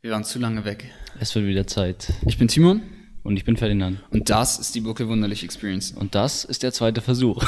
Wir 0.00 0.12
waren 0.12 0.22
zu 0.22 0.38
lange 0.38 0.64
weg. 0.64 0.92
Es 1.18 1.34
wird 1.34 1.44
wieder 1.46 1.66
Zeit. 1.66 2.12
Ich 2.24 2.38
bin 2.38 2.46
Timon 2.46 2.82
Und 3.24 3.36
ich 3.36 3.44
bin 3.44 3.56
Ferdinand. 3.56 4.00
und 4.10 4.30
das 4.30 4.60
ist 4.60 4.72
die 4.76 4.80
Buckel 4.80 5.08
Wunderlich 5.08 5.42
Experience. 5.42 5.90
Und 5.90 6.14
das 6.14 6.44
ist 6.44 6.62
der 6.62 6.72
zweite 6.72 7.00
Versuch. 7.00 7.44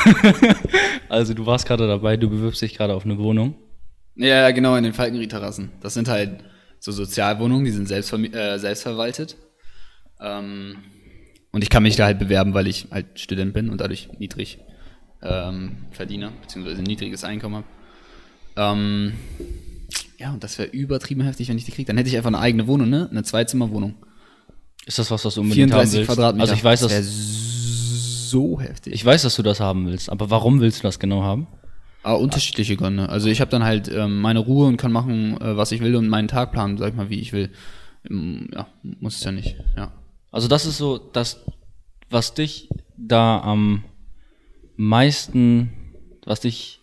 also 1.09 1.33
du 1.33 1.47
warst 1.47 1.65
gerade 1.69 1.87
dabei, 1.87 2.17
du 2.17 2.29
bewirbst 2.29 2.61
dich 2.61 2.75
gerade 2.77 2.95
auf 2.95 3.05
eine 3.05 3.19
Wohnung. 3.19 3.55
Ja, 4.17 4.51
genau, 4.51 4.75
in 4.75 4.83
den 4.83 4.95
Falkenried-Terrassen. 4.95 5.71
Das 5.81 5.95
sind 5.95 6.09
halt 6.09 6.43
so 6.81 6.91
Sozialwohnungen, 6.91 7.65
die 7.65 7.71
sind 7.71 7.87
selbst, 7.87 8.13
äh, 8.13 8.59
selbstverwaltet. 8.59 9.37
Ähm, 10.21 10.79
und 11.53 11.63
ich 11.63 11.71
kann 11.71 11.85
mich 11.85 11.95
da 11.95 12.07
halt 12.07 12.19
bewerben, 12.19 12.53
weil 12.53 12.67
ich 12.67 12.89
halt 12.91 13.21
Student 13.21 13.55
bin 13.55 13.71
und 13.71 13.81
dadurch 13.81 14.09
niedrig 14.19 14.59
ähm, 15.23 15.87
verdiene, 15.93 16.33
beziehungsweise 16.43 16.79
ein 16.79 16.85
niedriges 16.85 17.23
Einkommen 17.23 17.57
habe. 17.57 17.67
Ähm, 18.57 19.13
ja, 20.21 20.33
und 20.33 20.45
das 20.45 20.59
wäre 20.59 20.69
übertrieben 20.69 21.23
heftig, 21.23 21.49
wenn 21.49 21.57
ich 21.57 21.65
die 21.65 21.73
kriege. 21.73 21.87
Dann 21.87 21.97
hätte 21.97 22.11
ich 22.11 22.17
einfach 22.17 22.29
eine 22.29 22.39
eigene 22.39 22.67
Wohnung, 22.67 22.91
ne? 22.91 23.09
Eine 23.11 23.23
Zweizimmerwohnung. 23.23 23.95
Ist 24.85 24.99
das 24.99 25.11
was, 25.11 25.25
was 25.25 25.35
du 25.35 25.41
unbedingt 25.41 25.73
haben 25.73 25.81
34 25.81 25.99
willst? 25.99 26.09
Quadratmeter. 26.11 26.43
Also 26.43 26.55
ich 26.55 26.65
weiß, 26.65 26.81
das 26.81 26.93
dass, 26.93 26.99
wäre 26.99 27.11
so 27.11 28.61
heftig. 28.61 28.93
ich 28.93 29.05
weiß, 29.05 29.23
dass 29.23 29.37
du 29.37 29.43
das 29.43 29.61
haben 29.61 29.87
willst. 29.87 30.11
Aber 30.11 30.29
warum 30.29 30.61
willst 30.61 30.81
du 30.81 30.83
das 30.83 30.99
genau 30.99 31.23
haben? 31.23 31.47
Ah, 32.03 32.13
unterschiedliche 32.13 32.77
Gründe. 32.77 33.09
Also 33.09 33.29
ich 33.29 33.41
habe 33.41 33.51
dann 33.51 33.65
halt 33.65 33.89
ähm, 33.89 34.21
meine 34.21 34.41
Ruhe 34.41 34.67
und 34.67 34.77
kann 34.77 34.93
machen, 34.93 35.41
äh, 35.41 35.57
was 35.57 35.73
ich 35.73 35.81
will 35.81 35.97
und 35.97 36.09
meinen 36.09 36.29
Tag 36.29 36.53
planen, 36.53 36.77
sag 36.77 36.91
ich 36.91 36.95
mal, 36.95 37.09
wie 37.09 37.21
ich 37.21 37.33
will. 37.33 37.51
Ähm, 38.09 38.49
ja, 38.53 38.67
muss 38.83 39.17
es 39.17 39.25
ja 39.25 39.33
nicht. 39.33 39.57
Ja. 39.75 39.93
Also 40.31 40.49
das 40.49 40.67
ist 40.67 40.77
so 40.77 40.99
das, 40.99 41.45
was 42.11 42.35
dich 42.35 42.69
da 42.99 43.41
am 43.41 43.85
meisten, 44.77 45.71
was 46.27 46.41
dich 46.41 46.81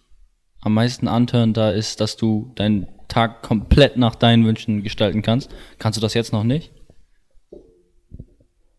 am 0.62 0.74
meisten 0.74 1.08
antörnt, 1.08 1.56
da 1.56 1.70
ist, 1.70 2.02
dass 2.02 2.18
du 2.18 2.52
deinen 2.56 2.88
Tag 3.18 3.42
komplett 3.42 3.98
nach 3.98 4.14
deinen 4.14 4.46
Wünschen 4.46 4.84
gestalten 4.84 5.24
kannst. 5.24 5.50
Kannst 5.80 5.98
du 5.98 6.02
das 6.02 6.14
jetzt 6.14 6.34
noch 6.34 6.44
nicht? 6.44 6.72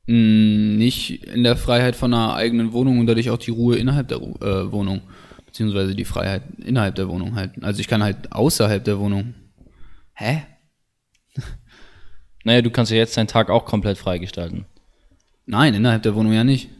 Mm, 0.06 0.76
Nicht 0.76 1.24
in 1.24 1.42
der 1.42 1.56
Freiheit 1.56 1.96
von 1.96 2.14
einer 2.14 2.34
eigenen 2.34 2.72
Wohnung 2.72 3.00
und 3.00 3.06
dadurch 3.08 3.30
auch 3.30 3.38
die 3.38 3.50
Ruhe 3.50 3.76
innerhalb 3.76 4.06
der 4.06 4.18
äh, 4.18 4.70
Wohnung. 4.70 5.00
Beziehungsweise 5.44 5.96
die 5.96 6.04
Freiheit 6.04 6.42
innerhalb 6.64 6.94
der 6.94 7.08
Wohnung 7.08 7.34
halt. 7.34 7.50
Also 7.64 7.80
ich 7.80 7.88
kann 7.88 8.00
halt 8.00 8.30
außerhalb 8.30 8.84
der 8.84 9.00
Wohnung. 9.00 9.34
Hä? 10.14 10.42
Naja, 12.44 12.62
du 12.62 12.70
kannst 12.70 12.92
ja 12.92 12.96
jetzt 12.96 13.16
deinen 13.16 13.26
Tag 13.26 13.50
auch 13.50 13.64
komplett 13.66 13.98
frei 13.98 14.18
gestalten. 14.18 14.64
Nein, 15.44 15.74
innerhalb 15.74 16.02
der 16.04 16.14
Wohnung 16.14 16.32
ja 16.32 16.44
nicht. 16.44 16.70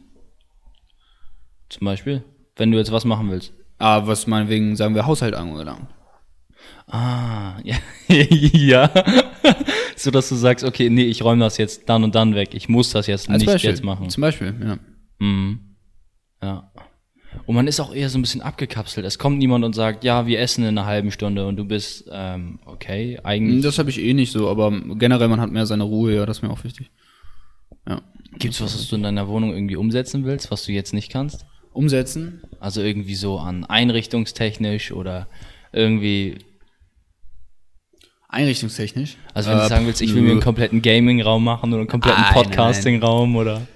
Zum 1.69 1.85
Beispiel, 1.85 2.23
wenn 2.57 2.71
du 2.71 2.79
jetzt 2.79 2.93
was 2.93 3.05
machen 3.05 3.29
willst. 3.29 3.53
Aber 3.77 4.07
was 4.07 4.27
meinetwegen, 4.29 4.77
sagen 4.77 4.95
wir, 4.95 5.05
Haushalt 5.05 5.35
angelangt. 5.35 5.89
Ah, 6.89 7.59
ja. 7.65 7.77
ja. 8.09 8.91
so 9.97 10.11
dass 10.11 10.29
du 10.29 10.35
sagst, 10.35 10.65
okay, 10.65 10.89
nee, 10.89 11.05
ich 11.05 11.23
räume 11.23 11.45
das 11.45 11.59
jetzt 11.59 11.89
dann 11.89 12.03
und 12.03 12.15
dann 12.15 12.35
weg. 12.35 12.55
Ich 12.55 12.69
muss 12.69 12.91
das 12.91 13.07
jetzt 13.07 13.29
Als 13.29 13.41
nicht 13.43 13.53
Beispiel. 13.53 13.71
jetzt 13.71 13.85
machen. 13.85 14.09
Zum 14.09 14.23
Beispiel, 14.23 14.55
ja. 14.63 14.79
Mhm. 15.19 15.61
Ja. 16.43 16.71
Und 17.47 17.55
man 17.55 17.67
ist 17.67 17.81
auch 17.81 17.95
eher 17.95 18.09
so 18.09 18.19
ein 18.19 18.23
bisschen 18.23 18.41
abgekapselt. 18.41 19.07
Es 19.07 19.19
kommt 19.19 19.39
niemand 19.39 19.65
und 19.65 19.75
sagt, 19.75 20.03
ja, 20.03 20.27
wir 20.27 20.41
essen 20.41 20.63
in 20.65 20.79
einer 20.79 20.87
halben 20.87 21.11
Stunde 21.11 21.47
und 21.47 21.57
du 21.57 21.65
bist, 21.65 22.09
ähm, 22.11 22.59
okay, 22.65 23.19
eigentlich. 23.23 23.63
Das 23.63 23.79
habe 23.79 23.91
ich 23.91 24.01
eh 24.01 24.15
nicht 24.15 24.33
so, 24.33 24.49
aber 24.49 24.71
generell, 24.97 25.29
man 25.29 25.41
hat 25.41 25.51
mehr 25.51 25.67
seine 25.67 25.85
Ruhe, 25.85 26.15
ja, 26.15 26.27
das 26.27 26.39
ist 26.39 26.43
mir 26.43 26.51
auch 26.51 26.65
wichtig. 26.65 26.91
Ja. 27.87 28.03
Gibt's 28.39 28.61
was, 28.61 28.75
was 28.75 28.89
du 28.89 28.97
in 28.97 29.03
deiner 29.03 29.29
Wohnung 29.29 29.53
irgendwie 29.53 29.77
umsetzen 29.77 30.25
willst, 30.25 30.51
was 30.51 30.65
du 30.65 30.73
jetzt 30.73 30.93
nicht 30.95 31.11
kannst? 31.11 31.47
Umsetzen? 31.73 32.43
Also 32.61 32.83
irgendwie 32.83 33.15
so 33.15 33.39
an 33.39 33.65
einrichtungstechnisch 33.65 34.93
oder 34.93 35.29
irgendwie, 35.73 36.39
Einrichtungstechnisch? 38.29 39.17
also 39.35 39.51
wenn 39.51 39.59
Äh, 39.59 39.63
du 39.63 39.69
sagen 39.69 39.87
willst, 39.87 40.03
ich 40.03 40.15
will 40.15 40.23
mir 40.23 40.33
einen 40.33 40.41
kompletten 40.41 40.83
Gaming-Raum 40.83 41.43
machen 41.43 41.71
oder 41.73 41.81
einen 41.81 41.89
kompletten 41.89 42.21
nein, 42.23 42.35
Podcasting-Raum 42.35 43.37
oder. 43.37 43.67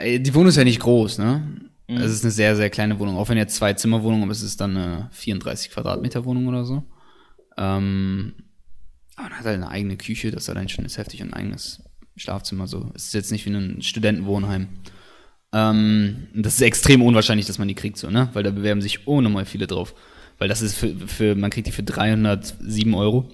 Äh, 0.00 0.20
Die 0.20 0.34
Wohnung 0.34 0.48
ist 0.48 0.56
ja 0.56 0.64
nicht 0.64 0.80
groß, 0.80 1.18
ne? 1.18 1.60
Mhm. 1.88 1.96
Es 1.96 2.12
ist 2.12 2.24
eine 2.24 2.30
sehr, 2.30 2.54
sehr 2.56 2.70
kleine 2.70 2.98
Wohnung. 2.98 3.16
Auch 3.16 3.28
wenn 3.28 3.36
jetzt 3.36 3.56
zwei 3.56 3.72
Zimmerwohnung, 3.74 4.22
aber 4.22 4.32
es 4.32 4.42
ist 4.42 4.60
dann 4.60 4.76
eine 4.76 5.08
34 5.12 5.70
Quadratmeter 5.70 6.24
Wohnung 6.24 6.46
oder 6.46 6.64
so. 6.64 6.84
Ähm, 7.58 8.34
aber 9.16 9.28
man 9.28 9.38
hat 9.38 9.44
halt 9.46 9.56
eine 9.56 9.68
eigene 9.68 9.96
Küche, 9.96 10.30
das 10.30 10.48
allein 10.48 10.68
schon 10.68 10.84
ist 10.84 10.96
heftig 10.98 11.20
und 11.22 11.28
ein 11.30 11.34
eigenes 11.34 11.82
Schlafzimmer 12.16 12.66
so. 12.68 12.90
Es 12.94 13.06
ist 13.06 13.14
jetzt 13.14 13.32
nicht 13.32 13.44
wie 13.44 13.50
ein 13.50 13.82
Studentenwohnheim. 13.82 14.68
Ähm, 15.52 16.28
und 16.34 16.46
das 16.46 16.54
ist 16.54 16.62
extrem 16.62 17.02
unwahrscheinlich, 17.02 17.46
dass 17.46 17.58
man 17.58 17.68
die 17.68 17.74
kriegt 17.74 17.96
so, 17.98 18.08
ne? 18.10 18.28
Weil 18.32 18.44
da 18.44 18.50
bewerben 18.50 18.80
sich 18.80 19.06
ohne 19.06 19.28
mal 19.28 19.44
viele 19.44 19.66
drauf. 19.66 19.94
Weil 20.38 20.48
das 20.48 20.62
ist 20.62 20.76
für, 20.76 20.94
für 21.06 21.34
man 21.34 21.50
kriegt 21.50 21.66
die 21.66 21.72
für 21.72 21.82
307 21.82 22.94
Euro. 22.94 23.28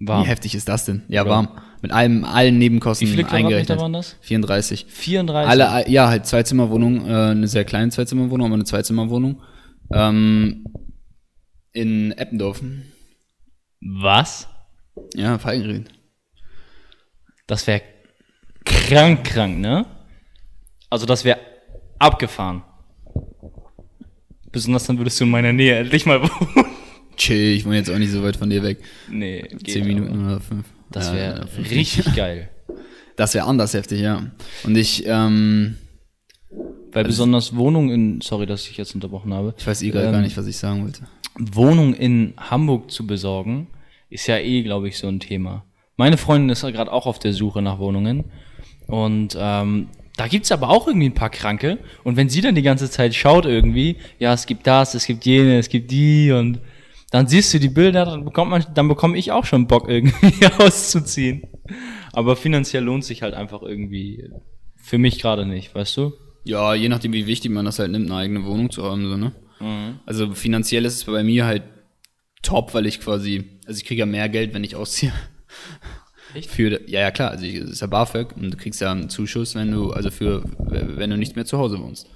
Warm. 0.00 0.24
Wie 0.24 0.28
heftig 0.28 0.54
ist 0.54 0.68
das 0.68 0.84
denn? 0.84 1.02
Ja, 1.08 1.22
Oder? 1.22 1.30
warm. 1.30 1.48
Mit 1.82 1.92
allem, 1.92 2.24
allen 2.24 2.58
Nebenkosten 2.58 3.06
Wie 3.06 3.10
viele 3.10 3.22
Quadratmeter 3.24 3.48
eingerechnet. 3.48 3.80
waren 3.80 3.92
das? 3.92 4.16
34. 4.22 4.86
34. 4.88 5.50
Alle, 5.50 5.88
ja, 5.90 6.08
halt 6.08 6.26
Zwei-Zimmer-Wohnung, 6.26 7.06
äh, 7.06 7.12
eine 7.30 7.48
sehr 7.48 7.64
kleine 7.64 7.90
Zwei-Zimmer-Wohnung, 7.90 8.46
aber 8.46 8.54
eine 8.54 8.64
Zwei-Zimmer-Wohnung. 8.64 9.42
Ähm, 9.92 10.64
in 11.72 12.12
Eppendorf. 12.12 12.62
Was? 13.80 14.48
Ja, 15.14 15.38
Falkenried. 15.38 15.88
Das 17.46 17.66
wäre 17.66 17.82
krank, 18.64 19.24
krank, 19.24 19.58
ne? 19.58 19.86
Also 20.90 21.06
das 21.06 21.24
wäre 21.24 21.38
abgefahren. 21.98 22.62
Besonders 24.50 24.84
dann 24.86 24.98
würdest 24.98 25.20
du 25.20 25.24
in 25.24 25.30
meiner 25.30 25.52
Nähe 25.52 25.76
endlich 25.76 26.06
mal 26.06 26.22
wohnen. 26.22 26.65
Chill, 27.16 27.54
ich 27.54 27.64
wohne 27.64 27.76
jetzt 27.76 27.90
auch 27.90 27.98
nicht 27.98 28.10
so 28.12 28.22
weit 28.22 28.36
von 28.36 28.50
dir 28.50 28.62
weg. 28.62 28.78
Nee, 29.10 29.44
Zehn 29.66 29.82
aber. 29.82 29.92
Minuten 29.92 30.26
oder 30.26 30.40
fünf. 30.40 30.66
Das 30.90 31.08
Ja, 31.08 31.14
wäre 31.14 31.46
fünf. 31.48 31.70
richtig 31.70 32.14
geil. 32.16 32.50
Das 33.16 33.34
wäre 33.34 33.46
anders 33.46 33.72
heftig, 33.74 34.00
ja. 34.00 34.30
Und 34.64 34.76
ich, 34.76 35.04
ähm, 35.06 35.76
Weil 36.92 37.04
besonders 37.04 37.56
Wohnung 37.56 37.90
in, 37.90 38.20
sorry, 38.20 38.46
dass 38.46 38.68
ich 38.68 38.76
jetzt 38.76 38.94
unterbrochen 38.94 39.32
habe, 39.32 39.54
ich 39.58 39.66
weiß 39.66 39.82
eh 39.82 39.88
Ähm, 39.88 39.92
gar 40.12 40.20
nicht, 40.20 40.36
was 40.36 40.46
ich 40.46 40.56
sagen 40.56 40.82
wollte. 40.84 41.02
Wohnung 41.38 41.94
in 41.94 42.34
Hamburg 42.38 42.90
zu 42.90 43.06
besorgen, 43.06 43.68
ist 44.10 44.26
ja 44.26 44.38
eh, 44.38 44.62
glaube 44.62 44.88
ich, 44.88 44.98
so 44.98 45.08
ein 45.08 45.20
Thema. 45.20 45.64
Meine 45.96 46.16
Freundin 46.18 46.50
ist 46.50 46.62
ja 46.62 46.70
gerade 46.70 46.92
auch 46.92 47.06
auf 47.06 47.18
der 47.18 47.32
Suche 47.32 47.62
nach 47.62 47.78
Wohnungen. 47.78 48.24
Und 48.86 49.36
ähm, 49.38 49.88
da 50.16 50.28
gibt's 50.28 50.52
aber 50.52 50.68
auch 50.70 50.86
irgendwie 50.86 51.08
ein 51.08 51.14
paar 51.14 51.30
Kranke. 51.30 51.78
Und 52.04 52.16
wenn 52.16 52.28
sie 52.28 52.40
dann 52.40 52.54
die 52.54 52.62
ganze 52.62 52.90
Zeit 52.90 53.14
schaut 53.14 53.44
irgendwie, 53.46 53.96
ja, 54.18 54.32
es 54.32 54.46
gibt 54.46 54.66
das, 54.66 54.94
es 54.94 55.06
gibt 55.06 55.24
jene, 55.24 55.58
es 55.58 55.68
gibt 55.68 55.90
die 55.90 56.32
und 56.32 56.60
dann 57.10 57.28
siehst 57.28 57.54
du 57.54 57.60
die 57.60 57.68
Bilder, 57.68 58.04
dann 58.04 58.24
bekommt 58.24 58.50
man, 58.50 58.64
dann 58.74 58.88
bekomme 58.88 59.16
ich 59.16 59.32
auch 59.32 59.44
schon 59.44 59.66
Bock 59.66 59.88
irgendwie 59.88 60.46
auszuziehen. 60.58 61.42
Aber 62.12 62.36
finanziell 62.36 62.84
lohnt 62.84 63.04
sich 63.04 63.22
halt 63.22 63.34
einfach 63.34 63.62
irgendwie 63.62 64.30
für 64.76 64.98
mich 64.98 65.18
gerade 65.20 65.46
nicht, 65.46 65.74
weißt 65.74 65.96
du? 65.96 66.12
Ja, 66.44 66.74
je 66.74 66.88
nachdem, 66.88 67.12
wie 67.12 67.26
wichtig 67.26 67.50
man 67.50 67.64
das 67.64 67.78
halt 67.78 67.90
nimmt, 67.90 68.06
eine 68.06 68.20
eigene 68.20 68.44
Wohnung 68.44 68.70
zu 68.70 68.84
haben, 68.84 69.08
so, 69.08 69.16
ne? 69.16 69.32
Mhm. 69.60 70.00
Also 70.06 70.32
finanziell 70.34 70.84
ist 70.84 70.94
es 70.94 71.04
bei 71.04 71.24
mir 71.24 71.44
halt 71.44 71.64
top, 72.42 72.74
weil 72.74 72.86
ich 72.86 73.00
quasi, 73.00 73.44
also 73.66 73.78
ich 73.78 73.84
kriege 73.84 74.00
ja 74.00 74.06
mehr 74.06 74.28
Geld, 74.28 74.54
wenn 74.54 74.64
ich 74.64 74.76
ausziehe. 74.76 75.12
Echt? 76.34 76.50
Für, 76.50 76.88
ja, 76.88 77.00
ja, 77.00 77.10
klar, 77.10 77.30
also 77.30 77.44
ich, 77.44 77.56
es 77.56 77.70
ist 77.70 77.80
ja 77.80 77.86
BAföG 77.86 78.36
und 78.36 78.50
du 78.50 78.56
kriegst 78.56 78.80
ja 78.80 78.92
einen 78.92 79.08
Zuschuss, 79.08 79.54
wenn 79.54 79.72
du, 79.72 79.92
also 79.92 80.10
für, 80.10 80.44
wenn 80.58 81.10
du 81.10 81.16
nicht 81.16 81.34
mehr 81.34 81.46
zu 81.46 81.58
Hause 81.58 81.80
wohnst. 81.80 82.08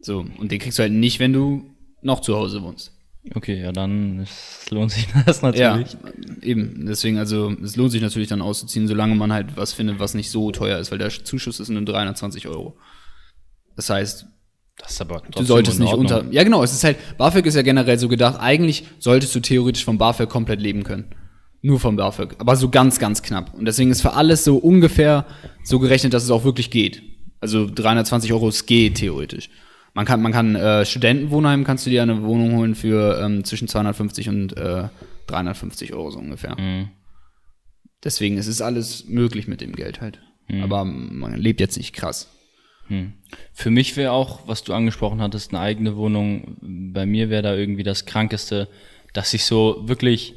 So, 0.00 0.24
und 0.38 0.52
den 0.52 0.58
kriegst 0.58 0.78
du 0.78 0.82
halt 0.82 0.92
nicht, 0.92 1.18
wenn 1.18 1.32
du 1.32 1.74
noch 2.00 2.20
zu 2.20 2.36
Hause 2.36 2.62
wohnst. 2.62 2.91
Okay, 3.34 3.60
ja, 3.60 3.70
dann 3.70 4.20
es 4.20 4.68
lohnt 4.70 4.90
sich 4.90 5.06
das 5.26 5.40
Ja, 5.42 5.76
natürlich. 5.76 5.96
eben. 6.42 6.86
Deswegen, 6.86 7.18
also, 7.18 7.52
es 7.62 7.76
lohnt 7.76 7.92
sich 7.92 8.02
natürlich 8.02 8.28
dann 8.28 8.42
auszuziehen, 8.42 8.88
solange 8.88 9.14
man 9.14 9.32
halt 9.32 9.56
was 9.56 9.72
findet, 9.72 10.00
was 10.00 10.14
nicht 10.14 10.30
so 10.30 10.50
teuer 10.50 10.78
ist, 10.78 10.90
weil 10.90 10.98
der 10.98 11.10
Zuschuss 11.10 11.60
ist 11.60 11.68
nur 11.68 11.84
320 11.84 12.48
Euro. 12.48 12.76
Das 13.76 13.88
heißt, 13.90 14.26
Das 14.78 14.92
ist 14.92 15.00
aber 15.00 15.22
du 15.30 15.44
solltest 15.44 15.78
nicht 15.78 15.94
unter. 15.94 16.24
Ja, 16.32 16.42
genau, 16.42 16.62
es 16.64 16.72
ist 16.72 16.82
halt, 16.82 16.96
BAföG 17.16 17.46
ist 17.46 17.54
ja 17.54 17.62
generell 17.62 17.98
so 17.98 18.08
gedacht, 18.08 18.40
eigentlich 18.40 18.84
solltest 18.98 19.34
du 19.34 19.40
theoretisch 19.40 19.84
vom 19.84 19.98
BAföG 19.98 20.28
komplett 20.28 20.60
leben 20.60 20.82
können. 20.82 21.14
Nur 21.64 21.78
vom 21.78 21.94
BAföG. 21.94 22.34
Aber 22.38 22.56
so 22.56 22.70
ganz, 22.70 22.98
ganz 22.98 23.22
knapp. 23.22 23.54
Und 23.54 23.66
deswegen 23.66 23.92
ist 23.92 24.02
für 24.02 24.14
alles 24.14 24.42
so 24.42 24.56
ungefähr 24.56 25.26
so 25.62 25.78
gerechnet, 25.78 26.12
dass 26.12 26.24
es 26.24 26.30
auch 26.30 26.42
wirklich 26.42 26.70
geht. 26.70 27.02
Also 27.40 27.68
320 27.72 28.32
Euro, 28.32 28.48
es 28.48 28.66
geht 28.66 28.96
theoretisch. 28.96 29.48
Man 29.94 30.06
kann, 30.06 30.22
man 30.22 30.32
kann, 30.32 30.54
äh, 30.54 30.84
Studentenwohnheim 30.86 31.64
kannst 31.64 31.84
du 31.86 31.90
dir 31.90 32.02
eine 32.02 32.22
Wohnung 32.22 32.56
holen 32.56 32.74
für 32.74 33.20
ähm, 33.22 33.44
zwischen 33.44 33.68
250 33.68 34.28
und 34.28 34.56
äh, 34.56 34.88
350 35.26 35.92
Euro 35.92 36.10
so 36.10 36.18
ungefähr. 36.18 36.58
Mhm. 36.58 36.88
Deswegen 38.02 38.38
es 38.38 38.46
ist 38.46 38.62
alles 38.62 39.06
möglich 39.06 39.48
mit 39.48 39.60
dem 39.60 39.74
Geld 39.74 40.00
halt. 40.00 40.20
Aber 40.62 40.84
man 40.84 41.36
lebt 41.36 41.60
jetzt 41.60 41.76
nicht 41.76 41.94
krass. 41.94 42.28
Für 43.52 43.70
mich 43.70 43.96
wäre 43.96 44.12
auch, 44.12 44.46
was 44.46 44.64
du 44.64 44.74
angesprochen 44.74 45.20
hattest, 45.20 45.52
eine 45.52 45.60
eigene 45.60 45.96
Wohnung. 45.96 46.56
Bei 46.60 47.06
mir 47.06 47.30
wäre 47.30 47.42
da 47.42 47.54
irgendwie 47.54 47.84
das 47.84 48.06
Krankeste, 48.06 48.68
dass 49.12 49.32
ich 49.34 49.44
so 49.44 49.88
wirklich 49.88 50.34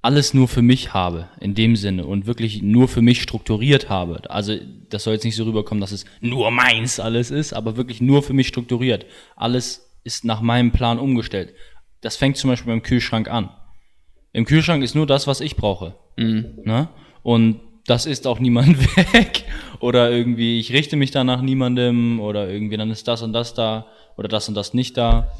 alles 0.00 0.32
nur 0.32 0.46
für 0.48 0.62
mich 0.62 0.94
habe, 0.94 1.28
in 1.40 1.54
dem 1.54 1.76
Sinne, 1.76 2.06
und 2.06 2.26
wirklich 2.26 2.62
nur 2.62 2.88
für 2.88 3.02
mich 3.02 3.20
strukturiert 3.20 3.88
habe. 3.88 4.30
Also, 4.30 4.54
das 4.88 5.04
soll 5.04 5.14
jetzt 5.14 5.24
nicht 5.24 5.36
so 5.36 5.44
rüberkommen, 5.44 5.80
dass 5.80 5.92
es 5.92 6.04
nur 6.20 6.50
meins 6.50 7.00
alles 7.00 7.30
ist, 7.30 7.52
aber 7.52 7.76
wirklich 7.76 8.00
nur 8.00 8.22
für 8.22 8.32
mich 8.32 8.48
strukturiert. 8.48 9.06
Alles 9.34 9.90
ist 10.04 10.24
nach 10.24 10.40
meinem 10.40 10.70
Plan 10.70 10.98
umgestellt. 10.98 11.52
Das 12.00 12.16
fängt 12.16 12.36
zum 12.36 12.50
Beispiel 12.50 12.72
beim 12.72 12.82
Kühlschrank 12.82 13.28
an. 13.28 13.50
Im 14.32 14.44
Kühlschrank 14.44 14.84
ist 14.84 14.94
nur 14.94 15.06
das, 15.06 15.26
was 15.26 15.40
ich 15.40 15.56
brauche. 15.56 15.96
Ne? 16.64 16.88
Und 17.22 17.60
das 17.86 18.06
ist 18.06 18.26
auch 18.26 18.38
niemand 18.40 18.78
weg. 19.12 19.44
Oder 19.80 20.10
irgendwie, 20.10 20.60
ich 20.60 20.72
richte 20.72 20.96
mich 20.96 21.10
da 21.10 21.24
nach 21.24 21.42
niemandem 21.42 22.20
oder 22.20 22.48
irgendwie, 22.48 22.76
dann 22.76 22.90
ist 22.90 23.08
das 23.08 23.22
und 23.22 23.32
das 23.32 23.54
da 23.54 23.86
oder 24.16 24.28
das 24.28 24.48
und 24.48 24.54
das 24.54 24.74
nicht 24.74 24.96
da. 24.96 25.32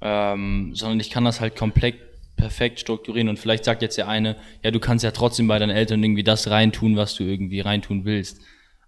Ähm, 0.00 0.74
sondern 0.74 1.00
ich 1.00 1.10
kann 1.10 1.24
das 1.24 1.40
halt 1.40 1.56
komplett 1.56 1.96
perfekt 2.36 2.80
strukturieren. 2.80 3.28
Und 3.28 3.38
vielleicht 3.38 3.64
sagt 3.64 3.82
jetzt 3.82 3.98
der 3.98 4.08
eine, 4.08 4.36
ja, 4.62 4.70
du 4.70 4.80
kannst 4.80 5.04
ja 5.04 5.10
trotzdem 5.10 5.48
bei 5.48 5.58
deinen 5.58 5.70
Eltern 5.70 6.02
irgendwie 6.02 6.22
das 6.22 6.50
reintun, 6.50 6.96
was 6.96 7.14
du 7.14 7.24
irgendwie 7.24 7.60
reintun 7.60 8.04
willst. 8.04 8.40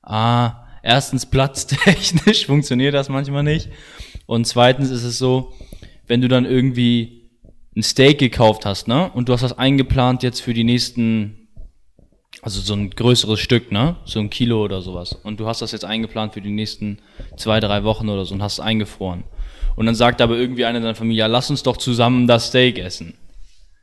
Ah, 0.03 0.67
erstens 0.83 1.27
platztechnisch 1.27 2.47
funktioniert 2.47 2.95
das 2.95 3.09
manchmal 3.09 3.43
nicht. 3.43 3.69
Und 4.27 4.47
zweitens 4.47 4.91
ist 4.91 5.05
es 5.05 5.19
so, 5.19 5.53
wenn 6.07 6.21
du 6.21 6.29
dann 6.29 6.45
irgendwie 6.45 7.31
ein 7.77 7.83
Steak 7.83 8.19
gekauft 8.19 8.67
hast, 8.67 8.89
ne? 8.89 9.11
Und 9.13 9.29
du 9.29 9.33
hast 9.33 9.43
das 9.43 9.57
eingeplant 9.57 10.23
jetzt 10.23 10.41
für 10.41 10.53
die 10.53 10.65
nächsten, 10.65 11.49
also 12.43 12.61
so 12.61 12.75
ein 12.75 12.91
größeres 12.91 13.39
Stück, 13.39 13.71
ne? 13.71 13.97
So 14.05 14.19
ein 14.19 14.31
Kilo 14.31 14.65
oder 14.65 14.83
sowas. 14.83 15.13
Und 15.13 15.39
du 15.41 15.47
hast 15.47 15.63
das 15.63 15.73
jetzt 15.73 15.85
eingeplant 15.85 16.35
für 16.35 16.41
die 16.41 16.51
nächsten 16.51 16.99
zwei, 17.37 17.61
drei 17.61 17.85
Wochen 17.85 18.09
oder 18.09 18.25
so 18.25 18.35
und 18.35 18.43
hast 18.43 18.55
es 18.55 18.61
eingefroren. 18.61 19.25
Und 19.77 19.87
dann 19.87 19.95
sagt 19.95 20.21
aber 20.21 20.37
irgendwie 20.37 20.65
einer 20.65 20.81
deiner 20.81 20.97
Familie, 20.97 21.21
ja, 21.21 21.27
lass 21.27 21.51
uns 21.51 21.63
doch 21.63 21.77
zusammen 21.77 22.27
das 22.27 22.49
Steak 22.49 22.79
essen. 22.79 23.15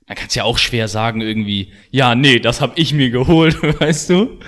Dann 0.07 0.15
kannst 0.17 0.35
du 0.35 0.39
ja 0.39 0.43
auch 0.43 0.59
schwer 0.59 0.87
sagen 0.87 1.21
irgendwie, 1.21 1.71
ja, 1.89 2.13
nee, 2.13 2.39
das 2.39 2.61
hab 2.61 2.77
ich 2.77 2.93
mir 2.93 3.09
geholt, 3.09 3.59
weißt 3.79 4.11
du? 4.11 4.39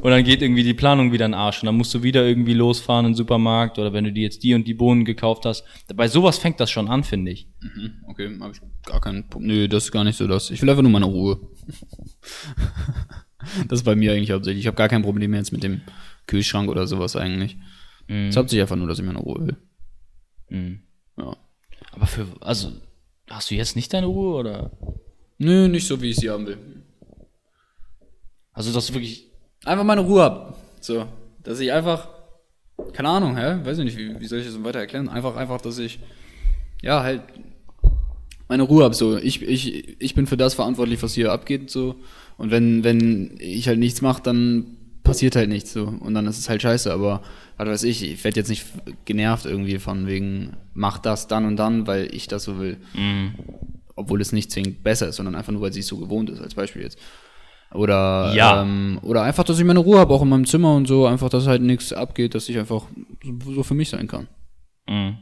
Und 0.00 0.10
dann 0.10 0.24
geht 0.24 0.40
irgendwie 0.40 0.62
die 0.62 0.72
Planung 0.72 1.12
wieder 1.12 1.26
in 1.26 1.32
den 1.32 1.38
Arsch 1.38 1.60
und 1.62 1.66
dann 1.66 1.76
musst 1.76 1.92
du 1.92 2.02
wieder 2.02 2.24
irgendwie 2.26 2.54
losfahren 2.54 3.04
in 3.04 3.12
den 3.12 3.16
Supermarkt 3.16 3.78
oder 3.78 3.92
wenn 3.92 4.04
du 4.04 4.12
dir 4.12 4.22
jetzt 4.22 4.42
die 4.42 4.54
und 4.54 4.66
die 4.66 4.72
Bohnen 4.74 5.04
gekauft 5.04 5.44
hast. 5.44 5.64
Bei 5.94 6.08
sowas 6.08 6.38
fängt 6.38 6.60
das 6.60 6.70
schon 6.70 6.88
an, 6.88 7.04
finde 7.04 7.30
ich. 7.30 7.46
Mhm, 7.60 7.92
okay, 8.08 8.38
habe 8.40 8.52
ich 8.54 8.60
gar 8.86 9.00
keinen 9.02 9.28
Punkt. 9.28 9.46
Nö, 9.46 9.68
das 9.68 9.84
ist 9.84 9.92
gar 9.92 10.02
nicht 10.04 10.16
so 10.16 10.26
das. 10.26 10.50
Ich 10.50 10.62
will 10.62 10.70
einfach 10.70 10.82
nur 10.82 10.90
meine 10.90 11.04
Ruhe. 11.04 11.40
das 13.68 13.80
ist 13.80 13.84
bei 13.84 13.94
mir 13.94 14.12
eigentlich 14.12 14.30
hauptsächlich. 14.30 14.62
Ich 14.62 14.66
habe 14.66 14.76
gar 14.76 14.88
kein 14.88 15.02
Problem 15.02 15.34
jetzt 15.34 15.52
mit 15.52 15.62
dem 15.62 15.82
Kühlschrank 16.26 16.70
oder 16.70 16.86
sowas 16.86 17.16
eigentlich. 17.16 17.56
Es 18.08 18.14
Mhm. 18.14 18.30
hauptsächlich 18.36 18.62
einfach 18.62 18.76
nur, 18.76 18.88
dass 18.88 18.98
ich 18.98 19.04
meine 19.04 19.18
Ruhe 19.18 19.46
will. 19.46 20.76
Ja. 21.18 21.36
Aber 21.92 22.06
für, 22.06 22.26
also, 22.40 22.72
hast 23.30 23.50
du 23.50 23.54
jetzt 23.54 23.76
nicht 23.76 23.92
deine 23.92 24.06
Ruhe 24.06 24.34
oder? 24.34 24.70
Nö, 25.38 25.68
nicht 25.68 25.86
so, 25.86 26.00
wie 26.00 26.10
ich 26.10 26.16
sie 26.16 26.30
haben 26.30 26.46
will. 26.46 26.58
Also, 28.52 28.72
das 28.72 28.84
ist 28.84 28.94
wirklich, 28.94 29.32
Einfach 29.64 29.84
meine 29.84 30.00
Ruhe 30.00 30.22
hab. 30.22 30.56
So. 30.80 31.06
Dass 31.42 31.60
ich 31.60 31.72
einfach. 31.72 32.08
Keine 32.92 33.08
Ahnung, 33.08 33.36
hä? 33.36 33.64
Weiß 33.64 33.78
ich 33.78 33.84
nicht, 33.84 33.96
wie, 33.96 34.18
wie 34.18 34.26
soll 34.26 34.40
ich 34.40 34.46
das 34.46 34.62
weiter 34.64 34.80
erklären? 34.80 35.08
Einfach, 35.08 35.36
einfach, 35.36 35.60
dass 35.60 35.78
ich. 35.78 36.00
Ja, 36.82 37.02
halt. 37.02 37.22
Meine 38.48 38.64
Ruhe 38.64 38.84
hab. 38.84 38.94
So. 38.94 39.16
Ich, 39.16 39.42
ich, 39.42 40.00
ich 40.00 40.14
bin 40.14 40.26
für 40.26 40.36
das 40.36 40.54
verantwortlich, 40.54 41.02
was 41.02 41.14
hier 41.14 41.32
abgeht. 41.32 41.70
So. 41.70 41.96
Und 42.38 42.50
wenn, 42.50 42.82
wenn 42.82 43.36
ich 43.38 43.68
halt 43.68 43.78
nichts 43.78 44.02
mache, 44.02 44.22
dann 44.22 44.71
passiert 45.12 45.36
halt 45.36 45.48
nichts. 45.48 45.72
So. 45.72 45.84
Und 45.84 46.14
dann 46.14 46.26
ist 46.26 46.38
es 46.38 46.48
halt 46.48 46.62
scheiße. 46.62 46.92
Aber, 46.92 47.22
was 47.56 47.68
weiß 47.68 47.82
ich, 47.84 48.02
ich 48.02 48.24
werde 48.24 48.40
jetzt 48.40 48.48
nicht 48.48 48.64
genervt 49.04 49.44
irgendwie 49.46 49.78
von 49.78 50.06
wegen, 50.06 50.56
mach 50.74 50.98
das 50.98 51.28
dann 51.28 51.44
und 51.44 51.56
dann, 51.56 51.86
weil 51.86 52.14
ich 52.14 52.28
das 52.28 52.44
so 52.44 52.58
will. 52.58 52.78
Obwohl 53.94 54.20
es 54.20 54.32
nicht 54.32 54.50
zwingend 54.50 54.82
besser 54.82 55.08
ist, 55.08 55.16
sondern 55.16 55.34
einfach 55.34 55.52
nur, 55.52 55.62
weil 55.62 55.72
sie 55.72 55.80
es 55.80 55.86
so 55.86 55.98
gewohnt 55.98 56.30
ist, 56.30 56.40
als 56.40 56.54
Beispiel 56.54 56.82
jetzt. 56.82 56.98
Oder, 57.74 58.32
Ja. 58.34 58.62
ähm, 58.62 58.98
oder 59.02 59.22
einfach, 59.22 59.44
dass 59.44 59.58
ich 59.58 59.64
meine 59.64 59.78
Ruhe 59.80 59.98
habe, 59.98 60.12
auch 60.12 60.22
in 60.22 60.28
meinem 60.28 60.46
Zimmer 60.46 60.74
und 60.74 60.86
so, 60.86 61.06
einfach, 61.06 61.28
dass 61.30 61.46
halt 61.46 61.62
nichts 61.62 61.92
abgeht, 61.92 62.34
dass 62.34 62.48
ich 62.48 62.58
einfach 62.58 62.84
so, 63.54 63.62
für 63.62 63.74
mich 63.74 63.88
sein 63.90 64.08
kann. 64.08 64.28
mh. 64.88 65.18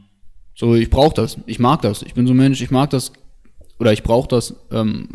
So, 0.53 0.75
ich 0.75 0.89
brauche 0.89 1.13
das, 1.15 1.37
ich 1.45 1.59
mag 1.59 1.81
das, 1.81 2.01
ich 2.01 2.13
bin 2.13 2.27
so 2.27 2.33
ein 2.33 2.37
Mensch, 2.37 2.61
ich 2.61 2.71
mag 2.71 2.89
das, 2.89 3.13
oder 3.79 3.93
ich 3.93 4.03
brauche 4.03 4.27
das, 4.27 4.53
ähm, 4.71 5.07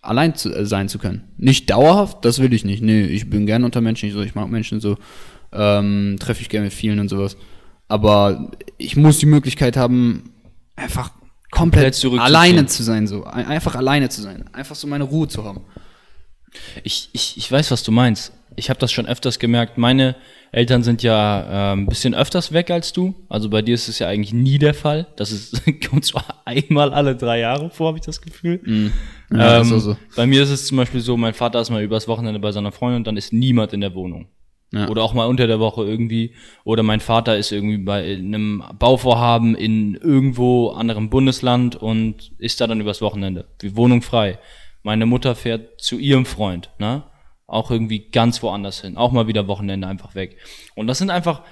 allein 0.00 0.34
zu, 0.34 0.54
äh, 0.54 0.64
sein 0.66 0.88
zu 0.88 0.98
können. 0.98 1.24
Nicht 1.36 1.70
dauerhaft, 1.70 2.24
das 2.24 2.38
will 2.40 2.52
ich 2.52 2.64
nicht. 2.64 2.82
Nee, 2.82 3.02
ich 3.04 3.28
bin 3.28 3.46
gern 3.46 3.64
unter 3.64 3.80
Menschen, 3.80 4.08
ich, 4.08 4.14
so, 4.14 4.22
ich 4.22 4.34
mag 4.34 4.48
Menschen 4.48 4.80
so, 4.80 4.96
ähm, 5.52 6.16
treffe 6.20 6.42
ich 6.42 6.48
gerne 6.48 6.64
mit 6.66 6.74
vielen 6.74 6.98
und 7.00 7.08
sowas. 7.08 7.36
Aber 7.88 8.50
ich 8.76 8.96
muss 8.96 9.18
die 9.18 9.26
Möglichkeit 9.26 9.76
haben, 9.76 10.32
einfach 10.76 11.10
komplett, 11.50 11.98
Komplett 12.00 12.20
alleine 12.20 12.66
zu 12.66 12.82
sein, 12.82 13.06
so. 13.06 13.24
Ein- 13.24 13.46
Einfach 13.46 13.74
alleine 13.74 14.08
zu 14.10 14.20
sein. 14.20 14.44
Einfach 14.52 14.76
so 14.76 14.86
meine 14.86 15.04
Ruhe 15.04 15.26
zu 15.28 15.44
haben. 15.44 15.62
Ich, 16.84 17.08
ich, 17.12 17.36
ich 17.36 17.50
weiß, 17.50 17.70
was 17.70 17.82
du 17.82 17.92
meinst. 17.92 18.32
Ich 18.56 18.68
habe 18.70 18.78
das 18.80 18.92
schon 18.92 19.06
öfters 19.06 19.38
gemerkt. 19.38 19.78
Meine 19.78 20.16
Eltern 20.50 20.82
sind 20.82 21.02
ja 21.02 21.72
ein 21.72 21.86
bisschen 21.86 22.14
öfters 22.14 22.52
weg 22.52 22.70
als 22.70 22.92
du. 22.92 23.14
Also 23.28 23.50
bei 23.50 23.62
dir 23.62 23.74
ist 23.74 23.88
es 23.88 23.98
ja 23.98 24.08
eigentlich 24.08 24.32
nie 24.32 24.58
der 24.58 24.74
Fall. 24.74 25.06
Das 25.16 25.30
ist, 25.30 25.62
kommt 25.88 26.04
so 26.04 26.18
einmal 26.44 26.92
alle 26.92 27.16
drei 27.16 27.40
Jahre 27.40 27.70
vor, 27.70 27.88
habe 27.88 27.98
ich 27.98 28.04
das 28.04 28.20
Gefühl. 28.20 28.60
Ja, 29.30 29.60
ähm, 29.60 29.72
auch 29.72 29.78
so. 29.78 29.96
Bei 30.16 30.26
mir 30.26 30.42
ist 30.42 30.50
es 30.50 30.66
zum 30.66 30.76
Beispiel 30.78 31.00
so, 31.00 31.16
mein 31.16 31.34
Vater 31.34 31.60
ist 31.60 31.70
mal 31.70 31.82
übers 31.82 32.08
Wochenende 32.08 32.40
bei 32.40 32.52
seiner 32.52 32.72
Freundin 32.72 32.98
und 32.98 33.06
dann 33.06 33.16
ist 33.16 33.32
niemand 33.32 33.72
in 33.72 33.80
der 33.80 33.94
Wohnung. 33.94 34.28
Ja. 34.72 34.88
Oder 34.88 35.02
auch 35.02 35.14
mal 35.14 35.26
unter 35.26 35.46
der 35.46 35.60
Woche 35.60 35.84
irgendwie. 35.84 36.34
Oder 36.64 36.82
mein 36.82 37.00
Vater 37.00 37.36
ist 37.36 37.52
irgendwie 37.52 37.78
bei 37.78 38.14
einem 38.14 38.62
Bauvorhaben 38.78 39.54
in 39.54 39.94
irgendwo 39.94 40.70
anderem 40.70 41.08
Bundesland 41.08 41.76
und 41.76 42.32
ist 42.38 42.60
da 42.60 42.66
dann 42.66 42.80
übers 42.80 43.00
Wochenende. 43.00 43.46
Die 43.62 43.76
Wohnung 43.76 44.02
frei. 44.02 44.38
Meine 44.82 45.06
Mutter 45.06 45.34
fährt 45.34 45.80
zu 45.80 45.98
ihrem 45.98 46.26
Freund, 46.26 46.70
ne? 46.78 47.02
Auch 47.48 47.70
irgendwie 47.70 48.10
ganz 48.10 48.42
woanders 48.42 48.82
hin. 48.82 48.98
Auch 48.98 49.10
mal 49.10 49.26
wieder 49.26 49.48
Wochenende 49.48 49.88
einfach 49.88 50.14
weg. 50.14 50.36
Und 50.76 50.86
das 50.86 50.98
sind 50.98 51.08
einfach, 51.08 51.42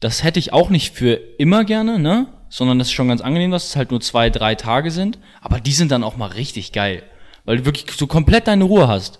das 0.00 0.22
hätte 0.22 0.38
ich 0.38 0.52
auch 0.52 0.68
nicht 0.68 0.94
für 0.94 1.14
immer 1.38 1.64
gerne, 1.64 1.98
ne? 1.98 2.28
Sondern 2.50 2.78
das 2.78 2.88
ist 2.88 2.92
schon 2.92 3.08
ganz 3.08 3.22
angenehm, 3.22 3.50
dass 3.50 3.68
es 3.68 3.76
halt 3.76 3.90
nur 3.90 4.02
zwei, 4.02 4.28
drei 4.28 4.54
Tage 4.54 4.90
sind. 4.90 5.18
Aber 5.40 5.60
die 5.60 5.72
sind 5.72 5.90
dann 5.90 6.04
auch 6.04 6.18
mal 6.18 6.26
richtig 6.26 6.72
geil. 6.72 7.02
Weil 7.46 7.56
du 7.56 7.64
wirklich 7.64 7.90
so 7.96 8.06
komplett 8.06 8.46
deine 8.46 8.64
Ruhe 8.64 8.86
hast. 8.86 9.18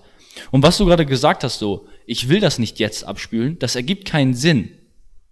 Und 0.51 0.63
was 0.63 0.77
du 0.77 0.85
gerade 0.85 1.07
gesagt 1.07 1.43
hast, 1.43 1.59
so, 1.59 1.89
ich 2.07 2.29
will 2.29 2.41
das 2.41 2.59
nicht 2.59 2.79
jetzt 2.79 3.05
abspülen, 3.05 3.59
das 3.59 3.75
ergibt 3.75 4.05
keinen 4.05 4.35
Sinn. 4.35 4.71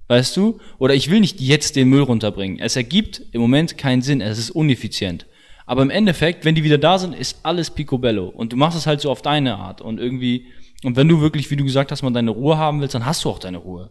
Weißt 0.09 0.37
du? 0.39 0.59
Oder 0.79 0.95
ich 0.95 1.11
will 1.11 1.21
nicht 1.21 1.39
jetzt 1.39 1.77
den 1.77 1.91
Müll 1.91 2.03
runterbringen. 2.03 2.59
Es 2.59 2.77
ergibt 2.77 3.21
im 3.33 3.43
Moment 3.43 3.77
keinen 3.77 4.01
Sinn, 4.01 4.23
es 4.23 4.39
ist 4.39 4.51
uneffizient. 4.51 5.27
Aber 5.67 5.83
im 5.83 5.91
Endeffekt, 5.91 6.45
wenn 6.45 6.55
die 6.55 6.63
wieder 6.63 6.79
da 6.79 6.99
sind, 6.99 7.15
ist 7.15 7.41
alles 7.43 7.71
picobello. 7.71 8.29
Und 8.29 8.53
du 8.53 8.57
machst 8.57 8.79
es 8.79 8.87
halt 8.87 9.01
so 9.01 9.11
auf 9.11 9.21
deine 9.21 9.57
Art. 9.57 9.81
Und 9.81 9.99
irgendwie, 9.99 10.47
und 10.85 10.97
wenn 10.97 11.09
du 11.09 11.21
wirklich, 11.21 11.51
wie 11.51 11.57
du 11.57 11.65
gesagt 11.65 11.91
hast, 11.91 12.03
mal 12.03 12.13
deine 12.13 12.31
Ruhe 12.31 12.57
haben 12.57 12.81
willst, 12.81 12.95
dann 12.95 13.05
hast 13.05 13.25
du 13.25 13.31
auch 13.31 13.41
deine 13.41 13.59
Ruhe. 13.59 13.91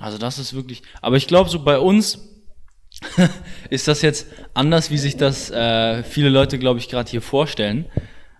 Also 0.00 0.16
das 0.16 0.38
ist 0.38 0.54
wirklich, 0.54 0.82
aber 1.02 1.16
ich 1.16 1.26
glaube, 1.26 1.50
so 1.50 1.62
bei 1.62 1.78
uns 1.78 2.30
ist 3.70 3.88
das 3.88 4.00
jetzt 4.00 4.26
anders, 4.54 4.90
wie 4.90 4.98
sich 4.98 5.16
das 5.16 5.50
äh, 5.50 6.02
viele 6.02 6.30
Leute, 6.30 6.58
glaube 6.58 6.78
ich, 6.78 6.88
gerade 6.88 7.10
hier 7.10 7.22
vorstellen. 7.22 7.86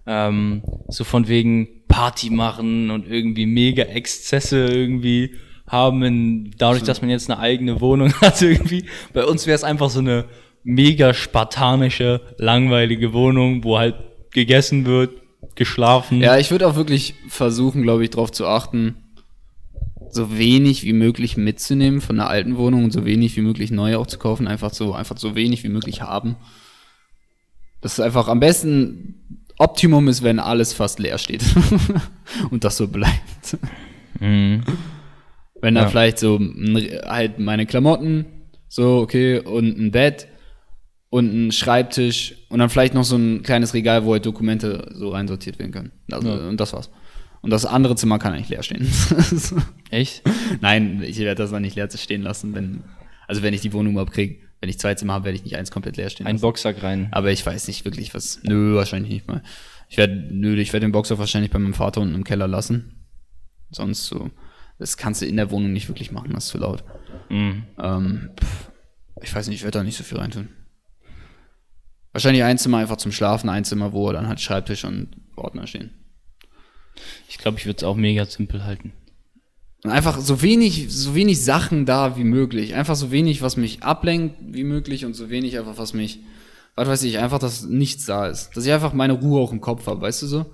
Ähm, 0.06 0.62
so 0.88 1.04
von 1.04 1.28
wegen 1.28 1.86
Party 1.88 2.30
machen 2.30 2.90
und 2.90 3.06
irgendwie 3.06 3.46
mega 3.46 3.84
Exzesse 3.84 4.66
irgendwie 4.66 5.36
haben, 5.68 6.02
in, 6.02 6.50
dadurch, 6.58 6.82
dass 6.82 7.02
man 7.02 7.10
jetzt 7.10 7.30
eine 7.30 7.38
eigene 7.38 7.80
Wohnung 7.80 8.12
hat 8.20 8.40
irgendwie. 8.42 8.86
Bei 9.12 9.24
uns 9.24 9.46
wäre 9.46 9.54
es 9.54 9.64
einfach 9.64 9.90
so 9.90 10.00
eine 10.00 10.24
mega 10.64 11.14
spartanische, 11.14 12.20
langweilige 12.38 13.12
Wohnung, 13.12 13.64
wo 13.64 13.78
halt 13.78 13.96
gegessen 14.32 14.86
wird, 14.86 15.10
geschlafen. 15.54 16.20
Ja, 16.20 16.38
ich 16.38 16.50
würde 16.50 16.66
auch 16.66 16.76
wirklich 16.76 17.14
versuchen, 17.28 17.82
glaube 17.82 18.04
ich, 18.04 18.10
darauf 18.10 18.30
zu 18.32 18.46
achten, 18.46 18.96
so 20.10 20.36
wenig 20.38 20.84
wie 20.84 20.92
möglich 20.92 21.36
mitzunehmen 21.36 22.00
von 22.00 22.16
der 22.16 22.28
alten 22.28 22.56
Wohnung 22.56 22.84
und 22.84 22.92
so 22.92 23.04
wenig 23.04 23.36
wie 23.36 23.40
möglich 23.40 23.70
neu 23.70 23.96
auch 23.96 24.06
zu 24.06 24.18
kaufen. 24.18 24.46
Einfach 24.46 24.72
so, 24.72 24.92
einfach 24.94 25.16
so 25.16 25.34
wenig 25.34 25.64
wie 25.64 25.68
möglich 25.68 26.02
haben. 26.02 26.36
Das 27.80 27.94
ist 27.94 28.00
einfach 28.00 28.28
am 28.28 28.38
besten 28.40 29.38
Optimum 29.58 30.08
ist, 30.08 30.22
wenn 30.22 30.38
alles 30.38 30.72
fast 30.72 30.98
leer 30.98 31.18
steht. 31.18 31.42
und 32.50 32.64
das 32.64 32.76
so 32.76 32.88
bleibt. 32.88 33.58
Mhm. 34.20 34.62
Wenn 35.60 35.74
da 35.74 35.82
Ja. 35.82 35.88
vielleicht 35.88 36.18
so 36.18 36.38
halt 37.06 37.38
meine 37.38 37.66
Klamotten, 37.66 38.26
so, 38.68 38.98
okay, 38.98 39.38
und 39.38 39.78
ein 39.78 39.90
Bett 39.90 40.26
und 41.12 41.26
ein 41.48 41.52
Schreibtisch 41.52 42.36
und 42.48 42.60
dann 42.60 42.70
vielleicht 42.70 42.94
noch 42.94 43.04
so 43.04 43.16
ein 43.16 43.42
kleines 43.42 43.74
Regal, 43.74 44.06
wo 44.06 44.14
halt 44.14 44.24
Dokumente 44.24 44.90
so 44.94 45.10
reinsortiert 45.10 45.58
werden 45.58 45.70
können. 45.70 45.92
Also, 46.10 46.26
Ja. 46.26 46.48
Und 46.48 46.58
das 46.58 46.72
war's. 46.72 46.88
Und 47.42 47.50
das 47.50 47.66
andere 47.66 47.96
Zimmer 47.96 48.18
kann 48.18 48.32
eigentlich 48.32 48.48
leer 48.48 48.62
stehen. 48.62 48.88
Echt? 49.90 50.22
Nein, 50.62 51.02
ich 51.02 51.18
werde 51.18 51.42
das 51.42 51.50
dann 51.50 51.60
nicht 51.60 51.76
leer 51.76 51.90
stehen 51.90 52.22
lassen, 52.22 52.54
wenn, 52.54 52.82
also 53.28 53.42
wenn 53.42 53.52
ich 53.52 53.60
die 53.60 53.74
Wohnung 53.74 53.92
überhaupt 53.92 54.14
kriege. 54.14 54.38
Wenn 54.62 54.70
ich 54.70 54.78
zwei 54.78 54.94
Zimmer 54.94 55.12
habe, 55.12 55.26
werde 55.26 55.36
ich 55.36 55.44
nicht 55.44 55.56
eins 55.56 55.70
komplett 55.70 55.98
leer 55.98 56.08
stehen 56.08 56.26
Ein 56.26 56.36
lassen. 56.36 56.42
Boxsack 56.42 56.82
rein. 56.82 57.08
Aber 57.10 57.30
ich 57.30 57.44
weiß 57.44 57.68
nicht 57.68 57.84
wirklich 57.84 58.14
was. 58.14 58.40
Nö, 58.44 58.74
wahrscheinlich 58.76 59.12
nicht 59.12 59.28
mal. 59.28 59.42
Ich 59.90 59.98
werde, 59.98 60.14
nö, 60.30 60.54
ich 60.54 60.72
werde 60.72 60.86
den 60.86 60.92
Boxer 60.92 61.18
wahrscheinlich 61.18 61.50
bei 61.50 61.58
meinem 61.58 61.74
Vater 61.74 62.00
unten 62.00 62.14
im 62.14 62.24
Keller 62.24 62.48
lassen. 62.48 63.04
Sonst 63.70 64.06
so, 64.06 64.30
das 64.78 64.96
kannst 64.96 65.20
du 65.20 65.26
in 65.26 65.36
der 65.36 65.50
Wohnung 65.50 65.74
nicht 65.74 65.88
wirklich 65.88 66.10
machen, 66.10 66.30
das 66.32 66.44
ist 66.44 66.50
zu 66.52 66.58
laut. 66.58 66.84
Mhm. 67.28 67.64
Ähm, 67.78 68.30
ich 69.22 69.34
weiß 69.34 69.48
nicht, 69.48 69.56
ich 69.56 69.62
werde 69.64 69.78
da 69.80 69.84
nicht 69.84 69.98
so 69.98 70.04
viel 70.04 70.16
reintun. 70.16 70.48
Wahrscheinlich 72.12 72.44
ein 72.44 72.58
Zimmer 72.58 72.78
einfach 72.78 72.98
zum 72.98 73.12
Schlafen, 73.12 73.48
ein 73.48 73.64
Zimmer, 73.64 73.92
wo 73.92 74.12
dann 74.12 74.28
halt 74.28 74.40
Schreibtisch 74.40 74.84
und 74.84 75.08
Ordner 75.36 75.66
stehen. 75.66 75.90
Ich 77.28 77.38
glaube, 77.38 77.58
ich 77.58 77.66
würde 77.66 77.78
es 77.78 77.84
auch 77.84 77.96
mega 77.96 78.26
simpel 78.26 78.64
halten. 78.64 78.92
Und 79.84 79.90
einfach 79.90 80.20
so 80.20 80.42
wenig, 80.42 80.86
so 80.90 81.14
wenig 81.14 81.42
Sachen 81.42 81.86
da 81.86 82.16
wie 82.16 82.24
möglich. 82.24 82.74
Einfach 82.74 82.94
so 82.94 83.10
wenig, 83.10 83.42
was 83.42 83.56
mich 83.56 83.82
ablenkt 83.82 84.36
wie 84.40 84.64
möglich 84.64 85.04
und 85.04 85.14
so 85.14 85.28
wenig 85.30 85.58
einfach, 85.58 85.78
was 85.78 85.92
mich, 85.92 86.20
was 86.76 86.86
weiß 86.86 87.02
ich, 87.02 87.18
einfach, 87.18 87.38
dass 87.38 87.64
nichts 87.64 88.06
da 88.06 88.28
ist. 88.28 88.50
Dass 88.56 88.64
ich 88.64 88.72
einfach 88.72 88.92
meine 88.92 89.14
Ruhe 89.14 89.40
auch 89.40 89.52
im 89.52 89.60
Kopf 89.60 89.86
habe, 89.86 90.00
weißt 90.02 90.22
du 90.22 90.26
so? 90.26 90.46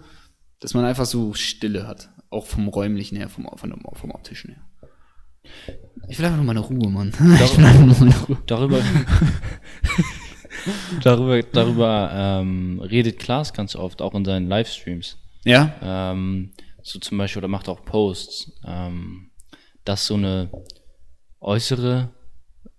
Dass 0.60 0.74
man 0.74 0.84
einfach 0.84 1.04
so 1.04 1.34
Stille 1.34 1.86
hat. 1.86 2.08
Auch 2.30 2.46
vom 2.46 2.68
räumlichen 2.68 3.16
her, 3.16 3.28
vom, 3.28 3.46
vom, 3.56 3.74
vom 3.94 4.10
optischen 4.12 4.52
her. 4.52 4.62
Ich 6.08 6.18
will 6.18 6.24
einfach 6.24 6.38
nur 6.38 6.46
meine 6.46 6.60
Ruhe, 6.60 6.88
Mann. 6.88 7.12
Ich 7.44 7.58
will 7.58 7.64
einfach 7.64 7.84
nur 7.84 7.96
meine 7.98 8.18
Ruhe. 8.20 8.38
Darüber, 8.46 8.80
darüber, 11.02 11.42
darüber 11.42 12.10
ähm, 12.12 12.80
redet 12.80 13.18
Klaas 13.18 13.52
ganz 13.52 13.76
oft, 13.76 14.02
auch 14.02 14.14
in 14.14 14.24
seinen 14.24 14.48
Livestreams. 14.48 15.18
Ja? 15.44 15.74
Ähm, 15.82 16.50
so 16.82 16.98
zum 16.98 17.18
Beispiel, 17.18 17.40
oder 17.40 17.48
macht 17.48 17.68
auch 17.68 17.84
Posts, 17.84 18.52
ähm, 18.66 19.30
dass 19.84 20.06
so 20.06 20.14
eine 20.14 20.50
äußere 21.40 22.10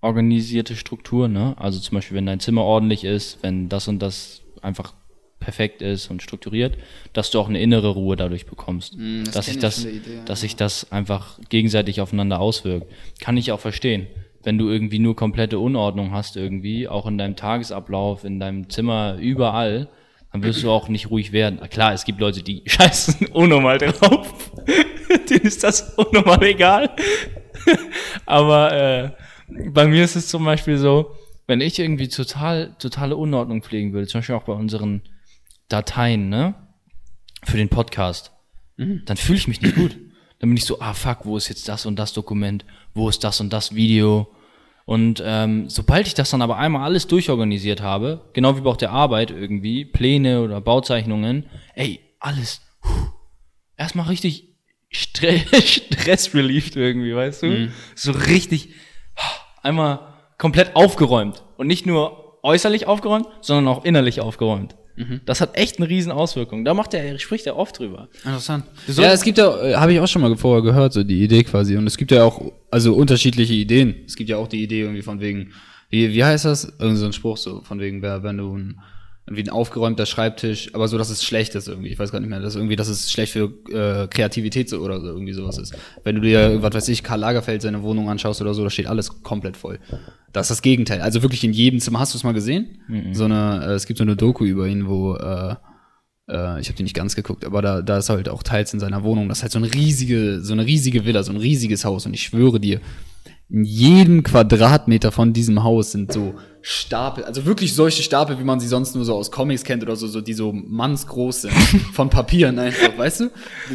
organisierte 0.01 0.75
Struktur, 0.75 1.27
ne? 1.27 1.55
Also 1.57 1.79
zum 1.79 1.95
Beispiel, 1.95 2.15
wenn 2.15 2.25
dein 2.25 2.39
Zimmer 2.39 2.63
ordentlich 2.63 3.03
ist, 3.03 3.39
wenn 3.41 3.69
das 3.69 3.87
und 3.87 3.99
das 3.99 4.41
einfach 4.61 4.93
perfekt 5.39 5.81
ist 5.81 6.09
und 6.09 6.21
strukturiert, 6.21 6.77
dass 7.13 7.31
du 7.31 7.39
auch 7.39 7.47
eine 7.47 7.61
innere 7.61 7.89
Ruhe 7.89 8.15
dadurch 8.15 8.45
bekommst. 8.45 8.95
Mm, 8.97 9.23
das 9.23 9.33
dass 9.33 9.45
sich 9.45 9.55
ich 9.55 9.61
das, 9.61 9.85
Idee, 9.85 10.15
ja. 10.15 10.25
dass 10.25 10.41
sich 10.41 10.55
das 10.55 10.91
einfach 10.91 11.39
gegenseitig 11.49 12.01
aufeinander 12.01 12.39
auswirkt. 12.39 12.91
Kann 13.19 13.37
ich 13.37 13.51
auch 13.51 13.59
verstehen. 13.59 14.07
Wenn 14.43 14.57
du 14.57 14.69
irgendwie 14.69 14.99
nur 14.99 15.15
komplette 15.15 15.59
Unordnung 15.59 16.11
hast 16.11 16.37
irgendwie, 16.37 16.87
auch 16.87 17.05
in 17.05 17.17
deinem 17.17 17.35
Tagesablauf, 17.35 18.23
in 18.23 18.39
deinem 18.39 18.69
Zimmer, 18.69 19.17
überall, 19.19 19.89
dann 20.31 20.43
wirst 20.43 20.63
du 20.63 20.71
auch 20.71 20.89
nicht 20.89 21.09
ruhig 21.09 21.31
werden. 21.31 21.59
Klar, 21.69 21.93
es 21.93 22.05
gibt 22.05 22.19
Leute, 22.19 22.43
die 22.43 22.63
scheißen 22.65 23.27
unnormal 23.27 23.79
drauf. 23.79 24.51
Denen 25.29 25.41
ist 25.41 25.63
das 25.63 25.93
unnormal 25.95 26.43
egal. 26.43 26.89
Aber 28.25 28.71
äh, 28.71 29.11
bei 29.71 29.87
mir 29.87 30.03
ist 30.03 30.15
es 30.15 30.27
zum 30.27 30.45
Beispiel 30.45 30.77
so, 30.77 31.15
wenn 31.47 31.61
ich 31.61 31.79
irgendwie 31.79 32.07
total, 32.07 32.75
totale 32.77 33.15
Unordnung 33.15 33.63
pflegen 33.63 33.91
würde, 33.91 34.07
zum 34.07 34.19
Beispiel 34.19 34.35
auch 34.35 34.43
bei 34.43 34.53
unseren 34.53 35.01
Dateien, 35.67 36.29
ne? 36.29 36.55
Für 37.43 37.57
den 37.57 37.69
Podcast, 37.69 38.31
dann 38.77 39.15
fühle 39.15 39.37
ich 39.37 39.47
mich 39.47 39.61
nicht 39.61 39.75
gut. 39.75 39.97
Dann 40.39 40.49
bin 40.49 40.57
ich 40.57 40.65
so, 40.65 40.81
ah 40.81 40.93
fuck, 40.93 41.25
wo 41.25 41.37
ist 41.37 41.47
jetzt 41.47 41.69
das 41.69 41.85
und 41.85 41.97
das 41.97 42.11
Dokument? 42.11 42.65
Wo 42.93 43.09
ist 43.09 43.23
das 43.23 43.39
und 43.39 43.51
das 43.53 43.75
Video? 43.75 44.27
Und 44.85 45.21
ähm, 45.23 45.69
sobald 45.69 46.07
ich 46.07 46.15
das 46.15 46.31
dann 46.31 46.41
aber 46.41 46.57
einmal 46.57 46.83
alles 46.83 47.05
durchorganisiert 47.07 47.81
habe, 47.81 48.21
genau 48.33 48.57
wie 48.57 48.61
bei 48.61 48.69
auch 48.71 48.77
der 48.77 48.91
Arbeit 48.91 49.29
irgendwie, 49.29 49.85
Pläne 49.85 50.41
oder 50.41 50.61
Bauzeichnungen, 50.61 51.45
ey, 51.75 51.99
alles, 52.19 52.61
puh, 52.81 52.89
erstmal 53.77 54.07
richtig 54.07 54.47
Stre 54.89 55.39
stressrelieved 55.63 56.75
irgendwie, 56.75 57.15
weißt 57.15 57.43
du? 57.43 57.47
So 57.93 58.11
richtig 58.11 58.69
einmal 59.61 59.99
komplett 60.39 60.75
aufgeräumt. 60.75 61.43
Und 61.57 61.67
nicht 61.67 61.85
nur 61.85 62.39
äußerlich 62.43 62.87
aufgeräumt, 62.87 63.27
sondern 63.41 63.67
auch 63.67 63.85
innerlich 63.85 64.21
aufgeräumt. 64.21 64.75
Das 65.25 65.39
hat 65.41 65.55
echt 65.57 65.77
eine 65.79 65.87
riesen 65.89 66.11
Auswirkung. 66.11 66.65
Da 66.65 66.73
macht 66.73 66.93
er, 66.93 67.17
spricht 67.19 67.45
er 67.47 67.55
oft 67.57 67.79
drüber. 67.79 68.09
Interessant. 68.25 68.65
Ja, 68.87 69.11
es 69.13 69.23
gibt 69.23 69.37
ja, 69.37 69.57
äh, 69.61 69.75
habe 69.75 69.93
ich 69.93 69.99
auch 69.99 70.07
schon 70.07 70.21
mal 70.21 70.35
vorher 70.35 70.61
gehört, 70.61 70.93
so 70.93 71.03
die 71.03 71.23
Idee 71.23 71.43
quasi. 71.43 71.77
Und 71.77 71.87
es 71.87 71.95
gibt 71.97 72.11
ja 72.11 72.23
auch, 72.23 72.51
also 72.69 72.93
unterschiedliche 72.95 73.53
Ideen. 73.53 73.95
Es 74.05 74.15
gibt 74.15 74.29
ja 74.29 74.37
auch 74.37 74.47
die 74.47 74.61
Idee 74.63 74.81
irgendwie 74.81 75.01
von 75.01 75.19
wegen, 75.21 75.51
wie, 75.89 76.13
wie 76.13 76.23
heißt 76.23 76.45
das? 76.45 76.73
Irgend 76.79 76.97
so 76.97 77.05
ein 77.05 77.13
Spruch 77.13 77.37
so, 77.37 77.61
von 77.61 77.79
wegen, 77.79 78.01
wer- 78.01 78.23
wenn 78.23 78.37
du 78.37 78.57
ein, 78.57 78.79
irgendwie 79.29 79.43
ein 79.43 79.49
aufgeräumter 79.49 80.07
Schreibtisch, 80.07 80.73
aber 80.73 80.87
so, 80.87 80.97
dass 80.97 81.11
es 81.11 81.23
schlecht 81.23 81.53
ist 81.53 81.67
irgendwie. 81.67 81.89
Ich 81.89 81.99
weiß 81.99 82.11
gar 82.11 82.19
nicht 82.19 82.29
mehr, 82.29 82.39
dass 82.39 82.55
irgendwie, 82.55 82.75
dass 82.75 82.87
es 82.87 83.11
schlecht 83.11 83.33
für 83.33 83.53
äh, 83.69 84.07
Kreativität 84.07 84.69
so, 84.69 84.79
oder 84.79 84.99
so, 84.99 85.05
irgendwie 85.05 85.33
sowas 85.33 85.59
ist. 85.59 85.75
Wenn 86.03 86.15
du 86.15 86.21
dir, 86.21 86.63
was 86.63 86.73
weiß 86.73 86.87
ich, 86.89 87.03
Karl 87.03 87.19
Lagerfeld 87.19 87.61
seine 87.61 87.83
Wohnung 87.83 88.09
anschaust 88.09 88.41
oder 88.41 88.55
so, 88.55 88.63
da 88.63 88.71
steht 88.71 88.87
alles 88.87 89.21
komplett 89.21 89.55
voll. 89.55 89.79
Das 90.33 90.47
ist 90.47 90.57
das 90.57 90.61
Gegenteil. 90.63 91.01
Also 91.01 91.21
wirklich 91.21 91.43
in 91.43 91.53
jedem 91.53 91.79
Zimmer. 91.79 91.99
Hast 91.99 92.15
du 92.15 92.17
es 92.17 92.23
mal 92.23 92.33
gesehen? 92.33 92.79
So 93.13 93.25
eine, 93.25 93.65
äh, 93.65 93.73
es 93.73 93.85
gibt 93.85 93.99
so 93.99 94.03
eine 94.03 94.15
Doku 94.15 94.45
über 94.45 94.67
ihn, 94.67 94.87
wo, 94.87 95.13
äh, 95.13 95.55
äh, 96.27 96.59
ich 96.59 96.67
habe 96.67 96.77
die 96.77 96.83
nicht 96.83 96.95
ganz 96.95 97.15
geguckt, 97.15 97.45
aber 97.45 97.61
da, 97.61 97.83
da 97.83 97.99
ist 97.99 98.09
halt 98.09 98.29
auch 98.29 98.41
teils 98.41 98.73
in 98.73 98.79
seiner 98.79 99.03
Wohnung. 99.03 99.29
Das 99.29 99.39
ist 99.39 99.43
halt 99.43 99.51
so 99.51 99.59
eine 99.59 99.71
riesige, 99.71 100.41
so 100.41 100.53
eine 100.53 100.65
riesige 100.65 101.05
Villa, 101.05 101.21
so 101.21 101.31
ein 101.31 101.37
riesiges 101.37 101.85
Haus. 101.85 102.07
Und 102.07 102.15
ich 102.15 102.23
schwöre 102.23 102.59
dir, 102.59 102.81
in 103.47 103.63
jedem 103.63 104.23
Quadratmeter 104.23 105.11
von 105.11 105.33
diesem 105.33 105.63
Haus 105.63 105.91
sind 105.91 106.11
so 106.11 106.33
Stapel, 106.61 107.23
also 107.23 107.45
wirklich 107.45 107.73
solche 107.73 108.03
Stapel, 108.03 108.37
wie 108.39 108.43
man 108.43 108.59
sie 108.59 108.67
sonst 108.67 108.93
nur 108.95 109.05
so 109.05 109.15
aus 109.15 109.31
Comics 109.31 109.63
kennt 109.63 109.81
oder 109.81 109.95
so, 109.95 110.07
so 110.07 110.19
die 110.19 110.33
so 110.33 110.51
mannsgroß 110.51 111.43
sind, 111.43 111.53
von 111.93 112.09
Papieren 112.09 112.59
einfach, 112.59 112.97
weißt 112.97 113.21
du? 113.21 113.31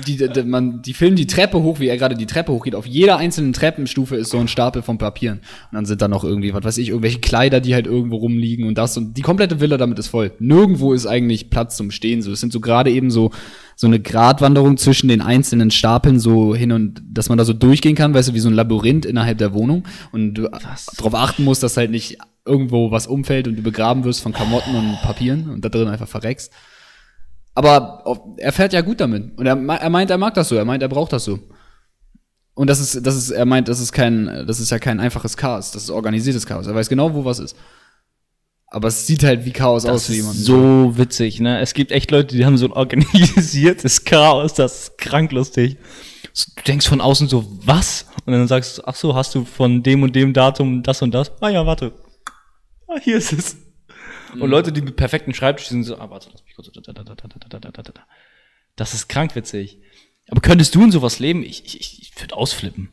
Die, 0.06 0.16
die, 0.16 0.42
man, 0.42 0.82
die 0.82 0.92
filmen 0.92 1.16
die 1.16 1.26
Treppe 1.26 1.62
hoch, 1.62 1.80
wie 1.80 1.88
er 1.88 1.96
gerade 1.96 2.14
die 2.14 2.26
Treppe 2.26 2.52
hochgeht. 2.52 2.74
Auf 2.74 2.86
jeder 2.86 3.16
einzelnen 3.16 3.52
Treppenstufe 3.52 4.16
ist 4.16 4.30
so 4.30 4.38
ein 4.38 4.48
Stapel 4.48 4.82
von 4.82 4.98
Papieren. 4.98 5.38
Und 5.70 5.76
dann 5.76 5.86
sind 5.86 6.02
da 6.02 6.08
noch 6.08 6.24
irgendwie, 6.24 6.52
was 6.52 6.64
weiß 6.64 6.78
ich, 6.78 6.90
irgendwelche 6.90 7.20
Kleider, 7.20 7.60
die 7.60 7.74
halt 7.74 7.86
irgendwo 7.86 8.16
rumliegen 8.16 8.66
und 8.66 8.76
das 8.76 8.96
und 8.96 9.16
die 9.16 9.22
komplette 9.22 9.60
Villa 9.60 9.76
damit 9.76 9.98
ist 9.98 10.08
voll. 10.08 10.32
Nirgendwo 10.38 10.92
ist 10.92 11.06
eigentlich 11.06 11.50
Platz 11.50 11.76
zum 11.76 11.90
Stehen. 11.90 12.20
So, 12.20 12.32
es 12.32 12.40
sind 12.40 12.52
so 12.52 12.60
gerade 12.60 12.90
eben 12.90 13.10
so 13.10 13.30
so 13.76 13.86
eine 13.86 14.00
Gratwanderung 14.00 14.76
zwischen 14.76 15.08
den 15.08 15.20
einzelnen 15.20 15.70
Stapeln 15.70 16.20
so 16.20 16.54
hin 16.54 16.70
und 16.70 17.02
dass 17.10 17.28
man 17.28 17.38
da 17.38 17.44
so 17.44 17.52
durchgehen 17.52 17.96
kann, 17.96 18.14
weißt 18.14 18.28
du, 18.28 18.34
wie 18.34 18.40
so 18.40 18.48
ein 18.48 18.54
Labyrinth 18.54 19.04
innerhalb 19.04 19.38
der 19.38 19.52
Wohnung 19.52 19.84
und 20.12 20.34
du 20.34 20.48
darauf 20.96 21.14
achten 21.14 21.42
musst, 21.42 21.62
dass 21.62 21.76
halt 21.76 21.90
nicht 21.90 22.18
irgendwo 22.44 22.90
was 22.90 23.06
umfällt 23.06 23.48
und 23.48 23.56
du 23.56 23.62
begraben 23.62 24.04
wirst 24.04 24.20
von 24.20 24.32
Klamotten 24.32 24.74
und 24.74 24.98
Papieren 25.02 25.48
und 25.50 25.64
da 25.64 25.68
drin 25.68 25.88
einfach 25.88 26.08
verreckst. 26.08 26.52
Aber 27.54 28.04
er 28.38 28.52
fährt 28.52 28.72
ja 28.72 28.80
gut 28.80 29.00
damit 29.00 29.38
und 29.38 29.46
er, 29.46 29.56
er 29.56 29.90
meint, 29.90 30.10
er 30.10 30.18
mag 30.18 30.34
das 30.34 30.48
so, 30.48 30.56
er 30.56 30.64
meint, 30.64 30.82
er 30.82 30.88
braucht 30.88 31.12
das 31.12 31.24
so. 31.24 31.38
Und 32.54 32.68
das 32.68 32.80
ist, 32.80 33.04
das 33.06 33.16
ist, 33.16 33.30
er 33.30 33.46
meint, 33.46 33.68
das 33.68 33.80
ist 33.80 33.92
kein, 33.92 34.44
das 34.46 34.60
ist 34.60 34.70
ja 34.70 34.78
kein 34.78 35.00
einfaches 35.00 35.36
Chaos, 35.36 35.70
das 35.72 35.84
ist 35.84 35.90
organisiertes 35.90 36.46
Chaos. 36.46 36.66
Er 36.66 36.74
weiß 36.74 36.88
genau, 36.88 37.14
wo 37.14 37.24
was 37.24 37.38
ist. 37.38 37.56
Aber 38.68 38.88
es 38.88 39.06
sieht 39.06 39.22
halt 39.22 39.44
wie 39.44 39.52
Chaos 39.52 39.84
aus 39.84 40.02
Das 40.02 40.06
für 40.06 40.12
ist 40.12 40.18
jemanden. 40.18 40.42
so 40.42 40.98
witzig, 40.98 41.38
ne? 41.40 41.60
Es 41.60 41.74
gibt 41.74 41.92
echt 41.92 42.10
Leute, 42.10 42.34
die 42.36 42.44
haben 42.44 42.56
so 42.58 42.66
ein 42.66 42.72
organisiertes 42.72 44.04
Chaos, 44.04 44.54
das 44.54 44.82
ist 44.82 44.98
krank 44.98 45.30
lustig. 45.32 45.76
Du 46.56 46.62
denkst 46.66 46.88
von 46.88 47.00
außen 47.00 47.28
so, 47.28 47.44
was? 47.64 48.06
Und 48.26 48.32
dann 48.32 48.48
sagst 48.48 48.78
du, 48.78 48.82
ach 48.84 48.96
so, 48.96 49.14
hast 49.14 49.34
du 49.36 49.44
von 49.44 49.82
dem 49.84 50.02
und 50.02 50.16
dem 50.16 50.32
Datum 50.32 50.82
das 50.82 51.02
und 51.02 51.12
das? 51.14 51.30
Ah 51.40 51.50
ja, 51.50 51.64
warte 51.64 51.92
ah, 52.94 53.00
hier 53.02 53.16
ist 53.16 53.32
es. 53.32 53.56
Und 54.32 54.50
Leute, 54.50 54.72
die 54.72 54.82
mit 54.82 54.96
perfekten 54.96 55.32
Schreibtisch 55.34 55.68
sind, 55.68 55.84
so, 55.84 55.98
ah, 55.98 56.10
warte, 56.10 56.28
lass 56.32 56.44
mich 56.44 56.54
kurz. 56.54 56.70
Das 58.76 58.94
ist 58.94 59.08
krankwitzig. 59.08 59.78
Aber 60.28 60.40
könntest 60.40 60.74
du 60.74 60.82
in 60.82 60.90
sowas 60.90 61.18
leben? 61.18 61.42
Ich, 61.42 61.64
ich, 61.66 62.02
ich 62.02 62.20
würde 62.20 62.34
ausflippen. 62.34 62.88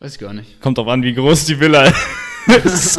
Weiß 0.00 0.14
ich 0.14 0.18
gar 0.18 0.32
nicht. 0.32 0.60
Kommt 0.60 0.78
drauf 0.78 0.88
an, 0.88 1.02
wie 1.02 1.14
groß 1.14 1.46
die 1.46 1.60
Villa 1.60 1.84
ist. 2.64 2.96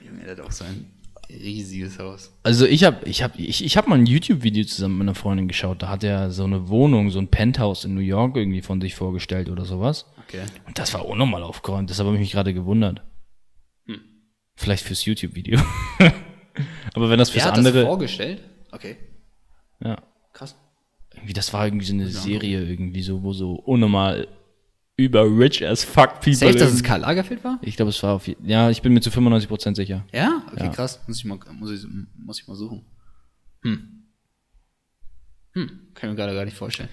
ja, 0.00 0.34
das 0.34 0.40
auch 0.40 0.52
sein 0.52 0.95
riesiges 1.28 1.98
Haus. 1.98 2.32
Also 2.42 2.66
ich 2.66 2.84
habe 2.84 3.08
ich 3.08 3.22
hab, 3.22 3.38
ich, 3.38 3.64
ich 3.64 3.76
hab 3.76 3.88
mal 3.88 3.98
ein 3.98 4.06
YouTube-Video 4.06 4.64
zusammen 4.64 4.98
mit 4.98 5.04
einer 5.04 5.14
Freundin 5.14 5.48
geschaut. 5.48 5.82
Da 5.82 5.88
hat 5.88 6.04
er 6.04 6.30
so 6.30 6.44
eine 6.44 6.68
Wohnung, 6.68 7.10
so 7.10 7.18
ein 7.18 7.28
Penthouse 7.28 7.84
in 7.84 7.94
New 7.94 8.00
York 8.00 8.36
irgendwie 8.36 8.62
von 8.62 8.80
sich 8.80 8.94
vorgestellt 8.94 9.48
oder 9.48 9.64
sowas. 9.64 10.06
Okay. 10.26 10.42
Und 10.66 10.78
das 10.78 10.94
war 10.94 11.06
unnormal 11.06 11.42
aufgeräumt. 11.42 11.90
Deshalb 11.90 12.06
habe 12.06 12.16
ich 12.16 12.20
mich 12.20 12.32
gerade 12.32 12.54
gewundert. 12.54 13.02
Hm. 13.86 14.00
Vielleicht 14.54 14.84
fürs 14.84 15.04
YouTube-Video. 15.04 15.60
Aber 16.94 17.10
wenn 17.10 17.18
das 17.18 17.30
fürs 17.30 17.44
Wer 17.44 17.52
hat 17.52 17.58
andere... 17.58 17.80
das 17.80 17.86
vorgestellt? 17.86 18.42
Okay, 18.72 18.96
ja. 19.80 20.02
krass. 20.32 20.56
Irgendwie, 21.14 21.32
das 21.32 21.52
war 21.52 21.66
irgendwie 21.66 21.86
so 21.86 21.94
eine 21.94 22.08
Serie 22.08 22.62
irgendwie 22.62 23.02
so, 23.02 23.22
wo 23.22 23.32
so 23.32 23.52
unnormal 23.52 24.28
über 24.96 25.24
rich 25.24 25.64
as 25.66 25.84
fuck 25.84 26.20
people... 26.20 26.34
Safe, 26.34 26.54
dass 26.54 26.72
es 26.72 26.82
Karl 26.82 27.00
Lagerfeld 27.00 27.44
war? 27.44 27.58
ich 27.62 27.76
glaube, 27.76 27.90
es 27.90 28.02
war 28.02 28.14
auf... 28.14 28.28
Ja, 28.42 28.70
ich 28.70 28.82
bin 28.82 28.92
mir 28.94 29.00
zu 29.00 29.10
95% 29.10 29.76
sicher. 29.76 30.04
Ja? 30.12 30.42
Okay, 30.52 30.64
Ja. 30.64 30.70
krass. 30.70 31.00
Muss 31.06 31.18
ich 31.18 31.24
mal, 31.24 31.38
muss 31.52 31.70
ich, 31.70 31.86
muss 32.16 32.40
ich 32.40 32.48
mal 32.48 32.56
suchen. 32.56 32.84
Hm. 33.62 34.04
Hm, 35.52 35.68
kann 35.94 36.10
ich 36.10 36.16
mir 36.16 36.16
gerade 36.16 36.34
gar 36.34 36.44
nicht 36.44 36.56
vorstellen. 36.56 36.88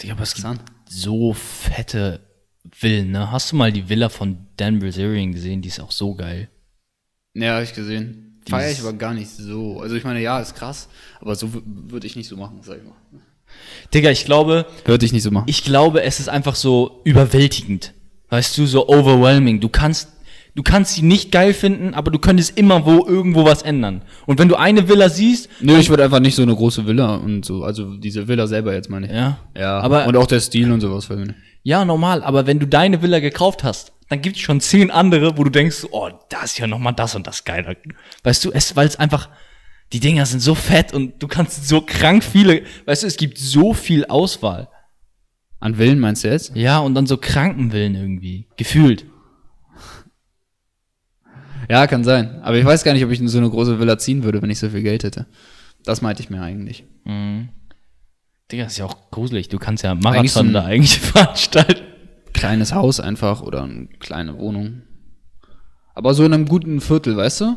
Digga, 0.00 0.14
aber 0.14 0.22
es 0.22 0.34
gibt 0.34 0.46
so 0.88 1.32
fette 1.32 2.20
Villen, 2.72 3.10
ne? 3.10 3.30
Hast 3.30 3.52
du 3.52 3.56
mal 3.56 3.72
die 3.72 3.88
Villa 3.88 4.08
von 4.08 4.46
Dan 4.56 4.80
Bilzerian 4.80 5.32
gesehen? 5.32 5.62
Die 5.62 5.68
ist 5.68 5.80
auch 5.80 5.92
so 5.92 6.14
geil. 6.14 6.48
Ja, 7.34 7.54
habe 7.54 7.64
ich 7.64 7.74
gesehen. 7.74 8.40
Feier 8.48 8.70
ich 8.70 8.80
aber 8.80 8.92
gar 8.92 9.12
nicht 9.14 9.30
so. 9.30 9.80
Also 9.80 9.96
ich 9.96 10.04
meine, 10.04 10.20
ja, 10.20 10.40
ist 10.40 10.54
krass, 10.54 10.88
aber 11.20 11.34
so 11.34 11.50
würde 11.64 12.06
ich 12.06 12.16
nicht 12.16 12.28
so 12.28 12.36
machen, 12.36 12.60
sag 12.62 12.78
ich 12.78 12.84
mal. 12.84 12.94
Digga, 13.94 14.10
ich 14.10 14.24
glaube, 14.24 14.66
Würde 14.84 15.06
ich 15.06 15.12
nicht 15.12 15.22
so 15.22 15.30
machen. 15.30 15.46
ich 15.48 15.64
glaube, 15.64 16.02
es 16.02 16.20
ist 16.20 16.28
einfach 16.28 16.54
so 16.54 17.00
überwältigend. 17.04 17.92
Weißt 18.30 18.58
du, 18.58 18.66
so 18.66 18.88
overwhelming. 18.88 19.60
Du 19.60 19.68
kannst, 19.68 20.08
du 20.56 20.62
kannst 20.64 20.94
sie 20.94 21.02
nicht 21.02 21.30
geil 21.30 21.54
finden, 21.54 21.94
aber 21.94 22.10
du 22.10 22.18
könntest 22.18 22.58
immer 22.58 22.84
wo 22.84 23.06
irgendwo 23.06 23.44
was 23.44 23.62
ändern. 23.62 24.02
Und 24.26 24.38
wenn 24.40 24.48
du 24.48 24.56
eine 24.56 24.88
Villa 24.88 25.08
siehst, 25.08 25.48
Nö, 25.60 25.78
ich 25.78 25.88
würde 25.90 26.02
einfach 26.04 26.18
nicht 26.20 26.34
so 26.34 26.42
eine 26.42 26.54
große 26.54 26.86
Villa 26.86 27.14
und 27.14 27.44
so, 27.44 27.62
also 27.62 27.94
diese 27.94 28.26
Villa 28.26 28.46
selber 28.48 28.74
jetzt 28.74 28.90
meine 28.90 29.06
ich. 29.06 29.12
ja, 29.12 29.38
Ja, 29.56 29.78
aber 29.80 30.06
und 30.06 30.16
auch 30.16 30.26
der 30.26 30.40
Stil 30.40 30.72
und 30.72 30.80
sowas. 30.80 31.08
ja, 31.62 31.84
normal. 31.84 32.24
Aber 32.24 32.46
wenn 32.48 32.58
du 32.58 32.66
deine 32.66 33.00
Villa 33.02 33.20
gekauft 33.20 33.62
hast, 33.62 33.92
dann 34.08 34.22
gibt's 34.22 34.40
schon 34.40 34.60
zehn 34.60 34.90
andere, 34.90 35.36
wo 35.36 35.44
du 35.44 35.50
denkst, 35.50 35.86
oh, 35.90 36.08
da 36.28 36.42
ist 36.44 36.58
ja 36.58 36.66
noch 36.66 36.78
mal 36.78 36.92
das 36.92 37.14
und 37.14 37.26
das 37.26 37.44
geiler. 37.44 37.74
Weißt 38.24 38.44
du, 38.44 38.50
es, 38.52 38.76
weil 38.76 38.86
es 38.86 38.96
einfach, 38.96 39.28
die 39.92 40.00
Dinger 40.00 40.26
sind 40.26 40.40
so 40.40 40.54
fett 40.54 40.92
und 40.92 41.22
du 41.22 41.28
kannst 41.28 41.68
so 41.68 41.80
krank 41.80 42.24
viele, 42.24 42.62
weißt 42.86 43.02
du, 43.04 43.06
es 43.06 43.16
gibt 43.16 43.38
so 43.38 43.72
viel 43.72 44.04
Auswahl. 44.06 44.68
An 45.60 45.76
Villen 45.76 45.98
meinst 45.98 46.24
du 46.24 46.28
jetzt? 46.28 46.54
Ja, 46.54 46.78
und 46.78 46.94
dann 46.94 47.06
so 47.06 47.16
Krankenwillen 47.16 47.94
irgendwie. 47.94 48.48
Gefühlt. 48.56 49.06
Ja, 51.68 51.86
kann 51.86 52.04
sein. 52.04 52.42
Aber 52.42 52.56
ich 52.56 52.64
weiß 52.64 52.84
gar 52.84 52.92
nicht, 52.92 53.04
ob 53.04 53.10
ich 53.10 53.20
in 53.20 53.28
so 53.28 53.38
eine 53.38 53.50
große 53.50 53.78
Villa 53.80 53.98
ziehen 53.98 54.22
würde, 54.22 54.40
wenn 54.42 54.50
ich 54.50 54.58
so 54.58 54.68
viel 54.68 54.82
Geld 54.82 55.02
hätte. 55.02 55.26
Das 55.84 56.02
meinte 56.02 56.22
ich 56.22 56.30
mir 56.30 56.42
eigentlich. 56.42 56.84
Digga, 58.52 58.64
ist 58.66 58.78
ja 58.78 58.84
auch 58.84 59.10
gruselig. 59.10 59.48
Du 59.48 59.58
kannst 59.58 59.82
ja 59.82 59.92
Eigentlich 59.92 60.32
so 60.32 60.42
Marathon 60.42 60.52
da 60.52 60.64
eigentlich 60.64 60.98
veranstalten. 61.00 61.82
Kleines 62.32 62.72
Haus 62.72 63.00
einfach 63.00 63.40
oder 63.42 63.62
eine 63.64 63.86
kleine 63.98 64.38
Wohnung. 64.38 64.82
Aber 65.94 66.12
so 66.12 66.24
in 66.24 66.34
einem 66.34 66.46
guten 66.46 66.80
Viertel, 66.80 67.16
weißt 67.16 67.40
du? 67.40 67.56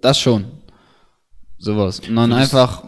Das 0.00 0.18
schon. 0.18 0.61
Sowas. 1.62 2.00
Und 2.00 2.16
dann 2.16 2.30
Würdest- 2.30 2.54
einfach, 2.54 2.82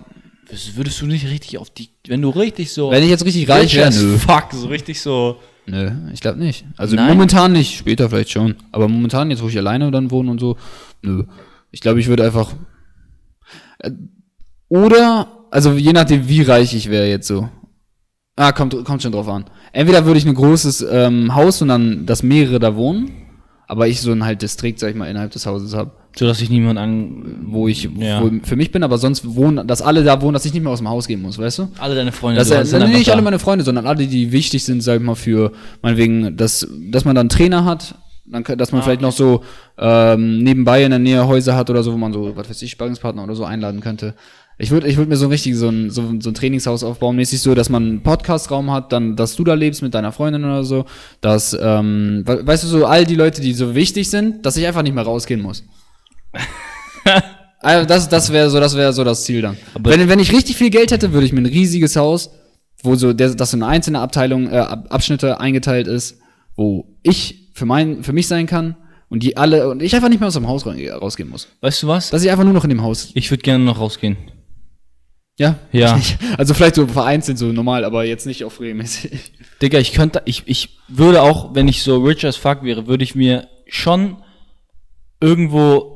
Würdest, 0.74 1.00
du 1.00 1.06
nicht 1.06 1.26
richtig 1.28 1.58
auf 1.58 1.70
die, 1.70 1.88
wenn 2.08 2.20
du 2.20 2.28
richtig 2.30 2.72
so 2.72 2.90
wenn 2.90 3.02
ich 3.02 3.08
jetzt 3.08 3.24
richtig 3.24 3.48
reich 3.48 3.74
wäre, 3.74 3.90
fuck, 3.92 4.48
so 4.52 4.66
richtig 4.66 5.00
so. 5.00 5.36
Nö, 5.66 5.90
ich 6.12 6.20
glaube 6.20 6.38
nicht. 6.40 6.66
Also 6.76 6.96
Nein? 6.96 7.08
momentan 7.08 7.52
nicht, 7.52 7.78
später 7.78 8.10
vielleicht 8.10 8.30
schon. 8.30 8.56
Aber 8.72 8.88
momentan, 8.88 9.30
jetzt 9.30 9.42
wo 9.42 9.48
ich 9.48 9.56
alleine 9.56 9.90
dann 9.90 10.10
wohne 10.10 10.30
und 10.30 10.40
so, 10.40 10.56
nö. 11.02 11.24
Ich 11.70 11.80
glaube, 11.80 12.00
ich 12.00 12.08
würde 12.08 12.24
einfach. 12.24 12.52
Äh, 13.78 13.92
Oder, 14.68 15.46
also 15.50 15.72
je 15.72 15.92
nachdem, 15.92 16.28
wie 16.28 16.42
reich 16.42 16.74
ich 16.74 16.90
wäre 16.90 17.08
jetzt 17.08 17.28
so. 17.28 17.48
Ah, 18.36 18.50
kommt, 18.52 18.74
kommt 18.84 19.02
schon 19.02 19.12
drauf 19.12 19.28
an. 19.28 19.44
Entweder 19.72 20.04
würde 20.04 20.18
ich 20.18 20.26
ein 20.26 20.34
großes 20.34 20.84
ähm, 20.90 21.34
Haus 21.34 21.62
und 21.62 21.68
dann, 21.68 22.04
dass 22.06 22.22
mehrere 22.24 22.58
da 22.58 22.74
wohnen, 22.74 23.12
aber 23.66 23.88
ich 23.88 24.00
so 24.00 24.12
ein 24.12 24.24
halt 24.24 24.42
Distrikt, 24.42 24.78
sag 24.78 24.90
ich 24.90 24.96
mal, 24.96 25.06
innerhalb 25.08 25.30
des 25.32 25.46
Hauses 25.46 25.74
habe, 25.74 25.90
So 26.16 26.26
dass 26.26 26.38
sich 26.38 26.50
niemand 26.50 26.78
an, 26.78 27.44
wo 27.46 27.66
ich 27.66 27.88
Ja. 27.98 28.22
wo 28.22 28.30
für 28.42 28.56
mich 28.56 28.70
bin, 28.72 28.82
aber 28.82 28.98
sonst 28.98 29.34
wohnen, 29.34 29.66
dass 29.66 29.82
alle 29.82 30.04
da 30.04 30.20
wohnen, 30.20 30.34
dass 30.34 30.44
ich 30.44 30.52
nicht 30.52 30.62
mehr 30.62 30.72
aus 30.72 30.78
dem 30.80 30.88
Haus 30.88 31.06
gehen 31.08 31.22
muss, 31.22 31.38
weißt 31.38 31.58
du? 31.60 31.68
alle 31.78 31.94
deine 31.94 32.12
Freunde. 32.12 32.38
Das 32.40 32.48
du 32.48 32.54
ist 32.54 32.60
hast 32.60 32.72
ja, 32.72 32.78
dann 32.78 32.90
nee, 32.90 32.98
nicht 32.98 33.08
da. 33.08 33.12
alle 33.14 33.22
meine 33.22 33.38
Freunde, 33.38 33.64
sondern 33.64 33.86
alle, 33.86 34.06
die 34.06 34.30
wichtig 34.32 34.64
sind, 34.64 34.82
sag 34.82 34.96
ich 34.98 35.02
mal, 35.02 35.14
für 35.16 35.52
meinetwegen, 35.82 36.36
dass, 36.36 36.66
dass 36.90 37.04
man 37.04 37.14
dann 37.14 37.22
einen 37.24 37.28
Trainer 37.30 37.64
hat, 37.64 37.94
dann, 38.26 38.42
dass 38.56 38.72
man 38.72 38.80
Ah, 38.80 38.84
vielleicht 38.84 39.02
noch 39.02 39.12
so 39.12 39.42
ähm, 39.78 40.38
nebenbei 40.42 40.82
in 40.84 40.90
der 40.90 40.98
Nähe 40.98 41.26
Häuser 41.26 41.56
hat 41.56 41.68
oder 41.68 41.82
so, 41.82 41.92
wo 41.92 41.96
man 41.98 42.12
so, 42.12 42.34
was 42.36 42.48
weiß 42.48 42.62
ich, 42.62 42.70
Sparringspartner 42.70 43.22
oder 43.24 43.34
so 43.34 43.44
einladen 43.44 43.80
könnte. 43.80 44.14
Ich 44.56 44.70
würde 44.70 44.86
ich 44.86 44.96
würd 44.96 45.08
mir 45.08 45.16
so 45.16 45.26
ein 45.26 45.30
richtig 45.32 45.56
so 45.56 45.68
ein, 45.68 45.90
so, 45.90 46.02
ein- 46.02 46.20
so 46.20 46.30
ein 46.30 46.34
Trainingshaus 46.34 46.84
aufbauen, 46.84 47.16
mäßig 47.16 47.40
so, 47.40 47.54
dass 47.56 47.68
man 47.70 47.82
einen 47.82 48.02
Podcastraum 48.02 48.70
hat, 48.70 48.92
dann, 48.92 49.16
dass 49.16 49.34
du 49.34 49.42
da 49.42 49.54
lebst 49.54 49.82
mit 49.82 49.94
deiner 49.94 50.12
Freundin 50.12 50.44
oder 50.44 50.62
so, 50.62 50.84
dass, 51.20 51.56
ähm, 51.60 52.22
we- 52.24 52.46
weißt 52.46 52.62
du, 52.64 52.68
so 52.68 52.86
all 52.86 53.04
die 53.04 53.16
Leute, 53.16 53.40
die 53.40 53.52
so 53.52 53.74
wichtig 53.74 54.08
sind, 54.10 54.46
dass 54.46 54.56
ich 54.56 54.64
einfach 54.66 54.82
nicht 54.82 54.94
mehr 54.94 55.04
rausgehen 55.04 55.42
muss. 55.42 55.64
Also 57.60 57.86
das, 57.86 58.10
das 58.10 58.30
wäre 58.30 58.50
so, 58.50 58.60
das 58.60 58.76
wäre 58.76 58.92
so 58.92 59.04
das 59.04 59.24
Ziel 59.24 59.40
dann. 59.40 59.56
Aber- 59.72 59.90
wenn, 59.90 60.06
wenn 60.08 60.18
ich 60.18 60.32
richtig 60.32 60.56
viel 60.56 60.68
Geld 60.68 60.90
hätte, 60.92 61.12
würde 61.14 61.24
ich 61.26 61.32
mir 61.32 61.40
ein 61.40 61.46
riesiges 61.46 61.96
Haus, 61.96 62.30
wo 62.82 62.94
so, 62.94 63.14
der, 63.14 63.30
das 63.34 63.54
in 63.54 63.62
einzelne 63.62 64.00
Abteilungen, 64.00 64.52
äh, 64.52 64.56
Ab- 64.58 64.86
Abschnitte 64.90 65.40
eingeteilt 65.40 65.86
ist, 65.86 66.18
wo 66.56 66.86
ich 67.02 67.48
für 67.54 67.64
mein, 67.64 68.02
für 68.04 68.12
mich 68.12 68.28
sein 68.28 68.46
kann 68.46 68.76
und 69.08 69.22
die 69.22 69.38
alle, 69.38 69.70
und 69.70 69.82
ich 69.82 69.94
einfach 69.94 70.10
nicht 70.10 70.20
mehr 70.20 70.26
aus 70.28 70.34
dem 70.34 70.46
Haus 70.46 70.66
rausgehen 70.66 71.30
muss. 71.30 71.48
Weißt 71.62 71.82
du 71.82 71.86
was? 71.88 72.10
Dass 72.10 72.22
ich 72.22 72.30
einfach 72.30 72.44
nur 72.44 72.52
noch 72.52 72.64
in 72.64 72.70
dem 72.70 72.82
Haus. 72.82 73.10
Ich 73.14 73.30
würde 73.30 73.42
gerne 73.42 73.64
noch 73.64 73.78
rausgehen. 73.80 74.18
Ja? 75.38 75.56
Ja. 75.72 76.00
Also 76.38 76.54
vielleicht 76.54 76.76
so 76.76 76.86
vereinzelt 76.86 77.38
so 77.38 77.46
normal, 77.46 77.84
aber 77.84 78.04
jetzt 78.04 78.26
nicht 78.26 78.44
auf 78.44 78.60
regelmäßig. 78.60 79.32
Digga, 79.62 79.78
ich 79.78 79.92
könnte, 79.92 80.22
ich, 80.24 80.44
ich 80.46 80.78
würde 80.88 81.22
auch, 81.22 81.54
wenn 81.54 81.68
ich 81.68 81.82
so 81.82 82.02
rich 82.02 82.24
as 82.24 82.36
fuck 82.36 82.62
wäre, 82.62 82.86
würde 82.86 83.04
ich 83.04 83.14
mir 83.14 83.48
schon 83.66 84.16
irgendwo 85.20 85.94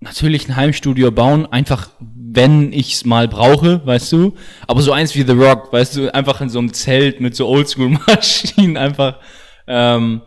natürlich 0.00 0.48
ein 0.48 0.56
Heimstudio 0.56 1.10
bauen, 1.10 1.46
einfach 1.46 1.90
wenn 2.00 2.72
ich's 2.72 3.04
mal 3.04 3.28
brauche, 3.28 3.84
weißt 3.84 4.12
du. 4.12 4.34
Aber 4.66 4.80
so 4.82 4.92
eins 4.92 5.14
wie 5.14 5.22
The 5.22 5.32
Rock, 5.32 5.72
weißt 5.72 5.96
du, 5.96 6.14
einfach 6.14 6.40
in 6.40 6.48
so 6.48 6.58
einem 6.58 6.72
Zelt 6.72 7.20
mit 7.20 7.36
so 7.36 7.48
Oldschool-Maschinen, 7.48 8.76
einfach 8.78 9.18
ähm, 9.66 10.22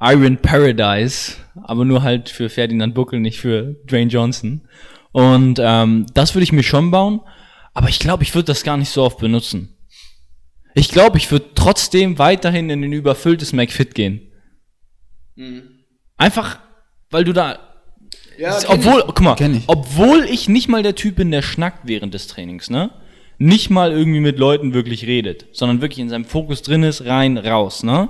Iron 0.00 0.36
Paradise, 0.38 1.34
aber 1.62 1.84
nur 1.84 2.02
halt 2.02 2.28
für 2.28 2.50
Ferdinand 2.50 2.94
Buckel, 2.94 3.20
nicht 3.20 3.38
für 3.38 3.76
Dwayne 3.86 4.10
Johnson. 4.10 4.62
Und 5.12 5.60
ähm, 5.62 6.06
das 6.12 6.34
würde 6.34 6.44
ich 6.44 6.52
mir 6.52 6.64
schon 6.64 6.90
bauen, 6.90 7.20
aber 7.74 7.88
ich 7.88 7.98
glaube, 7.98 8.22
ich 8.22 8.34
würde 8.34 8.46
das 8.46 8.62
gar 8.62 8.76
nicht 8.76 8.88
so 8.90 9.02
oft 9.02 9.18
benutzen. 9.18 9.76
Ich 10.74 10.88
glaube, 10.88 11.18
ich 11.18 11.30
würde 11.30 11.50
trotzdem 11.54 12.18
weiterhin 12.18 12.70
in 12.70 12.82
ein 12.82 12.92
überfülltes 12.92 13.52
McFit 13.52 13.94
gehen. 13.94 14.32
Einfach, 16.16 16.58
weil 17.10 17.24
du 17.24 17.32
da, 17.32 17.58
Ja, 18.38 18.58
obwohl, 18.68 19.02
guck 19.06 19.20
mal, 19.20 19.36
ich. 19.40 19.64
obwohl 19.66 20.24
ich 20.24 20.48
nicht 20.48 20.68
mal 20.68 20.82
der 20.82 20.94
Typ 20.94 21.16
bin, 21.16 21.30
der 21.30 21.42
schnackt 21.42 21.86
während 21.86 22.14
des 22.14 22.26
Trainings, 22.26 22.70
ne? 22.70 22.90
Nicht 23.38 23.68
mal 23.70 23.90
irgendwie 23.92 24.20
mit 24.20 24.38
Leuten 24.38 24.74
wirklich 24.74 25.06
redet, 25.06 25.46
sondern 25.52 25.80
wirklich 25.80 25.98
in 25.98 26.08
seinem 26.08 26.24
Fokus 26.24 26.62
drin 26.62 26.84
ist, 26.84 27.04
rein, 27.04 27.36
raus, 27.36 27.82
ne? 27.82 28.08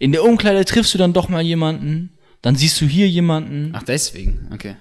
In 0.00 0.12
der 0.12 0.24
Umkleide 0.24 0.64
triffst 0.64 0.94
du 0.94 0.98
dann 0.98 1.12
doch 1.12 1.28
mal 1.28 1.42
jemanden, 1.42 2.18
dann 2.42 2.54
siehst 2.56 2.80
du 2.80 2.86
hier 2.86 3.08
jemanden. 3.08 3.72
Ach, 3.74 3.82
deswegen, 3.82 4.48
okay. 4.52 4.76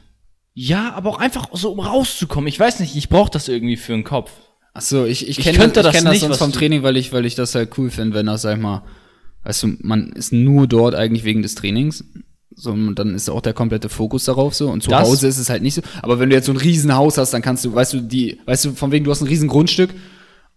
Ja, 0.59 0.95
aber 0.95 1.11
auch 1.11 1.19
einfach 1.19 1.49
so, 1.53 1.71
um 1.71 1.79
rauszukommen. 1.79 2.47
Ich 2.47 2.59
weiß 2.59 2.79
nicht, 2.79 2.95
ich 2.95 3.09
brauche 3.09 3.29
das 3.29 3.47
irgendwie 3.47 3.77
für 3.77 3.91
den 3.91 4.03
Kopf. 4.03 4.31
Ach 4.73 4.81
so, 4.81 5.05
ich, 5.05 5.27
ich 5.29 5.37
kenne 5.37 5.55
das, 5.59 5.67
ich 5.67 5.73
das 5.73 5.91
kenn 5.93 6.03
das 6.05 6.13
nicht, 6.13 6.21
sonst 6.21 6.37
vom 6.39 6.51
Training, 6.51 6.81
weil 6.81 6.97
ich, 6.97 7.13
weil 7.13 7.27
ich 7.27 7.35
das 7.35 7.53
halt 7.53 7.77
cool 7.77 7.91
finde, 7.91 8.15
wenn 8.15 8.25
das, 8.25 8.41
sag 8.41 8.57
ich 8.57 8.63
mal, 8.63 8.81
weißt 9.43 9.61
du, 9.61 9.75
man 9.81 10.13
ist 10.13 10.33
nur 10.33 10.65
dort 10.65 10.95
eigentlich 10.95 11.23
wegen 11.25 11.43
des 11.43 11.53
Trainings. 11.53 12.03
So, 12.55 12.71
und 12.71 12.95
dann 12.95 13.13
ist 13.13 13.29
auch 13.29 13.41
der 13.41 13.53
komplette 13.53 13.87
Fokus 13.87 14.25
darauf 14.25 14.55
so. 14.55 14.71
Und 14.71 14.81
zu 14.81 14.89
Das- 14.89 15.07
Hause 15.07 15.27
ist 15.27 15.37
es 15.37 15.47
halt 15.51 15.61
nicht 15.61 15.75
so. 15.75 15.83
Aber 16.01 16.19
wenn 16.19 16.31
du 16.31 16.35
jetzt 16.35 16.47
so 16.47 16.53
ein 16.53 16.57
Riesenhaus 16.57 17.19
hast, 17.19 17.35
dann 17.35 17.43
kannst 17.43 17.63
du, 17.63 17.75
weißt 17.75 17.93
du, 17.93 17.99
die, 18.01 18.39
weißt 18.47 18.65
du, 18.65 18.71
von 18.71 18.91
wegen, 18.91 19.05
du 19.05 19.11
hast 19.11 19.21
ein 19.21 19.27
riesen 19.27 19.47
Grundstück 19.49 19.91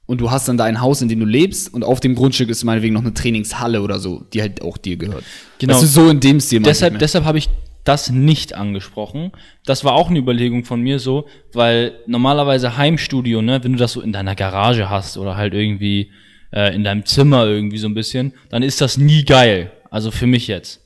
und 0.07 0.19
du 0.23 0.31
hast 0.31 0.49
dann 0.49 0.57
dein 0.57 0.81
Haus, 0.81 1.03
in 1.03 1.11
dem 1.11 1.21
du 1.21 1.27
lebst, 1.27 1.75
und 1.75 1.85
auf 1.85 2.01
dem 2.01 2.15
Grundstück 2.15 2.49
ist 2.49 2.65
meinetwegen 2.65 2.95
noch 2.95 3.03
eine 3.03 3.13
Trainingshalle 3.13 3.83
oder 3.83 3.99
so, 3.99 4.25
die 4.33 4.41
halt 4.41 4.63
auch 4.63 4.79
dir 4.79 4.97
gehört. 4.97 5.25
Genau. 5.59 5.75
Weißt 5.75 5.83
du, 5.83 5.87
so 5.87 6.09
in 6.09 6.21
dem 6.21 6.41
Stil. 6.41 6.61
deshalb, 6.63 6.99
deshalb 6.99 7.27
habe 7.27 7.37
ich 7.37 7.51
das 7.85 8.11
nicht 8.11 8.55
angesprochen. 8.55 9.33
Das 9.65 9.85
war 9.85 9.95
auch 9.95 10.11
eine 10.11 10.19
Überlegung 10.19 10.65
von 10.65 10.81
mir 10.81 10.99
so, 10.99 11.27
weil 11.53 12.01
normalerweise 12.07 12.77
Heimstudio, 12.77 13.43
ne, 13.43 13.65
wenn 13.65 13.73
du 13.73 13.79
das 13.79 13.93
so 13.93 14.01
in 14.01 14.13
deiner 14.13 14.35
Garage 14.35 14.91
hast 14.91 15.17
oder 15.17 15.37
halt 15.37 15.55
irgendwie 15.55 16.13
äh, 16.53 16.75
in 16.75 16.85
deinem 16.85 17.07
Zimmer 17.07 17.47
irgendwie 17.47 17.79
so 17.79 17.89
ein 17.89 17.95
bisschen, 17.95 18.35
dann 18.51 18.63
ist 18.63 18.81
das 18.81 18.99
nie 18.99 19.25
geil. 19.25 19.73
Also 19.91 20.11
für 20.11 20.27
mich 20.27 20.47
jetzt. 20.47 20.81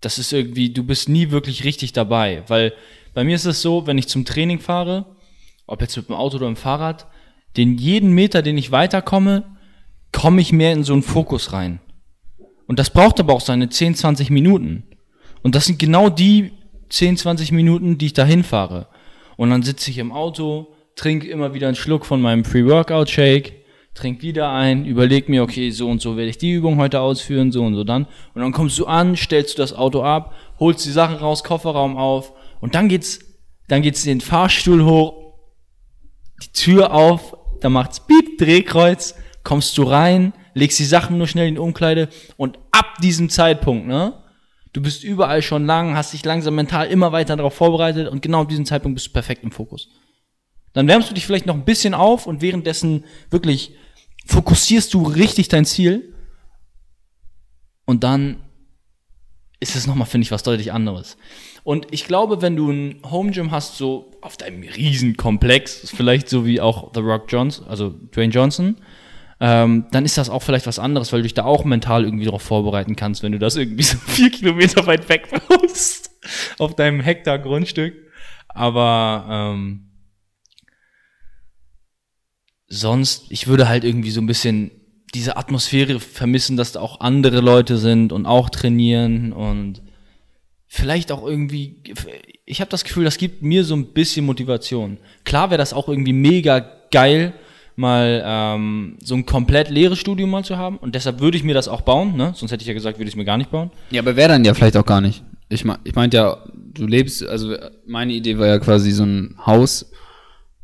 Das 0.00 0.18
ist 0.18 0.32
irgendwie, 0.32 0.72
du 0.72 0.82
bist 0.84 1.08
nie 1.08 1.30
wirklich 1.30 1.64
richtig 1.64 1.92
dabei, 1.92 2.42
weil 2.48 2.72
bei 3.12 3.24
mir 3.24 3.34
ist 3.34 3.44
es 3.44 3.60
so, 3.60 3.86
wenn 3.86 3.98
ich 3.98 4.08
zum 4.08 4.24
Training 4.24 4.58
fahre, 4.58 5.16
ob 5.66 5.82
jetzt 5.82 5.96
mit 5.96 6.08
dem 6.08 6.14
Auto 6.14 6.36
oder 6.36 6.48
mit 6.48 6.56
dem 6.56 6.60
Fahrrad, 6.62 7.06
den 7.56 7.76
jeden 7.76 8.12
Meter, 8.12 8.42
den 8.42 8.56
ich 8.56 8.72
weiterkomme, 8.72 9.44
komme 10.12 10.40
ich 10.40 10.52
mehr 10.52 10.72
in 10.72 10.84
so 10.84 10.92
einen 10.92 11.02
Fokus 11.02 11.52
rein. 11.52 11.80
Und 12.66 12.78
das 12.78 12.90
braucht 12.90 13.20
aber 13.20 13.34
auch 13.34 13.40
seine 13.40 13.68
10, 13.68 13.96
20 13.96 14.30
Minuten. 14.30 14.84
Und 15.42 15.54
das 15.54 15.66
sind 15.66 15.78
genau 15.78 16.08
die 16.08 16.52
10, 16.90 17.16
20 17.16 17.52
Minuten, 17.52 17.98
die 17.98 18.06
ich 18.06 18.12
dahin 18.12 18.42
fahre. 18.42 18.88
Und 19.36 19.50
dann 19.50 19.62
sitze 19.62 19.90
ich 19.90 19.98
im 19.98 20.12
Auto, 20.12 20.74
trinke 20.96 21.28
immer 21.28 21.54
wieder 21.54 21.68
einen 21.68 21.76
Schluck 21.76 22.04
von 22.04 22.20
meinem 22.20 22.42
Pre-Workout-Shake, 22.42 23.60
trink 23.94 24.22
wieder 24.22 24.50
ein, 24.50 24.84
überleg 24.84 25.28
mir, 25.28 25.42
okay, 25.42 25.70
so 25.70 25.88
und 25.88 26.00
so 26.00 26.16
werde 26.16 26.30
ich 26.30 26.38
die 26.38 26.52
Übung 26.52 26.76
heute 26.76 27.00
ausführen, 27.00 27.52
so 27.52 27.62
und 27.62 27.74
so 27.74 27.84
dann. 27.84 28.06
Und 28.34 28.42
dann 28.42 28.52
kommst 28.52 28.78
du 28.78 28.86
an, 28.86 29.16
stellst 29.16 29.56
du 29.56 29.62
das 29.62 29.72
Auto 29.72 30.02
ab, 30.02 30.34
holst 30.58 30.84
die 30.84 30.90
Sachen 30.90 31.16
raus, 31.16 31.44
Kofferraum 31.44 31.96
auf 31.96 32.32
und 32.60 32.74
dann 32.74 32.88
geht's, 32.88 33.20
dann 33.68 33.82
geht's 33.82 34.04
den 34.04 34.20
Fahrstuhl 34.20 34.84
hoch, 34.84 35.34
die 36.42 36.52
Tür 36.52 36.92
auf, 36.92 37.36
da 37.60 37.68
macht's 37.68 38.00
Piep, 38.00 38.38
Drehkreuz, 38.38 39.14
kommst 39.42 39.76
du 39.78 39.82
rein, 39.82 40.32
legst 40.54 40.78
die 40.78 40.84
Sachen 40.84 41.18
nur 41.18 41.26
schnell 41.26 41.48
in 41.48 41.54
die 41.54 41.60
Umkleide 41.60 42.08
und 42.36 42.58
ab 42.72 42.96
diesem 43.02 43.28
Zeitpunkt, 43.28 43.86
ne? 43.86 44.19
Du 44.72 44.80
bist 44.80 45.02
überall 45.02 45.42
schon 45.42 45.66
lang, 45.66 45.96
hast 45.96 46.12
dich 46.12 46.24
langsam 46.24 46.54
mental 46.54 46.86
immer 46.88 47.12
weiter 47.12 47.36
darauf 47.36 47.54
vorbereitet 47.54 48.08
und 48.08 48.22
genau 48.22 48.42
ab 48.42 48.48
diesem 48.48 48.66
Zeitpunkt 48.66 48.94
bist 48.94 49.08
du 49.08 49.12
perfekt 49.12 49.42
im 49.42 49.50
Fokus. 49.50 49.88
Dann 50.72 50.86
wärmst 50.86 51.10
du 51.10 51.14
dich 51.14 51.26
vielleicht 51.26 51.46
noch 51.46 51.56
ein 51.56 51.64
bisschen 51.64 51.94
auf 51.94 52.26
und 52.26 52.40
währenddessen 52.40 53.04
wirklich 53.30 53.72
fokussierst 54.26 54.94
du 54.94 55.02
richtig 55.02 55.48
dein 55.48 55.64
Ziel 55.64 56.14
und 57.84 58.04
dann 58.04 58.36
ist 59.58 59.76
es 59.76 59.86
nochmal, 59.86 60.06
finde 60.06 60.24
ich, 60.24 60.30
was 60.30 60.42
deutlich 60.42 60.72
anderes. 60.72 61.16
Und 61.64 61.88
ich 61.90 62.06
glaube, 62.06 62.40
wenn 62.40 62.56
du 62.56 62.70
ein 62.70 63.02
Home 63.10 63.30
Gym 63.30 63.50
hast, 63.50 63.76
so 63.76 64.12
auf 64.22 64.36
deinem 64.36 64.62
Riesenkomplex, 64.62 65.90
vielleicht 65.94 66.28
so 66.28 66.46
wie 66.46 66.60
auch 66.60 66.92
The 66.94 67.00
Rock 67.00 67.24
Johnson, 67.28 67.66
also 67.66 67.90
Dwayne 67.90 68.32
Johnson, 68.32 68.76
ähm, 69.40 69.86
dann 69.90 70.04
ist 70.04 70.18
das 70.18 70.28
auch 70.28 70.42
vielleicht 70.42 70.66
was 70.66 70.78
anderes, 70.78 71.12
weil 71.12 71.20
du 71.20 71.22
dich 71.24 71.34
da 71.34 71.44
auch 71.44 71.64
mental 71.64 72.04
irgendwie 72.04 72.26
darauf 72.26 72.42
vorbereiten 72.42 72.94
kannst, 72.94 73.22
wenn 73.22 73.32
du 73.32 73.38
das 73.38 73.56
irgendwie 73.56 73.82
so 73.84 73.96
vier 73.96 74.30
Kilometer 74.30 74.86
weit 74.86 75.08
weg 75.08 75.28
baust, 75.48 76.10
auf 76.58 76.76
deinem 76.76 77.00
Hektar 77.00 77.38
Grundstück. 77.38 77.94
Aber 78.48 79.26
ähm, 79.30 79.90
sonst, 82.66 83.26
ich 83.30 83.46
würde 83.46 83.68
halt 83.68 83.84
irgendwie 83.84 84.10
so 84.10 84.20
ein 84.20 84.26
bisschen 84.26 84.72
diese 85.14 85.36
Atmosphäre 85.36 85.98
vermissen, 86.00 86.56
dass 86.56 86.72
da 86.72 86.80
auch 86.80 87.00
andere 87.00 87.40
Leute 87.40 87.78
sind 87.78 88.12
und 88.12 88.26
auch 88.26 88.50
trainieren 88.50 89.32
und 89.32 89.82
vielleicht 90.66 91.10
auch 91.10 91.26
irgendwie, 91.26 91.82
ich 92.44 92.60
habe 92.60 92.70
das 92.70 92.84
Gefühl, 92.84 93.04
das 93.04 93.18
gibt 93.18 93.42
mir 93.42 93.64
so 93.64 93.74
ein 93.74 93.86
bisschen 93.86 94.24
Motivation. 94.24 94.98
Klar 95.24 95.50
wäre 95.50 95.58
das 95.58 95.72
auch 95.72 95.88
irgendwie 95.88 96.12
mega 96.12 96.60
geil, 96.92 97.32
mal 97.76 98.22
ähm, 98.24 98.96
so 99.02 99.14
ein 99.14 99.26
komplett 99.26 99.70
leeres 99.70 99.98
Studio 99.98 100.26
mal 100.26 100.44
zu 100.44 100.56
haben 100.56 100.76
und 100.76 100.94
deshalb 100.94 101.20
würde 101.20 101.36
ich 101.36 101.44
mir 101.44 101.54
das 101.54 101.68
auch 101.68 101.82
bauen, 101.82 102.16
ne? 102.16 102.32
Sonst 102.34 102.52
hätte 102.52 102.62
ich 102.62 102.68
ja 102.68 102.74
gesagt, 102.74 102.98
würde 102.98 103.08
ich 103.08 103.14
es 103.14 103.16
mir 103.16 103.24
gar 103.24 103.38
nicht 103.38 103.50
bauen. 103.50 103.70
Ja, 103.90 104.02
aber 104.02 104.16
wäre 104.16 104.28
dann 104.28 104.44
ja 104.44 104.54
vielleicht 104.54 104.76
auch 104.76 104.86
gar 104.86 105.00
nicht. 105.00 105.22
Ich, 105.48 105.64
mein, 105.64 105.78
ich 105.84 105.94
meinte 105.94 106.16
ja, 106.16 106.38
du 106.54 106.86
lebst, 106.86 107.26
also 107.26 107.56
meine 107.86 108.12
Idee 108.12 108.38
war 108.38 108.46
ja 108.46 108.58
quasi 108.58 108.92
so 108.92 109.04
ein 109.04 109.34
Haus, 109.44 109.90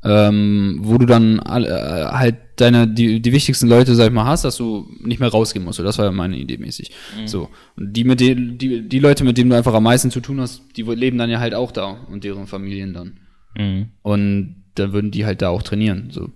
ähm, 0.05 0.79
wo 0.83 0.99
du 0.99 1.07
dann 1.07 1.40
all, 1.40 1.64
äh, 1.64 2.12
halt 2.12 2.37
deine, 2.57 2.87
die, 2.87 3.21
die 3.21 3.33
wichtigsten 3.33 3.69
Leute, 3.69 3.95
sag 3.95 4.07
ich 4.07 4.12
mal, 4.12 4.25
hast, 4.25 4.45
dass 4.45 4.57
du 4.57 4.87
nicht 5.01 5.21
mehr 5.21 5.29
rausgehen 5.29 5.64
musst. 5.64 5.79
So, 5.79 5.83
das 5.83 5.99
war 5.99 6.07
ja 6.07 6.12
meine 6.12 6.37
Idee 6.37 6.57
mäßig. 6.57 6.90
So. 7.27 7.49
Und 7.77 7.92
die 7.92 8.05
mit 8.05 8.21
denen, 8.21 8.59
die, 8.59 8.88
die 8.88 8.99
Leute, 8.99 9.25
mit 9.25 9.37
denen 9.37 9.51
du 9.51 9.57
einfach 9.57 9.75
am 9.75 9.83
meisten 9.83 10.11
zu 10.11 10.21
tun 10.21 10.40
hast, 10.40 10.62
die 10.77 10.83
leben 10.83 11.19
dann 11.19 11.31
ja 11.31 11.40
halt 11.40 11.55
auch 11.55 11.73
da 11.73 11.99
und 12.11 12.25
deren 12.25 12.47
Familien 12.47 12.95
dann. 12.95 13.19
Mhm. 13.59 13.88
Und 14.03 14.64
dann 14.77 14.92
würden 14.92 15.11
die 15.11 15.27
halt 15.27 15.42
da 15.42 15.49
auch 15.49 15.62
trainieren. 15.62 16.09
So. 16.11 16.31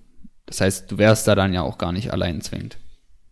Das 0.50 0.60
heißt, 0.60 0.90
du 0.90 0.98
wärst 0.98 1.26
da 1.28 1.34
dann 1.34 1.54
ja 1.54 1.62
auch 1.62 1.78
gar 1.78 1.92
nicht 1.92 2.12
allein 2.12 2.40
zwingend. 2.42 2.76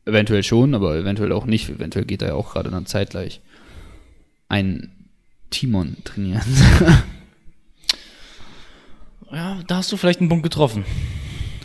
Eventuell 0.07 0.43
schon, 0.43 0.75
aber 0.75 0.97
eventuell 0.97 1.33
auch 1.33 1.45
nicht. 1.45 1.69
Eventuell 1.69 2.07
geht 2.07 2.23
da 2.23 2.29
ja 2.29 2.35
auch 2.35 2.53
gerade 2.53 2.71
dann 2.71 2.87
zeitgleich 2.87 3.43
ein 4.49 5.11
Timon 5.51 5.97
trainieren. 6.05 6.43
Ja, 9.31 9.61
da 9.67 9.77
hast 9.77 9.93
du 9.93 9.97
vielleicht 9.97 10.21
einen 10.21 10.29
Punkt 10.29 10.43
getroffen. 10.43 10.85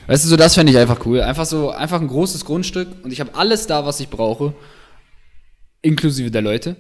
Weißt 0.08 0.26
du, 0.26 0.28
so 0.28 0.36
das 0.36 0.56
fände 0.56 0.72
ich 0.72 0.78
einfach 0.78 1.06
cool. 1.06 1.22
Einfach 1.22 1.46
so, 1.46 1.72
einfach 1.72 2.02
ein 2.02 2.08
großes 2.08 2.44
Grundstück 2.44 2.90
und 3.04 3.12
ich 3.12 3.22
habe 3.22 3.36
alles 3.36 3.68
da, 3.68 3.86
was 3.86 4.00
ich 4.02 4.10
brauche. 4.10 4.54
Inklusive 5.82 6.30
der 6.30 6.42
Leute. 6.42 6.76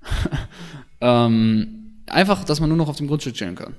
ähm, 1.00 2.02
einfach, 2.06 2.44
dass 2.44 2.60
man 2.60 2.70
nur 2.70 2.78
noch 2.78 2.88
auf 2.88 2.96
dem 2.96 3.08
Grundstück 3.08 3.34
chillen 3.34 3.56
kann. 3.56 3.74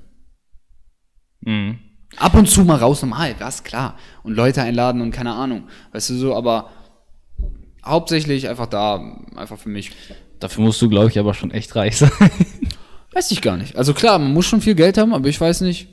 Mhm. 1.42 1.80
Ab 2.18 2.36
und 2.36 2.50
zu 2.50 2.64
mal 2.64 2.78
raus 2.78 3.02
normal, 3.02 3.36
das 3.38 3.64
klar. 3.64 3.98
Und 4.24 4.36
Leute 4.36 4.62
einladen 4.62 5.02
und 5.02 5.12
keine 5.12 5.34
Ahnung. 5.34 5.64
Weißt 5.92 6.10
du 6.10 6.16
so, 6.16 6.36
aber 6.36 6.70
hauptsächlich 7.86 8.48
einfach 8.50 8.68
da, 8.68 9.18
einfach 9.36 9.58
für 9.58 9.70
mich. 9.70 9.92
Dafür 10.40 10.64
musst 10.64 10.82
du, 10.82 10.90
glaube 10.90 11.10
ich, 11.10 11.20
aber 11.20 11.34
schon 11.34 11.52
echt 11.52 11.76
reich 11.76 11.98
sein. 11.98 12.12
Weiß 13.14 13.32
ich 13.32 13.42
gar 13.42 13.58
nicht. 13.58 13.76
Also 13.76 13.94
klar, 13.94 14.18
man 14.20 14.34
muss 14.34 14.46
schon 14.46 14.62
viel 14.62 14.76
Geld 14.76 14.98
haben, 14.98 15.14
aber 15.14 15.30
ich 15.30 15.40
weiß 15.40 15.62
nicht. 15.62 15.88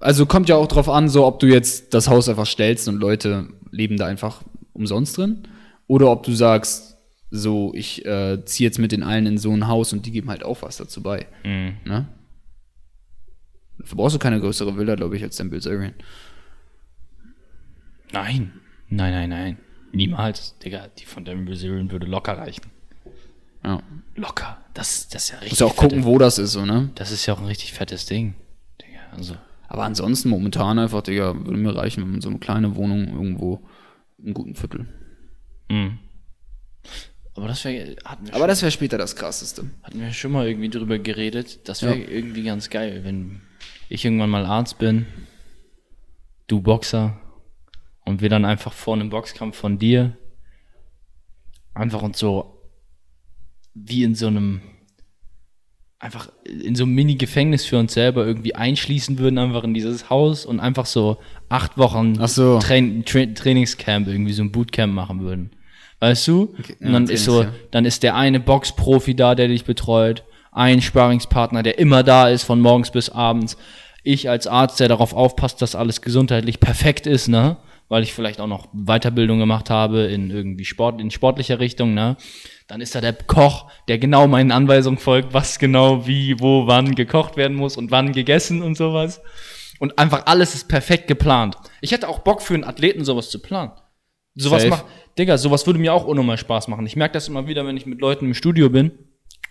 Also 0.00 0.26
kommt 0.26 0.48
ja 0.48 0.56
auch 0.56 0.66
drauf 0.66 0.88
an, 0.88 1.08
so 1.08 1.24
ob 1.24 1.38
du 1.38 1.46
jetzt 1.46 1.94
das 1.94 2.08
Haus 2.08 2.28
einfach 2.28 2.46
stellst 2.46 2.88
und 2.88 2.96
Leute 2.96 3.48
leben 3.70 3.96
da 3.96 4.06
einfach 4.06 4.42
umsonst 4.72 5.16
drin. 5.16 5.44
Oder 5.86 6.10
ob 6.10 6.24
du 6.24 6.32
sagst, 6.32 6.96
so, 7.30 7.72
ich 7.74 8.04
äh, 8.04 8.44
ziehe 8.44 8.68
jetzt 8.68 8.78
mit 8.78 8.92
den 8.92 9.02
allen 9.02 9.26
in 9.26 9.38
so 9.38 9.52
ein 9.52 9.68
Haus 9.68 9.92
und 9.92 10.06
die 10.06 10.10
geben 10.10 10.30
halt 10.30 10.44
auch 10.44 10.62
was 10.62 10.76
dazu 10.78 11.02
bei. 11.02 11.26
Ne? 11.84 12.08
Brauchst 13.96 14.14
du 14.14 14.18
keine 14.18 14.40
größere 14.40 14.76
Villa, 14.76 14.94
glaube 14.94 15.16
ich, 15.16 15.22
als 15.22 15.36
dein 15.36 15.50
Bilzerian. 15.50 15.94
Nein. 18.12 18.52
Nein, 18.88 19.12
nein, 19.12 19.28
nein. 19.28 19.58
Niemals. 19.92 20.56
Digga, 20.64 20.88
die 20.98 21.04
von 21.04 21.24
Devin 21.24 21.44
Brazilian 21.44 21.90
würde 21.90 22.06
locker 22.06 22.36
reichen. 22.38 22.64
Ja. 23.64 23.82
Locker. 24.14 24.58
Das, 24.74 25.08
das 25.08 25.24
ist 25.24 25.30
ja 25.30 25.34
richtig. 25.38 25.52
Musst 25.52 25.60
ja 25.60 25.66
auch 25.66 25.76
gucken, 25.76 26.04
wo 26.04 26.18
das 26.18 26.38
ist, 26.38 26.52
so, 26.52 26.64
ne? 26.64 26.90
Das 26.94 27.10
ist 27.10 27.26
ja 27.26 27.34
auch 27.34 27.40
ein 27.40 27.46
richtig 27.46 27.72
fettes 27.72 28.06
Ding. 28.06 28.34
Digga, 28.80 29.00
also. 29.12 29.36
Aber 29.66 29.84
ansonsten 29.84 30.28
momentan 30.30 30.78
einfach, 30.78 31.02
Digga, 31.02 31.34
würde 31.44 31.58
mir 31.58 31.76
reichen, 31.76 32.02
wenn 32.02 32.12
man 32.12 32.20
so 32.20 32.30
eine 32.30 32.38
kleine 32.38 32.76
Wohnung 32.76 33.08
irgendwo 33.08 33.60
im 34.22 34.34
guten 34.34 34.54
Viertel. 34.54 34.86
Mhm. 35.68 35.98
Aber 37.34 37.46
das 37.46 37.64
wäre, 37.64 37.94
Aber 38.32 38.46
das 38.46 38.62
wäre 38.62 38.72
später 38.72 38.98
das 38.98 39.14
krasseste. 39.14 39.64
hatten 39.82 40.00
wir 40.00 40.12
schon 40.12 40.32
mal 40.32 40.48
irgendwie 40.48 40.70
drüber 40.70 40.98
geredet. 40.98 41.68
Das 41.68 41.82
wäre 41.82 41.96
irgendwie 41.96 42.42
ganz 42.42 42.68
geil, 42.68 43.02
wenn 43.04 43.42
ich 43.88 44.04
irgendwann 44.04 44.30
mal 44.30 44.46
Arzt 44.46 44.78
bin, 44.78 45.06
du 46.46 46.60
Boxer 46.60 47.18
und 48.04 48.20
wir 48.20 48.28
dann 48.28 48.44
einfach 48.44 48.72
vor 48.72 48.94
einem 48.94 49.10
Boxkampf 49.10 49.56
von 49.56 49.78
dir 49.78 50.16
einfach 51.74 52.02
uns 52.02 52.18
so 52.18 52.58
wie 53.74 54.02
in 54.02 54.14
so 54.14 54.26
einem 54.26 54.60
einfach 56.00 56.30
in 56.44 56.74
so 56.74 56.84
einem 56.84 56.94
Mini-Gefängnis 56.94 57.64
für 57.64 57.78
uns 57.78 57.92
selber 57.92 58.24
irgendwie 58.24 58.54
einschließen 58.54 59.18
würden, 59.18 59.38
einfach 59.38 59.64
in 59.64 59.74
dieses 59.74 60.10
Haus 60.10 60.46
und 60.46 60.60
einfach 60.60 60.86
so 60.86 61.18
acht 61.48 61.76
Wochen 61.76 62.14
so. 62.26 62.58
Train 62.60 63.04
Tra 63.04 63.26
Trainingscamp, 63.26 64.06
irgendwie 64.06 64.32
so 64.32 64.42
ein 64.42 64.52
Bootcamp 64.52 64.92
machen 64.92 65.20
würden. 65.20 65.50
Weißt 66.00 66.28
du? 66.28 66.54
ja, 66.78 66.86
und 66.86 66.92
dann 66.92 67.08
ist 67.08 67.24
so, 67.24 67.42
ja. 67.42 67.52
dann 67.72 67.84
ist 67.84 68.04
der 68.04 68.14
eine 68.14 68.38
Boxprofi 68.38 69.16
da, 69.16 69.34
der 69.34 69.48
dich 69.48 69.64
betreut, 69.64 70.22
ein 70.58 70.82
Sparringspartner, 70.82 71.62
der 71.62 71.78
immer 71.78 72.02
da 72.02 72.28
ist, 72.28 72.42
von 72.42 72.60
morgens 72.60 72.90
bis 72.90 73.10
abends. 73.10 73.56
Ich 74.02 74.28
als 74.28 74.48
Arzt, 74.48 74.80
der 74.80 74.88
darauf 74.88 75.14
aufpasst, 75.14 75.62
dass 75.62 75.76
alles 75.76 76.02
gesundheitlich 76.02 76.58
perfekt 76.58 77.06
ist, 77.06 77.28
ne? 77.28 77.58
Weil 77.88 78.02
ich 78.02 78.12
vielleicht 78.12 78.40
auch 78.40 78.48
noch 78.48 78.66
Weiterbildung 78.72 79.38
gemacht 79.38 79.70
habe 79.70 80.02
in 80.02 80.30
irgendwie 80.30 80.64
Sport, 80.64 81.00
in 81.00 81.12
sportlicher 81.12 81.60
Richtung, 81.60 81.94
ne? 81.94 82.16
Dann 82.66 82.80
ist 82.80 82.94
da 82.96 83.00
der 83.00 83.12
Koch, 83.12 83.70
der 83.86 83.98
genau 83.98 84.26
meinen 84.26 84.50
Anweisungen 84.50 84.98
folgt, 84.98 85.32
was 85.32 85.60
genau, 85.60 86.08
wie, 86.08 86.40
wo, 86.40 86.66
wann 86.66 86.96
gekocht 86.96 87.36
werden 87.36 87.56
muss 87.56 87.76
und 87.76 87.92
wann 87.92 88.12
gegessen 88.12 88.60
und 88.60 88.76
sowas. 88.76 89.22
Und 89.78 89.96
einfach 89.98 90.26
alles 90.26 90.56
ist 90.56 90.68
perfekt 90.68 91.06
geplant. 91.06 91.56
Ich 91.80 91.92
hätte 91.92 92.08
auch 92.08 92.18
Bock 92.18 92.42
für 92.42 92.54
einen 92.54 92.64
Athleten 92.64 93.04
sowas 93.04 93.30
zu 93.30 93.38
planen. 93.38 93.70
Sowas 94.34 94.66
macht, 94.66 94.86
Digga, 95.18 95.38
sowas 95.38 95.66
würde 95.66 95.78
mir 95.78 95.94
auch 95.94 96.04
unnormal 96.04 96.36
Spaß 96.36 96.66
machen. 96.66 96.84
Ich 96.86 96.96
merke 96.96 97.14
das 97.14 97.28
immer 97.28 97.46
wieder, 97.46 97.64
wenn 97.64 97.76
ich 97.76 97.86
mit 97.86 98.00
Leuten 98.00 98.26
im 98.26 98.34
Studio 98.34 98.70
bin 98.70 99.07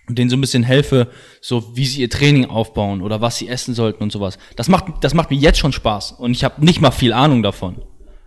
und 0.07 0.17
denen 0.17 0.29
so 0.29 0.37
ein 0.37 0.41
bisschen 0.41 0.63
helfe, 0.63 1.09
so 1.41 1.75
wie 1.75 1.85
sie 1.85 2.01
ihr 2.01 2.09
Training 2.09 2.45
aufbauen 2.45 3.01
oder 3.01 3.21
was 3.21 3.37
sie 3.37 3.47
essen 3.47 3.73
sollten 3.73 4.03
und 4.03 4.11
sowas. 4.11 4.37
Das 4.55 4.69
macht, 4.69 4.85
das 5.01 5.13
macht 5.13 5.31
mir 5.31 5.37
jetzt 5.37 5.59
schon 5.59 5.73
Spaß 5.73 6.13
und 6.13 6.31
ich 6.31 6.43
habe 6.43 6.63
nicht 6.63 6.81
mal 6.81 6.91
viel 6.91 7.13
Ahnung 7.13 7.43
davon. 7.43 7.81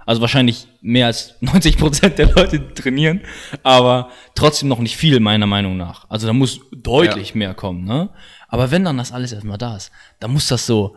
Also 0.06 0.20
wahrscheinlich 0.20 0.66
mehr 0.80 1.06
als 1.06 1.34
90 1.40 1.78
Prozent 1.78 2.18
der 2.18 2.32
Leute 2.32 2.60
die 2.60 2.74
trainieren, 2.74 3.20
aber 3.62 4.10
trotzdem 4.34 4.68
noch 4.68 4.80
nicht 4.80 4.96
viel 4.96 5.20
meiner 5.20 5.46
Meinung 5.46 5.76
nach. 5.76 6.08
Also 6.10 6.26
da 6.26 6.32
muss 6.32 6.60
deutlich 6.72 7.34
mehr 7.34 7.54
kommen, 7.54 7.84
ne? 7.84 8.10
Aber 8.48 8.70
wenn 8.70 8.84
dann 8.84 8.98
das 8.98 9.12
alles 9.12 9.32
erstmal 9.32 9.58
da 9.58 9.76
ist, 9.76 9.92
dann 10.18 10.32
muss 10.32 10.48
das 10.48 10.66
so 10.66 10.96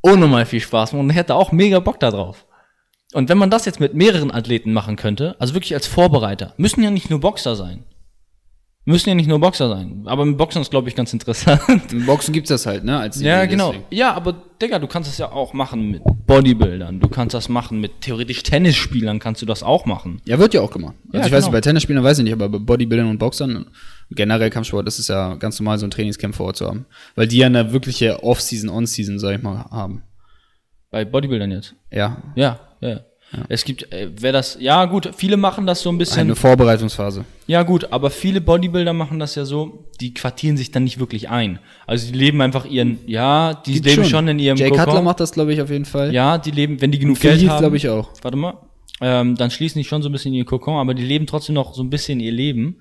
unnormal 0.00 0.46
viel 0.46 0.60
Spaß 0.60 0.92
machen 0.92 1.04
und 1.04 1.10
ich 1.10 1.16
hätte 1.16 1.34
auch 1.34 1.52
mega 1.52 1.80
Bock 1.80 2.00
da 2.00 2.10
drauf. 2.10 2.46
Und 3.12 3.28
wenn 3.28 3.38
man 3.38 3.50
das 3.50 3.64
jetzt 3.64 3.80
mit 3.80 3.94
mehreren 3.94 4.30
Athleten 4.30 4.72
machen 4.72 4.96
könnte, 4.96 5.36
also 5.38 5.54
wirklich 5.54 5.74
als 5.74 5.86
Vorbereiter, 5.86 6.54
müssen 6.56 6.82
ja 6.82 6.90
nicht 6.90 7.10
nur 7.10 7.20
Boxer 7.20 7.56
sein. 7.56 7.84
Müssen 8.88 9.10
ja 9.10 9.14
nicht 9.14 9.28
nur 9.28 9.38
Boxer 9.38 9.68
sein. 9.68 10.04
Aber 10.06 10.24
mit 10.24 10.38
Boxern 10.38 10.62
ist, 10.62 10.70
glaube 10.70 10.88
ich, 10.88 10.94
ganz 10.94 11.12
interessant. 11.12 11.92
Im 11.92 12.06
Boxen 12.06 12.32
gibt's 12.32 12.48
das 12.48 12.64
halt, 12.64 12.84
ne? 12.84 12.98
Als 12.98 13.20
ja, 13.20 13.44
genau. 13.44 13.74
Ja, 13.90 14.14
aber 14.14 14.34
Digga, 14.62 14.78
du 14.78 14.86
kannst 14.86 15.10
das 15.10 15.18
ja 15.18 15.30
auch 15.30 15.52
machen 15.52 15.90
mit 15.90 16.02
Bodybuildern. 16.26 16.98
Du 16.98 17.08
kannst 17.10 17.34
das 17.34 17.50
machen 17.50 17.82
mit 17.82 18.00
theoretisch 18.00 18.42
Tennisspielern, 18.44 19.18
kannst 19.18 19.42
du 19.42 19.46
das 19.46 19.62
auch 19.62 19.84
machen. 19.84 20.22
Ja, 20.24 20.38
wird 20.38 20.54
ja 20.54 20.62
auch 20.62 20.70
gemacht. 20.70 20.94
Also 21.08 21.18
Ja, 21.18 21.18
ich 21.18 21.24
weiß 21.26 21.30
genau. 21.30 21.46
nicht, 21.48 21.52
bei 21.52 21.60
Tennisspielern 21.60 22.02
weiß 22.02 22.16
ich 22.16 22.24
nicht, 22.24 22.32
aber 22.32 22.48
bei 22.48 22.58
Bodybuildern 22.58 23.10
und 23.10 23.18
Boxern, 23.18 23.66
generell 24.10 24.48
Kampfsport, 24.48 24.86
das 24.86 24.98
ist 24.98 25.08
ja 25.08 25.34
ganz 25.34 25.60
normal, 25.60 25.78
so 25.78 25.86
ein 25.86 25.90
Trainingscamp 25.90 26.34
vor 26.34 26.46
Ort 26.46 26.56
zu 26.56 26.66
haben. 26.66 26.86
Weil 27.14 27.26
die 27.28 27.36
ja 27.36 27.46
eine 27.46 27.74
wirkliche 27.74 28.22
Off-Season, 28.22 28.70
On-Season, 28.70 29.18
sag 29.18 29.36
ich 29.36 29.42
mal, 29.42 29.66
haben. 29.70 30.02
Bei 30.90 31.04
Bodybuildern 31.04 31.50
jetzt. 31.50 31.74
Ja. 31.90 32.22
Ja, 32.36 32.58
ja. 32.80 33.00
Es 33.48 33.64
gibt, 33.64 33.92
äh, 33.92 34.10
wer 34.16 34.32
das, 34.32 34.56
ja 34.58 34.86
gut, 34.86 35.10
viele 35.16 35.36
machen 35.36 35.66
das 35.66 35.82
so 35.82 35.90
ein 35.90 35.98
bisschen. 35.98 36.22
Eine 36.22 36.34
Vorbereitungsphase. 36.34 37.24
Ja 37.46 37.62
gut, 37.62 37.92
aber 37.92 38.10
viele 38.10 38.40
Bodybuilder 38.40 38.94
machen 38.94 39.18
das 39.18 39.34
ja 39.34 39.44
so, 39.44 39.84
die 40.00 40.14
quartieren 40.14 40.56
sich 40.56 40.70
dann 40.70 40.84
nicht 40.84 40.98
wirklich 40.98 41.28
ein. 41.28 41.58
Also 41.86 42.10
die 42.10 42.18
leben 42.18 42.40
einfach 42.40 42.64
ihren, 42.64 42.98
ja, 43.06 43.54
die 43.54 43.74
Gibt 43.74 43.86
leben 43.86 44.04
schon, 44.06 44.28
in 44.28 44.38
ihrem 44.38 44.56
Jay 44.56 44.70
Kokon. 44.70 44.84
Cutler 44.84 45.02
macht 45.02 45.20
das, 45.20 45.32
glaube 45.32 45.52
ich, 45.52 45.60
auf 45.60 45.70
jeden 45.70 45.84
Fall. 45.84 46.14
Ja, 46.14 46.38
die 46.38 46.50
leben, 46.50 46.80
wenn 46.80 46.90
die 46.90 46.98
genug 46.98 47.20
Geld 47.20 47.46
haben. 47.48 47.60
glaube 47.60 47.76
ich, 47.76 47.88
auch. 47.88 48.10
Warte 48.22 48.36
mal. 48.36 48.54
Ähm, 49.00 49.36
dann 49.36 49.50
schließen 49.50 49.78
die 49.78 49.86
schon 49.86 50.02
so 50.02 50.08
ein 50.08 50.12
bisschen 50.12 50.32
ihr 50.32 50.44
Kokon, 50.44 50.76
aber 50.76 50.94
die 50.94 51.04
leben 51.04 51.26
trotzdem 51.26 51.54
noch 51.54 51.74
so 51.74 51.82
ein 51.82 51.90
bisschen 51.90 52.20
ihr 52.20 52.32
Leben. 52.32 52.80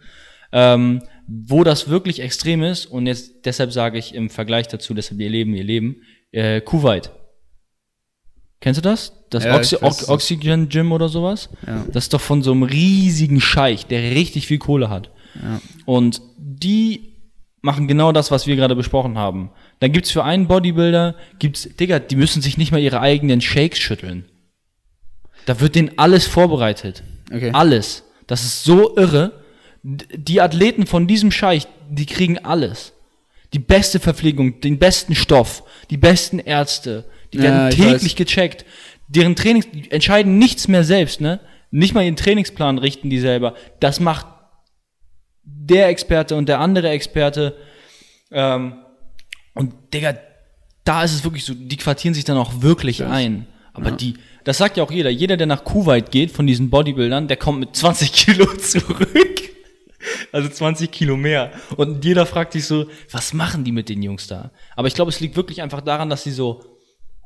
Ähm, 0.54 1.04
wo 1.28 1.66
das 1.66 1.90
wirklich 1.90 2.22
extrem 2.22 2.64
ist, 2.64 2.86
und 2.86 3.06
jetzt 3.06 3.46
deshalb 3.46 3.74
sage 3.74 3.98
ich 3.98 4.16
im 4.16 4.30
Vergleich 4.30 4.70
dazu, 4.70 4.94
deshalb 4.94 5.20
ihr 5.20 5.30
Leben, 5.30 5.54
ihr 5.54 5.66
Leben, 5.66 5.98
äh, 6.32 6.62
Kuwait. 6.62 7.12
Kennst 8.60 8.80
du 8.80 8.82
das? 8.82 9.14
Das 9.30 9.44
Ja, 9.44 9.56
Oxy 9.56 9.76
weiß, 9.76 9.84
Ox 9.84 10.10
Oxygen 10.10 10.70
Gym 10.70 10.92
oder 10.92 11.10
sowas? 11.10 11.50
Ja. 11.66 11.86
Das 11.92 12.06
ist 12.06 12.14
doch 12.14 12.22
von 12.22 12.42
so 12.42 12.52
einem 12.52 12.64
riesigen 12.64 13.40
Scheich, 13.40 13.86
der 13.86 14.02
richtig 14.16 14.48
viel 14.48 14.58
Kohle 14.58 14.90
hat. 14.90 15.12
Ja. 15.36 15.62
Und 15.86 16.22
die 16.38 17.14
machen 17.62 17.88
genau 17.88 18.12
das, 18.12 18.32
was 18.32 18.48
wir 18.48 18.56
gerade 18.56 18.76
besprochen 18.76 19.18
haben. 19.18 19.52
Dann 19.80 19.92
gibt's 19.92 20.12
für 20.12 20.24
einen 20.24 20.48
Bodybuilder, 20.48 21.16
gibt's, 21.38 21.70
Digga, 21.80 22.00
die 22.00 22.16
müssen 22.16 22.42
sich 22.42 22.58
nicht 22.58 22.72
mal 22.72 22.82
ihre 22.82 23.02
eigenen 23.02 23.42
Shakes 23.42 23.80
schütteln. 23.80 24.26
Da 25.46 25.60
wird 25.60 25.76
denen 25.76 25.92
alles 25.98 26.26
vorbereitet. 26.28 27.04
Okay. 27.32 27.52
Alles. 27.54 28.04
Das 28.26 28.44
ist 28.44 28.64
so 28.64 28.98
irre. 28.98 29.44
Die 29.84 30.42
Athleten 30.42 30.86
von 30.86 31.08
diesem 31.08 31.32
Scheich, 31.32 31.68
die 31.90 32.06
kriegen 32.06 32.40
alles. 32.40 32.94
Die 33.54 33.60
beste 33.60 34.00
Verpflegung, 34.00 34.60
den 34.60 34.78
besten 34.78 35.16
Stoff, 35.16 35.64
die 35.90 35.98
besten 35.98 36.40
Ärzte, 36.40 37.06
die 37.34 37.38
Ja, 37.38 37.44
werden 37.44 37.70
ich 37.70 37.76
täglich 37.76 38.16
gecheckt. 38.16 38.66
Deren 39.08 39.36
Trainings, 39.36 39.68
die 39.72 39.90
entscheiden 39.92 40.38
nichts 40.38 40.68
mehr 40.68 40.84
selbst, 40.84 41.22
ne? 41.22 41.40
Nicht 41.72 41.94
mal 41.94 42.04
ihren 42.04 42.16
Trainingsplan 42.16 42.78
richten 42.78 43.10
die 43.10 43.20
selber. 43.20 43.56
Das 43.80 44.00
macht 44.00 44.26
der 45.44 45.90
Experte 45.90 46.36
und 46.36 46.48
der 46.48 46.60
andere 46.60 46.90
Experte. 46.90 47.56
Ähm, 48.32 48.76
und 49.54 49.74
Digga, 49.94 50.18
da 50.84 51.04
ist 51.04 51.14
es 51.14 51.24
wirklich 51.24 51.44
so, 51.44 51.54
die 51.54 51.78
quartieren 51.78 52.14
sich 52.14 52.24
dann 52.24 52.38
auch 52.38 52.62
wirklich 52.62 53.04
ein. 53.04 53.48
Aber 53.74 53.92
die, 53.92 54.16
das 54.44 54.58
sagt 54.58 54.78
ja 54.78 54.84
auch 54.84 54.92
jeder, 54.92 55.10
jeder, 55.10 55.38
der 55.38 55.46
nach 55.46 55.64
Kuwait 55.64 56.10
geht 56.10 56.32
von 56.32 56.48
diesen 56.48 56.70
Bodybuildern, 56.70 57.28
der 57.28 57.38
kommt 57.38 57.60
mit 57.60 57.76
20 57.76 58.12
Kilo 58.12 58.46
zurück. 58.58 59.42
Also 60.32 60.50
20 60.50 60.90
Kilo 60.90 61.18
mehr. 61.18 61.52
Und 61.76 62.04
jeder 62.06 62.26
fragt 62.26 62.54
sich 62.54 62.66
so, 62.66 62.88
was 63.12 63.34
machen 63.34 63.64
die 63.64 63.72
mit 63.72 63.90
den 63.90 64.02
Jungs 64.02 64.28
da? 64.28 64.52
Aber 64.76 64.88
ich 64.88 64.94
glaube, 64.94 65.10
es 65.10 65.20
liegt 65.20 65.36
wirklich 65.36 65.62
einfach 65.62 65.82
daran, 65.82 66.10
dass 66.10 66.24
sie 66.24 66.32
so 66.32 66.77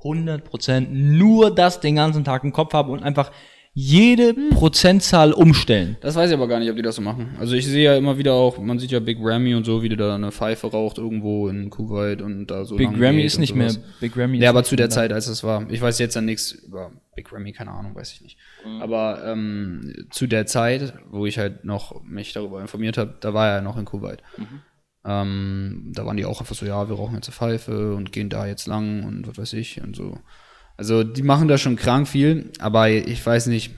100% 0.04 0.88
nur 0.90 1.54
das 1.54 1.80
den 1.80 1.96
ganzen 1.96 2.24
Tag 2.24 2.44
im 2.44 2.52
Kopf 2.52 2.74
haben 2.74 2.90
und 2.90 3.04
einfach 3.04 3.32
jede 3.74 4.34
Prozentzahl 4.34 5.32
umstellen. 5.32 5.96
Das 6.02 6.16
weiß 6.16 6.30
ich 6.30 6.36
aber 6.36 6.50
gar 6.50 6.60
nicht, 6.60 6.70
ob 6.70 6.76
die 6.76 6.82
das 6.82 6.96
so 6.98 7.02
machen. 7.02 7.36
Also 7.40 7.56
ich 7.56 7.66
sehe 7.66 7.86
ja 7.86 7.96
immer 7.96 8.18
wieder 8.18 8.34
auch, 8.34 8.58
man 8.58 8.80
sieht 8.80 8.92
ja 8.92 9.00
Big 9.00 9.18
Ramy 9.22 9.56
und 9.56 9.66
so, 9.66 9.82
wie 9.82 9.88
der 9.88 9.98
da 9.98 10.16
eine 10.16 10.34
Pfeife 10.34 10.68
raucht 10.68 10.98
irgendwo 10.98 11.48
in 11.48 11.70
Kuwait 11.70 12.22
und 12.22 12.48
da 12.48 12.66
so 12.66 12.76
Big 12.76 12.94
geht 12.94 13.26
ist 13.26 13.38
nicht 13.38 13.56
mehr. 13.56 13.70
sowas. 13.70 13.86
Big 14.02 14.14
Grammy 14.14 14.40
Ja, 14.40 14.50
aber 14.50 14.66
zu 14.66 14.76
der 14.76 14.88
mehr 14.88 14.90
Zeit, 14.90 15.14
als 15.14 15.28
das 15.28 15.46
war. 15.46 15.70
Ich 15.70 15.82
weiß 15.82 16.00
jetzt 16.00 16.16
ja 16.16 16.22
nichts 16.22 16.52
über 16.52 16.92
Big 17.16 17.32
Ramy, 17.32 17.54
keine 17.54 17.72
Ahnung, 17.72 17.96
weiß 17.96 18.12
ich 18.12 18.22
nicht. 18.22 18.38
Mhm. 18.66 18.82
Aber 18.82 19.24
ähm, 19.26 19.94
zu 20.10 20.28
der 20.28 20.46
Zeit, 20.48 20.94
wo 21.10 21.26
ich 21.26 21.38
halt 21.38 21.64
noch 21.64 22.04
mich 22.04 22.34
darüber 22.34 22.60
informiert 22.60 22.98
habe, 22.98 23.16
da 23.22 23.34
war 23.34 23.48
er 23.48 23.62
noch 23.62 23.78
in 23.78 23.86
Kuwait. 23.86 24.22
Mhm. 24.36 24.62
Ähm, 25.04 25.92
da 25.96 26.06
waren 26.06 26.18
die 26.18 26.26
auch 26.26 26.40
einfach 26.40 26.56
so, 26.56 26.66
ja, 26.66 26.88
wir 26.88 26.96
rauchen 26.96 27.16
jetzt 27.16 27.28
eine 27.28 27.36
Pfeife 27.36 27.96
und 27.96 28.12
gehen 28.12 28.30
da 28.30 28.46
jetzt 28.46 28.68
lang 28.68 29.04
und 29.04 29.28
was 29.28 29.38
weiß 29.38 29.54
ich 29.54 29.82
und 29.82 29.96
so. 29.96 30.20
Also 30.78 31.04
die 31.04 31.24
machen 31.24 31.48
da 31.48 31.58
schon 31.58 31.76
krank 31.76 32.08
viel, 32.08 32.52
aber 32.60 32.90
ich 32.90 33.26
weiß 33.26 33.48
nicht, 33.48 33.72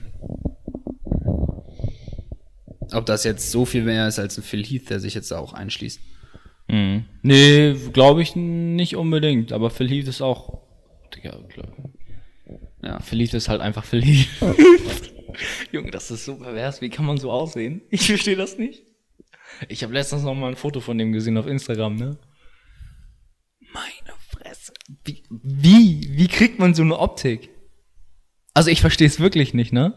ob 2.92 3.06
das 3.06 3.24
jetzt 3.24 3.50
so 3.50 3.64
viel 3.64 3.82
mehr 3.82 4.08
ist 4.08 4.18
als 4.18 4.36
ein 4.38 4.42
Phil 4.42 4.64
Heath, 4.64 4.90
der 4.90 5.00
sich 5.00 5.14
jetzt 5.14 5.30
da 5.30 5.38
auch 5.38 5.52
einschließt. 5.52 6.00
Mhm. 6.68 7.04
Nee, 7.22 7.74
glaube 7.92 8.22
ich 8.22 8.36
nicht 8.36 8.96
unbedingt. 8.96 9.52
Aber 9.52 9.70
Phil 9.70 9.88
Heath 9.88 10.08
ist 10.08 10.22
auch. 10.22 10.62
Digga, 11.14 11.38
klar. 11.48 11.68
Ja. 12.82 13.00
Phil 13.00 13.20
Heath 13.20 13.34
ist 13.34 13.48
halt 13.48 13.60
einfach 13.60 13.84
Phil 13.84 14.02
Heath. 14.02 14.28
Junge, 15.72 15.90
das 15.90 16.10
ist 16.10 16.24
so 16.24 16.36
pervers. 16.36 16.80
Wie 16.80 16.90
kann 16.90 17.06
man 17.06 17.18
so 17.18 17.30
aussehen? 17.30 17.82
Ich 17.90 18.06
verstehe 18.06 18.36
das 18.36 18.58
nicht. 18.58 18.84
Ich 19.68 19.82
habe 19.82 19.92
letztens 19.94 20.22
noch 20.22 20.34
mal 20.34 20.48
ein 20.48 20.56
Foto 20.56 20.80
von 20.80 20.98
dem 20.98 21.12
gesehen 21.12 21.36
auf 21.38 21.46
Instagram, 21.46 21.96
ne? 21.96 22.18
Meine 23.72 24.18
Fresse. 24.30 24.72
Wie, 25.04 25.22
wie, 25.30 26.08
wie 26.16 26.28
kriegt 26.28 26.58
man 26.58 26.74
so 26.74 26.82
eine 26.82 26.98
Optik? 26.98 27.50
Also 28.52 28.70
ich 28.70 28.80
verstehe 28.80 29.06
es 29.06 29.18
wirklich 29.20 29.54
nicht, 29.54 29.72
ne? 29.72 29.94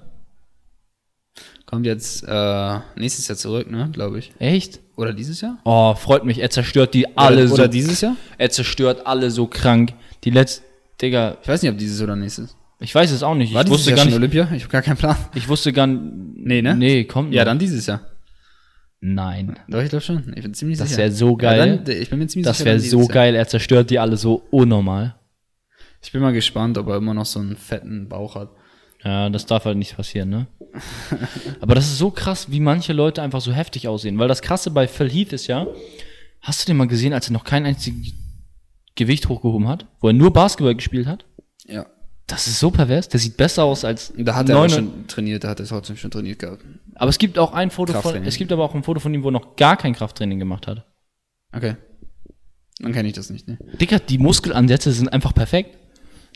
Kommt 1.65 1.85
jetzt 1.85 2.23
äh, 2.25 2.79
nächstes 2.95 3.27
Jahr 3.27 3.37
zurück, 3.37 3.69
ne, 3.69 3.89
glaube 3.91 4.19
ich. 4.19 4.31
Echt? 4.39 4.79
Oder 4.95 5.11
dieses 5.13 5.41
Jahr? 5.41 5.59
Oh, 5.65 5.93
freut 5.95 6.23
mich. 6.23 6.39
Er 6.39 6.49
zerstört 6.49 6.93
die 6.93 7.17
alle 7.17 7.39
oder, 7.41 7.47
so. 7.49 7.53
oder 7.55 7.67
dieses 7.67 8.01
Jahr? 8.01 8.15
er 8.37 8.49
zerstört 8.49 9.05
alle 9.05 9.29
so 9.31 9.47
krank. 9.47 9.93
Die 10.23 10.29
letzte, 10.29 10.63
Digga, 11.01 11.37
Ich 11.41 11.47
weiß 11.47 11.61
nicht, 11.61 11.71
ob 11.71 11.77
dieses 11.77 12.01
oder 12.01 12.15
nächstes. 12.15 12.55
ich 12.79 12.95
weiß 12.95 13.11
es 13.11 13.21
auch 13.21 13.35
nicht. 13.35 13.53
War 13.53 13.65
ich 13.65 13.69
wusste 13.69 13.89
Jahr 13.91 13.97
gar 13.97 14.05
nicht. 14.05 14.15
Olympia? 14.15 14.49
Ich 14.55 14.63
habe 14.63 14.71
gar 14.71 14.81
keinen 14.81 14.97
Plan. 14.97 15.17
Ich 15.35 15.47
wusste 15.49 15.73
gar 15.73 15.87
nicht. 15.87 16.01
Nee, 16.37 16.61
ne? 16.61 16.73
Nee, 16.75 17.03
kommt 17.03 17.33
Ja, 17.33 17.43
dann 17.43 17.59
dieses 17.59 17.85
Jahr. 17.85 18.01
Nein. 18.99 19.57
Doch, 19.67 19.81
ich 19.81 19.89
glaube 19.89 20.03
schon. 20.03 20.33
Ich 20.35 20.41
bin 20.43 20.53
ziemlich 20.53 20.77
Das 20.79 20.89
sicher. 20.89 20.99
wär 21.03 21.11
so 21.11 21.35
geil. 21.35 21.59
Ja, 21.59 21.77
dann, 21.77 21.95
ich 22.01 22.09
bin 22.09 22.19
mir 22.19 22.27
ziemlich 22.27 22.45
Das 22.47 22.65
wäre 22.65 22.79
so 22.79 23.01
Jahr. 23.01 23.07
geil. 23.09 23.35
Er 23.35 23.47
zerstört 23.47 23.89
die 23.89 23.99
alle 23.99 24.17
so 24.17 24.43
unnormal. 24.51 25.15
Ich 26.03 26.11
bin 26.11 26.21
mal 26.21 26.33
gespannt, 26.33 26.77
ob 26.77 26.87
er 26.87 26.97
immer 26.97 27.13
noch 27.13 27.25
so 27.25 27.39
einen 27.39 27.55
fetten 27.55 28.07
Bauch 28.09 28.35
hat. 28.35 28.49
Ja, 29.03 29.29
das 29.29 29.45
darf 29.45 29.65
halt 29.65 29.77
nicht 29.77 29.95
passieren, 29.95 30.29
ne? 30.29 30.47
Aber 31.59 31.75
das 31.75 31.85
ist 31.85 31.97
so 31.99 32.09
krass, 32.11 32.49
wie 32.51 32.59
manche 32.59 32.93
Leute 32.93 33.21
einfach 33.21 33.41
so 33.41 33.51
heftig 33.53 33.87
aussehen. 33.87 34.17
Weil 34.17 34.27
das 34.27 34.41
Krasse 34.41 34.71
bei 34.71 34.87
Phil 34.87 35.09
Heath 35.09 35.33
ist 35.33 35.47
ja, 35.47 35.67
hast 36.41 36.63
du 36.63 36.67
den 36.71 36.77
mal 36.77 36.87
gesehen, 36.87 37.13
als 37.13 37.29
er 37.29 37.33
noch 37.33 37.43
kein 37.43 37.65
einziges 37.65 38.13
Gewicht 38.95 39.29
hochgehoben 39.29 39.67
hat? 39.67 39.85
Wo 39.99 40.07
er 40.07 40.13
nur 40.13 40.33
Basketball 40.33 40.75
gespielt 40.75 41.05
hat? 41.07 41.25
Ja. 41.65 41.85
Das 42.27 42.45
ist 42.47 42.59
so 42.59 42.71
pervers. 42.71 43.07
Der 43.07 43.19
sieht 43.21 43.37
besser 43.37 43.63
aus 43.63 43.85
als 43.85 44.11
Da 44.17 44.35
hat 44.35 44.49
er 44.49 44.55
neun- 44.55 44.69
schon 44.69 45.07
trainiert, 45.07 45.43
da 45.45 45.49
hat 45.49 45.59
er 45.61 45.65
trotzdem 45.65 45.95
schon 45.95 46.11
trainiert 46.11 46.39
gehabt. 46.39 46.63
Aber 46.95 47.09
es 47.09 47.17
gibt 47.17 47.39
auch 47.39 47.53
ein 47.53 47.71
Foto 47.71 47.93
von, 48.01 48.23
es 48.25 48.35
gibt 48.37 48.51
aber 48.51 48.63
auch 48.65 48.75
ein 48.75 48.83
Foto 48.83 48.99
von 48.99 49.13
ihm, 49.13 49.23
wo 49.23 49.29
er 49.29 49.31
noch 49.31 49.55
gar 49.55 49.77
kein 49.77 49.93
Krafttraining 49.93 50.37
gemacht 50.39 50.67
hat. 50.67 50.85
Okay. 51.53 51.77
Dann 52.79 52.91
kenne 52.91 53.07
ich 53.07 53.13
das 53.15 53.29
nicht, 53.29 53.47
ne? 53.47 53.57
Digga, 53.79 53.99
die 53.99 54.17
Muskelansätze 54.17 54.91
sind 54.91 55.07
einfach 55.11 55.33
perfekt. 55.33 55.77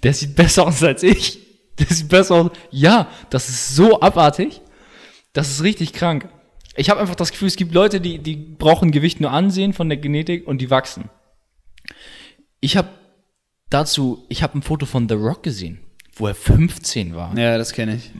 Der 0.04 0.14
sieht 0.14 0.36
besser 0.36 0.66
aus 0.66 0.82
als 0.82 1.04
ich. 1.04 1.40
Der 1.80 1.88
sieht 1.88 2.10
besser 2.10 2.36
aus. 2.36 2.52
Ja, 2.72 3.08
das 3.30 3.50
ist 3.50 3.76
so 3.76 4.02
abartig. 4.02 4.62
Das 5.34 5.50
ist 5.50 5.62
richtig 5.64 5.94
krank. 5.94 6.28
Ich 6.76 6.90
habe 6.90 7.00
einfach 7.02 7.16
das 7.16 7.32
Gefühl, 7.32 7.48
es 7.50 7.56
gibt 7.58 7.74
Leute, 7.74 8.00
die, 8.02 8.18
die 8.20 8.36
brauchen 8.36 8.92
Gewicht 8.92 9.20
nur 9.20 9.32
ansehen 9.32 9.74
von 9.74 9.88
der 9.90 9.98
Genetik 9.98 10.48
und 10.48 10.60
die 10.60 10.70
wachsen. 10.70 11.10
Ich 12.60 12.78
habe 12.78 12.90
dazu, 13.74 14.26
ich 14.30 14.44
habe 14.44 14.58
ein 14.58 14.62
Foto 14.62 14.86
von 14.86 15.10
The 15.10 15.16
Rock 15.16 15.44
gesehen, 15.44 15.80
wo 16.16 16.28
er 16.28 16.36
15 16.36 17.16
war. 17.16 17.36
Ja, 17.38 17.58
das 17.58 17.74
kenne 17.74 17.96
ich. 17.96 18.12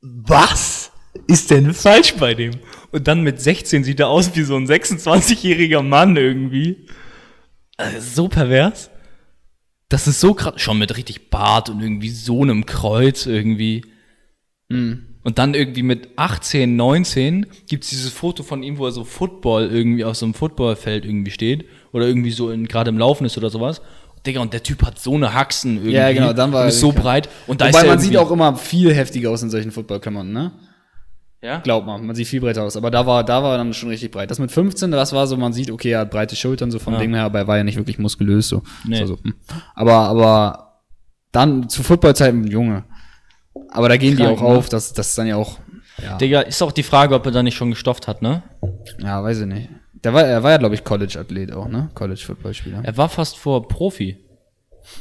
Was 0.00 0.90
ist 1.28 1.50
denn 1.50 1.72
falsch 1.72 2.14
bei 2.14 2.34
dem? 2.34 2.52
Und 2.92 3.08
dann 3.08 3.22
mit 3.22 3.40
16 3.40 3.84
sieht 3.84 4.00
er 4.00 4.08
aus 4.08 4.34
wie 4.34 4.42
so 4.42 4.56
ein 4.56 4.66
26-jähriger 4.66 5.82
Mann 5.82 6.16
irgendwie. 6.16 6.86
Also 7.76 7.98
so 8.00 8.28
pervers. 8.28 8.90
Das 9.88 10.06
ist 10.06 10.20
so 10.20 10.34
krass. 10.34 10.54
Schon 10.56 10.78
mit 10.78 10.96
richtig 10.96 11.30
Bart 11.30 11.68
und 11.68 11.80
irgendwie 11.80 12.10
so 12.10 12.42
einem 12.42 12.66
Kreuz 12.66 13.26
irgendwie. 13.26 13.84
Und 14.68 15.38
dann 15.38 15.54
irgendwie 15.54 15.82
mit 15.82 16.10
18, 16.16 16.74
19 16.76 17.46
gibt's 17.68 17.90
dieses 17.90 18.12
Foto 18.12 18.42
von 18.42 18.62
ihm, 18.62 18.78
wo 18.78 18.86
er 18.86 18.92
so 18.92 19.04
Football 19.04 19.70
irgendwie 19.70 20.04
auf 20.04 20.16
so 20.16 20.26
einem 20.26 20.34
Footballfeld 20.34 21.04
irgendwie 21.04 21.30
steht. 21.30 21.66
Oder 21.92 22.06
irgendwie 22.06 22.30
so 22.30 22.48
gerade 22.48 22.90
im 22.90 22.98
Laufen 22.98 23.24
ist 23.24 23.38
oder 23.38 23.50
sowas. 23.50 23.80
Digga, 24.26 24.40
und 24.40 24.52
der 24.52 24.62
Typ 24.62 24.82
hat 24.84 24.98
so 24.98 25.14
eine 25.14 25.32
Haxen 25.32 25.76
irgendwie. 25.76 25.92
Ja, 25.92 26.12
genau, 26.12 26.32
dann 26.32 26.52
war 26.52 26.60
und 26.60 26.66
er 26.66 26.68
ist 26.68 26.80
so 26.80 26.92
breit. 26.92 27.28
Und 27.46 27.60
da 27.60 27.68
Wobei 27.68 27.80
ist 27.80 27.86
man 27.86 27.98
sieht 27.98 28.16
auch 28.16 28.30
immer 28.30 28.56
viel 28.56 28.94
heftiger 28.94 29.30
aus 29.30 29.42
in 29.42 29.50
solchen 29.50 29.70
Footballklamotten, 29.70 30.32
ne? 30.32 30.52
ja? 31.46 31.58
Glaubt 31.58 31.86
man, 31.86 32.04
man 32.04 32.16
sieht 32.16 32.26
viel 32.26 32.40
breiter 32.40 32.62
aus. 32.64 32.76
Aber 32.76 32.90
da 32.90 33.06
war, 33.06 33.24
da 33.24 33.42
war 33.42 33.52
er 33.52 33.58
dann 33.58 33.72
schon 33.72 33.88
richtig 33.88 34.10
breit. 34.10 34.30
Das 34.30 34.38
mit 34.38 34.50
15, 34.50 34.90
das 34.90 35.12
war 35.12 35.26
so, 35.26 35.36
man 35.36 35.52
sieht, 35.52 35.70
okay, 35.70 35.90
er 35.90 36.00
hat 36.00 36.10
breite 36.10 36.36
Schultern, 36.36 36.70
so 36.70 36.78
vom 36.78 36.94
Ja. 36.94 37.00
Ding 37.00 37.14
her, 37.14 37.24
aber 37.24 37.40
er 37.40 37.46
war 37.46 37.56
ja 37.56 37.64
nicht 37.64 37.76
wirklich 37.76 37.98
muskulös, 37.98 38.48
so. 38.48 38.62
Nee. 38.84 39.00
Das 39.00 39.10
war 39.10 39.16
so 39.16 39.22
hm. 39.22 39.34
Aber, 39.74 39.94
aber 39.94 40.80
dann 41.32 41.68
zu 41.68 41.82
Footballzeiten, 41.82 42.46
Junge. 42.46 42.84
Aber 43.70 43.88
da 43.88 43.96
gehen 43.96 44.16
Krank, 44.16 44.28
die 44.28 44.36
auch 44.36 44.42
ne? 44.42 44.56
auf, 44.56 44.68
das, 44.68 44.92
das 44.92 45.08
ist 45.08 45.18
dann 45.18 45.26
ja 45.26 45.36
auch, 45.36 45.58
ja, 46.02 46.16
Digga, 46.18 46.40
ist 46.42 46.60
auch 46.62 46.72
die 46.72 46.82
Frage, 46.82 47.14
ob 47.14 47.24
er 47.24 47.32
da 47.32 47.42
nicht 47.42 47.56
schon 47.56 47.70
gestofft 47.70 48.06
hat, 48.06 48.20
ne? 48.20 48.42
ja 48.98 49.22
weiß 49.22 49.40
ich 49.40 49.46
nicht. 49.46 49.70
Der 50.06 50.14
war, 50.14 50.22
er 50.22 50.40
war 50.40 50.52
ja, 50.52 50.56
glaube 50.58 50.76
ich, 50.76 50.84
College-Athlet 50.84 51.50
auch, 51.52 51.66
ne? 51.66 51.90
College-Footballspieler. 51.92 52.80
Er 52.84 52.96
war 52.96 53.08
fast 53.08 53.36
vor 53.38 53.66
Profi. 53.66 54.16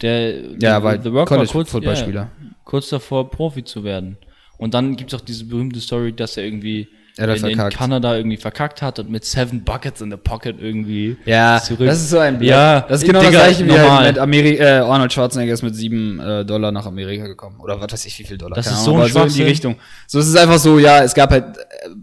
Der, 0.02 0.56
Ja, 0.60 0.72
er 0.72 0.84
war 0.84 1.00
The 1.00 1.10
Rock 1.10 1.30
war 1.30 1.38
kurz, 1.38 1.52
College-Footballspieler. 1.52 2.22
ja, 2.22 2.32
kurz 2.64 2.90
davor, 2.90 3.30
Profi 3.30 3.64
zu 3.64 3.84
werden. 3.84 4.18
Und 4.58 4.74
dann 4.74 4.96
gibt's 4.96 5.14
auch 5.14 5.22
diese 5.22 5.46
berühmte 5.46 5.80
Story, 5.80 6.12
dass 6.12 6.38
er 6.38 6.46
irgendwie 6.46 6.88
Er 7.18 7.30
hat 7.30 7.38
in, 7.38 7.46
in 7.46 7.56
verkackt. 7.56 7.78
Kanada 7.78 8.18
irgendwie 8.18 8.36
verkackt 8.36 8.82
hat 8.82 9.00
und 9.00 9.10
mit 9.10 9.24
seven 9.24 9.64
Buckets 9.64 10.02
in 10.02 10.12
the 10.12 10.18
pocket 10.18 10.58
irgendwie 10.60 11.16
Ja, 11.26 11.62
zurück. 11.64 11.88
das 11.88 12.02
ist 12.02 12.10
so 12.10 12.20
ein 12.20 12.38
Blatt. 12.38 12.50
Ja, 12.50 12.82
das 12.82 13.02
ist 13.02 13.08
genau 13.08 13.20
Digga, 13.22 13.32
das 13.32 13.58
gleiche 13.58 13.66
wie 13.68 13.80
halt 13.80 14.16
mit 14.16 14.20
Ameri 14.20 14.58
äh, 14.58 14.80
Arnold 14.80 15.14
Schwarzenegger 15.14 15.54
ist 15.54 15.62
mit 15.64 15.76
sieben 15.76 16.20
äh, 16.20 16.44
Dollar 16.44 16.74
nach 16.74 16.86
Amerika 16.86 17.26
gekommen. 17.26 17.60
Oder 17.62 17.80
was 17.80 17.94
weiß 17.94 18.06
ich, 18.06 18.20
wie 18.20 18.26
viel 18.26 18.38
Dollar. 18.38 18.56
Das 18.56 18.66
keine 18.66 18.78
ist 18.78 18.84
Ahnung, 18.88 18.98
so 18.98 19.04
ein 19.06 19.12
aber 19.18 19.30
so 19.30 19.40
in 19.40 19.46
die. 19.46 19.50
Richtung. 19.50 19.76
So 20.08 20.20
es 20.20 20.28
ist 20.28 20.36
einfach 20.36 20.60
so, 20.60 20.78
ja, 20.78 21.04
es 21.04 21.14
gab 21.14 21.32
halt, 21.32 21.46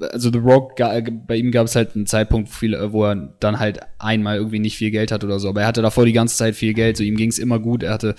äh, 0.01 0.07
also 0.13 0.31
The 0.33 0.39
Rock, 0.39 0.81
äh, 0.81 1.03
bei 1.27 1.37
ihm 1.37 1.51
gab 1.53 1.67
es 1.67 1.77
halt 1.77 1.95
einen 1.95 2.07
Zeitpunkt, 2.07 2.49
äh, 2.63 2.93
wo 2.93 3.05
er 3.05 3.35
dann 3.41 3.59
halt 3.59 3.81
einmal 3.99 4.37
irgendwie 4.37 4.61
nicht 4.61 4.77
viel 4.79 4.91
Geld 4.91 5.13
hat 5.13 5.25
oder 5.25 5.39
so. 5.39 5.49
Aber 5.51 5.61
er 5.61 5.67
hatte 5.67 5.83
davor 5.83 6.07
die 6.07 6.13
ganze 6.13 6.37
Zeit 6.39 6.55
viel 6.55 6.73
Geld, 6.73 6.97
so 6.97 7.05
ihm 7.05 7.17
ging 7.17 7.29
es 7.29 7.39
immer 7.39 7.59
gut. 7.59 7.83
Er 7.83 7.93
hatte, 7.93 8.15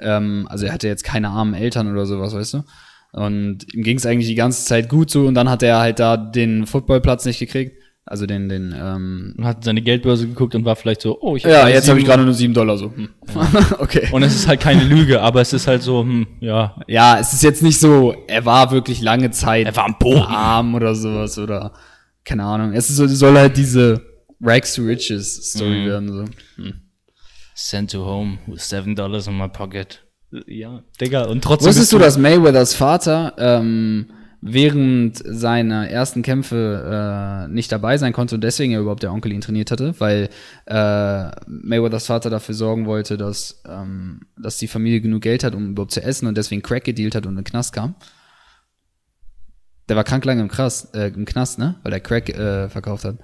ähm, 0.00 0.46
also 0.50 0.64
er 0.64 0.72
hatte 0.72 0.88
jetzt 0.88 1.04
keine 1.04 1.28
armen 1.28 1.52
Eltern 1.52 1.92
oder 1.92 2.06
sowas, 2.06 2.34
weißt 2.34 2.54
du? 2.54 2.64
Und 3.12 3.72
ihm 3.74 3.82
ging 3.82 3.96
es 3.96 4.06
eigentlich 4.06 4.28
die 4.28 4.34
ganze 4.34 4.64
Zeit 4.64 4.88
gut 4.88 5.10
so 5.10 5.26
und 5.26 5.34
dann 5.34 5.48
hat 5.48 5.62
er 5.62 5.78
halt 5.78 5.98
da 5.98 6.16
den 6.16 6.66
Footballplatz 6.66 7.24
nicht 7.24 7.38
gekriegt. 7.38 7.76
Also 8.04 8.24
den, 8.24 8.48
den, 8.48 8.74
ähm, 8.74 9.34
und 9.36 9.44
hat 9.44 9.64
seine 9.64 9.82
Geldbörse 9.82 10.26
geguckt 10.26 10.54
und 10.54 10.64
war 10.64 10.76
vielleicht 10.76 11.02
so, 11.02 11.18
oh, 11.20 11.36
ich 11.36 11.42
ja, 11.42 11.64
mal 11.64 11.70
jetzt 11.70 11.90
habe 11.90 11.98
ich 11.98 12.06
gerade 12.06 12.22
nur 12.24 12.32
sieben 12.32 12.54
Dollar 12.54 12.78
so. 12.78 12.90
Hm. 12.94 13.10
okay. 13.80 14.08
Und 14.12 14.22
es 14.22 14.34
ist 14.34 14.48
halt 14.48 14.60
keine 14.60 14.82
Lüge, 14.84 15.20
aber 15.20 15.42
es 15.42 15.52
ist 15.52 15.66
halt 15.66 15.82
so, 15.82 16.00
hm, 16.00 16.26
ja. 16.40 16.74
Ja, 16.86 17.18
es 17.18 17.34
ist 17.34 17.42
jetzt 17.42 17.62
nicht 17.62 17.78
so, 17.78 18.14
er 18.26 18.46
war 18.46 18.70
wirklich 18.70 19.02
lange 19.02 19.30
Zeit 19.30 19.66
Er 19.66 19.76
war 19.76 19.84
am 19.84 19.96
Boden. 19.98 20.22
arm 20.22 20.74
oder 20.74 20.94
sowas 20.94 21.38
oder 21.38 21.74
keine 22.24 22.44
Ahnung. 22.44 22.72
Es 22.72 22.88
ist 22.88 22.96
so, 22.96 23.06
soll 23.06 23.36
halt 23.36 23.58
diese 23.58 24.00
Rags 24.40 24.74
to 24.74 24.82
Riches 24.84 25.50
Story 25.52 25.82
Mhm. 25.82 25.86
werden 25.86 26.08
so. 26.12 26.24
Sent 27.54 27.90
to 27.90 28.04
home 28.06 28.38
with 28.46 28.66
seven 28.66 28.94
dollars 28.94 29.26
in 29.26 29.36
my 29.36 29.48
pocket. 29.48 30.02
Ja, 30.46 30.82
Digga, 31.00 31.24
und 31.24 31.42
trotzdem 31.42 31.68
Wusstest 31.68 31.92
du, 31.92 31.98
dass 31.98 32.18
Mayweathers 32.18 32.74
Vater 32.74 33.34
ähm, 33.38 34.10
während 34.40 35.16
seiner 35.24 35.88
ersten 35.88 36.22
Kämpfe 36.22 37.46
äh, 37.46 37.52
nicht 37.52 37.72
dabei 37.72 37.96
sein 37.96 38.12
konnte 38.12 38.34
und 38.34 38.42
deswegen 38.42 38.72
ja 38.72 38.80
überhaupt 38.80 39.02
der 39.02 39.12
Onkel 39.12 39.32
ihn 39.32 39.40
trainiert 39.40 39.70
hatte, 39.70 39.94
weil 39.98 40.28
äh, 40.66 41.30
Mayweathers 41.46 42.06
Vater 42.06 42.30
dafür 42.30 42.54
sorgen 42.54 42.86
wollte, 42.86 43.16
dass, 43.16 43.62
ähm, 43.66 44.20
dass 44.36 44.58
die 44.58 44.68
Familie 44.68 45.00
genug 45.00 45.22
Geld 45.22 45.44
hat, 45.44 45.54
um 45.54 45.70
überhaupt 45.70 45.92
zu 45.92 46.02
essen 46.02 46.26
und 46.26 46.36
deswegen 46.36 46.62
Crack 46.62 46.84
gedealt 46.84 47.14
hat 47.14 47.24
und 47.24 47.32
in 47.32 47.38
den 47.38 47.44
Knast 47.44 47.72
kam. 47.72 47.94
Der 49.88 49.96
war 49.96 50.04
krank 50.04 50.24
lange 50.26 50.42
im, 50.42 50.48
Krass, 50.48 50.90
äh, 50.92 51.08
im 51.08 51.24
Knast, 51.24 51.58
ne? 51.58 51.76
Weil 51.82 51.94
er 51.94 52.00
Crack 52.00 52.28
äh, 52.28 52.68
verkauft 52.68 53.06
hat. 53.06 53.16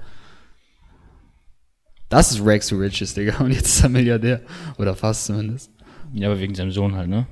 Das 2.09 2.31
ist 2.31 2.41
Rags 2.43 2.69
to 2.69 2.77
Riches, 2.77 3.13
Digga. 3.13 3.39
Und 3.39 3.53
jetzt 3.53 3.67
ist 3.67 3.83
er 3.83 3.91
Milliardär. 3.91 4.41
Oder 4.79 4.95
fast 4.95 5.27
zumindest. 5.27 5.71
Ja, 6.15 6.29
aber 6.31 6.41
wegen 6.41 6.55
seinem 6.55 6.71
Sohn 6.71 6.95
halt, 6.95 7.09
ne? 7.09 7.27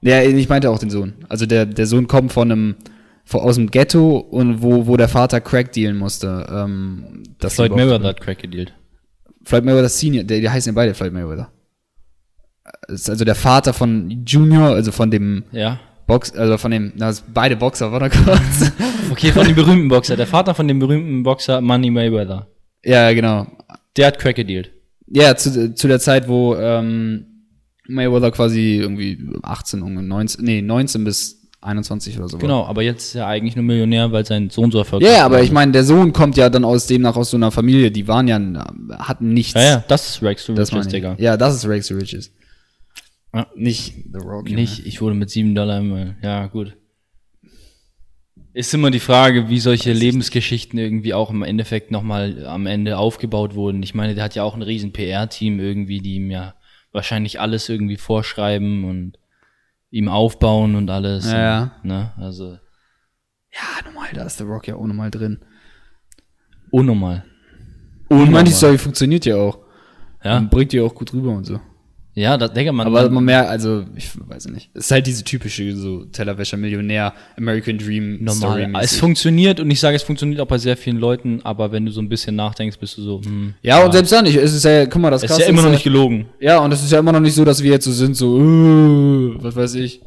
Ja, 0.00 0.22
ich 0.22 0.48
meinte 0.48 0.70
auch 0.70 0.78
den 0.78 0.90
Sohn. 0.90 1.14
Also 1.28 1.46
der, 1.46 1.66
der 1.66 1.86
Sohn 1.86 2.06
kommt 2.06 2.32
von 2.32 2.50
einem, 2.52 2.74
von, 3.24 3.40
aus 3.40 3.56
dem 3.56 3.70
Ghetto 3.70 4.18
und 4.18 4.62
wo, 4.62 4.86
wo 4.86 4.96
der 4.96 5.08
Vater 5.08 5.40
Crack 5.40 5.72
dealen 5.72 5.96
musste. 5.96 6.46
Ähm, 6.50 7.22
das 7.38 7.54
Floyd 7.54 7.74
Mayweather 7.74 8.08
hat 8.08 8.20
Crack 8.20 8.40
gedealt. 8.40 8.74
Floyd 9.44 9.64
Mayweather 9.64 9.88
Senior, 9.88 10.24
der, 10.24 10.40
die 10.40 10.48
heißen 10.50 10.72
ja 10.72 10.74
beide 10.74 10.94
Floyd 10.94 11.12
Mayweather. 11.12 11.50
ist 12.88 13.08
also 13.10 13.24
der 13.24 13.34
Vater 13.34 13.72
von 13.72 14.24
Junior, 14.26 14.70
also 14.74 14.92
von 14.92 15.10
dem 15.10 15.44
Ja. 15.52 15.80
Box, 16.06 16.32
also 16.36 16.58
von 16.58 16.70
dem, 16.70 16.92
na, 16.96 17.12
beide 17.32 17.56
Boxer, 17.56 17.90
warte 17.92 18.10
kurz. 18.16 18.72
Okay, 19.10 19.32
von 19.32 19.46
dem 19.46 19.54
berühmten 19.54 19.88
Boxer. 19.88 20.16
Der 20.16 20.26
Vater 20.26 20.54
von 20.54 20.66
dem 20.66 20.78
berühmten 20.78 21.22
Boxer 21.22 21.60
Money 21.60 21.90
Mayweather. 21.90 22.46
ja, 22.84 23.12
genau. 23.12 23.46
Der 23.96 24.06
hat 24.08 24.18
Crack 24.18 24.36
gedealt. 24.36 24.70
Ja, 25.06 25.36
zu, 25.36 25.74
zu 25.74 25.88
der 25.88 26.00
Zeit, 26.00 26.26
wo 26.26 26.56
ähm, 26.56 27.26
Mayweather 27.86 28.30
quasi 28.30 28.76
irgendwie 28.76 29.18
18, 29.42 29.80
irgendwie 29.80 30.02
19, 30.02 30.44
nee, 30.44 30.62
19 30.62 31.04
bis 31.04 31.44
21 31.60 32.18
oder 32.18 32.28
so. 32.28 32.38
Genau, 32.38 32.64
aber 32.64 32.82
jetzt 32.82 33.06
ist 33.06 33.14
er 33.14 33.26
eigentlich 33.26 33.56
nur 33.56 33.64
Millionär, 33.64 34.12
weil 34.12 34.24
sein 34.26 34.50
Sohn 34.50 34.70
so 34.70 34.78
erfolgreich 34.78 35.10
ja, 35.10 35.24
aber 35.24 35.42
ich 35.42 35.50
meine, 35.50 35.72
der 35.72 35.84
Sohn 35.84 36.12
kommt 36.12 36.36
ja 36.36 36.50
dann 36.50 36.64
aus 36.64 36.86
demnach 36.86 37.16
aus 37.16 37.30
so 37.30 37.36
einer 37.36 37.50
Familie, 37.50 37.90
die 37.90 38.06
waren 38.06 38.28
ja, 38.28 38.38
hatten 38.98 39.32
nichts. 39.32 39.54
ist. 39.54 39.62
Ja, 39.62 39.62
ja, 39.62 39.84
das 39.88 40.08
ist 40.08 40.22
Rex 40.22 40.44
to 40.44 40.54
Das 40.54 40.72
Riches, 40.72 40.88
Digga. 40.88 41.16
Ja, 41.18 41.36
das 41.36 41.54
ist 41.54 41.66
Rex 41.66 41.88
to 41.88 41.94
Riches. 41.94 42.32
Ja. 43.32 43.46
Nicht 43.56 43.94
The 44.12 44.18
Rock. 44.18 44.48
Nicht, 44.50 44.86
ich 44.86 45.00
wurde 45.00 45.16
mit 45.16 45.30
7 45.30 45.54
Dollar 45.54 45.78
im, 45.78 46.14
ja, 46.22 46.46
gut. 46.46 46.76
Ist 48.52 48.72
immer 48.72 48.92
die 48.92 49.00
Frage, 49.00 49.48
wie 49.48 49.58
solche 49.58 49.92
Lebensgeschichten 49.92 50.78
irgendwie 50.78 51.12
auch 51.12 51.30
im 51.30 51.42
Endeffekt 51.42 51.90
nochmal 51.90 52.46
am 52.46 52.66
Ende 52.66 52.98
aufgebaut 52.98 53.56
wurden. 53.56 53.82
Ich 53.82 53.94
meine, 53.94 54.14
der 54.14 54.22
hat 54.22 54.36
ja 54.36 54.44
auch 54.44 54.54
ein 54.54 54.62
riesen 54.62 54.92
PR-Team 54.92 55.58
irgendwie, 55.58 55.98
die 55.98 56.14
ihm 56.16 56.30
ja 56.30 56.54
wahrscheinlich 56.94 57.40
alles 57.40 57.68
irgendwie 57.68 57.96
vorschreiben 57.98 58.84
und 58.84 59.18
ihm 59.90 60.08
aufbauen 60.08 60.74
und 60.76 60.88
alles. 60.88 61.30
Ja, 61.30 61.38
ja. 61.38 61.72
Ne? 61.82 62.12
Also, 62.16 62.58
Ja, 63.52 63.84
normal, 63.84 64.08
da 64.14 64.24
ist 64.24 64.38
The 64.38 64.44
Rock 64.44 64.66
ja 64.68 64.76
auch 64.76 64.86
nochmal 64.86 65.10
drin. 65.10 65.40
unnormal. 66.70 67.24
Und 68.08 68.24
ich 68.24 68.30
meine, 68.30 68.44
die 68.44 68.52
Story 68.54 68.78
funktioniert 68.78 69.24
ja 69.26 69.36
auch. 69.36 69.58
Ja, 70.22 70.38
Und 70.38 70.50
bringt 70.50 70.72
die 70.72 70.80
auch 70.80 70.94
gut 70.94 71.12
rüber 71.12 71.30
und 71.30 71.44
so. 71.44 71.60
Ja 72.14 72.36
da, 72.36 72.48
Digga, 72.48 72.72
man, 72.72 72.86
Aber 72.86 73.08
man, 73.10 73.24
merkt, 73.24 73.48
also, 73.50 73.84
ich 73.96 74.10
weiß 74.16 74.46
nicht. 74.48 74.70
Es 74.74 74.86
ist 74.86 74.90
halt 74.90 75.06
diese 75.06 75.24
typische, 75.24 75.74
so, 75.76 76.04
Tellerwäscher, 76.06 76.56
Millionär, 76.56 77.12
American 77.36 77.78
Dream, 77.78 78.18
normal. 78.24 78.34
Story 78.34 78.68
Es 78.80 78.96
funktioniert 78.96 79.60
und 79.60 79.70
ich 79.70 79.80
sage, 79.80 79.96
es 79.96 80.02
funktioniert 80.02 80.40
auch 80.40 80.46
bei 80.46 80.58
sehr 80.58 80.76
vielen 80.76 80.98
Leuten, 80.98 81.40
aber 81.44 81.72
wenn 81.72 81.84
du 81.86 81.92
so 81.92 82.00
ein 82.00 82.08
bisschen 82.08 82.36
nachdenkst, 82.36 82.78
bist 82.78 82.96
du 82.98 83.02
so, 83.02 83.20
hm, 83.24 83.54
Ja, 83.62 83.84
und 83.84 83.92
selbst 83.92 84.12
dann 84.12 84.24
nicht. 84.24 84.36
Es 84.36 84.52
ist 84.54 84.64
ja, 84.64 84.86
guck 84.86 85.02
mal, 85.02 85.10
das 85.10 85.22
es 85.24 85.30
ist 85.30 85.38
ja 85.40 85.46
immer 85.46 85.62
noch 85.62 85.68
ja- 85.68 85.72
nicht 85.74 85.84
gelogen, 85.84 86.26
Ja, 86.40 86.58
und 86.58 86.72
es 86.72 86.82
ist 86.82 86.92
ja 86.92 86.98
immer 86.98 87.12
noch 87.12 87.20
nicht 87.20 87.34
so, 87.34 87.44
dass 87.44 87.62
wir 87.62 87.70
jetzt 87.72 87.84
so 87.84 87.92
sind, 87.92 88.16
so, 88.16 88.38
äh, 88.38 89.34
was 89.42 89.56
weiß 89.56 89.74
ich. 89.76 90.00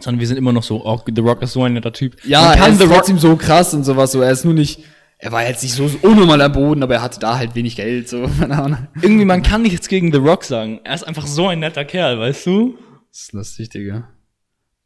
sondern 0.00 0.20
wir 0.20 0.26
sind 0.26 0.36
immer 0.36 0.52
noch 0.52 0.62
so, 0.62 0.84
oh, 0.84 1.00
The 1.12 1.20
Rock 1.20 1.42
ist 1.42 1.52
so 1.52 1.62
ein 1.64 1.72
netter 1.74 1.92
Typ. 1.92 2.16
Ja, 2.24 2.42
Man 2.42 2.50
er 2.52 2.56
kann 2.58 2.72
ist 2.72 2.78
The 2.78 2.84
Rock 2.84 2.94
trotzdem 2.96 3.18
so 3.18 3.36
krass 3.36 3.74
und 3.74 3.84
sowas, 3.84 4.12
so. 4.12 4.20
Er 4.20 4.30
ist 4.30 4.44
nur 4.44 4.54
nicht, 4.54 4.80
er 5.24 5.32
war 5.32 5.42
jetzt 5.42 5.62
nicht 5.62 5.72
so 5.72 5.88
so 5.88 5.96
unnormal 6.02 6.42
am 6.42 6.52
Boden, 6.52 6.82
aber 6.82 6.96
er 6.96 7.02
hatte 7.02 7.18
da 7.18 7.38
halt 7.38 7.54
wenig 7.54 7.76
Geld, 7.76 8.10
so, 8.10 8.18
irgendwie, 9.00 9.24
man 9.24 9.42
kann 9.42 9.62
nichts 9.62 9.88
gegen 9.88 10.12
The 10.12 10.18
Rock 10.18 10.44
sagen. 10.44 10.82
Er 10.84 10.94
ist 10.94 11.04
einfach 11.04 11.26
so 11.26 11.48
ein 11.48 11.60
netter 11.60 11.86
Kerl, 11.86 12.18
weißt 12.18 12.44
du? 12.44 12.76
Das 13.08 13.22
ist 13.22 13.32
lustig, 13.32 13.70
Digga. 13.70 14.12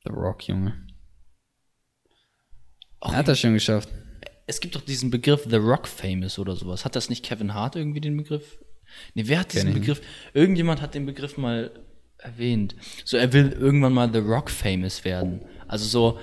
The 0.05 0.13
Rock, 0.13 0.47
Junge. 0.47 0.87
Er 3.01 3.17
hat 3.17 3.27
das 3.27 3.41
schon 3.41 3.55
geschafft. 3.55 3.89
Es 4.47 4.61
gibt 4.61 4.77
doch 4.77 4.83
diesen 4.83 5.11
Begriff 5.11 5.45
The 5.51 5.57
Rock 5.57 5.89
Famous 5.89 6.39
oder 6.39 6.55
sowas. 6.55 6.85
Hat 6.85 6.95
das 6.95 7.09
nicht 7.11 7.25
Kevin 7.25 7.53
Hart 7.53 7.75
irgendwie 7.75 8.01
den 8.01 8.17
Begriff? 8.17 8.59
Nee, 9.15 9.25
wer 9.27 9.41
hat 9.41 9.53
diesen 9.53 9.75
Begriff? 9.75 10.01
Irgendjemand 10.35 10.81
hat 10.81 10.95
den 10.95 11.05
Begriff 11.05 11.37
mal 11.37 11.73
erwähnt. 12.17 12.77
So, 13.05 13.17
er 13.17 13.33
will 13.33 13.51
irgendwann 13.51 13.93
mal 13.93 14.13
The 14.13 14.21
Rock 14.21 14.51
Famous 14.51 15.05
werden. 15.05 15.41
Also 15.67 15.85
so, 15.85 16.21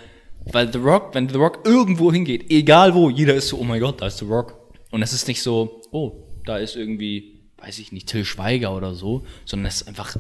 weil 0.52 0.72
The 0.72 0.80
Rock, 0.80 1.14
wenn 1.14 1.30
The 1.30 1.38
Rock 1.38 1.62
irgendwo 1.66 2.12
hingeht, 2.12 2.52
egal 2.52 2.94
wo, 2.94 3.10
jeder 3.10 3.36
ist 3.36 3.50
so, 3.50 3.58
oh 3.58 3.64
mein 3.64 3.80
Gott, 3.80 4.02
da 4.02 4.08
ist 4.08 4.20
The 4.20 4.26
Rock. 4.26 4.60
Und 4.92 5.02
es 5.02 5.14
ist 5.14 5.28
nicht 5.28 5.42
so, 5.42 5.82
oh, 5.92 6.24
da 6.46 6.58
ist 6.58 6.76
irgendwie, 6.76 7.50
weiß 7.58 7.80
ich 7.80 7.92
nicht, 7.92 8.08
Till 8.08 8.26
Schweiger 8.26 8.76
oder 8.76 8.94
so, 8.94 9.26
sondern 9.46 9.68
es 9.68 9.82
ist 9.82 9.88
einfach 9.88 10.16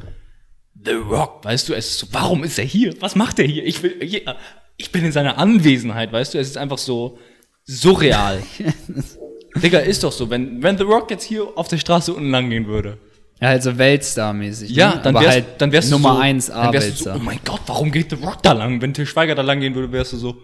The 0.83 0.91
Rock, 0.91 1.43
weißt 1.45 1.69
du, 1.69 1.73
es 1.73 1.89
ist 1.89 1.99
so, 1.99 2.07
warum 2.11 2.43
ist 2.43 2.59
er 2.59 2.65
hier? 2.65 2.93
Was 3.01 3.15
macht 3.15 3.39
er 3.39 3.45
hier? 3.45 3.65
Ich 3.65 3.81
will, 3.83 3.95
ich 4.77 4.91
bin 4.91 5.05
in 5.05 5.11
seiner 5.11 5.37
Anwesenheit, 5.37 6.11
weißt 6.11 6.33
du, 6.33 6.39
es 6.39 6.49
ist 6.49 6.57
einfach 6.57 6.77
so 6.77 7.17
surreal. 7.63 8.43
Digga, 9.55 9.79
ist 9.79 10.03
doch 10.03 10.11
so, 10.11 10.29
wenn, 10.29 10.61
wenn 10.61 10.77
The 10.77 10.83
Rock 10.83 11.09
jetzt 11.11 11.23
hier 11.23 11.57
auf 11.57 11.69
der 11.69 11.77
Straße 11.77 12.13
unten 12.13 12.29
lang 12.29 12.49
gehen 12.49 12.67
würde. 12.67 12.97
Ja, 13.41 13.49
halt 13.49 13.63
so 13.63 13.77
Weltstar-mäßig. 13.77 14.71
Ja, 14.71 14.95
ne? 14.95 15.01
dann 15.03 15.15
wärst, 15.15 15.27
halt 15.27 15.45
dann 15.57 15.71
wärst 15.71 15.91
Nummer 15.91 16.09
du 16.09 16.15
so, 16.15 16.21
1 16.21 16.47
dann 16.47 16.73
wärst 16.73 16.89
du 16.89 17.03
so, 17.03 17.11
oh 17.11 17.19
mein 17.19 17.39
Gott, 17.43 17.61
warum 17.67 17.91
geht 17.91 18.09
The 18.09 18.15
Rock 18.23 18.41
da 18.43 18.53
lang? 18.53 18.81
Wenn 18.81 18.93
Til 18.93 19.05
Schweiger 19.05 19.35
da 19.35 19.41
lang 19.41 19.59
gehen 19.59 19.75
würde, 19.75 19.91
wärst 19.91 20.13
du 20.13 20.17
so, 20.17 20.37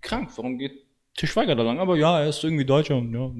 krank, 0.00 0.30
warum 0.36 0.56
geht 0.58 0.72
Til 1.14 1.28
Schweiger 1.28 1.54
da 1.54 1.62
lang? 1.62 1.78
Aber 1.78 1.96
ja, 1.96 2.20
er 2.20 2.28
ist 2.28 2.42
irgendwie 2.42 2.64
Deutscher 2.64 2.96
und 2.96 3.12
ja, 3.12 3.30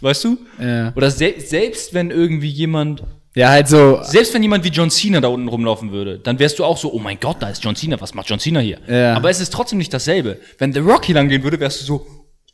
weißt 0.00 0.24
du? 0.24 0.38
Ja. 0.58 0.92
Oder 0.96 1.10
se 1.10 1.34
selbst 1.38 1.92
wenn 1.92 2.10
irgendwie 2.10 2.48
jemand, 2.48 3.02
ja, 3.34 3.50
halt 3.50 3.68
so, 3.68 4.00
selbst 4.02 4.32
wenn 4.32 4.42
jemand 4.42 4.64
wie 4.64 4.68
John 4.68 4.90
Cena 4.90 5.20
da 5.20 5.28
unten 5.28 5.48
rumlaufen 5.48 5.92
würde, 5.92 6.18
dann 6.18 6.38
wärst 6.38 6.58
du 6.58 6.64
auch 6.64 6.78
so, 6.78 6.90
oh 6.90 7.00
mein 7.00 7.20
Gott, 7.20 7.36
da 7.40 7.50
ist 7.50 7.62
John 7.62 7.76
Cena, 7.76 8.00
was 8.00 8.14
macht 8.14 8.30
John 8.30 8.38
Cena 8.38 8.60
hier? 8.60 8.78
Ja. 8.88 9.14
Aber 9.14 9.28
es 9.28 9.40
ist 9.40 9.52
trotzdem 9.52 9.78
nicht 9.78 9.92
dasselbe. 9.92 10.38
Wenn 10.56 10.72
The 10.72 10.78
Rock 10.78 11.04
hier 11.04 11.16
lang 11.16 11.28
gehen 11.28 11.42
würde, 11.42 11.60
wärst 11.60 11.82
du 11.82 11.84
so, 11.84 12.06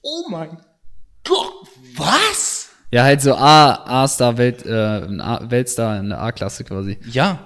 oh 0.02 0.24
mein 0.28 0.58
Gott, 1.22 1.52
was? 1.96 2.59
Ja, 2.92 3.02
halt 3.04 3.20
so 3.22 3.34
A, 3.34 3.74
A-Star, 4.04 4.36
Welt, 4.38 4.64
äh, 4.66 4.72
A, 4.72 5.40
Weltstar 5.48 5.98
in 6.00 6.08
der 6.10 6.20
A-Klasse 6.20 6.64
quasi. 6.64 6.98
Ja, 7.10 7.38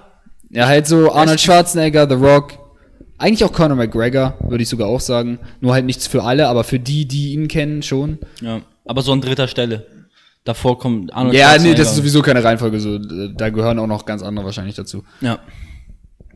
Ja, 0.49 0.67
halt 0.67 0.87
so 0.87 1.11
Arnold 1.11 1.39
Schwarzenegger, 1.41 2.07
The 2.07 2.15
Rock, 2.15 2.53
eigentlich 3.17 3.43
auch 3.43 3.51
Conor 3.51 3.75
McGregor, 3.77 4.35
würde 4.47 4.61
ich 4.63 4.69
sogar 4.69 4.87
auch 4.87 4.99
sagen. 4.99 5.39
Nur 5.61 5.73
halt 5.73 5.85
nichts 5.85 6.07
für 6.07 6.23
alle, 6.23 6.47
aber 6.47 6.63
für 6.63 6.79
die, 6.79 7.05
die 7.07 7.33
ihn 7.33 7.47
kennen, 7.47 7.81
schon. 7.83 8.19
ja, 8.41 8.61
aber 8.85 9.01
so 9.01 9.11
an 9.11 9.21
dritter 9.21 9.47
Stelle. 9.47 9.85
Davor 10.43 10.77
kommt 10.77 11.11
Arnold 11.13 11.33
Ja, 11.35 11.47
nee, 11.47 11.53
Schwarzenegger. 11.53 11.77
das 11.77 11.89
ist 11.91 11.95
sowieso 11.97 12.21
keine 12.21 12.43
Reihenfolge, 12.43 12.79
so, 12.79 12.95
äh, 12.95 13.33
da 13.35 13.49
gehören 13.49 13.79
auch 13.79 13.87
noch 13.87 14.05
ganz 14.05 14.21
andere 14.21 14.45
wahrscheinlich 14.45 14.75
dazu. 14.75 15.03
Ja, 15.21 15.39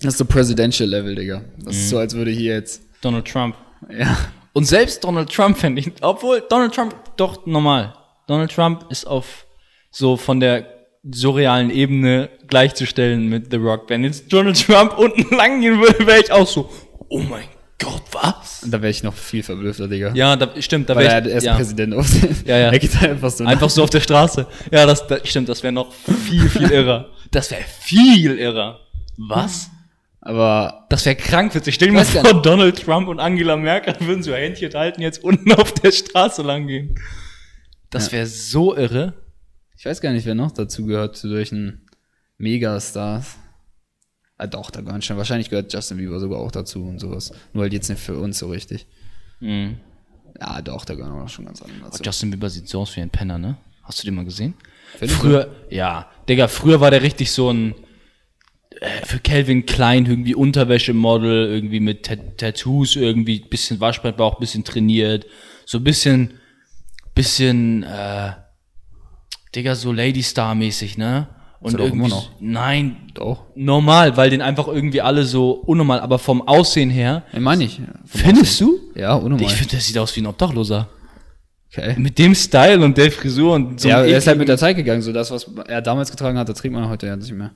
Das 0.01 0.13
ist 0.13 0.17
so 0.17 0.25
Presidential 0.25 0.87
Level, 0.89 1.13
Digga. 1.15 1.41
Das 1.57 1.65
Mhm. 1.75 1.79
ist 1.81 1.89
so, 1.89 1.97
als 1.99 2.15
würde 2.15 2.31
hier 2.31 2.53
jetzt, 2.55 2.81
Donald 3.01 3.25
Trump. 3.27 3.55
ja. 3.89 4.17
Und 4.53 4.65
selbst 4.65 5.03
Donald 5.03 5.29
Trump 5.31 5.57
fände 5.59 5.79
ich, 5.81 5.91
obwohl 6.01 6.41
Donald 6.49 6.73
Trump 6.73 6.95
doch 7.17 7.45
normal. 7.45 7.93
Donald 8.29 8.51
Trump 8.51 8.85
ist 8.89 9.07
auf 9.07 9.47
so 9.89 10.15
von 10.15 10.39
der 10.39 10.67
surrealen 11.09 11.71
Ebene 11.71 12.29
gleichzustellen 12.47 13.27
mit 13.27 13.49
The 13.49 13.57
Rock. 13.57 13.89
Wenn 13.89 14.03
jetzt 14.03 14.31
Donald 14.31 14.63
Trump 14.63 14.99
unten 14.99 15.35
lang 15.35 15.61
gehen 15.61 15.81
würde, 15.81 16.05
wäre 16.05 16.19
ich 16.19 16.31
auch 16.31 16.45
so, 16.45 16.69
oh 17.07 17.19
mein 17.19 17.45
Gott, 17.79 18.03
was? 18.11 18.61
Da 18.67 18.81
wäre 18.81 18.91
ich 18.91 19.01
noch 19.01 19.15
viel 19.15 19.41
verblüffter, 19.41 19.87
Digga. 19.87 20.11
Ja, 20.13 20.35
da, 20.35 20.49
stimmt, 20.61 20.89
da 20.89 20.95
wäre 20.95 21.11
er, 21.11 21.25
ich, 21.25 21.31
er 21.31 21.37
ist 21.37 21.43
ja, 21.43 21.55
Präsident 21.55 21.95
auf 21.95 22.07
Ja, 22.45 22.57
ja. 22.57 22.69
Er 22.71 22.77
geht 22.77 23.01
einfach 23.01 23.31
so 23.31 23.45
einfach 23.45 23.69
so 23.69 23.83
auf 23.83 23.89
der 23.89 24.01
Straße. 24.01 24.45
Ja, 24.69 24.85
das, 24.85 25.07
das 25.07 25.27
stimmt, 25.27 25.49
das 25.49 25.63
wäre 25.63 25.73
noch 25.73 25.91
viel, 25.91 26.47
viel 26.49 26.69
irrer. 26.69 27.09
Das 27.31 27.49
wäre 27.49 27.63
viel 27.63 28.37
irrer. 28.37 28.81
Was? 29.17 29.71
Aber 30.21 30.85
Das 30.89 31.03
wäre 31.05 31.15
krank 31.15 31.55
witzig. 31.55 31.75
Stell 31.75 31.87
dir 31.87 31.95
mal 31.95 32.05
vor, 32.05 32.41
Donald 32.43 32.83
Trump 32.83 33.07
und 33.07 33.19
Angela 33.19 33.55
Merkel 33.55 33.95
würden 34.01 34.21
so 34.21 34.35
Händchen 34.35 34.71
halten, 34.73 35.01
jetzt 35.01 35.23
unten 35.23 35.51
auf 35.53 35.71
der 35.71 35.91
Straße 35.91 36.43
lang 36.43 36.67
gehen. 36.67 36.95
Das 37.89 38.11
wäre 38.11 38.25
so 38.27 38.75
irre. 38.75 39.13
ich 39.77 39.85
weiß 39.85 40.01
gar 40.01 40.11
nicht, 40.11 40.25
wer 40.25 40.35
noch 40.35 40.51
dazu 40.51 40.85
gehört, 40.85 41.15
zu 41.17 41.27
solchen 41.29 41.87
Megastars. 42.37 43.37
Ah, 44.37 44.47
doch, 44.47 44.71
da 44.71 44.81
gehören 44.81 45.01
schon. 45.01 45.17
Wahrscheinlich 45.17 45.49
gehört 45.49 45.73
Justin 45.73 45.97
Bieber 45.97 46.19
sogar 46.19 46.39
auch 46.39 46.51
dazu 46.51 46.85
und 46.85 46.99
sowas. 46.99 47.31
Nur 47.53 47.63
halt 47.63 47.73
jetzt 47.73 47.89
nicht 47.89 47.99
für 48.01 48.17
uns 48.17 48.39
so 48.39 48.47
richtig. 48.49 48.87
Mhm. 49.41 49.77
Ja, 50.39 50.61
doch, 50.61 50.85
da 50.85 50.95
gehören 50.95 51.19
auch 51.21 51.27
schon 51.29 51.45
ganz 51.45 51.61
andere 51.61 51.89
dazu. 51.89 52.03
Justin 52.03 52.31
Bieber 52.31 52.49
sieht 52.49 52.69
so 52.69 52.81
aus 52.81 52.95
wie 52.95 53.01
ein 53.01 53.09
Penner, 53.09 53.37
ne? 53.37 53.57
Hast 53.83 54.01
du 54.01 54.05
den 54.05 54.15
mal 54.15 54.23
gesehen? 54.25 54.53
Findest 54.97 55.19
früher, 55.19 55.53
ja, 55.69 56.09
Digga, 56.29 56.47
früher 56.47 56.79
war 56.79 56.91
der 56.91 57.01
richtig 57.01 57.31
so 57.31 57.51
ein 57.51 57.75
äh, 58.79 59.05
für 59.05 59.19
Calvin 59.19 59.65
Klein 59.65 60.05
irgendwie 60.05 60.35
Unterwäschemodel, 60.35 61.47
irgendwie 61.49 61.79
mit 61.79 62.05
Tat- 62.05 62.37
Tattoos, 62.37 62.95
irgendwie 62.95 63.39
bisschen 63.39 63.79
Waschbrettbauch, 63.79 64.39
bisschen 64.39 64.63
trainiert, 64.63 65.25
so 65.65 65.79
ein 65.79 65.83
bisschen, 65.83 66.38
bisschen, 67.15 67.83
äh, 67.83 68.31
Digga, 69.55 69.75
so 69.75 69.91
Lady 69.91 70.21
Star 70.23 70.55
mäßig, 70.55 70.97
ne? 70.97 71.27
Und 71.61 71.73
doch 71.73 71.79
irgendwie, 71.85 72.07
noch. 72.09 72.31
nein, 72.39 73.11
Doch. 73.15 73.45
normal, 73.55 74.15
weil 74.15 74.29
den 74.29 74.41
einfach 74.41 74.67
irgendwie 74.69 75.01
alle 75.01 75.25
so 75.25 75.51
unnormal, 75.51 75.99
aber 75.99 76.17
vom 76.17 76.41
Aussehen 76.47 76.89
her, 76.89 77.23
Ich 77.33 77.39
meine 77.39 77.65
ich. 77.65 77.81
Findest 78.05 78.61
du? 78.61 78.75
Aussehen. 78.77 78.91
Ja, 78.95 79.15
unnormal. 79.15 79.45
Ich 79.45 79.53
finde, 79.53 79.71
der 79.71 79.81
sieht 79.81 79.97
aus 79.97 80.15
wie 80.15 80.21
ein 80.21 80.27
Obdachloser. 80.27 80.87
okay. 81.69 81.95
Mit 81.97 82.17
dem 82.17 82.33
Style 82.33 82.81
und 82.81 82.97
der 82.97 83.11
Frisur 83.11 83.55
und 83.55 83.81
so 83.81 83.89
Ja, 83.89 84.03
er 84.05 84.17
ist 84.19 84.27
halt 84.27 84.37
mit 84.37 84.47
der 84.47 84.57
Zeit 84.57 84.77
gegangen. 84.77 85.01
So 85.01 85.11
das, 85.11 85.31
was 85.31 85.51
er 85.67 85.81
damals 85.81 86.09
getragen 86.11 86.37
hat, 86.37 86.47
das 86.47 86.57
trägt 86.59 86.73
man 86.73 86.87
heute 86.87 87.07
ja 87.07 87.17
nicht 87.17 87.33
mehr. 87.33 87.51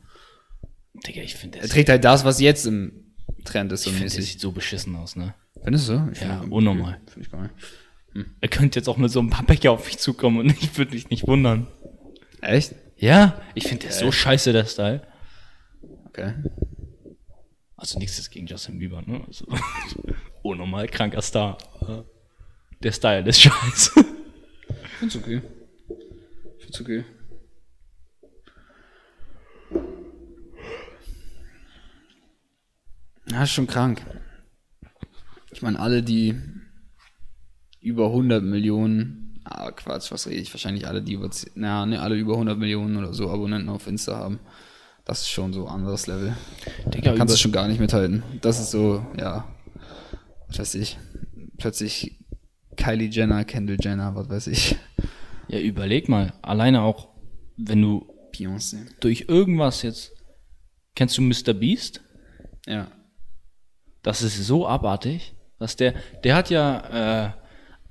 Digga, 1.08 1.22
ich 1.22 1.36
finde, 1.36 1.60
Er 1.60 1.70
trägt 1.70 1.88
halt 1.88 2.04
das, 2.04 2.26
was 2.26 2.42
jetzt 2.42 2.66
im 2.66 3.14
Trend 3.46 3.72
ist, 3.72 3.84
so 3.84 3.90
ich 3.90 3.96
find, 3.96 4.12
der 4.12 4.18
mäßig. 4.18 4.34
sieht 4.34 4.42
so 4.42 4.52
beschissen 4.52 4.96
aus, 4.98 5.16
ne? 5.16 5.34
Findest 5.64 5.88
du? 5.88 6.10
Ich 6.12 6.20
Ja, 6.20 6.40
find- 6.42 6.52
unnormal. 6.52 7.00
Finde 7.08 7.26
ich 7.26 7.32
gar 7.32 7.42
nicht. 8.14 8.30
Er 8.42 8.50
könnte 8.50 8.80
jetzt 8.80 8.88
auch 8.88 8.98
mit 8.98 9.12
so 9.12 9.20
einem 9.20 9.30
paar 9.30 9.46
Becher 9.46 9.72
auf 9.72 9.86
mich 9.86 9.98
zukommen 9.98 10.40
und 10.40 10.50
ich 10.64 10.78
würde 10.78 10.94
mich 10.94 11.10
nicht 11.10 11.28
wundern. 11.28 11.68
Echt? 12.42 12.76
Ja, 12.98 13.42
ich 13.56 13.64
finde, 13.68 13.82
der 13.82 13.90
ist 13.90 14.00
so 14.00 14.12
scheiße, 14.12 14.54
der 14.54 14.66
Style. 14.66 15.06
Okay. 16.06 16.34
Also 17.76 18.00
nichts 18.00 18.30
gegen 18.30 18.48
Justin 18.48 18.80
Bieber, 18.80 19.02
ne? 19.02 19.24
Also, 19.28 19.46
unnormal 20.42 20.88
kranker 20.88 21.22
Star. 21.22 21.58
Der 22.82 22.92
Style 22.92 23.28
ist 23.28 23.42
scheiße. 23.42 24.06
Ich 24.70 24.90
find's 25.00 25.16
okay. 25.16 25.42
Ich 26.58 26.64
find's 26.64 26.82
okay. 26.82 27.04
Ja, 33.30 33.44
ist 33.44 33.52
schon 33.52 33.68
krank. 33.68 34.06
Ich 35.52 35.62
meine, 35.62 35.80
alle, 35.80 36.04
die 36.04 36.40
über 37.84 38.08
100 38.08 38.44
Millionen, 38.44 39.40
ah, 39.44 39.72
Quatsch, 39.72 40.12
was 40.12 40.28
rede 40.28 40.42
ich, 40.42 40.54
wahrscheinlich 40.54 40.88
alle, 40.88 41.02
die 41.02 41.14
über, 41.14 41.30
na, 41.56 41.86
ne, 41.86 42.02
alle 42.02 42.16
über 42.16 42.34
100 42.34 42.58
Millionen 42.58 42.98
oder 42.98 43.14
so 43.14 43.30
Abonnenten 43.30 43.70
auf 43.70 43.88
Insta 43.88 44.16
haben. 44.16 44.40
Das 45.06 45.22
ist 45.22 45.30
schon 45.30 45.52
so 45.52 45.68
ein 45.68 45.74
anderes 45.76 46.08
Level. 46.08 46.34
Digga, 46.94 47.12
Da 47.12 47.18
kannst 47.18 47.34
du 47.34 47.38
schon 47.38 47.52
gar 47.52 47.68
nicht 47.68 47.80
mithalten. 47.80 48.24
Das 48.42 48.60
ist 48.60 48.72
so, 48.72 49.06
ja, 49.20 49.46
was 50.48 50.60
weiß 50.60 50.76
ich, 50.76 50.98
plötzlich 51.58 52.20
Kylie 52.78 53.10
Jenner, 53.10 53.44
Kendall 53.44 53.78
Jenner, 53.80 54.16
was 54.16 54.30
weiß 54.30 54.48
ich. 54.48 54.78
ja, 55.50 55.60
überleg 55.60 56.08
mal. 56.08 56.34
Alleine 56.42 56.82
auch, 56.82 57.10
wenn 57.58 57.82
du 57.82 58.08
Beyoncé. 58.34 58.78
durch 59.02 59.26
irgendwas 59.28 59.82
jetzt. 59.82 60.12
Kennst 60.96 61.18
du 61.18 61.22
Mr. 61.22 61.54
Beast? 61.54 62.02
Ja. 62.66 62.88
Das 64.04 64.22
ist 64.22 64.38
so 64.46 64.68
abartig, 64.68 65.34
dass 65.60 65.76
der, 65.76 65.96
der 66.24 66.36
hat 66.36 66.50
ja 66.50 67.26
äh, 67.26 67.32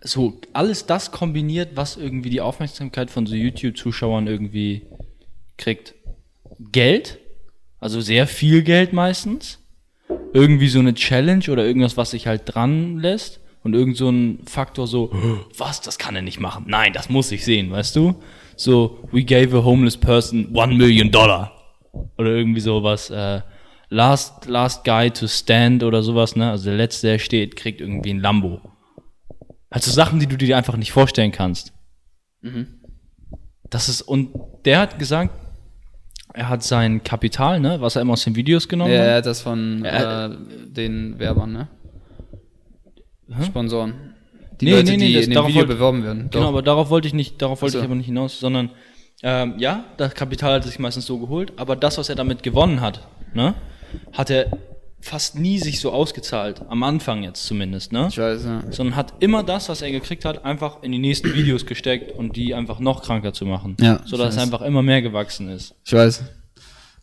so 0.04 0.40
alles 0.52 0.86
das 0.86 1.12
kombiniert, 1.12 1.70
was 1.74 1.96
irgendwie 1.96 2.30
die 2.30 2.40
Aufmerksamkeit 2.40 3.10
von 3.10 3.26
so 3.26 3.34
YouTube-Zuschauern 3.34 4.26
irgendwie 4.26 4.82
kriegt. 5.56 5.94
Geld, 6.70 7.18
also 7.80 8.00
sehr 8.00 8.26
viel 8.26 8.62
Geld 8.62 8.92
meistens, 8.92 9.58
irgendwie 10.32 10.68
so 10.68 10.78
eine 10.78 10.94
Challenge 10.94 11.44
oder 11.50 11.64
irgendwas, 11.64 11.96
was 11.96 12.10
sich 12.12 12.26
halt 12.26 12.42
dran 12.46 12.98
lässt 12.98 13.40
und 13.62 13.74
irgend 13.74 13.96
so 13.96 14.08
ein 14.10 14.40
Faktor 14.46 14.86
so, 14.86 15.12
was, 15.56 15.80
das 15.80 15.98
kann 15.98 16.16
er 16.16 16.22
nicht 16.22 16.40
machen. 16.40 16.64
Nein, 16.68 16.92
das 16.92 17.08
muss 17.08 17.32
ich 17.32 17.44
sehen, 17.44 17.70
weißt 17.70 17.96
du? 17.96 18.16
So, 18.56 19.08
we 19.12 19.24
gave 19.24 19.56
a 19.56 19.64
homeless 19.64 19.96
person 19.96 20.48
one 20.54 20.74
million 20.74 21.10
dollar. 21.10 21.52
Oder 22.18 22.30
irgendwie 22.30 22.60
sowas, 22.60 23.10
äh, 23.10 23.40
last, 23.88 24.46
last 24.46 24.84
guy 24.84 25.10
to 25.10 25.26
stand 25.26 25.82
oder 25.82 26.02
sowas, 26.02 26.36
ne? 26.36 26.50
Also 26.50 26.66
der 26.66 26.76
letzte, 26.76 27.08
der 27.08 27.18
steht, 27.18 27.56
kriegt 27.56 27.80
irgendwie 27.80 28.10
ein 28.10 28.20
Lambo. 28.20 28.60
Also 29.72 29.90
Sachen, 29.90 30.20
die 30.20 30.26
du 30.26 30.36
dir 30.36 30.56
einfach 30.56 30.76
nicht 30.76 30.92
vorstellen 30.92 31.32
kannst. 31.32 31.72
Das 33.70 33.88
ist, 33.88 34.02
und 34.02 34.30
der 34.64 34.80
hat 34.80 34.98
gesagt, 34.98 35.30
er 36.34 36.48
hat 36.48 36.62
sein 36.62 37.02
Kapital, 37.02 37.60
ne, 37.60 37.80
was 37.80 37.96
er 37.96 38.02
immer 38.02 38.14
aus 38.14 38.24
den 38.24 38.36
Videos 38.36 38.68
genommen 38.68 38.92
Ja, 38.92 39.14
hat. 39.16 39.26
das 39.26 39.40
von 39.42 39.82
Ja, 39.84 40.26
äh, 40.26 40.36
den 40.66 41.18
Werbern, 41.18 41.52
ne? 41.52 41.68
Sponsoren. 43.44 44.14
Die 44.60 44.66
Nee, 44.66 44.72
Leute, 44.72 44.90
nee, 44.92 44.96
nee, 44.98 45.06
die 45.08 45.14
das- 45.14 45.24
in 45.24 45.30
dem 45.30 45.34
darauf 45.34 45.48
Video 45.48 45.60
wollte- 45.62 45.74
beworben 45.74 46.04
werden. 46.04 46.28
Genau, 46.30 46.44
Doch. 46.44 46.48
aber 46.50 46.62
darauf 46.62 46.90
wollte 46.90 47.08
ich 47.08 47.14
nicht, 47.14 47.40
darauf 47.40 47.62
wollte 47.62 47.72
so. 47.72 47.78
ich 47.78 47.84
aber 47.84 47.94
nicht 47.94 48.06
hinaus, 48.06 48.38
sondern 48.38 48.70
ähm, 49.22 49.54
ja, 49.58 49.84
das 49.96 50.14
Kapital 50.14 50.54
hat 50.54 50.64
er 50.64 50.68
sich 50.68 50.78
meistens 50.78 51.06
so 51.06 51.18
geholt, 51.18 51.52
aber 51.56 51.76
das, 51.76 51.96
was 51.98 52.08
er 52.08 52.14
damit 52.16 52.42
gewonnen 52.42 52.80
hat, 52.80 53.06
ne, 53.34 53.54
hat 54.12 54.30
er 54.30 54.46
fast 55.02 55.38
nie 55.38 55.58
sich 55.58 55.80
so 55.80 55.92
ausgezahlt. 55.92 56.62
Am 56.68 56.82
Anfang 56.82 57.22
jetzt 57.22 57.44
zumindest, 57.44 57.92
ne? 57.92 58.08
Ich 58.08 58.18
weiß, 58.18 58.44
ja. 58.44 58.62
Sondern 58.70 58.96
hat 58.96 59.14
immer 59.20 59.42
das, 59.42 59.68
was 59.68 59.82
er 59.82 59.90
gekriegt 59.90 60.24
hat, 60.24 60.44
einfach 60.44 60.82
in 60.82 60.92
die 60.92 60.98
nächsten 60.98 61.34
Videos 61.34 61.66
gesteckt 61.66 62.12
und 62.12 62.36
die 62.36 62.54
einfach 62.54 62.78
noch 62.78 63.02
kranker 63.02 63.32
zu 63.32 63.44
machen. 63.44 63.76
Ja, 63.80 64.00
Sodass 64.06 64.36
es 64.36 64.40
einfach 64.40 64.62
immer 64.62 64.82
mehr 64.82 65.02
gewachsen 65.02 65.48
ist. 65.48 65.74
Ich 65.84 65.92
weiß. 65.92 66.22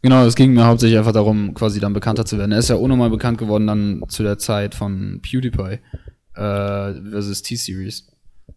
Genau, 0.02 0.26
es 0.26 0.36
ging 0.36 0.54
mir 0.54 0.66
hauptsächlich 0.66 0.97
einfach 0.97 1.12
darum, 1.12 1.54
quasi 1.54 1.82
dann 1.82 1.91
bekannter 1.91 2.26
zu 2.26 2.38
werden. 2.38 2.54
Er 2.54 2.60
ist 2.60 2.70
ja 2.70 2.76
unnormal 2.76 3.10
bekannt 3.10 3.38
geworden 3.38 3.68
dann 3.68 4.04
zu 4.08 4.24
der 4.24 4.38
Zeit 4.38 4.74
von 4.74 5.20
PewDiePie 5.22 5.80
äh, 6.36 6.93
versus 7.12 7.41
T-Series. 7.41 8.08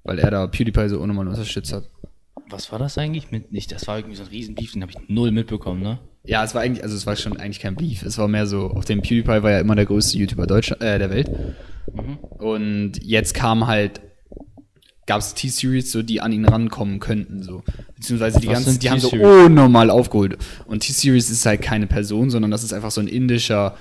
Weil 0.04 0.20
er 0.20 0.30
da 0.30 0.46
PewDiePie 0.46 0.88
so 0.88 1.00
unnormal 1.00 1.26
unterstützt 1.26 1.72
hat. 1.72 1.84
Was 2.48 2.70
war 2.70 2.78
das 2.78 2.96
eigentlich 2.96 3.30
mit 3.32 3.50
nicht? 3.50 3.72
Das 3.72 3.88
war 3.88 3.98
irgendwie 3.98 4.16
so 4.16 4.22
ein 4.22 4.28
Riesenbeef, 4.28 4.72
den 4.72 4.82
habe 4.82 4.92
ich 4.92 4.98
null 5.08 5.32
mitbekommen, 5.32 5.82
ne? 5.82 5.98
Ja, 6.24 6.44
es 6.44 6.54
war 6.54 6.62
eigentlich, 6.62 6.84
also 6.84 6.94
es 6.94 7.06
war 7.06 7.16
schon 7.16 7.36
eigentlich 7.36 7.60
kein 7.60 7.74
Beef. 7.74 8.02
Es 8.02 8.16
war 8.18 8.28
mehr 8.28 8.46
so, 8.46 8.68
auf 8.68 8.84
dem 8.84 9.02
PewDiePie 9.02 9.42
war 9.42 9.50
ja 9.50 9.60
immer 9.60 9.74
der 9.74 9.86
größte 9.86 10.18
YouTuber 10.18 10.46
Deutschland, 10.46 10.82
äh, 10.82 10.98
der 10.98 11.10
Welt. 11.10 11.30
Und 12.38 12.92
jetzt 13.02 13.34
kam 13.34 13.66
halt, 13.66 14.00
gab 15.06 15.18
es 15.18 15.34
T-Series, 15.34 15.90
so 15.90 16.02
die 16.02 16.20
an 16.20 16.32
ihn 16.32 16.44
rankommen 16.44 17.00
könnten, 17.00 17.42
so. 17.42 17.64
Beziehungsweise 17.96 18.40
die 18.40 18.46
Was 18.46 18.64
ganzen, 18.64 18.78
die 18.78 18.90
haben 18.90 19.00
so 19.00 19.10
unnormal 19.10 19.90
aufgeholt. 19.90 20.38
Und 20.66 20.80
T-Series 20.80 21.28
ist 21.30 21.44
halt 21.44 21.60
keine 21.60 21.88
Person, 21.88 22.30
sondern 22.30 22.52
das 22.52 22.62
ist 22.62 22.72
einfach 22.72 22.92
so 22.92 23.00
ein 23.00 23.08
indischer 23.08 23.74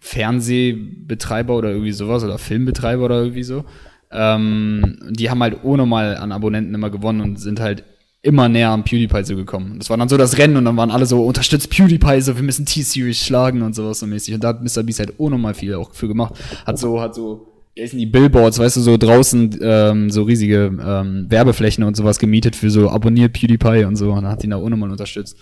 Fernsehbetreiber 0.00 1.56
oder 1.56 1.70
irgendwie 1.70 1.92
sowas 1.92 2.22
oder 2.22 2.38
Filmbetreiber 2.38 3.04
oder 3.04 3.20
irgendwie 3.20 3.42
so. 3.42 3.64
Ähm, 4.12 4.98
die 5.10 5.28
haben 5.28 5.42
halt 5.42 5.64
unnormal 5.64 6.18
an 6.18 6.30
Abonnenten 6.30 6.74
immer 6.74 6.90
gewonnen 6.90 7.20
und 7.20 7.40
sind 7.40 7.58
halt 7.58 7.82
immer 8.24 8.48
näher 8.48 8.70
am 8.70 8.84
PewDiePie 8.84 9.22
so 9.24 9.36
gekommen. 9.36 9.78
Das 9.78 9.90
war 9.90 9.98
dann 9.98 10.08
so 10.08 10.16
das 10.16 10.38
Rennen 10.38 10.56
und 10.56 10.64
dann 10.64 10.76
waren 10.78 10.90
alle 10.90 11.04
so, 11.04 11.22
unterstützt 11.22 11.68
PewDiePie, 11.68 12.22
so, 12.22 12.34
wir 12.34 12.42
müssen 12.42 12.64
T-Series 12.64 13.18
schlagen 13.18 13.60
und 13.60 13.74
sowas 13.74 13.98
so 13.98 14.06
mäßig. 14.06 14.34
Und 14.34 14.42
da 14.42 14.48
hat 14.48 14.62
Mr. 14.62 14.82
Beast 14.82 14.98
halt 14.98 15.18
unnormal 15.18 15.52
viel 15.52 15.74
auch 15.74 15.92
für 15.92 16.08
gemacht. 16.08 16.34
Hat 16.66 16.78
so, 16.78 17.00
hat 17.02 17.14
so, 17.14 17.46
wie 17.74 17.82
heißen 17.82 17.98
die 17.98 18.06
Billboards, 18.06 18.58
weißt 18.58 18.76
du, 18.76 18.80
so 18.80 18.96
draußen 18.96 19.58
ähm, 19.60 20.10
so 20.10 20.22
riesige 20.22 20.72
ähm, 20.82 21.26
Werbeflächen 21.28 21.84
und 21.84 21.96
sowas 21.96 22.18
gemietet 22.18 22.56
für 22.56 22.70
so 22.70 22.88
abonniert 22.88 23.34
PewDiePie 23.34 23.84
und 23.84 23.96
so 23.96 24.12
und 24.12 24.26
hat 24.26 24.42
ihn 24.42 24.50
da 24.50 24.56
unnormal 24.56 24.90
unterstützt. 24.90 25.36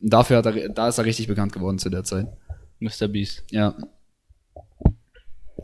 Und 0.00 0.10
dafür 0.10 0.38
hat 0.38 0.46
er, 0.46 0.70
da 0.70 0.88
ist 0.88 0.96
er 0.96 1.04
richtig 1.04 1.28
bekannt 1.28 1.52
geworden 1.52 1.78
zu 1.78 1.90
der 1.90 2.02
Zeit. 2.02 2.28
Mr. 2.80 3.08
Beast. 3.08 3.44
Ja. 3.50 3.74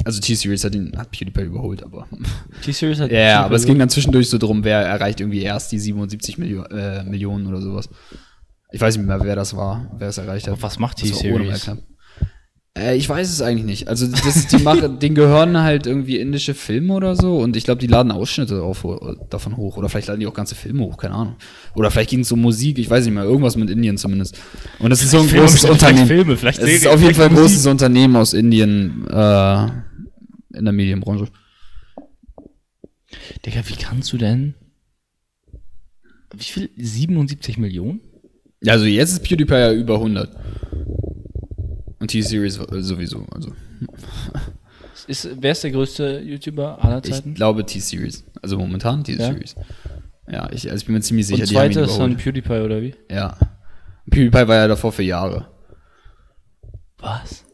Also 0.05 0.21
T-Series 0.21 0.65
hat 0.65 0.75
ihn, 0.75 0.93
hat 0.97 1.11
PewDiePie 1.11 1.43
überholt, 1.43 1.83
aber. 1.83 2.07
T-Series 2.63 3.01
hat 3.01 3.11
Ja, 3.11 3.19
ja, 3.19 3.45
aber 3.45 3.57
es 3.57 3.67
ging 3.67 3.79
dann 3.79 3.89
zwischendurch 3.89 4.29
so 4.29 4.39
drum, 4.39 4.65
wer 4.65 4.81
erreicht 4.81 5.21
irgendwie 5.21 5.43
erst 5.43 5.73
die 5.73 5.79
77 5.79 6.39
Millio 6.39 6.63
äh, 6.65 7.03
Millionen 7.05 7.47
oder 7.47 7.61
sowas. 7.61 7.89
Ich 8.71 8.81
weiß 8.81 8.97
nicht 8.97 9.07
mehr, 9.07 9.21
wer 9.23 9.37
das 9.37 9.57
war, 9.57 9.91
wer 9.99 10.09
es 10.09 10.19
erreicht 10.19 10.47
hat. 10.47 10.55
Aber 10.55 10.63
was 10.63 10.79
macht 10.79 10.99
T-Series? 10.99 11.71
Äh, 12.79 12.97
ich 12.97 13.09
weiß 13.09 13.29
es 13.29 13.43
eigentlich 13.43 13.65
nicht. 13.65 13.89
Also 13.89 14.07
das, 14.07 14.47
die 14.47 14.59
machen, 14.59 14.99
denen 15.01 15.15
gehören 15.15 15.59
halt 15.59 15.87
irgendwie 15.87 16.19
indische 16.19 16.55
Filme 16.55 16.95
oder 16.95 17.17
so 17.17 17.39
und 17.39 17.57
ich 17.57 17.65
glaube, 17.65 17.81
die 17.81 17.87
laden 17.87 18.13
Ausschnitte 18.13 18.63
auf, 18.63 18.87
davon 19.31 19.57
hoch 19.57 19.77
oder 19.77 19.89
vielleicht 19.89 20.09
laden 20.09 20.21
die 20.21 20.27
auch 20.27 20.35
ganze 20.35 20.55
Filme 20.55 20.85
hoch, 20.85 20.97
keine 20.97 21.15
Ahnung. 21.15 21.37
Oder 21.75 21.91
vielleicht 21.91 22.11
ging 22.11 22.21
es 22.21 22.33
um 22.33 22.41
Musik, 22.41 22.79
ich 22.79 22.89
weiß 22.89 23.05
nicht 23.05 23.15
mehr, 23.15 23.25
irgendwas 23.25 23.57
mit 23.57 23.71
Indien 23.71 23.99
zumindest. 23.99 24.39
Und 24.79 24.91
das 24.91 25.03
ist 25.03 25.11
so 25.11 25.19
ein 25.21 25.29
Filme, 25.29 25.45
großes 25.45 25.61
vielleicht 25.61 25.83
Unternehmen. 25.83 26.07
Filme, 26.07 26.37
vielleicht 26.37 26.59
es 26.61 26.69
ist 26.69 26.87
auf 26.87 27.01
jeden 27.01 27.15
Fall 27.15 27.27
ein 27.27 27.31
vielleicht 27.31 27.49
großes 27.49 27.67
Unternehmen 27.67 28.17
aus 28.17 28.33
Indien 28.33 29.07
äh, 29.09 29.67
in 30.55 30.65
der 30.65 30.73
Medienbranche. 30.73 31.29
Digga, 33.45 33.61
wie 33.67 33.75
kannst 33.77 34.13
du 34.13 34.19
denn? 34.19 34.55
Wie 36.35 36.45
viel? 36.45 36.71
77 36.77 37.59
Millionen? 37.59 38.01
Ja, 38.63 38.75
Also 38.75 38.85
jetzt 38.87 39.13
ist 39.13 39.23
PewDiePie 39.23 39.55
ja 39.55 39.73
über 39.73 39.95
100. 39.95 40.37
Und 42.01 42.09
T-Series 42.11 42.55
sowieso. 42.55 43.25
Also 43.31 43.53
Ist, 45.07 45.29
wer 45.41 45.53
ist 45.53 45.65
der 45.65 45.71
größte 45.71 46.21
YouTuber 46.21 46.83
aller 46.85 47.03
ich 47.05 47.13
Zeiten? 47.13 47.35
glaube 47.35 47.65
T-Series. 47.65 48.25
Also 48.43 48.59
momentan 48.59 49.05
T-Series. 49.05 49.57
Ja, 50.31 50.51
ich, 50.53 50.71
also 50.71 50.77
ich 50.83 50.85
bin 50.87 50.95
mir 50.95 51.01
ziemlich 51.01 51.27
sicher, 51.27 51.41
Und 51.43 51.47
zweiter 51.49 51.85
ist 51.85 51.97
dann. 51.99 52.17
PewDiePie 52.17 52.61
oder 52.61 52.83
wie? 52.83 52.95
Ja. 53.11 53.39
PewDiePie 54.11 54.49
war 54.49 54.57
ja 54.57 54.69
davor 54.69 54.93
für 54.93 55.03
Jahre. 55.03 55.49
Was? 56.99 57.45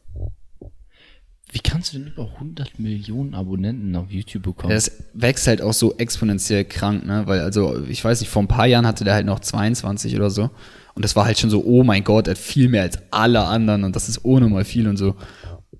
Wie 1.54 1.60
kannst 1.60 1.92
du 1.92 1.98
denn 1.98 2.08
über 2.08 2.24
100 2.34 2.80
Millionen 2.80 3.32
Abonnenten 3.36 3.94
auf 3.94 4.10
YouTube 4.10 4.42
bekommen? 4.42 4.74
Das 4.74 4.90
wächst 5.12 5.46
halt 5.46 5.62
auch 5.62 5.72
so 5.72 5.96
exponentiell 5.98 6.64
krank, 6.64 7.06
ne? 7.06 7.28
Weil, 7.28 7.42
also, 7.42 7.80
ich 7.88 8.04
weiß 8.04 8.18
nicht, 8.18 8.28
vor 8.28 8.42
ein 8.42 8.48
paar 8.48 8.66
Jahren 8.66 8.88
hatte 8.88 9.04
der 9.04 9.14
halt 9.14 9.24
noch 9.24 9.38
22 9.38 10.16
oder 10.16 10.30
so. 10.30 10.50
Und 10.94 11.04
das 11.04 11.14
war 11.14 11.26
halt 11.26 11.38
schon 11.38 11.50
so, 11.50 11.64
oh 11.64 11.84
mein 11.84 12.02
Gott, 12.02 12.26
er 12.26 12.32
hat 12.32 12.38
viel 12.38 12.68
mehr 12.68 12.82
als 12.82 12.98
alle 13.12 13.44
anderen 13.44 13.84
und 13.84 13.94
das 13.94 14.08
ist 14.08 14.24
ohne 14.24 14.48
mal 14.48 14.64
viel 14.64 14.88
und 14.88 14.96
so. 14.96 15.14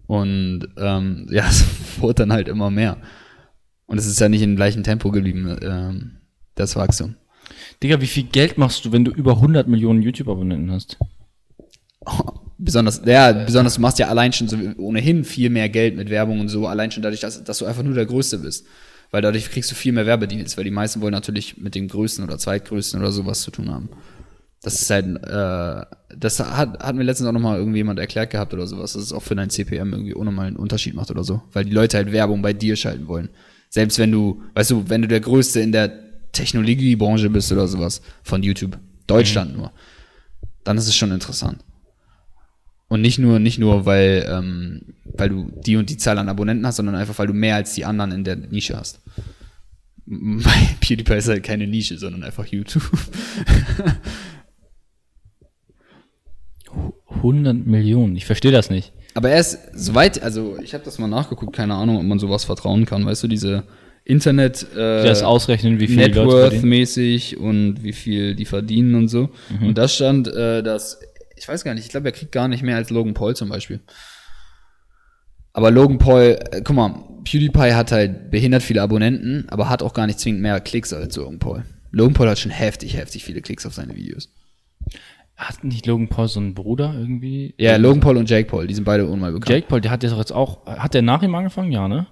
Und 0.07 0.69
ähm, 0.77 1.27
ja, 1.33 1.45
es 1.49 1.65
wurde 1.99 2.23
dann 2.23 2.33
halt 2.33 2.47
immer 2.47 2.71
mehr. 2.71 2.99
Und 3.87 3.99
es 3.99 4.07
ist 4.07 4.21
ja 4.21 4.29
nicht 4.29 4.43
im 4.43 4.55
gleichen 4.55 4.85
Tempo 4.85 5.11
geblieben, 5.11 5.59
ähm, 5.61 6.19
das 6.55 6.77
Wachstum. 6.77 7.17
Digga, 7.83 8.01
wie 8.01 8.07
viel 8.07 8.23
Geld 8.23 8.59
machst 8.59 8.85
du, 8.85 8.93
wenn 8.93 9.05
du 9.05 9.11
über 9.11 9.33
100 9.33 9.67
Millionen 9.67 10.03
YouTube-Abonnenten 10.03 10.71
hast? 10.71 10.99
Besonders, 12.57 13.03
ja, 13.05 13.33
besonders 13.33 13.75
du 13.75 13.81
machst 13.81 13.99
ja 13.99 14.09
allein 14.09 14.33
schon 14.33 14.49
so 14.49 14.57
ohnehin 14.77 15.25
viel 15.25 15.51
mehr 15.51 15.69
Geld 15.69 15.97
mit 15.97 16.09
Werbung 16.09 16.41
und 16.41 16.49
so, 16.49 16.67
allein 16.67 16.91
schon 16.91 17.03
dadurch, 17.03 17.21
dass, 17.21 17.43
dass 17.43 17.59
du 17.59 17.67
einfach 17.67 17.83
nur 17.83 17.95
der 17.95 18.07
Größte 18.07 18.39
bist. 18.39 18.67
Weil 19.11 19.23
dadurch 19.23 19.51
kriegst 19.51 19.71
du 19.71 19.75
viel 19.75 19.93
mehr 19.93 20.07
Werbedienst, 20.07 20.57
weil 20.57 20.65
die 20.65 20.71
meisten 20.71 21.01
wollen 21.01 21.13
natürlich 21.13 21.57
mit 21.57 21.75
dem 21.75 21.89
Größten 21.89 22.25
oder 22.25 22.39
Zweitgrößten 22.39 23.01
oder 23.01 23.13
sowas 23.13 23.43
zu 23.43 23.51
tun 23.51 23.71
haben. 23.71 23.89
Das 24.63 24.81
ist 24.81 24.91
halt, 24.91 25.07
äh, 25.07 26.17
das 26.17 26.41
hat, 26.41 26.83
hat 26.83 26.97
mir 26.97 27.03
letztens 27.03 27.29
auch 27.29 27.33
nochmal 27.33 27.59
irgendjemand 27.59 27.99
erklärt 27.99 28.31
gehabt 28.31 28.55
oder 28.55 28.67
sowas, 28.67 28.95
dass 28.95 29.03
es 29.03 29.13
auch 29.13 29.23
für 29.23 29.35
dein 29.35 29.51
CPM 29.51 29.93
irgendwie 29.93 30.15
unnormal 30.15 30.47
einen 30.47 30.57
Unterschied 30.57 30.95
macht 30.95 31.11
oder 31.11 31.23
so. 31.23 31.43
Weil 31.53 31.65
die 31.65 31.73
Leute 31.73 31.97
halt 31.97 32.13
Werbung 32.13 32.41
bei 32.41 32.53
dir 32.53 32.77
schalten 32.77 33.07
wollen. 33.07 33.29
Selbst 33.69 33.99
wenn 33.99 34.11
du, 34.11 34.43
weißt 34.55 34.71
du, 34.71 34.89
wenn 34.89 35.03
du 35.03 35.09
der 35.09 35.21
Größte 35.21 35.61
in 35.61 35.73
der 35.73 35.93
Technologiebranche 36.33 37.29
bist 37.31 37.53
oder 37.53 37.69
sowas, 37.69 38.01
von 38.23 38.43
YouTube, 38.43 38.79
Deutschland 39.07 39.57
nur, 39.57 39.71
dann 40.65 40.79
ist 40.79 40.89
es 40.89 40.97
schon 40.97 41.13
interessant. 41.13 41.59
Und 42.95 43.01
nicht 43.01 43.19
nur, 43.19 43.41
nicht 43.41 43.59
nur, 43.59 43.87
weil, 43.87 44.25
ähm, 44.31 44.83
weil 45.05 45.29
du 45.29 45.51
die 45.67 45.75
und 45.75 45.91
die 45.91 45.97
Zahl 45.97 46.17
an 46.17 46.29
Abonnenten 46.29 46.65
hast, 46.65 46.77
sondern 46.77 46.95
einfach, 46.95 47.19
weil 47.19 47.27
du 47.27 47.33
mehr 47.33 47.57
als 47.57 47.75
die 47.75 47.85
anderen 47.85 48.13
in 48.13 48.23
der 48.23 48.37
Nische 48.37 48.77
hast. 48.77 49.01
Bei 50.07 50.53
PewDiePie 50.81 51.15
ist 51.15 51.29
halt 51.29 51.43
keine 51.43 51.67
Nische, 51.67 51.99
sondern 51.99 52.23
einfach 52.23 52.47
YouTube. 52.47 52.89
100 57.09 57.67
Millionen, 57.67 58.15
ich 58.15 58.27
verstehe 58.27 58.53
das 58.53 58.71
nicht. 58.71 58.93
Aber 59.15 59.29
er 59.29 59.41
ist 59.41 59.59
soweit, 59.75 60.23
also 60.23 60.57
ich 60.63 60.73
habe 60.73 60.85
das 60.85 61.01
mal 61.01 61.09
nachgeguckt, 61.09 61.57
keine 61.57 61.75
Ahnung, 61.75 61.97
ob 61.97 62.05
man 62.05 62.21
sowas 62.21 62.45
vertrauen 62.45 62.87
kann. 62.87 63.05
Weißt 63.05 63.25
du, 63.25 63.27
diese 63.27 63.65
Internet 64.05 64.69
äh, 64.73 65.03
Das 65.03 65.25
ausrechnen, 65.25 65.81
wie 65.81 65.89
viel 65.89 65.97
die 65.97 66.03
Net 66.03 66.15
Leute 66.15 66.29
Worth 66.29 66.53
verdienen. 66.53 66.69
mäßig 66.69 67.39
und 67.39 67.83
wie 67.83 67.93
viel 67.93 68.37
die 68.37 68.45
verdienen 68.45 68.95
und 68.95 69.09
so. 69.09 69.31
Mhm. 69.59 69.67
Und 69.67 69.79
da 69.79 69.89
stand, 69.89 70.29
äh, 70.29 70.63
dass, 70.63 71.01
ich 71.37 71.49
weiß 71.49 71.65
gar 71.65 71.75
nicht, 71.75 71.85
ich 71.85 71.91
glaube, 71.91 72.09
er 72.09 72.13
kriegt 72.13 72.33
gar 72.33 72.49
nicht 72.49 72.63
mehr 72.63 72.77
als 72.77 72.91
Logan 72.91 73.15
Paul 73.15 73.35
zum 73.37 73.49
Beispiel. 73.49 73.81
Aber 75.53 75.71
Logan 75.71 75.99
Paul, 75.99 76.39
äh, 76.51 76.63
guck 76.65 76.75
mal, 76.75 76.95
PewDiePie 77.25 77.73
hat 77.75 77.93
halt 77.93 78.31
behindert 78.31 78.63
viele 78.63 78.83
Abonnenten, 78.83 79.47
aber 79.49 79.69
hat 79.69 79.83
auch 79.83 79.95
gar 79.95 80.07
nicht 80.07 80.19
zwingend 80.19 80.43
mehr 80.43 80.61
Klicks 80.61 80.93
als 80.93 81.17
Logan 81.17 81.39
Paul. 81.39 81.65
Logan 81.93 82.15
Paul 82.15 82.29
hat 82.29 82.39
schon 82.39 82.51
heftig, 82.51 82.97
heftig 82.97 83.25
viele 83.25 83.41
Klicks 83.41 83.65
auf 83.65 83.75
seine 83.75 83.95
Videos. 83.95 84.29
Hat 85.37 85.63
nicht 85.65 85.87
Logan 85.87 86.09
Paul 86.09 86.29
so 86.29 86.41
einen 86.41 86.55
Bruder 86.55 86.95
irgendwie? 86.97 87.55
Ja, 87.59 87.77
Logan 87.77 88.01
Paul 88.01 88.17
und 88.17 88.29
Jake 88.29 88.49
Paul, 88.49 88.67
die 88.67 88.75
sind 88.75 88.85
beide 88.85 89.07
unmal 89.07 89.33
bekannt. 89.33 89.49
Jake 89.51 89.67
Paul, 89.69 89.81
der 89.81 89.91
hat 89.93 90.03
jetzt 90.03 90.13
auch 90.13 90.19
jetzt 90.19 90.33
auch, 90.33 90.67
hat 90.67 90.95
der 90.95 91.03
nach 91.03 91.23
ihm 91.23 91.35
angefangen? 91.35 91.71
Ja, 91.73 91.89
ne? 91.89 92.07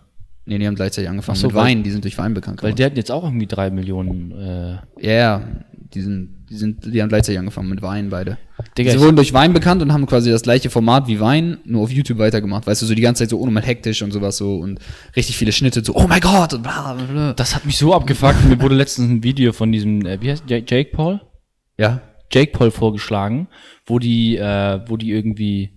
Nee, 0.44 0.58
die 0.58 0.66
haben 0.66 0.74
gleichzeitig 0.74 1.08
angefangen 1.08 1.36
Ach 1.36 1.40
so, 1.40 1.46
mit 1.48 1.56
weil- 1.56 1.64
Wein, 1.66 1.82
die 1.84 1.90
sind 1.90 2.02
durch 2.04 2.18
Wein 2.18 2.34
bekannt 2.34 2.62
Weil 2.62 2.70
geworden. 2.70 2.76
der 2.78 2.86
hat 2.86 2.96
jetzt 2.96 3.12
auch 3.12 3.22
irgendwie 3.24 3.46
drei 3.46 3.70
Millionen, 3.70 4.32
äh, 4.32 4.72
Ja, 5.00 5.12
ja, 5.12 5.42
die 5.72 6.00
sind, 6.00 6.41
die 6.52 6.58
sind, 6.58 6.84
die 6.94 7.00
haben 7.00 7.08
gleichzeitig 7.08 7.38
angefangen 7.38 7.70
mit 7.70 7.80
Wein 7.80 8.10
beide. 8.10 8.36
Digga, 8.76 8.92
Sie 8.92 9.00
wurden 9.00 9.16
durch 9.16 9.32
Wein 9.32 9.54
bekannt 9.54 9.80
und 9.80 9.92
haben 9.92 10.04
quasi 10.06 10.30
das 10.30 10.42
gleiche 10.42 10.68
Format 10.68 11.08
wie 11.08 11.18
Wein, 11.18 11.58
nur 11.64 11.82
auf 11.82 11.90
YouTube 11.90 12.18
weitergemacht. 12.18 12.66
Weißt 12.66 12.82
du, 12.82 12.86
so 12.86 12.94
die 12.94 13.00
ganze 13.00 13.22
Zeit 13.24 13.30
so 13.30 13.38
unnormal 13.38 13.62
hektisch 13.62 14.02
und 14.02 14.12
sowas 14.12 14.36
so 14.36 14.56
und 14.58 14.78
richtig 15.16 15.36
viele 15.38 15.52
Schnitte, 15.52 15.82
so, 15.82 15.94
oh 15.94 16.06
mein 16.06 16.20
Gott 16.20 16.52
und 16.52 16.62
bla 16.62 16.92
bla 16.92 17.04
bla. 17.06 17.32
das 17.32 17.54
hat 17.54 17.64
mich 17.64 17.78
so 17.78 17.94
abgefuckt. 17.94 18.44
Mir 18.46 18.60
wurde 18.60 18.74
letztens 18.74 19.08
ein 19.10 19.22
Video 19.24 19.52
von 19.52 19.72
diesem, 19.72 20.04
äh, 20.04 20.20
wie 20.20 20.30
heißt 20.30 20.44
Ja- 20.48 20.58
Jake 20.58 20.90
Paul? 20.94 21.20
Ja. 21.78 22.02
Jake 22.30 22.52
Paul 22.52 22.70
vorgeschlagen, 22.70 23.48
wo 23.86 23.98
die, 23.98 24.36
äh, 24.36 24.80
wo 24.86 24.96
die 24.98 25.10
irgendwie, 25.10 25.70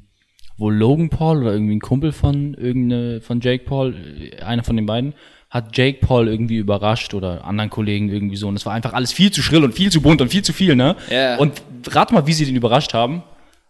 wo 0.57 0.69
Logan 0.69 1.09
Paul 1.09 1.41
oder 1.43 1.53
irgendwie 1.53 1.76
ein 1.76 1.82
Kumpel 1.82 2.11
von 2.11 2.53
irgendeine, 2.53 3.21
von 3.21 3.39
Jake 3.41 3.63
Paul, 3.65 3.93
äh, 3.95 4.41
einer 4.41 4.63
von 4.63 4.76
den 4.76 4.86
beiden, 4.86 5.13
hat 5.50 5.78
Jake 5.78 6.00
Paul 6.06 6.28
irgendwie 6.28 6.58
überrascht 6.58 7.14
oder 7.14 7.46
anderen 7.46 7.70
Kollegen 7.70 8.10
irgendwie 8.10 8.36
so. 8.36 8.48
Und 8.48 8.56
es 8.56 8.66
war 8.66 8.74
einfach 8.74 8.93
alles 8.93 9.14
viel 9.14 9.32
zu 9.32 9.41
schrill 9.41 9.64
und 9.64 9.74
viel 9.74 9.91
zu 9.91 10.02
bunt 10.02 10.22
und 10.22 10.30
viel 10.30 10.41
zu 10.43 10.52
viel, 10.54 10.76
ne? 10.76 10.96
Ja. 11.10 11.38
Und 11.38 11.62
rat 11.91 12.12
mal, 12.12 12.28
wie 12.28 12.34
sie 12.34 12.46
den 12.46 12.56
überrascht 12.56 12.93
haben. 12.93 13.24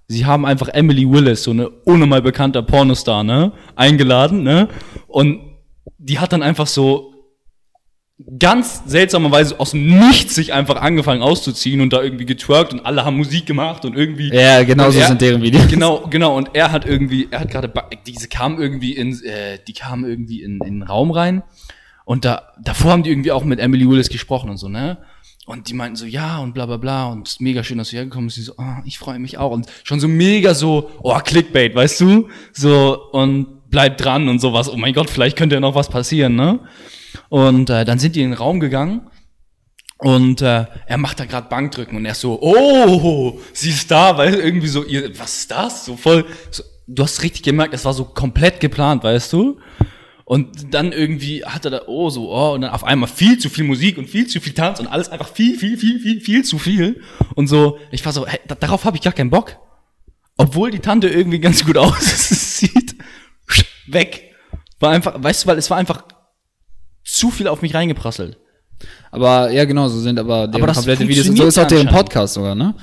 Sie 0.08 0.26
haben 0.26 0.46
einfach 0.46 0.68
Emily 0.70 1.10
Willis, 1.10 1.44
so 1.44 1.52
eine 1.52 1.68
unnormal 1.70 2.22
bekannter 2.22 2.62
Pornostar, 2.64 3.24
ne? 3.24 3.52
Eingeladen, 3.76 4.44
ne? 4.44 4.68
Und 5.08 5.40
die 5.98 6.20
hat 6.20 6.32
dann 6.34 6.44
einfach 6.44 6.68
so 6.68 7.12
ganz 8.40 8.84
seltsamerweise 8.86 9.60
aus 9.60 9.72
dem 9.72 9.88
Nichts 10.08 10.36
sich 10.36 10.54
einfach 10.54 10.82
angefangen 10.82 11.22
auszuziehen 11.22 11.82
und 11.82 11.92
da 11.92 12.02
irgendwie 12.02 12.26
getwerkt 12.26 12.72
und 12.74 12.86
alle 12.86 13.04
haben 13.04 13.18
Musik 13.18 13.46
gemacht 13.46 13.84
und 13.84 13.96
irgendwie. 13.98 14.34
Ja, 14.34 14.64
genau 14.64 14.90
so 14.90 15.00
er- 15.00 15.08
sind 15.08 15.22
deren 15.22 15.42
Videos. 15.42 15.68
Genau, 15.68 16.08
genau. 16.10 16.38
Und 16.38 16.52
er 16.54 16.72
hat 16.72 16.86
irgendwie, 16.86 17.28
er 17.30 17.42
hat 17.42 17.52
gerade, 17.52 17.72
diese 18.08 18.30
kam 18.30 18.60
irgendwie 18.60 18.94
in, 18.94 19.12
äh, 19.24 19.60
die 19.68 19.74
kam 19.74 20.06
irgendwie 20.06 20.44
in, 20.44 20.60
in 20.66 20.80
den 20.80 20.84
Raum 20.84 21.12
rein 21.12 21.44
und 22.06 22.24
da, 22.24 22.54
davor 22.62 22.92
haben 22.92 23.04
die 23.04 23.10
irgendwie 23.10 23.32
auch 23.32 23.44
mit 23.44 23.60
Emily 23.60 23.90
Willis 23.90 24.10
gesprochen 24.10 24.50
und 24.50 24.58
so, 24.58 24.70
ne? 24.70 24.98
Und 25.48 25.70
die 25.70 25.74
meinten 25.74 25.96
so, 25.96 26.06
ja, 26.06 26.40
und 26.40 26.54
bla 26.54 26.66
bla 26.66 26.78
bla, 26.78 27.08
und 27.08 27.40
mega 27.40 27.64
schön, 27.64 27.78
dass 27.78 27.90
du 27.90 27.98
hergekommen 27.98 28.28
bist. 28.28 28.38
Sie 28.38 28.44
so, 28.44 28.54
ah, 28.58 28.82
ich 28.86 28.98
freue 28.98 29.20
mich 29.20 29.38
auch. 29.38 29.52
Und 29.52 29.68
schon 29.84 30.00
so 30.00 30.08
mega 30.08 30.56
so, 30.56 30.90
oh, 31.04 31.16
Clickbait, 31.20 31.76
weißt 31.76 32.02
du? 32.02 32.30
So, 32.52 33.10
und 33.12 33.70
bleib 33.70 33.98
dran 33.98 34.28
und 34.28 34.40
sowas. 34.40 34.70
Oh 34.70 34.78
mein 34.78 34.94
Gott, 34.94 35.10
vielleicht 35.10 35.38
könnte 35.38 35.56
ja 35.56 35.60
noch 35.60 35.76
was 35.76 35.90
passieren, 35.90 36.36
ne? 36.36 36.62
Und 37.30 37.70
äh, 37.70 37.86
dann 37.86 38.00
sind 38.00 38.16
die 38.16 38.22
in 38.22 38.32
den 38.32 38.38
Raum 38.38 38.60
gegangen 38.60 39.10
und 39.98 40.42
äh, 40.42 40.66
er 40.86 40.98
macht 40.98 41.20
da 41.20 41.26
gerade 41.26 41.48
Bankdrücken 41.48 41.96
und 41.96 42.06
er 42.06 42.12
ist 42.12 42.22
so, 42.22 42.40
oh, 42.42 43.40
sie 43.54 43.70
ist 43.70 43.90
da, 43.90 44.18
weil 44.18 44.34
irgendwie 44.34 44.68
so, 44.68 44.84
ihr, 44.84 45.18
was 45.18 45.38
ist 45.38 45.52
das? 45.52 45.86
So 45.86 45.96
voll, 45.96 46.26
so, 46.52 46.64
du 46.88 47.04
hast 47.04 47.24
richtig 47.24 47.44
gemerkt, 47.44 47.74
das 47.74 47.86
war 47.86 47.94
so 47.94 48.06
komplett 48.06 48.60
geplant, 48.60 49.04
weißt 49.04 49.32
du? 49.34 49.58
Und 50.28 50.74
dann 50.74 50.92
irgendwie 50.92 51.46
hat 51.46 51.66
er 51.66 51.72
da, 51.72 51.82
oh, 51.86 52.10
so, 52.10 52.32
oh, 52.32 52.56
und 52.56 52.62
dann 52.62 52.72
auf 52.72 52.84
einmal 52.84 53.08
viel 53.08 53.38
zu 53.38 53.48
viel 53.48 53.64
Musik 53.64 54.00
und 54.00 54.10
viel 54.10 54.26
zu 54.26 54.42
viel 54.42 54.54
Tanz 54.54 54.80
und 54.80 54.88
alles 54.88 55.10
einfach 55.10 55.30
viel, 55.30 55.58
viel, 55.58 55.78
viel, 55.78 56.00
viel, 56.00 56.20
viel 56.20 56.44
zu 56.44 56.58
viel. 56.58 57.02
Und 57.36 57.48
so, 57.48 57.78
ich 57.92 58.04
war 58.04 58.12
so, 58.12 58.26
hey, 58.26 58.40
da, 58.48 58.56
darauf 58.56 58.86
habe 58.86 58.98
ich 58.98 59.04
gar 59.04 59.14
keinen 59.14 59.30
Bock. 59.30 59.58
Obwohl 60.36 60.72
die 60.72 60.80
Tante 60.80 61.08
irgendwie 61.08 61.40
ganz 61.40 61.64
gut 61.64 61.78
aussieht, 61.78 62.96
weg. 63.86 64.32
War 64.80 64.92
einfach, 64.92 65.14
weißt 65.22 65.44
du, 65.44 65.48
weil 65.48 65.60
es 65.60 65.70
war 65.70 65.78
einfach 65.78 66.04
zu 67.04 67.30
viel 67.30 67.48
auf 67.48 67.62
mich 67.62 67.76
reingeprasselt. 67.76 68.40
Aber 69.12 69.52
ja, 69.52 69.64
genau, 69.66 69.88
so 69.88 70.00
sind 70.00 70.20
aber 70.20 70.48
das 70.48 70.76
komplette 70.76 71.08
Videos 71.08 71.30
und 71.30 71.38
so 71.38 71.46
ist 71.46 71.58
auch 71.60 71.68
deren. 71.68 71.88
Podcast 71.88 72.34
sogar, 72.34 72.56
ne? 72.56 72.74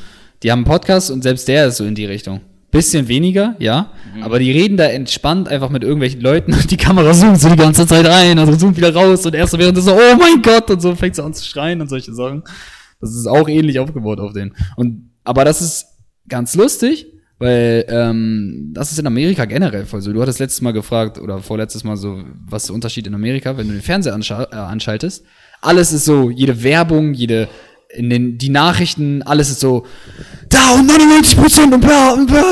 Die 0.43 0.51
haben 0.51 0.61
einen 0.61 0.67
Podcast 0.67 1.11
und 1.11 1.23
selbst 1.23 1.47
der 1.49 1.67
ist 1.67 1.77
so 1.77 1.85
in 1.85 1.95
die 1.95 2.05
Richtung. 2.05 2.41
Bisschen 2.73 3.07
weniger, 3.07 3.55
ja, 3.61 3.93
Mhm. 4.17 4.23
aber 4.25 4.39
die 4.39 4.51
reden 4.51 4.77
da 4.79 4.87
entspannt 4.87 5.47
einfach 5.49 5.69
mit 5.69 5.83
irgendwelchen 5.85 6.21
Leuten 6.23 6.53
und 6.55 6.71
die 6.71 6.77
Kamera 6.79 7.13
zoomt 7.13 7.39
so 7.39 7.49
die 7.51 7.57
ganze 7.57 7.87
Zeit 7.87 8.07
rein, 8.07 8.39
also 8.39 8.57
zoomt 8.57 8.77
wieder 8.79 8.93
raus 8.95 9.25
und 9.27 9.35
erst 9.35 9.53
so 9.53 9.59
während 9.59 9.77
so, 9.79 9.93
oh 9.95 10.17
mein 10.19 10.41
Gott, 10.43 10.71
und 10.71 10.81
so 10.83 10.95
fängt 10.97 11.15
sie 11.15 11.23
an 11.23 11.35
zu 11.35 11.45
schreien 11.45 11.81
und 11.83 11.89
solche 11.89 12.13
Sachen. 12.15 12.43
Das 13.01 13.15
ist 13.15 13.27
auch 13.27 13.49
ähnlich 13.49 13.79
aufgebaut 13.79 14.19
auf 14.21 14.33
den. 14.33 14.55
Und, 14.77 15.11
aber 15.23 15.45
das 15.45 15.61
ist 15.61 15.87
ganz 16.29 16.55
lustig, 16.55 17.07
weil 17.39 17.85
ähm, 17.89 18.71
das 18.73 18.91
ist 18.93 18.99
in 18.99 19.07
Amerika 19.07 19.45
generell 19.45 19.85
voll 19.85 20.01
so. 20.01 20.13
Du 20.13 20.23
hattest 20.23 20.39
letztes 20.39 20.63
Mal 20.63 20.73
gefragt 20.73 21.19
oder 21.19 21.39
vorletztes 21.41 21.85
Mal 21.85 21.97
so, 21.97 22.23
was 22.49 22.63
ist 22.63 22.69
der 22.69 22.75
Unterschied 22.75 23.07
in 23.07 23.15
Amerika, 23.15 23.57
wenn 23.59 23.67
du 23.69 23.73
den 23.75 23.83
Fernseher 23.83 24.15
äh, 24.51 24.55
anschaltest. 24.57 25.25
Alles 25.61 25.93
ist 25.93 26.05
so, 26.07 26.31
jede 26.31 26.63
Werbung, 26.63 27.13
jede 27.13 27.49
in 27.95 28.11
den 28.11 28.39
die 28.39 28.49
Nachrichten, 28.49 29.23
alles 29.23 29.51
ist 29.51 29.61
so 29.61 29.87
da 30.49 30.75
und 30.75 30.87
99 30.87 31.39
Prozent 31.39 31.75
und 31.75 31.81
bla 31.81 32.13
und 32.13 32.27
bla 32.27 32.43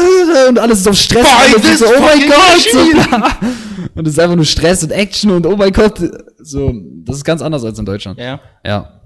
und 0.48 0.58
alles 0.58 0.80
ist 0.80 0.88
auf 0.88 0.96
Stress. 0.96 1.26
Buy 1.26 1.54
und 1.54 1.78
so, 1.78 1.86
oh 1.86 2.00
mein 2.00 2.20
Gott, 2.28 2.66
so, 2.72 2.78
und 3.94 4.06
es 4.06 4.14
ist 4.14 4.18
einfach 4.18 4.36
nur 4.36 4.44
Stress 4.44 4.82
und 4.82 4.92
Action 4.92 5.30
und 5.30 5.46
oh 5.46 5.56
mein 5.56 5.72
Gott, 5.72 5.98
so 6.38 6.72
das 7.04 7.16
ist 7.16 7.24
ganz 7.24 7.42
anders 7.42 7.64
als 7.64 7.78
in 7.78 7.84
Deutschland. 7.84 8.18
Ja. 8.18 8.40
Ja. 8.64 9.00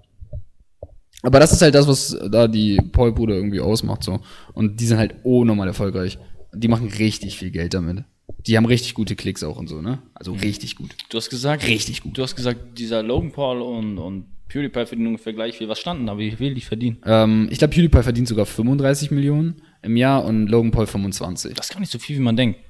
Aber 1.22 1.40
das 1.40 1.52
ist 1.52 1.62
halt 1.62 1.74
das, 1.74 1.88
was 1.88 2.16
da 2.30 2.46
die 2.46 2.76
Paul-Bruder 2.76 3.34
irgendwie 3.34 3.60
ausmacht, 3.60 4.02
so. 4.02 4.20
Und 4.52 4.78
die 4.78 4.86
sind 4.86 4.98
halt 4.98 5.14
unnormal 5.22 5.68
erfolgreich. 5.68 6.18
Die 6.52 6.68
machen 6.68 6.88
richtig 6.88 7.38
viel 7.38 7.50
Geld 7.50 7.72
damit. 7.72 8.04
Die 8.46 8.58
haben 8.58 8.66
richtig 8.66 8.92
gute 8.92 9.16
Klicks 9.16 9.42
auch 9.42 9.56
und 9.56 9.68
so, 9.68 9.80
ne? 9.80 10.02
Also 10.12 10.32
richtig 10.32 10.76
gut. 10.76 10.94
Du 11.08 11.16
hast 11.16 11.30
gesagt, 11.30 11.66
Richtig 11.66 12.02
gut. 12.02 12.18
Du 12.18 12.22
hast 12.22 12.36
gesagt, 12.36 12.78
dieser 12.78 13.02
Logan 13.02 13.32
Paul 13.32 13.62
und, 13.62 13.96
und 13.96 14.26
PewDiePie 14.48 14.86
verdienen 14.86 15.08
ungefähr 15.08 15.32
gleich 15.32 15.56
viel. 15.58 15.68
Was 15.68 15.78
standen 15.80 16.06
da? 16.06 16.16
Wie 16.18 16.30
viel 16.32 16.54
die 16.54 16.60
verdienen? 16.60 16.98
Ähm, 17.06 17.48
ich 17.50 17.58
glaube, 17.58 17.74
PewDiePie 17.74 18.02
verdient 18.02 18.28
sogar 18.28 18.46
35 18.46 19.10
Millionen 19.10 19.62
im 19.82 19.96
Jahr 19.96 20.24
und 20.24 20.46
Logan 20.48 20.70
Paul 20.70 20.86
25. 20.86 21.54
Das 21.54 21.66
ist 21.66 21.72
gar 21.72 21.80
nicht 21.80 21.90
so 21.92 21.98
viel, 21.98 22.16
wie 22.16 22.20
man 22.22 22.36
denkt. 22.36 22.60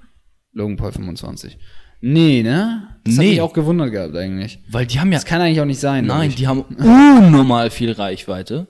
Logan 0.53 0.77
Paul 0.77 0.93
25. 0.93 1.59
Nee, 2.01 2.43
ne? 2.43 2.89
Das 3.05 3.14
hat 3.14 3.20
Nee. 3.25 3.31
mich 3.31 3.41
auch 3.41 3.53
gewundert 3.53 3.91
gehabt 3.91 4.14
eigentlich. 4.14 4.59
Weil 4.70 4.87
die 4.87 5.01
haben 5.01 5.11
ja. 5.11 5.16
Das 5.18 5.25
kann 5.25 5.41
eigentlich 5.41 5.61
auch 5.61 5.64
nicht 5.64 5.81
sein. 5.81 6.07
Nein, 6.07 6.29
ich. 6.31 6.37
die 6.37 6.47
haben 6.47 6.61
unnormal 6.62 7.70
viel 7.70 7.93
Reichweite. 7.93 8.68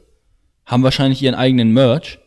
Haben 0.67 0.83
wahrscheinlich 0.83 1.21
ihren 1.23 1.35
eigenen 1.35 1.73
Merch. 1.73 2.19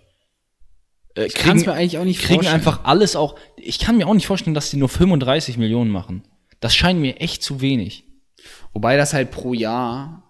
Äh, 1.16 1.26
Ich 1.26 1.34
kann's 1.34 1.66
mir 1.66 1.74
eigentlich 1.74 1.98
auch 1.98 2.04
nicht 2.04 2.20
kriegen 2.22 2.36
vorstellen. 2.36 2.56
einfach 2.56 2.84
alles 2.84 3.16
auch. 3.16 3.36
Ich 3.56 3.80
kann 3.80 3.98
mir 3.98 4.08
auch 4.08 4.14
nicht 4.14 4.28
vorstellen, 4.28 4.54
dass 4.54 4.70
die 4.70 4.78
nur 4.78 4.90
35 4.90 5.58
Millionen 5.58 5.90
machen. 5.92 6.24
Das 6.60 6.76
scheint 6.76 7.00
mir 7.00 7.20
echt 7.22 7.42
zu 7.42 7.62
wenig. 7.62 8.04
Wobei 8.74 8.98
das 8.98 9.14
halt 9.14 9.32
pro 9.32 9.54
Jahr 9.54 10.24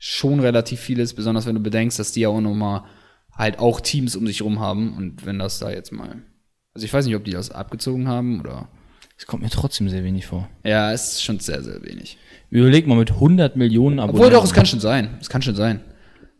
schon 0.00 0.40
relativ 0.40 0.80
viel 0.80 0.98
ist, 0.98 1.14
besonders 1.14 1.46
wenn 1.46 1.54
du 1.54 1.60
bedenkst, 1.60 1.98
dass 1.98 2.10
die 2.10 2.22
ja 2.22 2.30
auch 2.30 2.40
nochmal 2.40 2.84
halt 3.32 3.58
auch 3.58 3.80
Teams 3.80 4.16
um 4.16 4.26
sich 4.26 4.42
rum 4.42 4.58
haben 4.58 4.96
und 4.96 5.24
wenn 5.26 5.38
das 5.38 5.58
da 5.60 5.70
jetzt 5.70 5.92
mal. 5.92 6.22
Also 6.74 6.86
ich 6.86 6.92
weiß 6.92 7.04
nicht, 7.06 7.14
ob 7.14 7.24
die 7.24 7.32
das 7.32 7.50
abgezogen 7.50 8.08
haben 8.08 8.40
oder. 8.40 8.68
Das 9.16 9.26
kommt 9.26 9.42
mir 9.42 9.50
trotzdem 9.50 9.90
sehr 9.90 10.02
wenig 10.02 10.26
vor. 10.26 10.48
Ja, 10.64 10.90
es 10.92 11.12
ist 11.12 11.22
schon 11.22 11.38
sehr, 11.38 11.62
sehr 11.62 11.82
wenig. 11.82 12.16
Überleg 12.48 12.86
mal 12.86 12.96
mit 12.96 13.10
100 13.10 13.54
Millionen 13.56 13.98
Abonnenten. 13.98 14.22
Obwohl 14.22 14.32
doch, 14.32 14.44
es 14.44 14.54
kann 14.54 14.64
schon 14.64 14.80
sein. 14.80 15.18
Es 15.20 15.28
kann 15.28 15.42
schon 15.42 15.54
sein. 15.54 15.80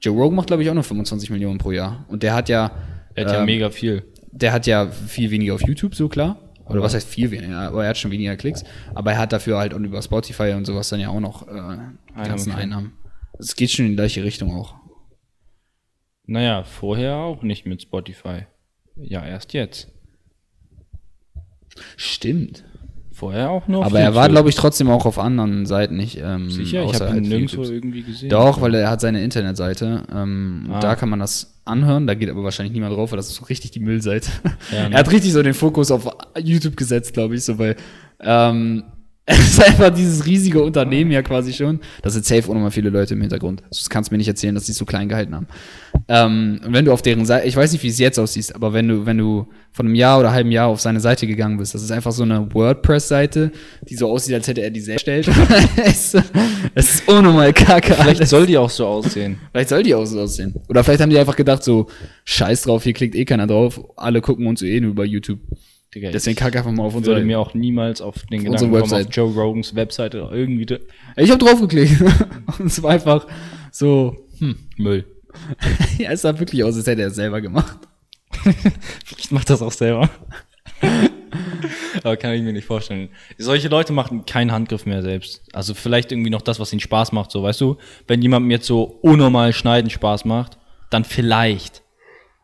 Joe 0.00 0.16
Rogan 0.16 0.36
macht, 0.36 0.46
glaube 0.46 0.62
ich, 0.62 0.70
auch 0.70 0.74
nur 0.74 0.82
25 0.82 1.28
Millionen 1.28 1.58
pro 1.58 1.72
Jahr. 1.72 2.06
Und 2.08 2.22
der 2.22 2.34
hat 2.34 2.48
ja. 2.48 2.70
Er 3.14 3.26
hat 3.26 3.32
ja 3.32 3.40
ähm, 3.40 3.44
mega 3.44 3.68
viel. 3.68 4.04
der 4.32 4.52
hat 4.52 4.66
ja 4.66 4.88
viel 4.88 5.30
weniger 5.30 5.54
auf 5.54 5.62
YouTube, 5.66 5.94
so 5.94 6.08
klar. 6.08 6.40
Oder 6.64 6.80
was 6.80 6.94
heißt 6.94 7.08
viel 7.08 7.30
weniger, 7.32 7.58
aber 7.58 7.82
er 7.82 7.90
hat 7.90 7.98
schon 7.98 8.12
weniger 8.12 8.36
Klicks. 8.36 8.64
Aber 8.94 9.12
er 9.12 9.18
hat 9.18 9.32
dafür 9.32 9.58
halt 9.58 9.74
auch 9.74 9.78
über 9.78 10.00
Spotify 10.00 10.52
und 10.56 10.64
sowas 10.64 10.88
dann 10.88 11.00
ja 11.00 11.08
auch 11.08 11.20
noch 11.20 11.48
äh, 11.48 11.76
die 12.22 12.28
ganzen. 12.28 12.52
Einnahmen. 12.52 12.92
Es 13.40 13.56
geht 13.56 13.70
schon 13.70 13.86
in 13.86 13.92
die 13.92 13.96
gleiche 13.96 14.22
Richtung 14.22 14.54
auch. 14.54 14.74
Naja, 16.26 16.62
vorher 16.62 17.16
auch 17.16 17.42
nicht 17.42 17.66
mit 17.66 17.82
Spotify. 17.82 18.46
Ja, 18.96 19.24
erst 19.26 19.52
jetzt. 19.54 19.88
Stimmt. 21.96 22.64
Vorher 23.12 23.50
auch 23.50 23.68
nur. 23.68 23.80
auf 23.80 23.86
Aber 23.86 24.00
er 24.00 24.14
war, 24.14 24.28
glaube 24.28 24.48
ich, 24.48 24.54
trotzdem 24.54 24.88
auch 24.88 25.04
auf 25.04 25.18
anderen 25.18 25.66
Seiten 25.66 25.96
nicht. 25.96 26.18
Ähm, 26.22 26.50
Sicher, 26.50 26.84
ich 26.84 27.00
habe 27.00 27.16
ihn 27.18 27.24
nirgendwo 27.24 27.56
YouTubes. 27.56 27.70
irgendwie 27.70 28.02
gesehen. 28.02 28.30
Doch, 28.30 28.60
weil 28.60 28.74
er 28.74 28.88
hat 28.88 29.00
seine 29.00 29.22
Internetseite. 29.22 30.04
Ähm, 30.14 30.68
Ah. 30.70 30.80
Da 30.80 30.94
kann 30.96 31.08
man 31.10 31.18
das 31.18 31.60
anhören. 31.64 32.06
Da 32.06 32.14
geht 32.14 32.30
aber 32.30 32.44
wahrscheinlich 32.44 32.72
niemand 32.72 32.94
drauf, 32.94 33.10
weil 33.12 33.16
das 33.18 33.28
ist 33.28 33.34
so 33.36 33.44
richtig 33.46 33.72
die 33.72 33.80
Müllseite. 33.80 34.30
Ja, 34.72 34.88
ne? 34.88 34.94
Er 34.94 35.00
hat 35.00 35.10
richtig 35.10 35.32
so 35.32 35.42
den 35.42 35.54
Fokus 35.54 35.90
auf 35.90 36.08
YouTube 36.38 36.76
gesetzt, 36.76 37.12
glaube 37.12 37.34
ich, 37.34 37.44
so 37.44 37.58
weil 37.58 37.76
ähm, 38.20 38.84
Es 39.26 39.58
ist 39.58 39.62
einfach 39.62 39.90
dieses 39.90 40.26
riesige 40.26 40.62
Unternehmen 40.62 41.10
ja 41.10 41.22
quasi 41.22 41.52
schon. 41.52 41.80
Das 42.02 42.14
sind 42.14 42.24
safe 42.24 42.48
auch 42.48 42.54
nochmal 42.54 42.70
viele 42.70 42.90
Leute 42.90 43.14
im 43.14 43.20
Hintergrund. 43.20 43.62
Das 43.68 43.88
kannst 43.88 44.10
du 44.10 44.14
mir 44.14 44.18
nicht 44.18 44.28
erzählen, 44.28 44.54
dass 44.54 44.64
die 44.64 44.72
es 44.72 44.78
so 44.78 44.84
klein 44.84 45.08
gehalten 45.08 45.34
haben. 45.34 45.46
Ähm, 46.08 46.60
und 46.64 46.72
wenn 46.72 46.84
du 46.84 46.92
auf 46.92 47.02
deren 47.02 47.24
Seite, 47.26 47.46
ich 47.46 47.54
weiß 47.54 47.72
nicht, 47.72 47.82
wie 47.82 47.88
es 47.88 47.98
jetzt 47.98 48.18
aussieht, 48.18 48.54
aber 48.54 48.72
wenn 48.72 48.88
du, 48.88 49.06
wenn 49.06 49.18
du 49.18 49.46
von 49.72 49.86
einem 49.86 49.94
Jahr 49.94 50.18
oder 50.18 50.32
halben 50.32 50.50
Jahr 50.50 50.66
auf 50.66 50.80
seine 50.80 51.00
Seite 51.00 51.26
gegangen 51.26 51.58
bist, 51.58 51.74
das 51.74 51.82
ist 51.82 51.92
einfach 51.92 52.12
so 52.12 52.24
eine 52.24 52.52
WordPress-Seite, 52.52 53.52
die 53.88 53.94
so 53.94 54.10
aussieht, 54.10 54.34
als 54.34 54.48
hätte 54.48 54.62
er 54.62 54.70
die 54.70 54.80
selbst 54.80 55.06
erstellt. 55.06 55.36
es, 55.76 56.14
es 56.74 56.94
ist 56.94 57.08
unnormal 57.08 57.52
kacke. 57.52 57.94
Vielleicht 57.94 58.20
alles. 58.20 58.30
soll 58.30 58.46
die 58.46 58.58
auch 58.58 58.70
so 58.70 58.86
aussehen. 58.86 59.38
Vielleicht 59.52 59.68
soll 59.68 59.82
die 59.82 59.94
auch 59.94 60.06
so 60.06 60.20
aussehen. 60.20 60.54
Oder 60.68 60.82
vielleicht 60.82 61.00
haben 61.00 61.10
die 61.10 61.18
einfach 61.18 61.36
gedacht, 61.36 61.62
so, 61.62 61.86
scheiß 62.24 62.62
drauf, 62.62 62.82
hier 62.82 62.94
klickt 62.94 63.14
eh 63.14 63.24
keiner 63.24 63.46
drauf, 63.46 63.80
alle 63.96 64.20
gucken 64.20 64.46
uns 64.46 64.62
eh 64.62 64.80
nur 64.80 64.90
über 64.90 65.04
YouTube. 65.04 65.38
Digga, 65.94 66.10
Deswegen 66.12 66.36
kack 66.36 66.54
einfach 66.54 66.70
mal 66.70 66.84
auf 66.84 66.92
ich 66.92 66.98
unsere. 66.98 67.16
würde 67.16 67.26
mir 67.26 67.40
auch 67.40 67.54
niemals 67.54 68.00
auf 68.00 68.14
den 68.30 68.46
Unsere 68.46 68.70
Gedanken 68.70 68.88
kommen, 68.90 69.06
auf. 69.06 69.14
Joe 69.14 69.32
Rogans 69.32 69.74
Webseite 69.74 70.28
irgendwie 70.30 70.78
Ich 71.16 71.30
habe 71.30 71.44
draufgeklickt. 71.44 72.00
Und 72.58 72.66
es 72.66 72.82
war 72.82 72.92
einfach 72.92 73.26
so, 73.72 74.16
hm. 74.38 74.56
Müll. 74.76 75.04
Ja, 75.98 76.10
es 76.10 76.22
sah 76.22 76.38
wirklich 76.38 76.64
aus, 76.64 76.76
als 76.76 76.86
hätte 76.86 77.02
er 77.02 77.08
es 77.08 77.16
selber 77.16 77.40
gemacht. 77.40 77.78
Ich 79.18 79.30
mach 79.30 79.44
das 79.44 79.62
auch 79.62 79.72
selber. 79.72 80.10
Aber 82.02 82.16
kann 82.16 82.32
ich 82.32 82.42
mir 82.42 82.52
nicht 82.52 82.64
vorstellen. 82.66 83.10
Solche 83.38 83.68
Leute 83.68 83.92
machen 83.92 84.24
keinen 84.26 84.50
Handgriff 84.50 84.86
mehr 84.86 85.02
selbst. 85.02 85.42
Also 85.52 85.74
vielleicht 85.74 86.10
irgendwie 86.10 86.30
noch 86.30 86.42
das, 86.42 86.58
was 86.58 86.72
ihnen 86.72 86.80
Spaß 86.80 87.12
macht, 87.12 87.30
so, 87.30 87.42
weißt 87.42 87.60
du? 87.60 87.76
Wenn 88.06 88.22
jemandem 88.22 88.50
jetzt 88.50 88.66
so 88.66 88.82
unnormal 89.02 89.52
schneiden 89.52 89.90
Spaß 89.90 90.24
macht, 90.24 90.58
dann 90.90 91.04
vielleicht. 91.04 91.82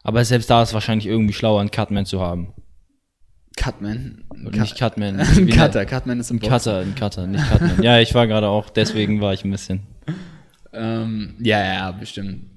Aber 0.03 0.25
selbst 0.25 0.51
da 0.51 0.63
ist 0.63 0.75
wahrscheinlich 0.75 1.07
irgendwie 1.07 1.33
schlauer, 1.35 1.61
einen 1.61 1.71
Cutman 1.71 2.07
zu 2.07 2.21
haben. 2.21 2.53
Cutman. 3.57 4.25
Oder 4.47 4.61
nicht 4.61 4.79
Cutman. 4.79 5.19
Ein 5.21 5.49
Cutter. 5.49 5.87
Cutman 5.87 6.21
ist 6.21 6.31
im 6.31 6.37
Ein 6.37 6.41
Cutter, 6.49 6.79
ein 6.81 6.95
Cutter, 6.95 7.27
nicht 7.27 7.49
Cutman. 7.51 7.83
Ja, 7.83 7.99
ich 8.01 8.15
war 8.15 8.27
gerade 8.27 8.49
auch, 8.49 8.71
deswegen 8.71 9.21
war 9.21 9.33
ich 9.35 9.45
ein 9.45 9.51
bisschen. 9.51 9.81
Ähm, 10.79 11.37
ja, 11.41 11.59
ja, 11.65 11.73
ja, 11.75 11.91
bestimmt. 11.93 12.51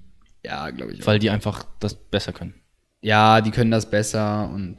Ja, 0.44 0.70
glaube 0.72 0.92
ich. 0.92 1.02
Auch. 1.02 1.08
Weil 1.08 1.20
die 1.20 1.30
einfach 1.30 1.64
das 1.80 1.94
besser 1.96 2.34
können. 2.34 2.54
Ja, 3.02 3.40
die 3.40 3.50
können 3.52 3.72
das 3.72 3.90
besser 3.90 4.50
und 4.54 4.78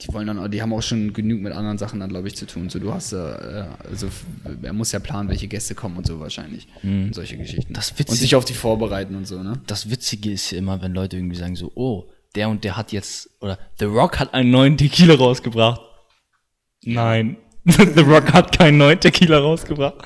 die 0.00 0.12
wollen 0.12 0.26
dann, 0.26 0.38
auch- 0.40 0.48
die 0.48 0.60
haben 0.60 0.72
auch 0.72 0.82
schon 0.82 1.12
genug 1.12 1.40
mit 1.40 1.52
anderen 1.52 1.78
Sachen 1.78 2.00
dann, 2.00 2.08
glaube 2.08 2.26
ich, 2.26 2.34
zu 2.34 2.46
tun. 2.46 2.68
So, 2.68 2.80
du 2.80 2.92
hast, 2.92 3.12
äh, 3.12 3.64
also 3.88 4.08
er 4.62 4.72
muss 4.72 4.90
ja 4.90 4.98
planen, 4.98 5.28
welche 5.28 5.46
Gäste 5.46 5.76
kommen 5.76 5.98
und 5.98 6.06
so 6.08 6.18
wahrscheinlich. 6.18 6.66
Und 6.82 7.14
solche 7.14 7.36
Geschichten. 7.36 7.70
Mhm. 7.72 7.76
Das 7.76 7.92
und 7.92 8.00
Witzige- 8.00 8.18
sich 8.18 8.34
auf 8.34 8.44
die 8.44 8.54
vorbereiten 8.54 9.14
und 9.14 9.28
so, 9.28 9.40
ne? 9.44 9.60
Das 9.68 9.88
Witzige 9.88 10.32
ist 10.32 10.50
ja 10.50 10.58
immer, 10.58 10.82
wenn 10.82 10.92
Leute 10.92 11.16
irgendwie 11.16 11.36
sagen 11.36 11.54
so, 11.54 11.70
oh, 11.76 12.06
der 12.34 12.48
und 12.48 12.64
der 12.64 12.76
hat 12.76 12.92
jetzt, 12.92 13.30
oder 13.40 13.58
The 13.78 13.86
Rock 13.86 14.18
hat 14.18 14.34
einen 14.34 14.50
neuen 14.50 14.76
Tequila 14.76 15.14
rausgebracht. 15.14 15.80
Nein, 16.84 17.36
The 17.64 18.00
Rock 18.00 18.32
hat 18.32 18.56
keinen 18.56 18.78
neuen 18.78 19.00
Tequila 19.00 19.38
rausgebracht. 19.38 19.96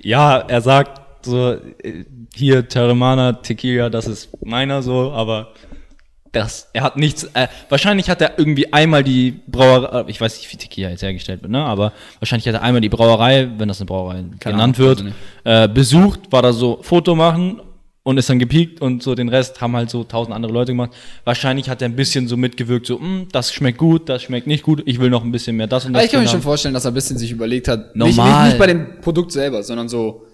Ja, 0.00 0.38
er 0.38 0.60
sagt 0.60 1.26
so, 1.26 1.52
äh, 1.52 2.04
hier 2.34 2.68
Terramana 2.68 3.34
Tequila, 3.34 3.90
das 3.90 4.06
ist 4.06 4.30
meiner 4.44 4.82
so, 4.82 5.12
aber 5.12 5.52
das, 6.32 6.70
er 6.72 6.82
hat 6.82 6.96
nichts, 6.96 7.24
äh, 7.34 7.48
wahrscheinlich 7.68 8.08
hat 8.08 8.20
er 8.20 8.38
irgendwie 8.38 8.72
einmal 8.72 9.02
die 9.02 9.40
Brauerei, 9.48 10.04
ich 10.06 10.20
weiß 10.20 10.36
nicht, 10.38 10.52
wie 10.52 10.56
Tequila 10.56 10.90
jetzt 10.90 11.02
hergestellt 11.02 11.42
wird, 11.42 11.50
ne, 11.50 11.64
aber 11.64 11.92
wahrscheinlich 12.20 12.46
hat 12.46 12.54
er 12.54 12.62
einmal 12.62 12.80
die 12.80 12.88
Brauerei, 12.88 13.50
wenn 13.58 13.66
das 13.66 13.80
eine 13.80 13.86
Brauerei 13.86 14.24
genannt 14.38 14.78
Ahnung, 14.78 14.78
wird, 14.78 15.04
äh, 15.44 15.68
besucht, 15.68 16.30
war 16.30 16.42
da 16.42 16.52
so 16.52 16.78
Foto 16.82 17.16
machen 17.16 17.60
und 18.02 18.16
ist 18.18 18.28
dann 18.30 18.38
gepiekt 18.38 18.80
und 18.80 19.02
so 19.02 19.14
den 19.14 19.28
Rest 19.28 19.60
haben 19.60 19.76
halt 19.76 19.90
so 19.90 20.04
tausend 20.04 20.34
andere 20.34 20.52
Leute 20.52 20.72
gemacht. 20.72 20.92
Wahrscheinlich 21.24 21.68
hat 21.68 21.82
er 21.82 21.88
ein 21.88 21.96
bisschen 21.96 22.28
so 22.28 22.36
mitgewirkt, 22.36 22.86
so, 22.86 22.98
"Hm, 22.98 23.28
das 23.32 23.52
schmeckt 23.52 23.78
gut, 23.78 24.08
das 24.08 24.22
schmeckt 24.22 24.46
nicht 24.46 24.62
gut, 24.62 24.82
ich 24.86 24.98
will 25.00 25.10
noch 25.10 25.22
ein 25.24 25.32
bisschen 25.32 25.56
mehr 25.56 25.66
das 25.66 25.84
und 25.84 25.92
das. 25.92 26.00
Aber 26.00 26.04
ich 26.06 26.10
kann 26.10 26.20
mir 26.20 26.24
drin 26.24 26.30
schon 26.30 26.38
haben." 26.40 26.44
vorstellen, 26.44 26.74
dass 26.74 26.84
er 26.86 26.92
ein 26.92 26.94
bisschen 26.94 27.18
sich 27.18 27.30
überlegt 27.30 27.68
hat, 27.68 27.94
Normal. 27.94 28.08
Nicht, 28.08 28.18
nicht, 28.18 28.44
nicht 28.46 28.58
bei 28.58 28.66
dem 28.66 29.00
Produkt 29.02 29.32
selber, 29.32 29.62
sondern 29.62 29.88
so, 29.88 30.24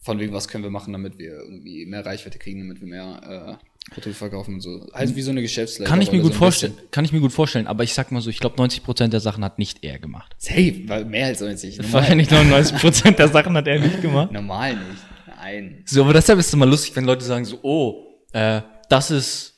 von 0.00 0.20
wegen, 0.20 0.34
was 0.34 0.48
können 0.48 0.62
wir 0.64 0.70
machen, 0.70 0.92
damit 0.92 1.18
wir 1.18 1.32
irgendwie 1.32 1.86
mehr 1.86 2.04
Reichweite 2.04 2.38
kriegen, 2.38 2.60
damit 2.60 2.82
wir 2.82 2.88
mehr 2.88 3.58
äh, 3.58 3.64
Produkte 3.90 4.12
verkaufen 4.12 4.54
und 4.56 4.60
so. 4.60 4.86
Halt 4.92 5.16
wie 5.16 5.22
so 5.22 5.30
eine 5.30 5.40
Geschäftsleitung. 5.40 5.90
Kann 5.90 6.02
ich 6.02 6.12
mir 6.12 6.20
gut 6.20 6.34
vorstellen, 6.34 6.74
kann 6.90 7.06
ich 7.06 7.12
mir 7.12 7.20
gut 7.20 7.32
vorstellen, 7.32 7.66
aber 7.66 7.84
ich 7.84 7.94
sag 7.94 8.12
mal 8.12 8.20
so, 8.20 8.28
ich 8.28 8.38
glaube 8.38 8.56
90% 8.62 9.08
der 9.08 9.20
Sachen 9.20 9.42
hat 9.44 9.58
nicht 9.58 9.82
er 9.82 9.98
gemacht. 9.98 10.34
Safe, 10.38 10.74
weil 10.88 11.06
mehr 11.06 11.26
als 11.28 11.40
90. 11.40 11.78
Normal, 11.78 11.92
Wahrscheinlich 11.94 12.28
99% 12.28 13.12
der 13.16 13.28
Sachen 13.28 13.54
hat 13.56 13.66
er 13.66 13.78
nicht 13.80 14.02
gemacht. 14.02 14.30
normal 14.30 14.74
nicht. 14.74 15.02
Nein. 15.44 15.82
So, 15.84 16.02
aber 16.02 16.14
deshalb 16.14 16.38
ist 16.38 16.48
es 16.48 16.54
immer 16.54 16.66
lustig, 16.66 16.96
wenn 16.96 17.04
Leute 17.04 17.24
sagen 17.24 17.44
so, 17.44 17.58
oh, 17.62 18.06
äh, 18.32 18.62
das 18.88 19.10
ist 19.10 19.54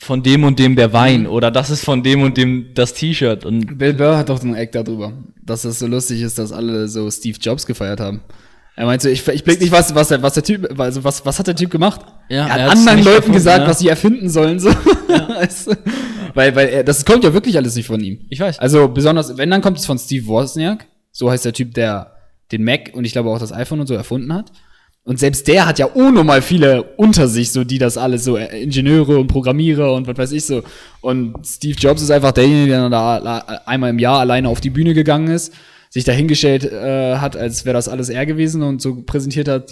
von 0.00 0.22
dem 0.22 0.44
und 0.44 0.58
dem 0.58 0.76
der 0.76 0.92
Wein 0.92 1.26
oder 1.26 1.50
das 1.50 1.70
ist 1.70 1.84
von 1.84 2.02
dem 2.02 2.22
und 2.22 2.36
dem 2.36 2.72
das 2.74 2.94
T-Shirt 2.94 3.44
und 3.44 3.78
Bill 3.78 3.94
Burr 3.94 4.16
hat 4.16 4.28
doch 4.28 4.40
einen 4.42 4.54
Eck 4.54 4.72
darüber, 4.72 5.12
dass 5.42 5.64
es 5.64 5.80
so 5.80 5.86
lustig 5.86 6.22
ist, 6.22 6.38
dass 6.38 6.52
alle 6.52 6.88
so 6.88 7.10
Steve 7.10 7.36
Jobs 7.40 7.66
gefeiert 7.66 8.00
haben. 8.00 8.22
Er 8.76 8.86
meinte, 8.86 9.10
ich, 9.10 9.26
ich 9.26 9.42
blick 9.42 9.60
nicht, 9.60 9.72
was, 9.72 9.94
was, 9.94 10.08
der, 10.08 10.22
was 10.22 10.34
der 10.34 10.44
Typ, 10.44 10.78
also 10.80 11.02
was, 11.02 11.26
was 11.26 11.38
hat 11.38 11.48
der 11.48 11.56
Typ 11.56 11.70
gemacht? 11.70 12.00
Ja, 12.28 12.46
er 12.46 12.52
hat 12.52 12.60
er 12.60 12.70
anderen 12.70 12.98
Leuten 12.98 13.08
erfunden, 13.08 13.32
gesagt, 13.32 13.62
ja. 13.62 13.68
was 13.68 13.80
sie 13.80 13.88
erfinden 13.88 14.30
sollen, 14.30 14.60
so. 14.60 14.70
Weißt 15.08 15.66
du? 15.66 15.76
Weil, 16.34 16.54
weil 16.54 16.68
er, 16.68 16.84
das 16.84 17.04
kommt 17.04 17.24
ja 17.24 17.34
wirklich 17.34 17.56
alles 17.56 17.74
nicht 17.74 17.86
von 17.86 18.00
ihm. 18.00 18.20
Ich 18.30 18.38
weiß. 18.38 18.60
Also 18.60 18.86
besonders, 18.86 19.36
wenn, 19.36 19.50
dann 19.50 19.62
kommt 19.62 19.78
es 19.78 19.86
von 19.86 19.98
Steve 19.98 20.26
Wozniak. 20.26 20.86
So 21.10 21.28
heißt 21.30 21.44
der 21.44 21.52
Typ, 21.52 21.74
der 21.74 22.12
den 22.52 22.62
Mac 22.62 22.90
und 22.92 23.04
ich 23.04 23.12
glaube 23.12 23.30
auch 23.30 23.40
das 23.40 23.52
iPhone 23.52 23.80
und 23.80 23.88
so 23.88 23.94
erfunden 23.94 24.32
hat. 24.32 24.52
Und 25.08 25.18
selbst 25.18 25.48
der 25.48 25.66
hat 25.66 25.78
ja 25.78 25.86
unnormal 25.86 26.42
viele 26.42 26.82
unter 26.98 27.28
sich, 27.28 27.50
so 27.50 27.64
die 27.64 27.78
das 27.78 27.96
alles 27.96 28.24
so 28.24 28.36
äh, 28.36 28.62
Ingenieure 28.62 29.18
und 29.18 29.26
Programmierer 29.28 29.94
und 29.94 30.06
was 30.06 30.18
weiß 30.18 30.32
ich 30.32 30.44
so. 30.44 30.62
Und 31.00 31.34
Steve 31.46 31.78
Jobs 31.78 32.02
ist 32.02 32.10
einfach 32.10 32.32
derjenige, 32.32 32.72
der 32.72 32.90
da 32.90 33.16
la- 33.16 33.38
einmal 33.64 33.88
im 33.90 33.98
Jahr 33.98 34.20
alleine 34.20 34.48
auf 34.50 34.60
die 34.60 34.68
Bühne 34.70 34.92
gegangen 34.92 35.28
ist, 35.28 35.54
sich 35.88 36.04
dahingestellt 36.04 36.64
äh, 36.64 37.16
hat, 37.16 37.36
als 37.38 37.64
wäre 37.64 37.72
das 37.72 37.88
alles 37.88 38.10
er 38.10 38.26
gewesen 38.26 38.62
und 38.62 38.82
so 38.82 39.02
präsentiert 39.02 39.48
hat, 39.48 39.70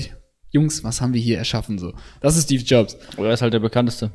Jungs, 0.53 0.83
was 0.83 1.03
haben 1.03 1.13
wir 1.13 1.21
hier 1.21 1.37
erschaffen 1.37 1.79
so. 1.79 1.93
Das 2.23 2.37
ist 2.39 2.45
Steve 2.45 2.63
Jobs. 2.63 2.97
oder 3.19 3.29
er 3.29 3.35
ist 3.35 3.43
halt 3.43 3.53
der 3.53 3.61
bekannteste. 3.61 4.11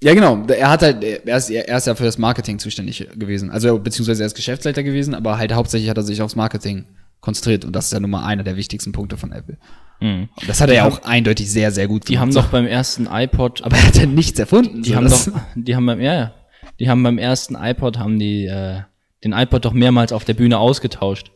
Ja, 0.00 0.14
genau. 0.14 0.44
Er 0.46 0.70
hat 0.70 0.82
halt, 0.82 1.02
er 1.02 1.36
ist, 1.36 1.50
er 1.50 1.76
ist 1.76 1.86
ja 1.88 1.94
für 1.96 2.04
das 2.04 2.18
Marketing 2.18 2.58
zuständig 2.60 3.08
gewesen. 3.16 3.50
Also, 3.50 3.78
beziehungsweise 3.78 4.22
er 4.22 4.26
ist 4.26 4.34
Geschäftsleiter 4.34 4.82
gewesen, 4.82 5.14
aber 5.14 5.38
halt 5.38 5.52
hauptsächlich 5.52 5.90
hat 5.90 5.96
er 5.96 6.02
sich 6.02 6.22
aufs 6.22 6.34
Marketing 6.36 6.84
konzentriert. 7.20 7.64
Und 7.64 7.74
das 7.74 7.86
ist 7.86 7.92
ja 7.92 8.00
nun 8.00 8.10
mal 8.10 8.24
einer 8.24 8.42
der 8.42 8.56
wichtigsten 8.56 8.90
Punkte 8.92 9.16
von 9.16 9.30
Apple. 9.32 9.58
Und 10.02 10.28
das 10.48 10.60
hat 10.60 10.68
er 10.70 10.74
ja 10.76 10.84
auch 10.88 11.02
eindeutig 11.04 11.50
sehr, 11.50 11.70
sehr 11.70 11.86
gut 11.88 12.08
Die 12.08 12.18
haben 12.18 12.34
doch 12.34 12.46
beim 12.48 12.66
ersten 12.66 13.06
iPod, 13.10 13.62
aber 13.62 13.76
er 13.76 13.86
hat 13.86 13.96
ja 13.96 14.06
nichts 14.06 14.38
erfunden. 14.38 14.82
die 14.82 14.90
so, 14.90 14.96
haben 14.96 15.04
das- 15.04 15.26
doch, 15.26 15.40
die 15.54 15.76
haben 15.76 15.86
beim, 15.86 16.00
ja, 16.00 16.14
ja, 16.14 16.34
die 16.80 16.88
haben 16.90 17.02
beim 17.02 17.18
ersten 17.18 17.54
iPod 17.54 17.98
haben 17.98 18.18
die 18.18 18.46
äh, 18.46 18.80
den 19.24 19.32
iPod 19.32 19.64
doch 19.64 19.72
mehrmals 19.72 20.12
auf 20.12 20.24
der 20.24 20.34
Bühne 20.34 20.58
ausgetauscht, 20.58 21.30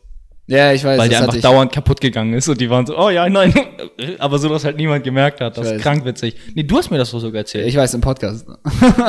Ja, 0.48 0.72
ich 0.72 0.82
weiß. 0.82 0.98
weil 0.98 1.08
der 1.08 1.20
einfach 1.22 1.40
dauernd 1.40 1.70
kaputt 1.72 2.00
gegangen 2.00 2.34
ist 2.34 2.48
und 2.48 2.60
die 2.60 2.68
waren 2.68 2.84
so, 2.86 2.98
oh 2.98 3.10
ja, 3.10 3.28
nein, 3.28 3.54
aber 4.18 4.38
so, 4.40 4.48
dass 4.48 4.64
halt 4.64 4.76
niemand 4.76 5.04
gemerkt 5.04 5.40
hat, 5.40 5.56
das 5.56 5.66
ist 5.66 5.74
weiß. 5.74 5.82
krank 5.82 6.04
witzig. 6.04 6.34
Nee, 6.54 6.64
du 6.64 6.76
hast 6.76 6.90
mir 6.90 6.98
das 6.98 7.12
doch 7.12 7.20
sogar 7.20 7.40
erzählt. 7.40 7.66
Ich 7.68 7.76
weiß, 7.76 7.94
im 7.94 8.00
Podcast. 8.00 8.46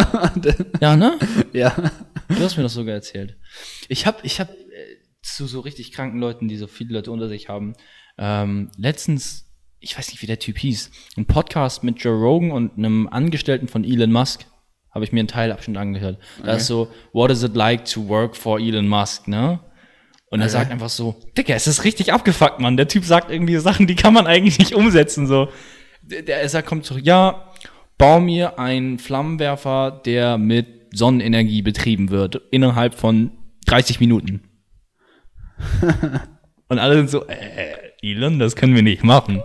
ja, 0.81 0.95
ne? 0.95 1.17
ja. 1.53 1.73
Du 2.29 2.39
hast 2.43 2.57
mir 2.57 2.63
das 2.63 2.73
sogar 2.73 2.93
erzählt. 2.95 3.35
Ich 3.87 4.05
habe 4.05 4.17
ich 4.23 4.39
hab, 4.39 4.49
äh, 4.49 4.53
zu 5.23 5.47
so 5.47 5.61
richtig 5.61 5.91
kranken 5.91 6.19
Leuten, 6.19 6.47
die 6.47 6.57
so 6.57 6.67
viele 6.67 6.93
Leute 6.93 7.11
unter 7.11 7.27
sich 7.29 7.49
haben, 7.49 7.73
ähm, 8.19 8.69
letztens, 8.77 9.46
ich 9.79 9.97
weiß 9.97 10.09
nicht, 10.09 10.21
wie 10.21 10.27
der 10.27 10.39
Typ 10.39 10.57
hieß, 10.57 10.91
ein 11.17 11.25
Podcast 11.25 11.83
mit 11.83 11.99
Joe 11.99 12.15
Rogan 12.15 12.51
und 12.51 12.77
einem 12.77 13.07
Angestellten 13.07 13.67
von 13.67 13.83
Elon 13.83 14.11
Musk. 14.11 14.45
Habe 14.91 15.05
ich 15.05 15.11
mir 15.11 15.19
einen 15.19 15.27
Teilabschnitt 15.27 15.77
angehört. 15.77 16.17
Da 16.43 16.53
ist 16.53 16.65
so, 16.65 16.89
what 17.13 17.29
is 17.29 17.43
it 17.43 17.55
like 17.55 17.85
to 17.85 18.07
work 18.07 18.35
for 18.35 18.59
Elon 18.59 18.87
Musk, 18.87 19.27
ne? 19.27 19.59
Und 20.29 20.41
er 20.41 20.49
sagt 20.49 20.71
einfach 20.71 20.89
so, 20.89 21.15
Digga, 21.37 21.53
es 21.53 21.67
ist 21.67 21.83
richtig 21.83 22.11
abgefuckt, 22.11 22.59
Mann. 22.59 22.75
Der 22.75 22.87
Typ 22.87 23.05
sagt 23.05 23.31
irgendwie 23.31 23.55
Sachen, 23.57 23.87
die 23.87 23.95
kann 23.95 24.13
man 24.13 24.27
eigentlich 24.27 24.59
nicht 24.59 24.73
umsetzen, 24.73 25.27
so. 25.27 25.49
Der, 26.01 26.21
der 26.21 26.41
er 26.41 26.49
sagt, 26.49 26.67
kommt 26.67 26.85
zurück, 26.85 27.05
ja, 27.05 27.53
bau 27.97 28.19
mir 28.19 28.59
einen 28.59 28.99
Flammenwerfer, 28.99 30.01
der 30.05 30.37
mit 30.37 30.67
Sonnenenergie 30.93 31.61
betrieben 31.61 32.09
wird, 32.09 32.41
innerhalb 32.51 32.95
von 32.95 33.31
30 33.67 33.99
Minuten. 33.99 34.49
Und 36.69 36.79
alle 36.79 36.95
sind 36.95 37.09
so, 37.09 37.25
äh, 37.27 37.93
Elon, 38.01 38.39
das 38.39 38.55
können 38.55 38.75
wir 38.75 38.83
nicht 38.83 39.03
machen. 39.03 39.41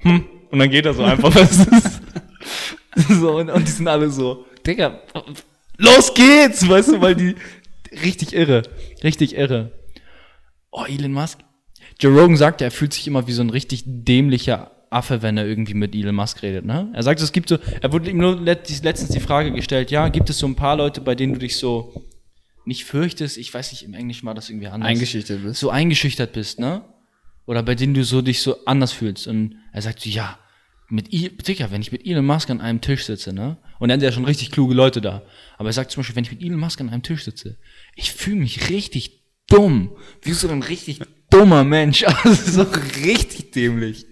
Hm. 0.00 0.24
Und 0.50 0.58
dann 0.58 0.70
geht 0.70 0.86
er 0.86 0.94
so 0.94 1.02
einfach? 1.04 1.34
So, 3.08 3.36
und, 3.36 3.50
und 3.50 3.66
die 3.66 3.70
sind 3.70 3.88
alle 3.88 4.10
so, 4.10 4.46
Digga, 4.66 5.00
los 5.78 6.12
geht's, 6.12 6.68
weißt 6.68 6.88
du, 6.88 7.00
weil 7.00 7.14
die 7.14 7.36
richtig 8.02 8.32
irre, 8.32 8.62
richtig 9.02 9.36
irre. 9.36 9.72
Oh, 10.70 10.84
Elon 10.84 11.12
Musk. 11.12 11.38
Joe 12.00 12.12
Rogan 12.18 12.36
sagt, 12.36 12.62
er 12.62 12.70
fühlt 12.70 12.92
sich 12.92 13.06
immer 13.06 13.26
wie 13.26 13.32
so 13.32 13.42
ein 13.42 13.50
richtig 13.50 13.84
dämlicher 13.86 14.70
Affe, 14.90 15.22
wenn 15.22 15.36
er 15.36 15.46
irgendwie 15.46 15.74
mit 15.74 15.94
Elon 15.94 16.14
Musk 16.14 16.42
redet, 16.42 16.64
ne? 16.64 16.90
Er 16.94 17.02
sagt, 17.02 17.20
es 17.20 17.32
gibt 17.32 17.48
so, 17.48 17.58
er 17.80 17.92
wurde 17.92 18.10
ihm 18.10 18.18
nur 18.18 18.40
let, 18.40 18.68
letztens 18.82 19.10
die 19.10 19.20
Frage 19.20 19.52
gestellt, 19.52 19.90
ja, 19.90 20.08
gibt 20.08 20.30
es 20.30 20.38
so 20.38 20.46
ein 20.46 20.56
paar 20.56 20.76
Leute, 20.76 21.00
bei 21.00 21.14
denen 21.14 21.34
du 21.34 21.38
dich 21.38 21.56
so 21.56 22.08
nicht 22.64 22.84
fürchtest, 22.84 23.38
ich 23.38 23.52
weiß 23.52 23.70
nicht, 23.72 23.84
im 23.84 23.94
Englischen 23.94 24.26
war 24.26 24.34
das 24.34 24.50
irgendwie 24.50 24.68
anders. 24.68 24.88
Eingeschüchtert 24.88 25.42
bist. 25.42 25.60
So 25.60 25.70
eingeschüchtert 25.70 26.32
bist, 26.32 26.58
ne? 26.58 26.82
Oder 27.46 27.62
bei 27.62 27.74
denen 27.74 27.94
du 27.94 28.04
so 28.04 28.22
dich 28.22 28.42
so 28.42 28.64
anders 28.64 28.92
fühlst. 28.92 29.26
Und 29.26 29.56
er 29.72 29.82
sagt 29.82 30.00
so, 30.00 30.10
ja, 30.10 30.38
mit 30.88 31.12
I 31.12 31.30
Digga, 31.30 31.70
wenn 31.70 31.80
ich 31.80 31.92
mit 31.92 32.06
Elon 32.06 32.26
Musk 32.26 32.50
an 32.50 32.60
einem 32.60 32.80
Tisch 32.80 33.04
sitze, 33.04 33.32
ne? 33.32 33.58
Und 33.78 33.88
dann 33.88 34.00
sind 34.00 34.08
ja 34.08 34.12
schon 34.12 34.24
richtig 34.24 34.50
kluge 34.50 34.74
Leute 34.74 35.00
da. 35.00 35.22
Aber 35.56 35.68
er 35.68 35.72
sagt 35.72 35.90
zum 35.90 36.00
Beispiel, 36.00 36.16
wenn 36.16 36.24
ich 36.24 36.32
mit 36.32 36.42
Elon 36.42 36.58
Musk 36.58 36.80
an 36.80 36.90
einem 36.90 37.02
Tisch 37.02 37.24
sitze, 37.24 37.58
ich 37.94 38.12
fühle 38.12 38.36
mich 38.36 38.68
richtig 38.68 39.22
dumm. 39.48 39.92
Wie 40.22 40.32
so 40.32 40.48
ein 40.48 40.62
richtig 40.62 41.00
dummer 41.30 41.64
Mensch. 41.64 42.04
Also 42.24 42.64
so 42.64 42.66
richtig 43.04 43.52
dämlich. 43.52 44.06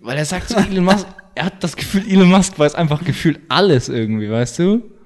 Weil 0.00 0.16
er 0.16 0.24
sagt 0.24 0.48
zu 0.48 0.56
Elon 0.56 0.84
Musk, 0.84 1.06
er 1.34 1.46
hat 1.46 1.62
das 1.62 1.76
Gefühl, 1.76 2.08
Elon 2.08 2.28
Musk 2.28 2.58
weiß 2.58 2.74
einfach 2.74 3.04
gefühlt 3.04 3.40
alles 3.48 3.88
irgendwie, 3.88 4.30
weißt 4.30 4.58
du? 4.60 4.99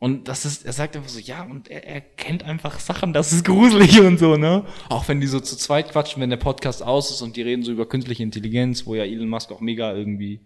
Und 0.00 0.28
das 0.28 0.44
ist, 0.44 0.64
er 0.64 0.72
sagt 0.72 0.96
einfach 0.96 1.08
so, 1.08 1.18
ja, 1.18 1.42
und 1.42 1.68
er, 1.68 1.84
er 1.84 2.00
kennt 2.00 2.44
einfach 2.44 2.78
Sachen, 2.78 3.12
das 3.12 3.32
ist 3.32 3.44
gruselig 3.44 4.00
und 4.00 4.18
so, 4.18 4.36
ne? 4.36 4.64
Auch 4.88 5.08
wenn 5.08 5.20
die 5.20 5.26
so 5.26 5.40
zu 5.40 5.56
zweit 5.56 5.90
quatschen, 5.90 6.22
wenn 6.22 6.30
der 6.30 6.36
Podcast 6.36 6.84
aus 6.84 7.10
ist 7.10 7.20
und 7.20 7.34
die 7.34 7.42
reden 7.42 7.64
so 7.64 7.72
über 7.72 7.88
künstliche 7.88 8.22
Intelligenz, 8.22 8.86
wo 8.86 8.94
ja 8.94 9.02
Elon 9.02 9.28
Musk 9.28 9.50
auch 9.50 9.60
mega 9.60 9.92
irgendwie 9.92 10.40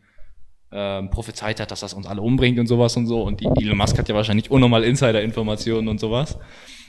ähm, 0.73 1.11
prophezeit 1.11 1.61
hat, 1.61 1.71
dass 1.71 1.81
das 1.81 1.93
uns 1.93 2.07
alle 2.07 2.23
umbringt 2.23 2.59
und 2.59 2.67
sowas 2.67 2.97
und 2.97 3.07
so. 3.07 3.23
Und 3.23 3.41
die, 3.41 3.47
Elon 3.63 3.77
Musk 3.77 3.99
hat 3.99 4.09
ja 4.09 4.15
wahrscheinlich 4.15 4.51
unnormal 4.51 4.85
Insider-Informationen 4.85 5.89
und 5.89 6.01
sowas. 6.01 6.39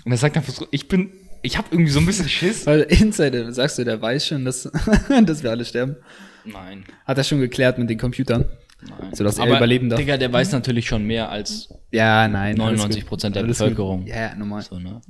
Und 0.06 0.14
er 0.14 0.18
sagt 0.18 0.38
einfach 0.38 0.54
so, 0.54 0.66
ich 0.72 0.88
bin, 0.88 1.12
ich 1.42 1.58
habe 1.58 1.68
irgendwie 1.72 1.92
so 1.92 2.00
ein 2.00 2.06
bisschen 2.06 2.30
Schiss. 2.30 2.66
Weil 2.66 2.84
Insider, 2.84 3.52
sagst 3.52 3.78
du, 3.78 3.84
der 3.84 4.02
weiß 4.02 4.26
schon, 4.26 4.46
dass, 4.46 4.72
dass 5.26 5.44
wir 5.44 5.52
alle 5.52 5.66
sterben. 5.66 5.98
Nein. 6.46 6.86
Hat 7.06 7.18
er 7.18 7.26
schon 7.26 7.42
geklärt 7.42 7.78
mit 7.78 7.90
den 7.90 7.98
Computern. 7.98 8.46
Nein. 8.90 9.14
Sodass 9.16 9.38
er 9.38 9.48
überleben 9.48 9.90
darf. 9.90 10.00
Digga, 10.00 10.18
der 10.18 10.32
weiß 10.32 10.52
natürlich 10.52 10.88
schon 10.88 11.04
mehr 11.06 11.30
als 11.30 11.74
Ja, 11.92 12.28
nein. 12.28 12.60
alles 12.60 12.80
99 12.80 13.02
gut. 13.02 13.10
Prozent 13.10 13.36
der 13.36 13.44
Alles 13.44 13.58
gut. 13.58 13.66
Bevölkerung. 13.66 14.08
Ja, 14.08 14.16
ja, 14.16 14.36
normal. 14.36 14.62
So, 14.62 14.80
ne? 14.80 15.02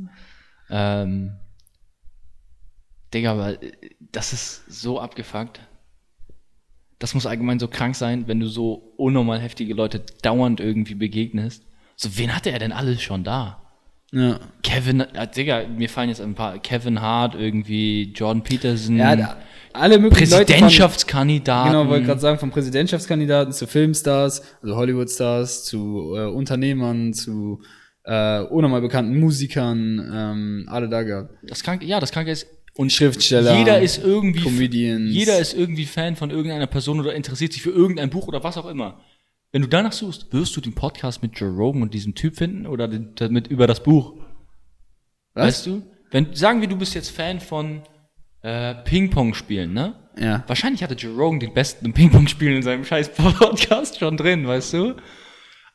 Ähm, 0.69 1.33
Digga, 3.13 3.31
aber 3.33 3.61
äh, 3.61 3.71
das 3.99 4.33
ist 4.33 4.65
so 4.71 4.99
abgefuckt. 4.99 5.59
Das 6.99 7.13
muss 7.13 7.25
allgemein 7.25 7.59
so 7.59 7.67
krank 7.67 7.95
sein, 7.95 8.27
wenn 8.27 8.39
du 8.39 8.47
so 8.47 8.93
unnormal 8.97 9.39
heftige 9.39 9.73
Leute 9.73 9.99
dauernd 10.21 10.59
irgendwie 10.59 10.95
begegnest. 10.95 11.65
So, 11.95 12.17
wen 12.17 12.33
hatte 12.35 12.51
er 12.51 12.59
denn 12.59 12.71
alles 12.71 13.01
schon 13.01 13.23
da? 13.23 13.62
Ja. 14.13 14.39
Kevin, 14.61 15.01
äh, 15.01 15.27
Digga, 15.27 15.63
mir 15.67 15.89
fallen 15.89 16.09
jetzt 16.09 16.21
ein 16.21 16.35
paar, 16.35 16.59
Kevin 16.59 17.01
Hart, 17.01 17.33
irgendwie, 17.33 18.13
Jordan 18.13 18.43
Peterson, 18.43 18.97
Ja, 18.97 19.15
da, 19.15 19.37
alle 19.73 19.97
möglichen 19.97 20.29
Leute 20.29 20.53
von, 20.53 20.61
Präsidentschaftskandidaten. 20.61 21.71
Genau, 21.71 21.89
wollte 21.89 22.05
gerade 22.05 22.21
sagen, 22.21 22.37
von 22.37 22.51
Präsidentschaftskandidaten 22.51 23.51
zu 23.53 23.65
Filmstars, 23.65 24.43
also 24.61 24.75
Hollywoodstars, 24.75 25.65
zu 25.65 26.13
äh, 26.15 26.27
Unternehmern, 26.27 27.13
zu 27.13 27.63
äh, 28.03 28.41
unnormal 28.41 28.81
bekannten 28.81 29.19
Musikern, 29.19 30.11
ähm, 30.13 30.65
alle 30.69 30.89
da 30.89 31.01
gehabt. 31.01 31.33
Das 31.41 31.63
Kranke, 31.63 31.85
ja, 31.85 31.99
das 31.99 32.11
Kranke 32.11 32.31
ist, 32.31 32.45
und 32.75 32.91
Schriftsteller, 32.91 33.57
jeder 33.57 33.81
ist 33.81 34.03
irgendwie, 34.03 34.41
Comedians. 34.41 35.11
jeder 35.11 35.39
ist 35.39 35.53
irgendwie 35.53 35.85
Fan 35.85 36.15
von 36.15 36.29
irgendeiner 36.31 36.67
Person 36.67 36.99
oder 36.99 37.13
interessiert 37.13 37.53
sich 37.53 37.61
für 37.61 37.69
irgendein 37.69 38.09
Buch 38.09 38.27
oder 38.27 38.43
was 38.43 38.57
auch 38.57 38.67
immer. 38.67 38.99
Wenn 39.53 39.61
du 39.61 39.67
danach 39.67 39.91
suchst, 39.91 40.33
wirst 40.33 40.57
du 40.57 40.61
den 40.61 40.73
Podcast 40.73 41.21
mit 41.21 41.39
Joe 41.39 41.51
Rogan 41.51 41.83
und 41.83 41.93
diesem 41.93 42.15
Typ 42.15 42.35
finden 42.35 42.65
oder 42.65 42.87
den, 42.87 43.13
damit 43.13 43.47
über 43.47 43.67
das 43.67 43.83
Buch? 43.83 44.15
Was? 45.35 45.45
Weißt 45.45 45.65
du? 45.67 45.83
Wenn, 46.09 46.33
sagen 46.33 46.59
wir, 46.59 46.67
du 46.67 46.75
bist 46.75 46.95
jetzt 46.95 47.11
Fan 47.11 47.39
von 47.39 47.83
äh, 48.41 48.73
Ping-Pong 48.73 49.35
spielen, 49.35 49.73
ne? 49.73 50.09
Ja. 50.17 50.43
Wahrscheinlich 50.47 50.81
hatte 50.81 50.95
Joe 50.95 51.15
Rogan 51.15 51.39
den 51.39 51.53
besten 51.53 51.93
Ping-Pong-Spielen 51.93 52.57
in 52.57 52.63
seinem 52.63 52.83
scheiß 52.83 53.13
Podcast 53.13 53.99
schon 53.99 54.17
drin, 54.17 54.47
weißt 54.47 54.73
du? 54.73 54.95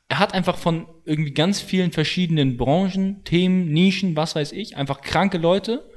Er 0.09 0.19
hat 0.19 0.35
einfach 0.35 0.59
von 0.59 0.89
irgendwie 1.05 1.33
ganz 1.33 1.61
vielen 1.61 1.93
verschiedenen 1.93 2.57
Branchen, 2.57 3.23
Themen, 3.23 3.71
Nischen, 3.73 4.17
was 4.17 4.35
weiß 4.35 4.53
ich, 4.53 4.77
einfach 4.77 5.03
kranke 5.03 5.39
Leute 5.39 5.89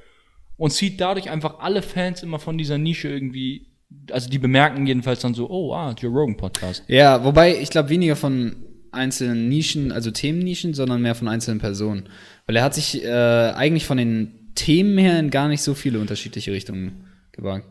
und 0.56 0.70
zieht 0.70 1.02
dadurch 1.02 1.32
einfach 1.32 1.60
alle 1.60 1.82
Fans 1.82 2.22
immer 2.22 2.38
von 2.38 2.60
dieser 2.60 2.78
Nische 2.78 3.08
irgendwie, 3.10 3.71
also 4.12 4.30
die 4.30 4.40
bemerken 4.40 4.86
jedenfalls 4.88 5.22
dann 5.22 5.34
so, 5.34 5.50
oh, 5.50 5.74
ah, 5.74 5.94
Joe 5.98 6.12
Rogan 6.12 6.38
Podcast. 6.38 6.84
Ja, 6.88 7.24
wobei 7.24 7.58
ich 7.58 7.70
glaube 7.70 7.90
weniger 7.90 8.16
von 8.16 8.56
einzelnen 8.92 9.50
Nischen, 9.50 9.92
also 9.92 10.12
Themennischen, 10.12 10.74
sondern 10.74 11.02
mehr 11.02 11.16
von 11.16 11.28
einzelnen 11.28 11.60
Personen. 11.60 12.10
Weil 12.46 12.58
er 12.58 12.64
hat 12.64 12.74
sich 12.74 13.04
äh, 13.04 13.10
eigentlich 13.10 13.86
von 13.86 13.98
den 13.98 14.52
Themen 14.56 14.98
her 14.98 15.18
in 15.20 15.30
gar 15.30 15.48
nicht 15.48 15.62
so 15.62 15.74
viele 15.74 16.00
unterschiedliche 16.00 16.52
Richtungen 16.52 17.06
gewagt. 17.32 17.68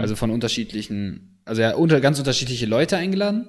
Also 0.00 0.16
von 0.16 0.30
unterschiedlichen, 0.30 1.40
also 1.44 1.60
er 1.60 1.70
hat 1.70 1.76
unter, 1.76 2.00
ganz 2.00 2.18
unterschiedliche 2.18 2.66
Leute 2.66 2.96
eingeladen, 2.96 3.48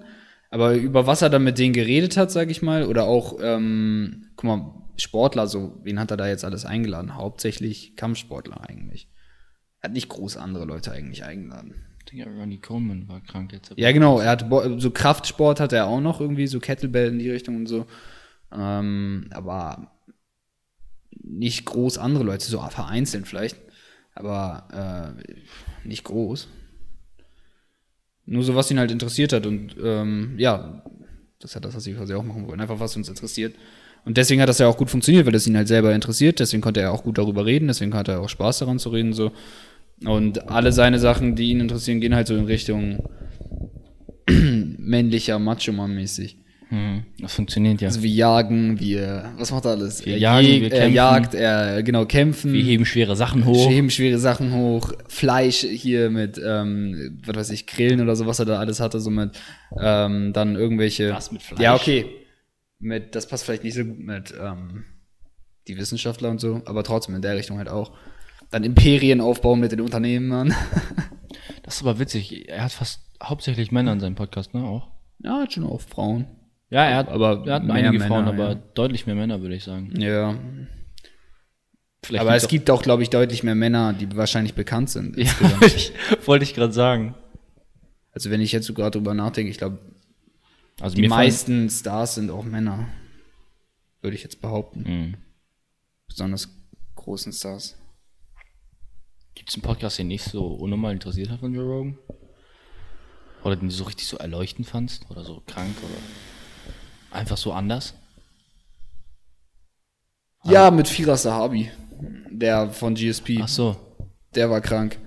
aber 0.50 0.74
über 0.74 1.06
was 1.08 1.22
er 1.22 1.30
dann 1.30 1.44
mit 1.44 1.60
denen 1.60 1.74
geredet 1.74 2.18
hat, 2.18 2.32
sage 2.32 2.52
ich 2.52 2.62
mal, 2.62 2.86
oder 2.86 3.06
auch, 3.06 3.38
ähm, 3.42 4.28
guck 4.36 4.48
mal, 4.48 4.74
Sportler, 4.98 5.48
so, 5.48 5.80
wen 5.84 6.00
hat 6.00 6.12
er 6.12 6.18
da 6.18 6.28
jetzt 6.28 6.44
alles 6.46 6.66
eingeladen? 6.66 7.16
Hauptsächlich 7.16 7.96
Kampfsportler 7.96 8.68
eigentlich. 8.68 9.10
Er 9.80 9.90
hat 9.90 9.94
nicht 9.94 10.10
groß 10.10 10.38
andere 10.38 10.66
Leute 10.66 10.92
eigentlich 10.92 11.24
eingeladen. 11.24 11.76
Digga, 12.14 12.30
Ronnie 12.30 12.60
Coleman 12.60 13.08
war 13.08 13.22
krank 13.22 13.54
jetzt. 13.54 13.74
Ja, 13.76 13.92
genau. 13.92 14.20
Er 14.20 14.32
hat 14.32 14.46
so 14.78 14.92
Kraftsport 14.92 15.60
hat 15.60 15.74
er 15.74 15.88
auch 15.88 16.00
noch 16.00 16.22
irgendwie, 16.22 16.48
so 16.48 16.60
Kettlebell 16.60 17.10
in 17.10 17.20
die 17.20 17.32
Richtung 17.32 17.56
und 17.56 17.66
so. 17.66 17.88
Ähm, 18.52 19.28
aber 19.32 19.92
nicht 21.24 21.66
groß 21.66 21.98
andere 21.98 22.24
Leute, 22.24 22.46
so 22.46 22.60
vereinzelt 22.60 23.28
vielleicht. 23.28 23.58
Aber 24.14 25.16
äh, 25.18 25.88
nicht 25.88 26.04
groß. 26.04 26.48
Nur 28.26 28.44
so, 28.44 28.56
was 28.56 28.70
ihn 28.70 28.80
halt 28.80 28.92
interessiert 28.92 29.34
hat. 29.34 29.48
Und 29.48 29.76
ähm, 29.84 30.36
ja, 30.38 30.84
das 31.40 31.52
ist 31.52 31.56
ja 31.56 31.62
das, 31.62 31.76
was 31.76 31.88
ich 31.88 31.98
quasi 31.98 32.14
auch 32.14 32.24
machen 32.24 32.48
wollen. 32.48 32.62
Einfach, 32.62 32.80
was 32.80 32.96
uns 32.96 33.10
interessiert. 33.10 33.56
Und 34.06 34.18
deswegen 34.18 34.42
hat 34.42 34.50
das 34.50 34.60
ja 34.60 34.68
auch 34.68 34.78
gut 34.78 34.90
funktioniert, 34.90 35.26
weil 35.26 35.34
das 35.34 35.48
ihn 35.48 35.58
halt 35.58 35.68
selber 35.68 35.96
interessiert. 35.96 36.40
Deswegen 36.40 36.62
konnte 36.62 36.82
er 36.82 36.92
auch 36.92 37.04
gut 37.04 37.18
darüber 37.18 37.46
reden. 37.46 37.68
Deswegen 37.68 37.96
hat 37.96 38.08
er 38.08 38.20
auch 38.20 38.30
Spaß 38.30 38.60
daran 38.60 38.78
zu 38.78 38.90
reden. 38.90 39.14
So. 39.14 39.32
Und 40.06 40.50
alle 40.50 40.72
seine 40.72 41.00
Sachen, 41.00 41.36
die 41.36 41.52
ihn 41.52 41.60
interessieren, 41.62 42.02
gehen 42.02 42.14
halt 42.16 42.28
so 42.28 42.36
in 42.36 42.46
Richtung 42.46 43.04
männlicher 44.30 45.40
Macho-Mann-mäßig. 45.40 46.38
Hm, 46.70 47.04
das 47.20 47.34
funktioniert 47.36 47.82
ja. 47.82 47.88
Also 47.90 48.02
wie 48.02 48.16
jagen, 48.16 48.78
äh, 48.80 49.22
was 49.38 49.52
macht 49.52 49.66
er 49.66 49.72
alles? 49.72 50.04
Wir 50.06 50.14
er 50.14 50.20
jagen, 50.20 50.48
jäg- 50.48 50.62
wir 50.62 50.72
er 50.72 50.80
kämpfen. 50.80 50.96
jagt, 50.96 51.34
er, 51.36 51.84
genau, 51.84 52.06
kämpfen. 52.06 52.52
Wir 52.54 52.64
heben 52.64 52.86
schwere 52.86 53.16
Sachen 53.16 53.46
hoch. 53.46 53.70
heben 53.70 53.92
schwere 53.92 54.18
Sachen 54.18 54.54
hoch, 54.54 54.92
Fleisch 55.08 55.60
hier 55.60 56.10
mit, 56.10 56.42
ähm, 56.44 57.20
was 57.26 57.36
weiß 57.36 57.50
ich, 57.52 57.68
Grillen 57.68 58.02
oder 58.02 58.16
so, 58.16 58.26
was 58.26 58.40
er 58.40 58.46
da 58.46 58.58
alles 58.60 58.80
hatte, 58.80 59.00
so 59.00 59.12
mit, 59.12 59.32
ähm, 59.80 60.34
dann 60.34 60.56
irgendwelche. 60.56 61.12
Was 61.14 61.32
mit 61.32 61.44
Fleisch? 61.44 61.62
Ja, 61.62 61.76
okay. 61.76 62.06
Mit, 62.80 63.14
das 63.14 63.28
passt 63.28 63.44
vielleicht 63.46 63.64
nicht 63.64 63.76
so 63.76 63.86
gut 63.86 64.00
mit, 64.00 64.34
ähm, 64.42 64.86
die 65.68 65.78
Wissenschaftler 65.78 66.30
und 66.32 66.42
so, 66.42 66.62
aber 66.66 66.84
trotzdem 66.84 67.16
in 67.16 67.22
der 67.22 67.36
Richtung 67.38 67.58
halt 67.60 67.70
auch. 67.70 67.92
Dann 68.54 68.64
Imperien 68.64 69.20
aufbauen 69.20 69.60
mit 69.60 69.72
den 69.72 69.82
Unternehmen. 69.82 70.54
Das 71.64 71.76
ist 71.76 71.82
aber 71.82 71.98
witzig. 71.98 72.50
Er 72.50 72.66
hat 72.66 72.74
fast 72.74 73.02
hauptsächlich 73.24 73.72
Männer 73.72 73.94
in 73.94 74.00
seinem 74.02 74.16
Podcast, 74.16 74.54
ne? 74.54 74.64
Auch. 74.66 74.90
ja, 75.20 75.40
hat 75.40 75.54
schon 75.54 75.64
auch 75.64 75.80
Frauen. 75.80 76.28
Ja, 76.70 76.84
er 76.84 76.98
hat, 76.98 77.08
Aber 77.08 77.44
er 77.48 77.56
hat 77.56 77.70
einige 77.70 78.00
Männer, 78.00 78.08
Frauen, 78.08 78.26
ja. 78.26 78.32
aber 78.32 78.56
deutlich 78.56 79.06
mehr 79.06 79.16
Männer, 79.16 79.42
würde 79.42 79.56
ich 79.56 79.64
sagen. 79.64 79.94
Ja. 80.00 80.38
Vielleicht 82.04 82.22
aber 82.22 82.36
es 82.36 82.50
gibt 82.50 82.70
auch, 82.70 82.82
glaube 82.82 83.02
ich, 83.02 83.10
deutlich 83.10 83.44
mehr 83.44 83.56
Männer, 83.56 83.94
die 83.94 84.14
wahrscheinlich 84.16 84.56
bekannt 84.56 84.90
sind. 84.90 85.18
Ja, 85.18 85.32
wollte 85.40 85.66
ich, 85.76 85.94
wollte 86.26 86.44
ich 86.44 86.54
gerade 86.54 86.74
sagen. 86.74 87.16
Also 88.12 88.30
wenn 88.30 88.42
ich 88.42 88.52
jetzt 88.52 88.68
so 88.68 88.74
gerade 88.74 88.92
drüber 88.92 89.14
nachdenke, 89.14 89.50
ich 89.50 89.58
glaube, 89.58 89.80
Also 90.82 90.96
die 90.96 91.08
meisten 91.08 91.70
Stars 91.70 92.16
sind 92.16 92.30
auch 92.30 92.44
Männer. 92.44 92.88
Würde 94.02 94.16
ich 94.16 94.24
jetzt 94.24 94.42
behaupten. 94.42 94.86
Hm. 94.86 95.14
Besonders 96.08 96.50
großen 96.96 97.32
Stars. 97.32 97.78
Gibt 99.44 99.50
es 99.50 99.56
einen 99.56 99.64
Podcast, 99.64 100.00
den 100.00 100.08
nicht 100.08 100.24
so 100.24 100.46
unnormal 100.46 100.94
interessiert 100.94 101.30
hat 101.30 101.42
von 101.42 101.54
Joe 101.54 101.66
Rogan? 101.66 101.98
Oder 103.44 103.58
den 103.58 103.68
du 103.68 103.76
so 103.76 103.84
richtig 103.84 104.08
so 104.08 104.16
erleuchtend 104.16 104.70
fandst? 104.70 105.06
Oder 105.10 105.26
so 105.26 105.44
krank? 105.46 105.76
Oder 105.84 107.20
einfach 107.20 107.36
so 107.36 107.52
anders? 107.52 107.94
Ja, 110.46 110.72
mit 110.72 110.88
Firas 110.88 111.24
Sahabi. 111.24 111.70
Der 112.32 112.70
von 112.70 112.96
GSP. 112.96 113.42
Ach 113.42 113.50
so. 113.50 113.76
Der 114.34 114.50
war 114.50 114.62
krank. 114.62 114.98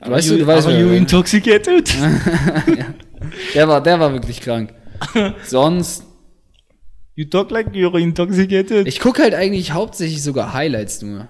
weißt 0.00 0.28
du, 0.28 0.36
du 0.36 0.46
weißt, 0.46 0.66
aber 0.66 0.78
you 0.78 0.90
intoxicated? 0.90 1.90
der 3.54 3.66
war, 3.66 3.82
der 3.82 3.98
war 3.98 4.12
wirklich 4.12 4.42
krank. 4.42 4.74
Sonst, 5.46 6.04
you 7.14 7.24
talk 7.24 7.50
like 7.50 7.68
you're 7.68 7.98
intoxicated. 7.98 8.86
ich 8.86 9.00
gucke 9.00 9.22
halt 9.22 9.32
eigentlich 9.32 9.72
hauptsächlich 9.72 10.22
sogar 10.22 10.52
Highlights 10.52 11.00
nur. 11.00 11.28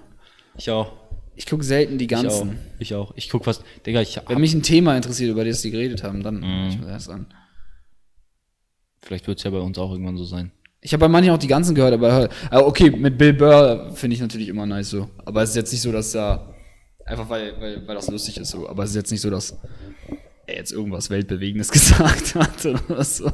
Ich 0.57 0.69
auch. 0.69 0.98
Ich 1.39 1.45
gucke 1.45 1.63
selten 1.63 1.97
die 1.97 2.03
Ich 2.03 2.13
auch. 2.17 2.21
ganzen. 2.23 2.59
Ich 2.79 2.93
auch. 2.95 3.13
Ich 3.15 3.29
guck 3.29 3.45
fast. 3.45 3.63
Digga, 3.85 4.01
ich 4.01 4.19
Wenn 4.27 4.41
mich 4.41 4.53
ein 4.53 4.61
Thema 4.61 4.97
interessiert, 4.97 5.31
über 5.31 5.45
das 5.45 5.61
die 5.61 5.71
geredet 5.71 6.03
haben, 6.03 6.21
dann 6.21 6.41
Mhm. 6.41 6.67
ich 6.69 6.77
mir 6.77 6.87
das 6.87 7.07
an. 7.07 7.27
Vielleicht 9.01 9.25
wird 9.25 9.37
es 9.37 9.45
ja 9.45 9.51
bei 9.51 9.59
uns 9.59 9.77
auch 9.77 9.91
irgendwann 9.93 10.17
so 10.17 10.25
sein. 10.25 10.51
Ich 10.81 10.91
habe 10.91 10.99
bei 10.99 11.07
manchen 11.07 11.31
auch 11.31 11.37
die 11.37 11.47
ganzen 11.47 11.75
gehört, 11.75 11.93
aber 11.93 12.29
okay, 12.67 12.89
mit 12.91 13.17
Bill 13.17 13.31
Burr 13.33 13.91
finde 13.95 14.15
ich 14.15 14.21
natürlich 14.21 14.49
immer 14.49 14.65
nice 14.65 14.89
so. 14.89 15.09
Aber 15.23 15.41
es 15.41 15.51
ist 15.51 15.55
jetzt 15.55 15.71
nicht 15.71 15.81
so, 15.81 15.93
dass 15.93 16.11
da 16.11 16.53
einfach 17.05 17.29
weil, 17.29 17.53
weil, 17.61 17.87
weil 17.87 17.95
das 17.95 18.09
lustig 18.09 18.37
ist 18.37 18.49
so. 18.49 18.67
Aber 18.67 18.83
es 18.83 18.89
ist 18.89 18.95
jetzt 18.97 19.11
nicht 19.11 19.21
so, 19.21 19.29
dass 19.29 19.57
er 20.49 20.55
jetzt 20.57 20.71
irgendwas 20.71 21.09
Weltbewegendes 21.09 21.71
gesagt 21.71 22.35
hat 22.35 22.65
oder 22.65 23.03
so. 23.03 23.31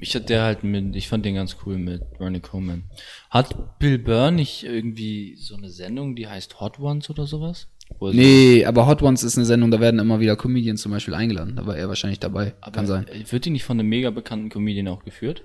Ich 0.00 0.14
hatte 0.14 0.26
der 0.26 0.42
halt 0.42 0.62
mit, 0.64 0.94
ich 0.96 1.08
fand 1.08 1.24
den 1.24 1.34
ganz 1.34 1.56
cool 1.64 1.78
mit 1.78 2.02
Ronnie 2.20 2.40
Coleman. 2.40 2.84
Hat 3.30 3.78
Bill 3.78 3.98
Burr 3.98 4.30
nicht 4.30 4.64
irgendwie 4.64 5.36
so 5.36 5.56
eine 5.56 5.70
Sendung, 5.70 6.14
die 6.16 6.28
heißt 6.28 6.60
Hot 6.60 6.78
Ones 6.78 7.10
oder 7.10 7.26
sowas? 7.26 7.68
Nee, 8.00 8.64
aber 8.64 8.86
Hot 8.86 9.00
Ones 9.02 9.22
ist 9.22 9.36
eine 9.36 9.46
Sendung, 9.46 9.70
da 9.70 9.78
werden 9.80 10.00
immer 10.00 10.18
wieder 10.20 10.34
Comedians 10.36 10.82
zum 10.82 10.90
Beispiel 10.92 11.14
eingeladen. 11.14 11.54
Da 11.56 11.66
war 11.66 11.76
er 11.76 11.88
wahrscheinlich 11.88 12.18
dabei. 12.18 12.54
Kann 12.72 12.86
sein. 12.86 13.06
Wird 13.30 13.44
die 13.44 13.50
nicht 13.50 13.64
von 13.64 13.78
einem 13.78 13.88
mega 13.88 14.10
bekannten 14.10 14.48
Comedian 14.48 14.88
auch 14.88 15.04
geführt? 15.04 15.44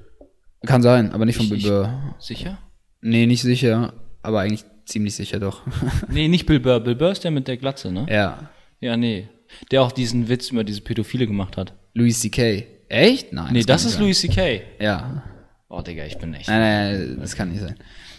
Kann 0.65 0.81
sein, 0.81 1.11
aber 1.11 1.25
nicht 1.25 1.35
von 1.37 1.45
Ich- 1.45 1.49
Bill 1.51 1.59
ich- 1.59 1.67
Burr. 1.67 2.15
Sicher? 2.19 2.57
Nee, 3.01 3.25
nicht 3.27 3.41
sicher. 3.41 3.93
Aber 4.23 4.41
eigentlich 4.41 4.63
ziemlich 4.85 5.15
sicher 5.15 5.39
doch. 5.39 5.61
Nee, 6.09 6.27
nicht 6.27 6.45
Bill 6.47 6.59
Burr. 6.59 6.79
Bill 6.79 6.95
Burr 6.95 7.11
ist 7.11 7.23
der 7.23 7.31
mit 7.31 7.47
der 7.47 7.57
Glatze, 7.57 7.91
ne? 7.91 8.05
ja. 8.09 8.49
Ja, 8.79 8.97
nee. 8.97 9.29
Der 9.71 9.81
auch 9.83 9.91
diesen 9.91 10.27
Witz 10.29 10.49
über 10.49 10.63
diese 10.63 10.81
Pädophile 10.81 11.27
gemacht 11.27 11.57
hat. 11.57 11.73
Louis 11.93 12.19
C.K. 12.19 12.65
Echt? 12.89 13.31
Nein. 13.33 13.53
Nee, 13.53 13.63
das 13.63 13.83
nicht 13.83 13.87
ist 13.91 13.93
sein. 13.95 14.01
Louis 14.03 14.19
C.K. 14.19 14.61
Ja. 14.79 15.23
Oh, 15.69 15.81
Digga, 15.81 16.05
ich 16.05 16.17
bin 16.17 16.33
echt. 16.33 16.47
Nein, 16.49 16.59
nein, 16.59 17.17
das 17.21 17.35
kann 17.35 17.49
nicht 17.49 17.61
sein. 17.61 17.75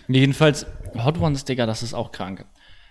Jedenfalls, 0.09 0.67
Hot 1.05 1.19
Ones, 1.21 1.45
Digga, 1.45 1.67
das 1.67 1.83
ist 1.83 1.95
auch 1.95 2.11
krank. 2.13 2.45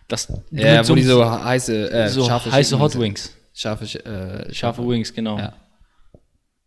Das, 0.07 0.31
Ja, 0.51 0.87
wo 0.87 0.95
die 0.95 1.01
so 1.03 1.23
heiße, 1.29 1.91
äh, 1.91 2.07
so 2.09 2.25
scharfe 2.25 2.51
heiße 2.51 2.79
Hot 2.79 2.97
Wings-. 2.99 3.35
Scharfe, 3.53 3.85
Sch- 3.85 4.05
äh, 4.05 4.53
Scharfe 4.53 4.87
Wings, 4.87 5.13
genau. 5.13 5.37
Ja. 5.37 5.53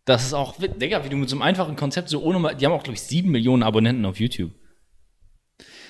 Das 0.05 0.23
ist 0.25 0.33
auch, 0.33 0.55
Digga, 0.59 1.03
wie 1.03 1.09
du 1.09 1.15
mit 1.17 1.29
so 1.29 1.35
einem 1.35 1.41
einfachen 1.41 1.75
Konzept 1.75 2.09
so 2.09 2.21
ohne, 2.21 2.37
mal- 2.39 2.55
die 2.55 2.65
haben 2.65 2.73
auch, 2.73 2.83
glaube 2.83 2.95
ich, 2.95 3.01
sieben 3.01 3.31
Millionen 3.31 3.63
Abonnenten 3.63 4.05
auf 4.05 4.19
YouTube. 4.19 4.51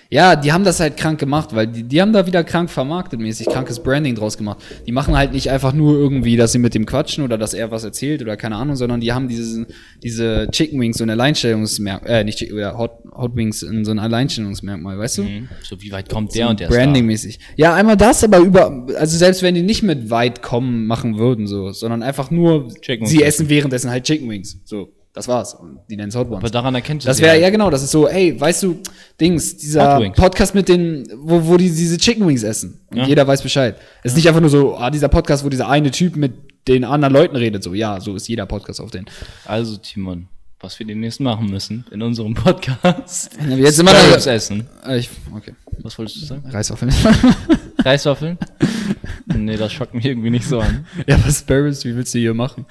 Ja, 0.09 0.35
die 0.35 0.51
haben 0.51 0.63
das 0.63 0.79
halt 0.79 0.97
krank 0.97 1.19
gemacht, 1.19 1.55
weil 1.55 1.67
die, 1.67 1.83
die 1.83 2.01
haben 2.01 2.13
da 2.13 2.27
wieder 2.27 2.43
krank 2.43 2.69
vermarktet 2.69 3.19
mäßig, 3.19 3.47
krankes 3.47 3.81
Branding 3.81 4.15
draus 4.15 4.37
gemacht. 4.37 4.59
Die 4.85 4.91
machen 4.91 5.17
halt 5.17 5.33
nicht 5.33 5.49
einfach 5.49 5.73
nur 5.73 5.97
irgendwie, 5.97 6.37
dass 6.37 6.51
sie 6.51 6.59
mit 6.59 6.75
dem 6.75 6.85
quatschen 6.85 7.23
oder 7.23 7.37
dass 7.37 7.53
er 7.53 7.71
was 7.71 7.83
erzählt 7.83 8.21
oder 8.21 8.37
keine 8.37 8.55
Ahnung, 8.55 8.75
sondern 8.75 9.01
die 9.01 9.11
haben 9.13 9.27
diese, 9.27 9.65
diese 10.03 10.47
Chicken 10.51 10.79
Wings 10.79 10.97
so 10.97 11.03
ein 11.03 11.09
Alleinstellungsmerkmal, 11.09 12.09
äh, 12.09 12.23
nicht 12.23 12.37
Chicken, 12.37 12.55
oder 12.55 12.77
Hot, 12.77 12.91
Hot 13.13 13.35
Wings 13.35 13.63
in 13.63 13.83
so 13.83 13.91
ein 13.91 13.99
Alleinstellungsmerkmal, 13.99 14.97
weißt 14.97 15.17
du? 15.19 15.23
Mhm. 15.23 15.49
So, 15.63 15.81
wie 15.81 15.91
weit 15.91 16.09
kommt 16.09 16.35
der 16.35 16.49
und 16.49 16.59
der 16.59 16.67
Branding-mäßig. 16.67 17.39
Ja, 17.55 17.73
einmal 17.73 17.97
das, 17.97 18.23
aber 18.23 18.39
über, 18.39 18.87
also 18.97 19.17
selbst 19.17 19.41
wenn 19.41 19.55
die 19.55 19.63
nicht 19.63 19.83
mit 19.83 20.09
weit 20.09 20.41
kommen 20.41 20.85
machen 20.85 21.17
würden, 21.17 21.47
so, 21.47 21.71
sondern 21.71 22.03
einfach 22.03 22.29
nur, 22.29 22.69
Chicken 22.81 23.07
sie 23.07 23.23
essen 23.23 23.49
währenddessen 23.49 23.89
halt 23.89 24.03
Chicken 24.03 24.29
Wings. 24.29 24.59
So, 24.65 24.93
das 25.15 25.27
war's. 25.27 25.53
Und 25.55 25.79
die 25.89 25.95
nennen 25.95 26.09
es 26.09 26.15
Hot 26.15 26.27
Ones. 26.27 26.37
Aber 26.39 26.49
daran 26.49 26.75
erkennst 26.75 27.05
du 27.05 27.09
Das 27.09 27.19
wäre, 27.19 27.31
halt. 27.31 27.41
ja 27.41 27.49
genau, 27.49 27.69
das 27.69 27.81
ist 27.81 27.91
so, 27.91 28.07
ey, 28.07 28.39
weißt 28.39 28.63
du, 28.63 28.79
Dings, 29.19 29.57
dieser. 29.57 29.99
Podcast 30.11 30.53
mit 30.53 30.67
den, 30.69 31.07
wo, 31.17 31.45
wo 31.47 31.57
die 31.57 31.69
diese 31.69 31.97
Chicken 31.97 32.27
Wings 32.27 32.43
essen. 32.43 32.81
Und 32.91 32.97
Ja. 32.97 33.05
jeder 33.07 33.25
weiß 33.25 33.41
Bescheid. 33.41 33.77
Es 34.03 34.11
ist 34.11 34.17
nicht 34.17 34.27
einfach 34.27 34.41
nur 34.41 34.49
so, 34.49 34.75
ah, 34.77 34.91
dieser 34.91 35.07
Podcast, 35.07 35.43
wo 35.43 35.49
dieser 35.49 35.69
eine 35.69 35.89
Typ 35.91 36.15
mit 36.15 36.33
den 36.67 36.83
anderen 36.83 37.13
Leuten 37.13 37.35
redet. 37.35 37.63
So, 37.63 37.73
ja, 37.73 37.99
so 38.01 38.15
ist 38.15 38.27
jeder 38.27 38.45
Podcast 38.45 38.81
auf 38.81 38.91
den. 38.91 39.05
Also, 39.45 39.77
Timon, 39.77 40.27
was 40.59 40.77
wir 40.79 40.85
demnächst 40.85 41.19
machen 41.21 41.45
müssen 41.49 41.85
in 41.91 42.01
unserem 42.01 42.33
Podcast. 42.33 43.31
Jetzt 43.47 43.75
sind 43.77 43.85
wir 43.85 43.91
Sparrows 43.95 44.23
da. 44.25 44.33
essen. 44.33 44.67
Äh, 44.85 44.97
ich, 44.99 45.09
okay. 45.35 45.53
Was 45.81 45.97
wolltest 45.97 46.21
du 46.21 46.25
sagen? 46.25 46.43
Reiswaffeln. 46.49 46.91
Reiswaffeln? 47.83 48.37
nee, 49.35 49.55
das 49.57 49.71
schockt 49.73 49.93
mich 49.93 50.05
irgendwie 50.05 50.29
nicht 50.31 50.47
so 50.47 50.59
an. 50.59 50.85
ja, 51.07 51.17
was 51.25 51.39
Sparrows, 51.39 51.85
wie 51.85 51.95
willst 51.95 52.13
du 52.15 52.19
hier 52.19 52.33
machen? 52.33 52.65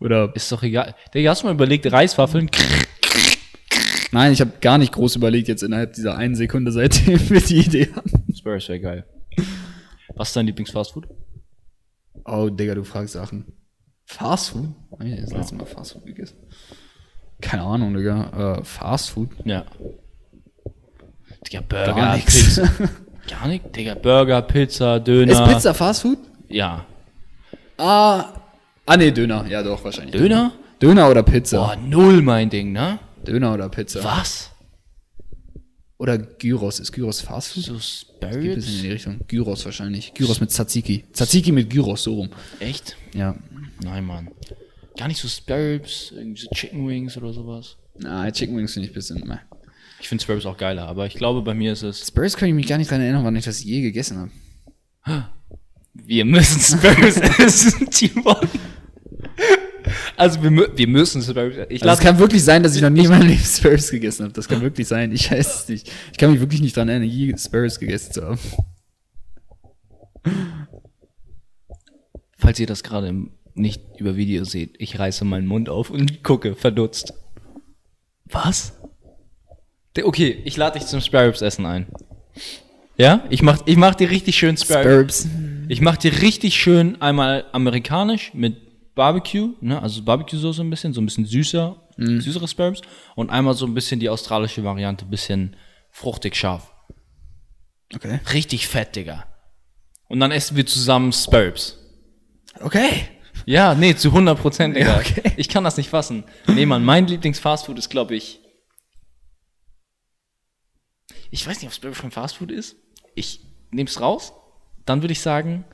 Oder, 0.00 0.34
Ist 0.34 0.50
doch 0.50 0.62
egal. 0.62 0.94
Digga, 1.14 1.30
hast 1.30 1.42
du 1.42 1.46
mal 1.46 1.54
überlegt, 1.54 1.90
Reiswaffeln? 1.90 2.50
nein, 4.12 4.32
ich 4.32 4.40
habe 4.40 4.52
gar 4.60 4.78
nicht 4.78 4.92
groß 4.92 5.16
überlegt 5.16 5.48
jetzt 5.48 5.62
innerhalb 5.62 5.92
dieser 5.92 6.16
einen 6.16 6.34
Sekunde, 6.34 6.72
seitdem 6.72 7.18
wir 7.30 7.40
die 7.40 7.58
Idee 7.58 7.90
hatten. 7.94 8.34
Spurs 8.34 8.68
wäre 8.68 8.80
geil. 8.80 9.06
Was 10.16 10.28
ist 10.28 10.36
dein 10.36 10.46
Lieblingsfastfood? 10.46 11.06
Oh, 12.24 12.48
Digga, 12.48 12.74
du 12.74 12.84
fragst 12.84 13.12
Sachen. 13.14 13.52
Fast 14.06 14.50
Food? 14.50 14.70
Hab 14.90 15.02
ich 15.04 15.20
das 15.20 15.30
letzte 15.32 15.54
Mal 15.54 15.66
Fast 15.66 15.92
Food 15.92 16.06
gegessen? 16.06 16.36
Keine 17.40 17.62
Ahnung, 17.62 17.94
Digga. 17.94 18.58
Äh, 18.58 18.64
Fast 18.64 19.10
Food? 19.10 19.30
Ja. 19.44 19.64
Digga, 21.46 21.60
Burger, 21.62 21.94
Gar 21.94 22.16
nix. 22.16 22.34
Pizza. 22.34 22.70
Gar 23.28 23.48
nicht? 23.48 23.76
Digga, 23.76 23.94
Burger, 23.94 24.42
Pizza, 24.42 24.98
Döner. 24.98 25.32
Ist 25.32 25.44
Pizza 25.44 25.74
Fast 25.74 26.02
Food? 26.02 26.18
Ja. 26.48 26.84
Ah, 27.78 28.39
ah 28.90 28.96
nee, 28.96 29.10
Döner. 29.12 29.46
Ja, 29.48 29.62
doch, 29.62 29.82
wahrscheinlich. 29.84 30.12
Döner? 30.12 30.52
Döner 30.82 31.08
oder 31.10 31.22
Pizza? 31.22 31.58
Boah, 31.58 31.76
null 31.76 32.22
mein 32.22 32.50
Ding, 32.50 32.72
ne? 32.72 32.98
Döner 33.26 33.54
oder 33.54 33.68
Pizza. 33.68 34.02
Was? 34.02 34.50
Oder 35.98 36.18
Gyros. 36.18 36.80
Ist 36.80 36.92
Gyros 36.92 37.20
Fast 37.20 37.52
Food? 37.52 37.64
So 37.64 37.74
Geht 37.74 37.82
ein 38.22 38.54
bisschen 38.54 38.54
in 38.54 38.56
Spirits? 38.56 38.66
die 38.82 38.90
Richtung. 38.90 39.20
Gyros 39.28 39.64
wahrscheinlich. 39.64 40.14
Gyros 40.14 40.40
mit 40.40 40.50
Tzatziki. 40.50 41.04
Tzatziki 41.12 41.52
mit 41.52 41.68
Gyros, 41.70 42.02
so 42.02 42.14
rum. 42.14 42.30
Echt? 42.58 42.96
Ja. 43.14 43.36
Nein, 43.84 44.04
Mann. 44.06 44.30
Gar 44.98 45.08
nicht 45.08 45.20
so 45.20 45.28
Spirits, 45.28 46.12
irgendwie 46.16 46.40
so 46.40 46.48
Chicken 46.54 46.88
Wings 46.88 47.16
oder 47.16 47.32
sowas. 47.32 47.76
Na, 47.98 48.30
Chicken 48.30 48.56
Wings 48.56 48.72
finde 48.72 48.86
ich 48.88 48.92
ein 48.92 48.94
bisschen. 48.94 49.28
Meh. 49.28 49.36
Ich 50.00 50.08
finde 50.08 50.24
Spirits 50.24 50.46
auch 50.46 50.56
geiler, 50.56 50.88
aber 50.88 51.06
ich 51.06 51.14
glaube, 51.14 51.42
bei 51.42 51.54
mir 51.54 51.74
ist 51.74 51.82
es. 51.82 52.06
Spurs 52.06 52.36
kann 52.36 52.48
ich 52.48 52.54
mich 52.54 52.66
gar 52.66 52.78
nicht 52.78 52.90
dran 52.90 53.02
erinnern, 53.02 53.22
wann 53.24 53.36
ich 53.36 53.44
das 53.44 53.62
je 53.62 53.82
gegessen 53.82 54.30
habe. 55.06 55.26
Wir 55.92 56.24
müssen 56.24 56.78
Spirits 56.78 57.16
essen, 57.38 57.90
Timon. 57.90 58.36
Also, 60.16 60.42
wir, 60.42 60.50
mü- 60.50 60.70
wir 60.76 60.86
müssen 60.86 61.22
essen. 61.22 61.66
Ich 61.70 61.82
Also 61.82 61.94
es 61.94 62.00
kann 62.00 62.18
wirklich 62.18 62.44
sein, 62.44 62.62
dass 62.62 62.76
ich 62.76 62.82
noch 62.82 62.90
nie 62.90 63.04
in 63.04 63.08
meinem 63.10 63.26
Leben 63.28 63.40
Spurs 63.42 63.90
gegessen 63.90 64.24
habe. 64.24 64.32
Das 64.34 64.46
kann 64.48 64.60
wirklich 64.60 64.86
sein. 64.86 65.10
Ich 65.12 65.30
weiß 65.30 65.62
es 65.62 65.68
nicht. 65.68 65.90
Ich 66.12 66.18
kann 66.18 66.30
mich 66.30 66.40
wirklich 66.40 66.60
nicht 66.60 66.76
dran 66.76 66.88
erinnern, 66.88 67.08
je 67.08 67.34
Spurs 67.38 67.78
gegessen 67.80 68.12
zu 68.12 68.22
haben. 68.24 68.38
Falls 72.36 72.58
ihr 72.58 72.66
das 72.66 72.82
gerade 72.82 73.14
nicht 73.54 73.82
über 73.98 74.16
Video 74.16 74.44
seht, 74.44 74.76
ich 74.78 74.98
reiße 74.98 75.24
meinen 75.24 75.46
Mund 75.46 75.68
auf 75.68 75.90
und 75.90 76.22
gucke 76.22 76.54
verdutzt. 76.54 77.14
Was? 78.24 78.72
Okay, 80.02 80.40
ich 80.44 80.56
lade 80.56 80.78
dich 80.78 80.86
zum 80.88 81.00
Sparrows 81.00 81.42
essen 81.42 81.66
ein. 81.66 81.86
Ja? 82.96 83.24
Ich 83.28 83.42
mach, 83.42 83.60
ich 83.66 83.76
mach 83.76 83.94
dir 83.94 84.10
richtig 84.10 84.36
schön 84.38 84.56
Sparrows. 84.56 85.26
Ich 85.68 85.80
mach 85.80 85.96
dir 85.96 86.22
richtig 86.22 86.54
schön 86.54 87.00
einmal 87.02 87.44
amerikanisch 87.52 88.32
mit 88.34 88.56
Barbecue, 89.00 89.54
ne? 89.62 89.80
Also 89.80 90.02
Barbecue-Soße 90.02 90.60
ein 90.60 90.68
bisschen, 90.68 90.92
so 90.92 91.00
ein 91.00 91.06
bisschen 91.06 91.24
süßer, 91.24 91.74
süßere 91.96 92.46
Sparrows. 92.46 92.82
Und 93.16 93.30
einmal 93.30 93.54
so 93.54 93.64
ein 93.64 93.72
bisschen 93.72 93.98
die 93.98 94.10
australische 94.10 94.62
Variante, 94.62 95.06
bisschen 95.06 95.56
fruchtig 95.90 96.36
scharf. 96.36 96.70
Okay. 97.94 98.20
Richtig 98.34 98.68
fett, 98.68 98.94
Digga. 98.96 99.26
Und 100.08 100.20
dann 100.20 100.32
essen 100.32 100.54
wir 100.54 100.66
zusammen 100.66 101.14
Sparrows. 101.14 101.78
Okay. 102.60 103.08
Ja, 103.46 103.74
nee, 103.74 103.96
zu 103.96 104.08
100 104.08 104.38
Prozent, 104.38 104.76
Digga. 104.76 104.92
Ja, 104.92 104.98
okay. 104.98 105.32
Ich 105.38 105.48
kann 105.48 105.64
das 105.64 105.78
nicht 105.78 105.88
fassen. 105.88 106.24
Nee, 106.46 106.66
Mann, 106.66 106.84
mein 106.84 107.06
Lieblingsfastfood 107.06 107.78
ist, 107.78 107.88
glaube 107.88 108.14
ich. 108.14 108.40
Ich 111.30 111.46
weiß 111.46 111.62
nicht, 111.62 111.68
ob 111.68 111.72
Spurrish 111.72 111.96
schon 111.96 112.10
Fastfood 112.10 112.50
ist. 112.50 112.76
Ich 113.14 113.40
nehme 113.70 113.88
es 113.88 113.98
raus. 113.98 114.34
Dann 114.84 115.00
würde 115.00 115.12
ich 115.12 115.22
sagen. 115.22 115.64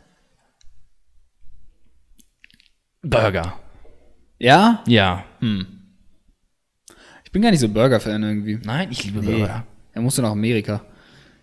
Burger. 3.10 3.54
Ja? 4.38 4.82
Ja. 4.86 5.24
Ich 7.24 7.32
bin 7.32 7.42
gar 7.42 7.50
nicht 7.50 7.60
so 7.60 7.68
Burger-Fan 7.68 8.22
irgendwie. 8.22 8.58
Nein, 8.64 8.88
ich 8.90 9.04
liebe 9.04 9.20
Nee. 9.20 9.38
Burger. 9.38 9.64
Er 9.92 10.02
musste 10.02 10.22
nach 10.22 10.30
Amerika. 10.30 10.82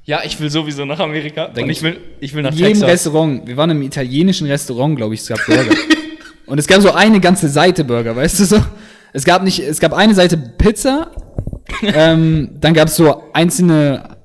Ja, 0.03 0.19
ich 0.25 0.39
will 0.39 0.49
sowieso 0.49 0.85
nach 0.85 0.99
Amerika. 0.99 1.45
Und 1.45 1.69
ich 1.69 1.81
will, 1.81 1.99
ich 2.19 2.33
will 2.33 2.43
nach 2.43 2.51
In 2.51 2.57
jedem 2.57 2.73
Texas. 2.73 2.89
Restaurant. 2.89 3.47
Wir 3.47 3.55
waren 3.55 3.69
im 3.69 3.81
italienischen 3.81 4.47
Restaurant, 4.47 4.97
glaube 4.97 5.13
ich, 5.13 5.21
es 5.21 5.27
gab 5.27 5.45
Burger. 5.45 5.75
Und 6.45 6.57
es 6.57 6.67
gab 6.67 6.81
so 6.81 6.91
eine 6.91 7.21
ganze 7.21 7.47
Seite 7.47 7.85
Burger, 7.85 8.15
weißt 8.15 8.41
du 8.41 8.43
so? 8.45 8.65
Es 9.13 9.23
gab 9.23 9.43
nicht, 9.43 9.59
es 9.59 9.79
gab 9.79 9.93
eine 9.93 10.13
Seite 10.13 10.35
Pizza, 10.37 11.11
ähm, 11.81 12.49
dann 12.59 12.73
gab 12.73 12.89
es 12.89 12.97
so 12.97 13.31
einzelne, 13.31 14.17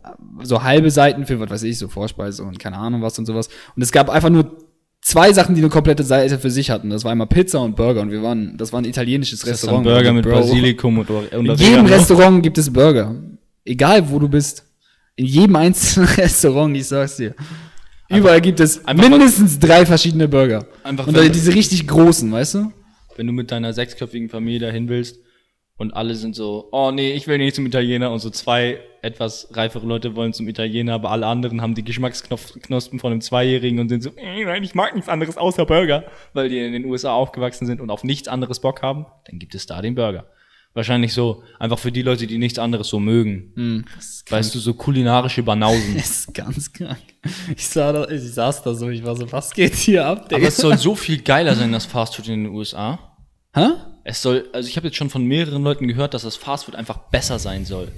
so 0.43 0.63
halbe 0.65 0.91
Seiten 0.91 1.27
für, 1.27 1.39
was 1.39 1.51
weiß 1.51 1.63
ich, 1.63 1.79
so 1.79 1.87
Vorspeise 1.89 2.43
und 2.43 2.59
keine 2.59 2.77
Ahnung 2.77 3.03
was 3.03 3.17
und 3.19 3.27
sowas. 3.27 3.49
Und 3.77 3.83
es 3.83 3.93
gab 3.93 4.11
einfach 4.11 4.31
nur 4.31 4.68
zwei 5.09 5.33
Sachen, 5.33 5.55
die 5.55 5.61
eine 5.63 5.71
komplette 5.71 6.05
Seite 6.05 6.39
für 6.39 6.51
sich 6.51 6.71
hatten. 6.71 6.91
Das 6.91 7.05
war 7.05 7.13
einmal 7.13 7.27
Pizza 7.27 7.61
und 7.61 7.77
Burger 7.77 8.03
und 8.03 8.11
wir 8.11 8.23
waren, 8.23 8.57
das 8.57 8.73
war 8.73 8.81
ein 8.81 8.85
italienisches 8.85 9.41
Das 9.41 9.49
ist 9.49 9.69
ein 9.69 9.77
Restaurant. 9.77 9.85
Burger 9.85 9.99
Also, 9.99 10.13
mit 10.13 10.25
Bro, 10.25 10.33
Basilikum 10.33 10.99
und, 10.99 11.11
und 11.11 11.47
In 11.47 11.57
jedem 11.57 11.87
Restaurant 11.87 12.43
gibt 12.43 12.59
es 12.59 12.73
Burger. 12.73 13.15
Egal 13.65 14.09
wo 14.11 14.19
du 14.19 14.29
bist. 14.29 14.65
In 15.17 15.27
jedem 15.27 15.57
einzelnen 15.57 16.09
Restaurant, 16.17 16.77
ich 16.77 16.87
sag's 16.87 17.17
dir. 17.17 17.35
Überall 18.09 18.41
gibt 18.41 18.61
es 18.61 18.81
mindestens 18.87 19.59
drei 19.59 19.85
verschiedene 19.85 20.29
Burger. 20.29 20.67
Einfach 20.83 21.07
und 21.07 21.35
diese 21.35 21.55
richtig 21.55 21.87
großen, 21.87 22.31
weißt 22.31 22.55
du? 22.55 22.73
wenn 23.19 23.27
du 23.27 23.33
mit 23.33 23.51
deiner 23.51 23.73
sechsköpfigen 23.73 24.29
Familie 24.29 24.61
dahin 24.61 24.89
willst 24.89 25.19
und 25.79 25.93
alle 25.95 26.15
sind 26.17 26.35
so, 26.35 26.69
oh 26.73 26.91
nee, 26.91 27.13
ich 27.13 27.27
will 27.27 27.39
nicht 27.39 27.55
zum 27.55 27.65
Italiener 27.67 28.11
und 28.11 28.19
so 28.19 28.31
zwei 28.31 28.81
etwas 29.01 29.49
reifere 29.53 29.87
Leute 29.87 30.17
wollen 30.17 30.33
zum 30.33 30.49
Italiener, 30.49 30.95
aber 30.95 31.11
alle 31.11 31.27
anderen 31.27 31.63
haben 31.63 31.75
die 31.77 31.85
Geschmacksknospen 31.85 32.99
von 32.99 33.13
einem 33.13 33.21
Zweijährigen 33.21 33.79
und 33.79 33.89
sind 33.89 34.03
so, 34.03 34.11
"Äh, 34.17 34.45
nein, 34.45 34.65
ich 34.65 34.75
mag 34.75 34.95
nichts 34.95 35.09
anderes 35.09 35.37
außer 35.39 35.65
Burger, 35.67 36.05
weil 36.35 36.49
die 36.49 36.59
in 36.59 36.73
den 36.73 36.85
USA 36.85 37.13
aufgewachsen 37.13 37.67
sind 37.67 37.81
und 37.81 37.91
auf 37.91 38.03
nichts 38.05 38.29
anderes 38.29 38.61
Bock 38.61 38.83
haben, 38.83 39.07
dann 39.27 39.39
gibt 39.39 39.55
es 39.55 39.67
da 39.67 39.81
den 39.81 39.95
Burger. 39.95 40.27
Wahrscheinlich 40.75 41.15
so, 41.15 41.43
einfach 41.59 41.79
für 41.79 41.91
die 41.91 42.03
Leute, 42.03 42.27
die 42.27 42.39
nichts 42.39 42.59
anderes 42.59 42.89
so 42.89 43.01
mögen. 43.01 43.53
Weißt 44.29 44.55
du, 44.55 44.59
so 44.59 44.75
kulinarische 44.75 45.43
Banausen. 45.43 45.95
Das 45.97 46.11
ist 46.11 46.35
ganz 46.35 46.73
krank. 46.73 46.99
Ich, 47.57 47.67
sah 47.67 47.93
da, 47.93 48.09
ich 48.09 48.23
saß 48.23 48.63
da 48.63 48.75
so, 48.75 48.89
ich 48.89 49.05
war 49.05 49.17
so, 49.17 49.31
was 49.33 49.53
geht 49.55 49.75
hier 49.75 50.07
ab, 50.07 50.29
Aber 50.33 50.43
es 50.47 50.57
soll 50.57 50.77
so 50.77 50.95
viel 50.95 51.23
geiler 51.23 51.55
sein, 51.55 51.73
das 51.73 51.87
Fastfood 51.87 52.29
in 52.29 52.45
den 52.45 52.53
USA. 52.53 53.17
Hä? 53.55 53.67
Es 54.11 54.23
soll, 54.23 54.49
also 54.55 54.67
ich 54.69 54.77
habe 54.79 54.87
jetzt 54.87 54.97
schon 54.97 55.11
von 55.11 55.23
mehreren 55.25 55.63
Leuten 55.63 55.87
gehört, 55.87 56.15
dass 56.15 56.23
das 56.23 56.37
Fastfood 56.37 56.75
einfach 56.75 56.97
besser 57.11 57.39
sein 57.39 57.67
soll 57.67 57.89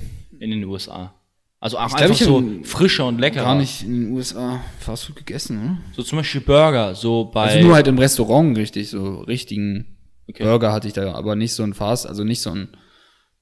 in 0.41 0.51
den 0.51 0.65
USA. 0.65 1.15
Also 1.61 1.79
auch 1.79 1.87
glaub, 1.89 2.01
einfach 2.01 2.15
ich 2.17 2.23
hab 2.23 2.29
so 2.29 2.43
frischer 2.65 3.07
und 3.07 3.21
leckerer. 3.21 3.45
Gar 3.45 3.55
nicht 3.55 3.85
in 3.85 4.07
den 4.07 4.13
USA 4.13 4.61
Fastfood 4.81 5.15
gegessen, 5.15 5.63
ne? 5.65 5.79
So 5.95 6.03
zum 6.03 6.19
Beispiel 6.19 6.41
Burger, 6.41 6.97
so 6.97 7.27
bei. 7.27 7.45
Also 7.51 7.61
nur 7.61 7.75
halt 7.77 7.87
im 7.87 7.97
Restaurant 7.99 8.57
richtig, 8.59 8.91
so 8.91 9.21
richtigen 9.21 9.97
Okay. 10.29 10.43
Burger 10.45 10.73
hatte 10.73 10.89
ich 10.89 10.95
da, 10.95 11.13
aber 11.13 11.37
nicht 11.37 11.53
so 11.55 11.63
ein 11.63 11.75
Fast, 11.75 12.07
also 12.07 12.25
nicht 12.25 12.41
so 12.41 12.51
ein 12.51 12.69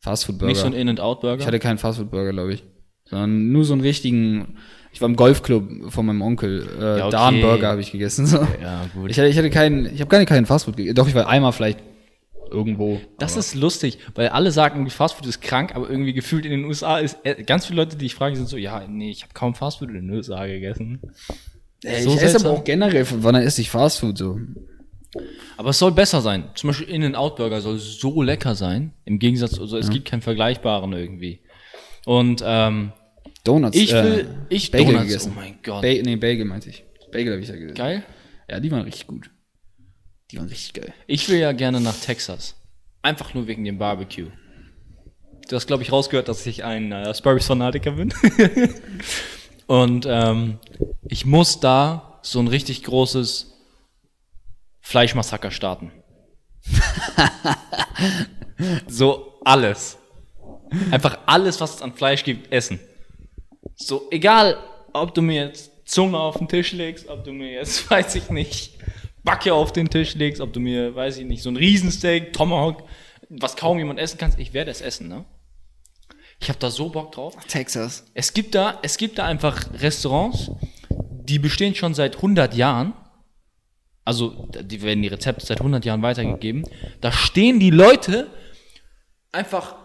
Fastfood-Burger. 0.00 0.48
nicht 0.52 0.60
so 0.60 0.66
ein 0.66 0.72
In-and-Out-Burger. 0.72 1.40
Ich 1.40 1.46
hatte 1.46 1.58
keinen 1.58 1.78
Fastfood-Burger, 1.78 2.32
glaube 2.32 2.54
ich. 2.54 2.64
Sondern 3.04 3.50
nur 3.50 3.64
so 3.64 3.72
einen 3.72 3.82
richtigen, 3.82 4.56
Ich 4.92 5.00
war 5.00 5.08
im 5.08 5.16
Golfclub 5.16 5.92
von 5.92 6.06
meinem 6.06 6.22
Onkel. 6.22 6.66
Äh, 6.78 6.98
Ja, 6.98 7.06
okay. 7.06 7.10
Da 7.10 7.28
einen 7.28 7.40
Burger 7.40 7.68
habe 7.68 7.80
ich 7.80 7.92
gegessen. 7.92 8.26
So. 8.26 8.38
Ja, 8.62 8.86
gut. 8.94 9.10
Ich 9.10 9.18
hatte, 9.18 9.28
ich 9.28 9.38
hatte 9.38 9.50
keinen, 9.50 9.86
ich 9.94 10.00
habe 10.00 10.08
gar 10.08 10.18
nicht 10.18 10.28
keinen 10.28 10.44
Fastfood 10.46 10.76
gegessen. 10.76 10.94
Doch, 10.96 11.08
ich 11.08 11.14
war 11.14 11.28
einmal 11.28 11.52
vielleicht 11.52 11.78
irgendwo. 12.50 13.00
Das 13.18 13.32
aber- 13.32 13.40
ist 13.40 13.54
lustig, 13.54 13.98
weil 14.14 14.28
alle 14.28 14.50
sagen, 14.50 14.76
irgendwie 14.76 14.90
Fastfood 14.94 15.26
ist 15.26 15.40
krank, 15.40 15.74
aber 15.74 15.88
irgendwie 15.88 16.12
gefühlt 16.12 16.44
in 16.44 16.50
den 16.52 16.64
USA 16.64 16.98
ist 16.98 17.18
äh, 17.24 17.42
ganz 17.42 17.66
viele 17.66 17.82
Leute, 17.82 17.96
die 17.96 18.06
ich 18.06 18.14
frage, 18.14 18.36
sind 18.36 18.48
so, 18.48 18.56
ja, 18.56 18.86
nee, 18.88 19.10
ich 19.10 19.22
habe 19.22 19.32
kaum 19.34 19.54
Fastfood 19.54 19.88
in 19.90 19.94
den 19.96 20.10
USA 20.10 20.46
gegessen. 20.46 21.00
Ey, 21.84 22.02
so 22.02 22.14
ich 22.14 22.22
esse 22.22 22.44
aber 22.44 22.56
auch 22.58 22.64
generell, 22.64 23.04
von 23.04 23.22
wann 23.22 23.34
esse 23.36 23.60
ich 23.60 23.70
Fastfood 23.70 24.18
so? 24.18 24.38
Aber 25.56 25.70
es 25.70 25.78
soll 25.78 25.92
besser 25.92 26.20
sein. 26.20 26.50
Zum 26.54 26.68
Beispiel 26.68 26.88
In-N-Out-Burger 26.88 27.60
soll 27.60 27.78
so 27.78 28.22
lecker 28.22 28.54
sein. 28.54 28.92
Im 29.04 29.18
Gegensatz, 29.18 29.58
also 29.58 29.76
es 29.78 29.90
gibt 29.90 30.06
keinen 30.08 30.22
vergleichbaren 30.22 30.92
irgendwie. 30.92 31.40
Und 32.04 32.42
ähm, 32.44 32.92
Donuts. 33.44 33.76
ich 33.76 33.92
äh, 33.92 34.04
will, 34.04 34.28
ich 34.48 34.70
Bagel 34.70 34.86
Donuts, 34.86 35.06
gegessen. 35.06 35.32
oh 35.34 35.40
mein 35.40 35.58
Gott. 35.62 35.82
Ba 35.82 35.88
nee, 35.88 36.16
Bagel 36.16 36.44
meinte 36.44 36.68
ich. 36.68 36.84
Bagel 37.10 37.32
habe 37.32 37.42
ich 37.42 37.48
ja 37.48 37.54
gegessen. 37.54 37.74
Geil. 37.76 38.02
Ja, 38.50 38.60
die 38.60 38.70
waren 38.70 38.82
richtig 38.82 39.06
gut. 39.06 39.30
Die 40.30 40.36
waren 40.36 40.48
richtig 40.48 40.74
geil. 40.74 40.92
Ich 41.06 41.28
will 41.28 41.38
ja 41.38 41.52
gerne 41.52 41.80
nach 41.80 41.96
Texas. 41.96 42.54
Einfach 43.02 43.34
nur 43.34 43.46
wegen 43.46 43.64
dem 43.64 43.78
Barbecue. 43.78 44.30
Du 45.48 45.56
hast, 45.56 45.66
glaube 45.66 45.82
ich, 45.82 45.92
rausgehört, 45.92 46.28
dass 46.28 46.44
ich 46.46 46.64
ein 46.64 46.92
äh, 46.92 47.14
Sparrows-Fanatiker 47.14 47.92
bin. 47.92 48.12
Und 49.66 50.06
ähm, 50.06 50.58
ich 51.08 51.24
muss 51.24 51.60
da 51.60 52.20
so 52.22 52.40
ein 52.40 52.48
richtig 52.48 52.82
großes 52.82 53.54
Fleischmassaker 54.80 55.50
starten. 55.50 55.92
so 58.86 59.38
alles. 59.44 59.96
Einfach 60.90 61.18
alles, 61.26 61.60
was 61.60 61.76
es 61.76 61.82
an 61.82 61.94
Fleisch 61.94 62.24
gibt, 62.24 62.52
essen. 62.52 62.78
So, 63.74 64.08
egal, 64.10 64.58
ob 64.92 65.14
du 65.14 65.22
mir 65.22 65.46
jetzt 65.46 65.70
Zunge 65.86 66.18
auf 66.18 66.36
den 66.36 66.48
Tisch 66.48 66.72
legst, 66.72 67.08
ob 67.08 67.24
du 67.24 67.32
mir 67.32 67.52
jetzt, 67.52 67.90
weiß 67.90 68.14
ich 68.16 68.30
nicht, 68.30 68.77
Backe 69.24 69.52
auf 69.52 69.72
den 69.72 69.88
Tisch 69.88 70.14
legst, 70.14 70.40
ob 70.40 70.52
du 70.52 70.60
mir, 70.60 70.94
weiß 70.94 71.18
ich 71.18 71.26
nicht, 71.26 71.42
so 71.42 71.50
ein 71.50 71.56
Riesensteak, 71.56 72.32
Tomahawk, 72.32 72.84
was 73.28 73.56
kaum 73.56 73.78
jemand 73.78 73.98
essen 73.98 74.18
kann, 74.18 74.32
ich 74.36 74.52
werde 74.52 74.70
es 74.70 74.80
essen, 74.80 75.08
ne? 75.08 75.24
Ich 76.40 76.48
habe 76.48 76.58
da 76.58 76.70
so 76.70 76.88
Bock 76.88 77.12
drauf. 77.12 77.34
Texas. 77.48 78.04
Es 78.14 78.32
gibt 78.32 78.54
da, 78.54 78.78
es 78.82 78.96
gibt 78.96 79.18
da 79.18 79.26
einfach 79.26 79.66
Restaurants, 79.74 80.50
die 80.90 81.38
bestehen 81.38 81.74
schon 81.74 81.94
seit 81.94 82.16
100 82.16 82.54
Jahren. 82.54 82.94
Also, 84.04 84.48
die 84.62 84.80
werden 84.82 85.02
die 85.02 85.08
Rezepte 85.08 85.44
seit 85.44 85.58
100 85.58 85.84
Jahren 85.84 86.00
weitergegeben. 86.00 86.64
Da 87.00 87.12
stehen 87.12 87.60
die 87.60 87.70
Leute 87.70 88.30
einfach 89.32 89.76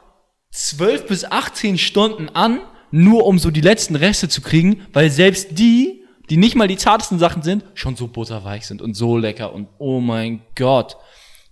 12 0.52 1.08
bis 1.08 1.26
18 1.26 1.78
Stunden 1.78 2.30
an, 2.30 2.62
nur 2.92 3.26
um 3.26 3.40
so 3.40 3.50
die 3.52 3.62
letzten 3.62 3.96
Reste 3.96 4.30
zu 4.30 4.42
kriegen, 4.42 4.86
weil 4.94 5.10
selbst 5.10 5.58
die, 5.58 6.03
die 6.30 6.38
nicht 6.38 6.56
mal 6.56 6.68
die 6.68 6.78
zartesten 6.78 7.20
Sachen 7.20 7.42
sind, 7.42 7.66
schon 7.74 7.96
so 7.96 8.08
butterweich 8.08 8.66
sind 8.66 8.82
und 8.82 8.96
so 8.96 9.18
lecker 9.18 9.54
und 9.54 9.68
oh 9.78 10.00
mein 10.00 10.42
Gott. 10.56 10.98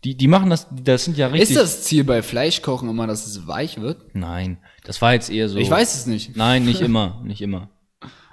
Die, 0.03 0.15
die 0.15 0.27
machen 0.27 0.49
das, 0.49 0.67
das 0.71 1.05
sind 1.05 1.17
ja 1.17 1.27
richtig. 1.27 1.51
Ist 1.51 1.57
das 1.57 1.83
Ziel 1.83 2.03
bei 2.03 2.23
Fleischkochen 2.23 2.89
immer, 2.89 3.05
dass 3.05 3.27
es 3.27 3.47
weich 3.47 3.79
wird? 3.79 4.15
Nein, 4.15 4.57
das 4.83 5.01
war 5.01 5.13
jetzt 5.13 5.29
eher 5.29 5.47
so. 5.47 5.59
Ich 5.59 5.69
weiß 5.69 5.93
es 5.93 6.07
nicht. 6.07 6.35
Nein, 6.35 6.65
nicht 6.65 6.81
immer, 6.81 7.21
nicht 7.23 7.41
immer. 7.41 7.69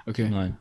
Okay. 0.07 0.29
Nein. 0.29 0.57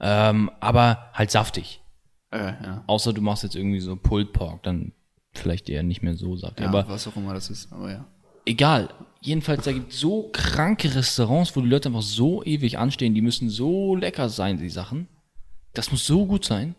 Ähm, 0.00 0.50
aber 0.60 1.10
halt 1.12 1.30
saftig. 1.30 1.82
Äh, 2.30 2.38
ja. 2.38 2.84
Außer 2.86 3.12
du 3.12 3.20
machst 3.20 3.42
jetzt 3.42 3.54
irgendwie 3.54 3.80
so 3.80 3.96
Pulled 3.96 4.32
Pork, 4.32 4.62
dann 4.62 4.92
vielleicht 5.34 5.68
eher 5.68 5.82
nicht 5.82 6.02
mehr 6.02 6.16
so 6.16 6.36
saftig. 6.36 6.62
ja. 6.62 6.68
aber 6.68 6.88
was 6.88 7.06
auch 7.06 7.16
immer 7.16 7.34
das 7.34 7.50
ist. 7.50 7.70
Aber 7.72 7.90
ja. 7.90 8.06
egal. 8.46 8.88
Jedenfalls, 9.22 9.64
da 9.64 9.72
gibt 9.72 9.92
so 9.92 10.30
kranke 10.32 10.94
Restaurants, 10.94 11.54
wo 11.54 11.60
die 11.60 11.68
Leute 11.68 11.90
einfach 11.90 12.02
so 12.02 12.42
ewig 12.42 12.78
anstehen. 12.78 13.14
Die 13.14 13.20
müssen 13.20 13.50
so 13.50 13.94
lecker 13.94 14.30
sein, 14.30 14.58
die 14.58 14.70
Sachen. 14.70 15.08
Das 15.74 15.92
muss 15.92 16.06
so 16.06 16.26
gut 16.26 16.44
sein. 16.44 16.74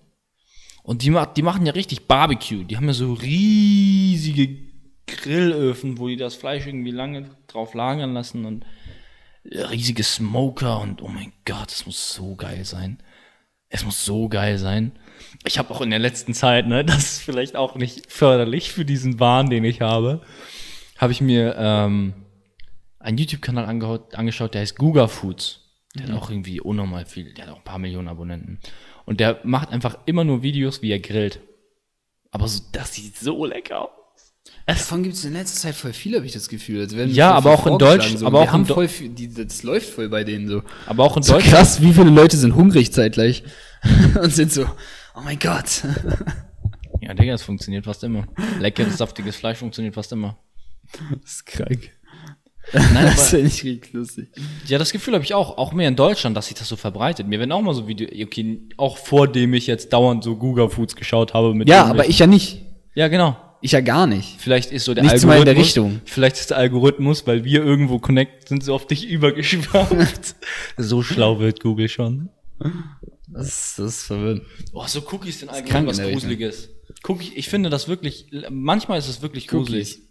Und 0.83 1.03
die, 1.03 1.15
die 1.35 1.41
machen 1.43 1.65
ja 1.67 1.73
richtig 1.73 2.07
Barbecue. 2.07 2.63
Die 2.63 2.77
haben 2.77 2.87
ja 2.87 2.93
so 2.93 3.13
riesige 3.13 4.57
Grillöfen, 5.05 5.99
wo 5.99 6.07
die 6.07 6.15
das 6.15 6.33
Fleisch 6.33 6.65
irgendwie 6.65 6.91
lange 6.91 7.29
drauf 7.47 7.75
lagern 7.75 8.13
lassen 8.13 8.45
und 8.45 8.65
riesige 9.45 10.03
Smoker 10.03 10.81
und 10.81 11.01
oh 11.01 11.07
mein 11.07 11.33
Gott, 11.45 11.71
das 11.71 11.85
muss 11.85 12.13
so 12.13 12.35
geil 12.35 12.65
sein. 12.65 12.99
Es 13.69 13.85
muss 13.85 14.03
so 14.03 14.29
geil 14.29 14.57
sein. 14.57 14.91
Ich 15.45 15.57
habe 15.57 15.71
auch 15.71 15.81
in 15.81 15.89
der 15.89 15.99
letzten 15.99 16.33
Zeit, 16.33 16.67
ne, 16.67 16.83
das 16.85 16.97
ist 16.97 17.21
vielleicht 17.21 17.55
auch 17.55 17.75
nicht 17.75 18.11
förderlich 18.11 18.71
für 18.71 18.85
diesen 18.85 19.19
Wahn, 19.19 19.49
den 19.49 19.63
ich 19.63 19.81
habe, 19.81 20.21
habe 20.97 21.11
ich 21.11 21.21
mir 21.21 21.55
ähm, 21.57 22.13
einen 23.03 23.17
YouTube-Kanal 23.17 23.65
angeschaut, 24.13 24.53
der 24.53 24.61
heißt 24.61 24.77
Guga 24.77 25.07
Foods. 25.07 25.59
Der 25.95 26.07
hat 26.07 26.11
auch 26.15 26.29
irgendwie 26.29 26.61
unnormal 26.61 27.05
viel, 27.05 27.33
der 27.33 27.45
hat 27.47 27.53
auch 27.53 27.57
ein 27.57 27.63
paar 27.65 27.79
Millionen 27.79 28.07
Abonnenten. 28.07 28.59
Und 29.05 29.19
der 29.19 29.39
macht 29.43 29.69
einfach 29.71 29.97
immer 30.05 30.23
nur 30.23 30.41
Videos, 30.41 30.81
wie 30.81 30.91
er 30.91 30.99
grillt. 30.99 31.41
Aber 32.31 32.47
so, 32.47 32.61
das 32.71 32.93
sieht 32.93 33.17
so 33.17 33.43
lecker 33.45 33.81
aus. 33.81 33.89
Davon 34.65 35.03
gibt 35.03 35.15
es 35.15 35.25
in 35.25 35.33
letzter 35.33 35.59
Zeit 35.59 35.75
voll 35.75 35.91
viel, 35.91 36.15
habe 36.15 36.25
ich 36.25 36.31
das 36.31 36.47
Gefühl. 36.47 36.87
Ja, 37.11 37.31
aber 37.33 37.51
auch 37.51 37.65
in 37.65 37.69
vorgeschlagen, 37.77 37.99
Deutsch- 38.13 38.17
So. 38.19 38.25
aber 38.25 38.37
Wir 38.37 38.41
auch 38.43 38.45
in 38.45 38.51
haben 38.53 38.65
voll 38.65 38.87
viel, 38.87 39.09
die, 39.09 39.33
das 39.33 39.63
läuft 39.63 39.89
voll 39.89 40.07
bei 40.07 40.23
denen 40.23 40.47
so. 40.47 40.63
Aber 40.85 41.03
auch 41.03 41.17
in 41.17 41.23
So 41.23 41.33
Deutschland. 41.33 41.55
krass, 41.55 41.81
wie 41.81 41.93
viele 41.93 42.09
Leute 42.09 42.37
sind 42.37 42.55
hungrig 42.55 42.93
zeitgleich 42.93 43.43
und 44.21 44.31
sind 44.33 44.51
so, 44.53 44.63
oh 45.15 45.21
mein 45.23 45.39
Gott. 45.39 45.83
Ja, 47.01 47.13
Digga, 47.13 47.33
es 47.33 47.43
funktioniert 47.43 47.83
fast 47.85 48.03
immer. 48.05 48.27
Leckeres, 48.59 48.97
saftiges 48.97 49.35
Fleisch 49.35 49.57
funktioniert 49.57 49.95
fast 49.95 50.11
immer. 50.13 50.37
Das 51.21 51.31
ist 51.33 51.45
krank. 51.45 51.91
Nein, 52.93 53.05
Das 53.05 53.29
finde 53.31 53.47
ich 53.47 53.63
richtig 53.63 53.93
lustig. 53.93 54.29
ja, 54.67 54.77
das 54.77 54.91
Gefühl 54.91 55.13
habe 55.13 55.23
ich 55.23 55.33
auch, 55.33 55.57
auch 55.57 55.73
mehr 55.73 55.87
in 55.87 55.95
Deutschland, 55.95 56.37
dass 56.37 56.47
sich 56.47 56.55
das 56.57 56.67
so 56.69 56.75
verbreitet. 56.75 57.27
Mir 57.27 57.39
werden 57.39 57.51
auch 57.51 57.61
mal 57.61 57.73
so 57.73 57.87
Videos, 57.87 58.09
okay, 58.25 58.61
auch 58.77 58.97
vor 58.97 59.27
dem 59.27 59.53
ich 59.53 59.67
jetzt 59.67 59.91
dauernd 59.93 60.23
so 60.23 60.35
Guga 60.37 60.69
Foods 60.69 60.95
geschaut 60.95 61.33
habe 61.33 61.53
mit 61.53 61.67
Ja, 61.69 61.85
aber 61.85 62.07
ich 62.07 62.19
ja 62.19 62.27
nicht. 62.27 62.61
Ja, 62.93 63.07
genau. 63.07 63.35
Ich 63.63 63.73
ja 63.73 63.81
gar 63.81 64.07
nicht. 64.07 64.37
Vielleicht 64.39 64.71
ist 64.71 64.85
so 64.85 64.93
der 64.95 65.03
Nichts 65.03 65.23
mal 65.23 65.37
in 65.37 65.45
der 65.45 65.55
Richtung. 65.55 66.01
Vielleicht 66.05 66.37
ist 66.37 66.49
der 66.49 66.57
Algorithmus, 66.57 67.27
weil 67.27 67.43
wir 67.45 67.63
irgendwo 67.63 67.99
connect 67.99 68.47
sind, 68.49 68.63
so 68.63 68.73
auf 68.73 68.87
dich 68.87 69.07
übergeschwappt. 69.07 70.35
so 70.77 71.03
schlau 71.03 71.39
wird 71.39 71.59
Google 71.61 71.87
schon. 71.89 72.29
Das, 73.27 73.47
ist- 73.47 73.79
das 73.79 73.85
ist 73.97 74.03
verwirrend. 74.03 74.43
Oh, 74.73 74.83
so 74.87 75.01
Cookies 75.11 75.39
sind 75.41 75.49
allgemein 75.49 75.85
was 75.87 75.97
der 75.97 76.07
Richtung. 76.07 76.21
Gruseliges. 76.21 76.69
Cookie, 77.07 77.31
ich 77.35 77.49
finde 77.49 77.69
das 77.69 77.87
wirklich, 77.87 78.27
manchmal 78.49 78.97
ist 78.99 79.07
es 79.07 79.21
wirklich 79.21 79.47
gruselig. 79.47 79.93
Cookies. 79.93 80.07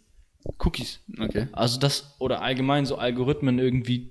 Okay. 1.19 1.49
Also 1.53 1.79
das, 1.79 2.17
oder 2.19 2.43
allgemein 2.43 2.87
so 2.87 2.97
Algorithmen 2.97 3.59
irgendwie, 3.59 4.11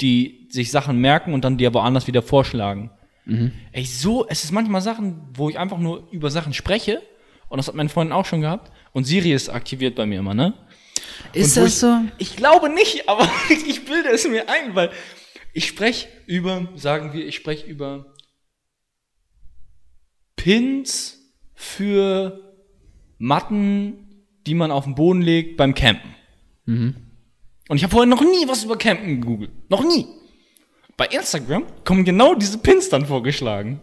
die 0.00 0.48
sich 0.50 0.70
Sachen 0.70 0.98
merken 0.98 1.32
und 1.32 1.44
dann 1.44 1.58
die 1.58 1.66
aber 1.66 1.82
anders 1.84 2.06
wieder 2.06 2.22
vorschlagen. 2.22 2.90
Mhm. 3.24 3.52
Ey, 3.72 3.84
so, 3.84 4.26
es 4.28 4.44
ist 4.44 4.52
manchmal 4.52 4.80
Sachen, 4.80 5.20
wo 5.34 5.48
ich 5.50 5.58
einfach 5.58 5.78
nur 5.78 6.08
über 6.10 6.30
Sachen 6.30 6.54
spreche, 6.54 7.02
und 7.48 7.58
das 7.58 7.68
hat 7.68 7.74
mein 7.74 7.88
Freund 7.88 8.12
auch 8.12 8.24
schon 8.24 8.40
gehabt, 8.40 8.72
und 8.92 9.04
Siri 9.04 9.32
ist 9.32 9.48
aktiviert 9.48 9.94
bei 9.94 10.06
mir 10.06 10.20
immer, 10.20 10.34
ne? 10.34 10.54
Ist 11.32 11.56
das 11.56 11.80
so? 11.80 12.00
Ich 12.18 12.36
glaube 12.36 12.70
nicht, 12.70 13.08
aber 13.08 13.28
ich 13.66 13.84
bilde 13.84 14.10
es 14.10 14.26
mir 14.26 14.48
ein, 14.48 14.74
weil 14.74 14.90
ich 15.52 15.66
spreche 15.66 16.08
über, 16.26 16.68
sagen 16.76 17.12
wir, 17.12 17.26
ich 17.26 17.36
spreche 17.36 17.66
über 17.66 18.14
Pins 20.36 21.18
für 21.54 22.54
Matten, 23.18 24.07
die 24.48 24.54
man 24.54 24.70
auf 24.70 24.84
den 24.84 24.94
Boden 24.94 25.20
legt 25.22 25.56
beim 25.58 25.74
Campen. 25.74 26.14
Und 26.66 27.76
ich 27.76 27.82
habe 27.82 27.90
vorher 27.92 28.06
noch 28.08 28.22
nie 28.22 28.46
was 28.48 28.64
über 28.64 28.76
Campen 28.78 29.20
gegoogelt. 29.20 29.50
Noch 29.70 29.84
nie. 29.84 30.06
Bei 30.96 31.06
Instagram 31.06 31.64
kommen 31.84 32.04
genau 32.04 32.34
diese 32.34 32.58
Pins 32.58 32.88
dann 32.88 33.06
vorgeschlagen. 33.06 33.80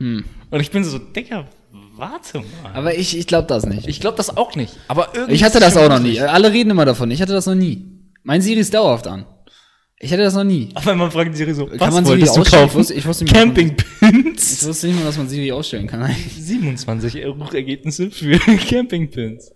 Und 0.00 0.24
ich 0.60 0.70
bin 0.70 0.82
so, 0.82 0.98
Digga, 0.98 1.46
warte 1.94 2.38
mal. 2.38 2.72
Aber 2.74 2.94
ich, 2.96 3.16
ich 3.16 3.26
glaube 3.26 3.46
das 3.46 3.66
nicht. 3.66 3.86
Ich 3.86 4.00
glaube 4.00 4.16
das 4.16 4.34
auch 4.36 4.56
nicht. 4.56 4.74
Aber 4.88 5.10
irgendwie 5.14 5.34
Ich 5.34 5.44
hatte 5.44 5.60
das 5.60 5.76
auch 5.76 5.88
noch 5.90 6.00
nie. 6.00 6.18
Alle 6.20 6.50
reden 6.52 6.70
immer 6.70 6.86
davon. 6.86 7.10
Ich 7.10 7.20
hatte 7.20 7.34
das 7.34 7.44
noch 7.46 7.54
nie. 7.54 7.86
Mein 8.22 8.40
Siri 8.40 8.60
ist 8.60 8.72
dauerhaft 8.74 9.06
an. 9.06 9.26
Ich 10.02 10.10
hatte 10.12 10.22
das 10.22 10.34
noch 10.34 10.44
nie. 10.44 10.70
Auf 10.74 10.88
einmal 10.88 11.10
fragt 11.10 11.36
Siri 11.36 11.52
so, 11.52 11.66
Kann 11.66 11.78
was 11.78 11.94
man 11.94 12.06
Siri 12.06 12.20
du 12.22 12.26
kaufen? 12.42 12.68
Ich 12.70 12.74
wusste- 12.74 12.94
ich 12.94 13.06
wusste 13.06 13.24
man- 13.26 13.34
Ich 13.54 14.64
wusste 14.66 14.86
nicht 14.86 14.96
mal, 14.98 15.04
dass 15.04 15.18
man 15.18 15.28
Siri 15.28 15.52
ausstellen 15.52 15.86
kann. 15.86 16.10
27 16.38 17.22
Euro 17.24 17.44
Ergebnisse 17.52 18.10
für 18.10 18.38
Campingpins. 18.68 19.52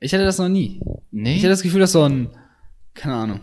Ich 0.00 0.12
hatte 0.14 0.24
das 0.24 0.38
noch 0.38 0.48
nie. 0.48 0.80
Nee. 1.10 1.34
Ich 1.36 1.38
hatte 1.38 1.50
das 1.50 1.62
Gefühl, 1.62 1.80
dass 1.80 1.92
so 1.92 2.02
ein, 2.02 2.30
keine 2.94 3.14
Ahnung. 3.14 3.40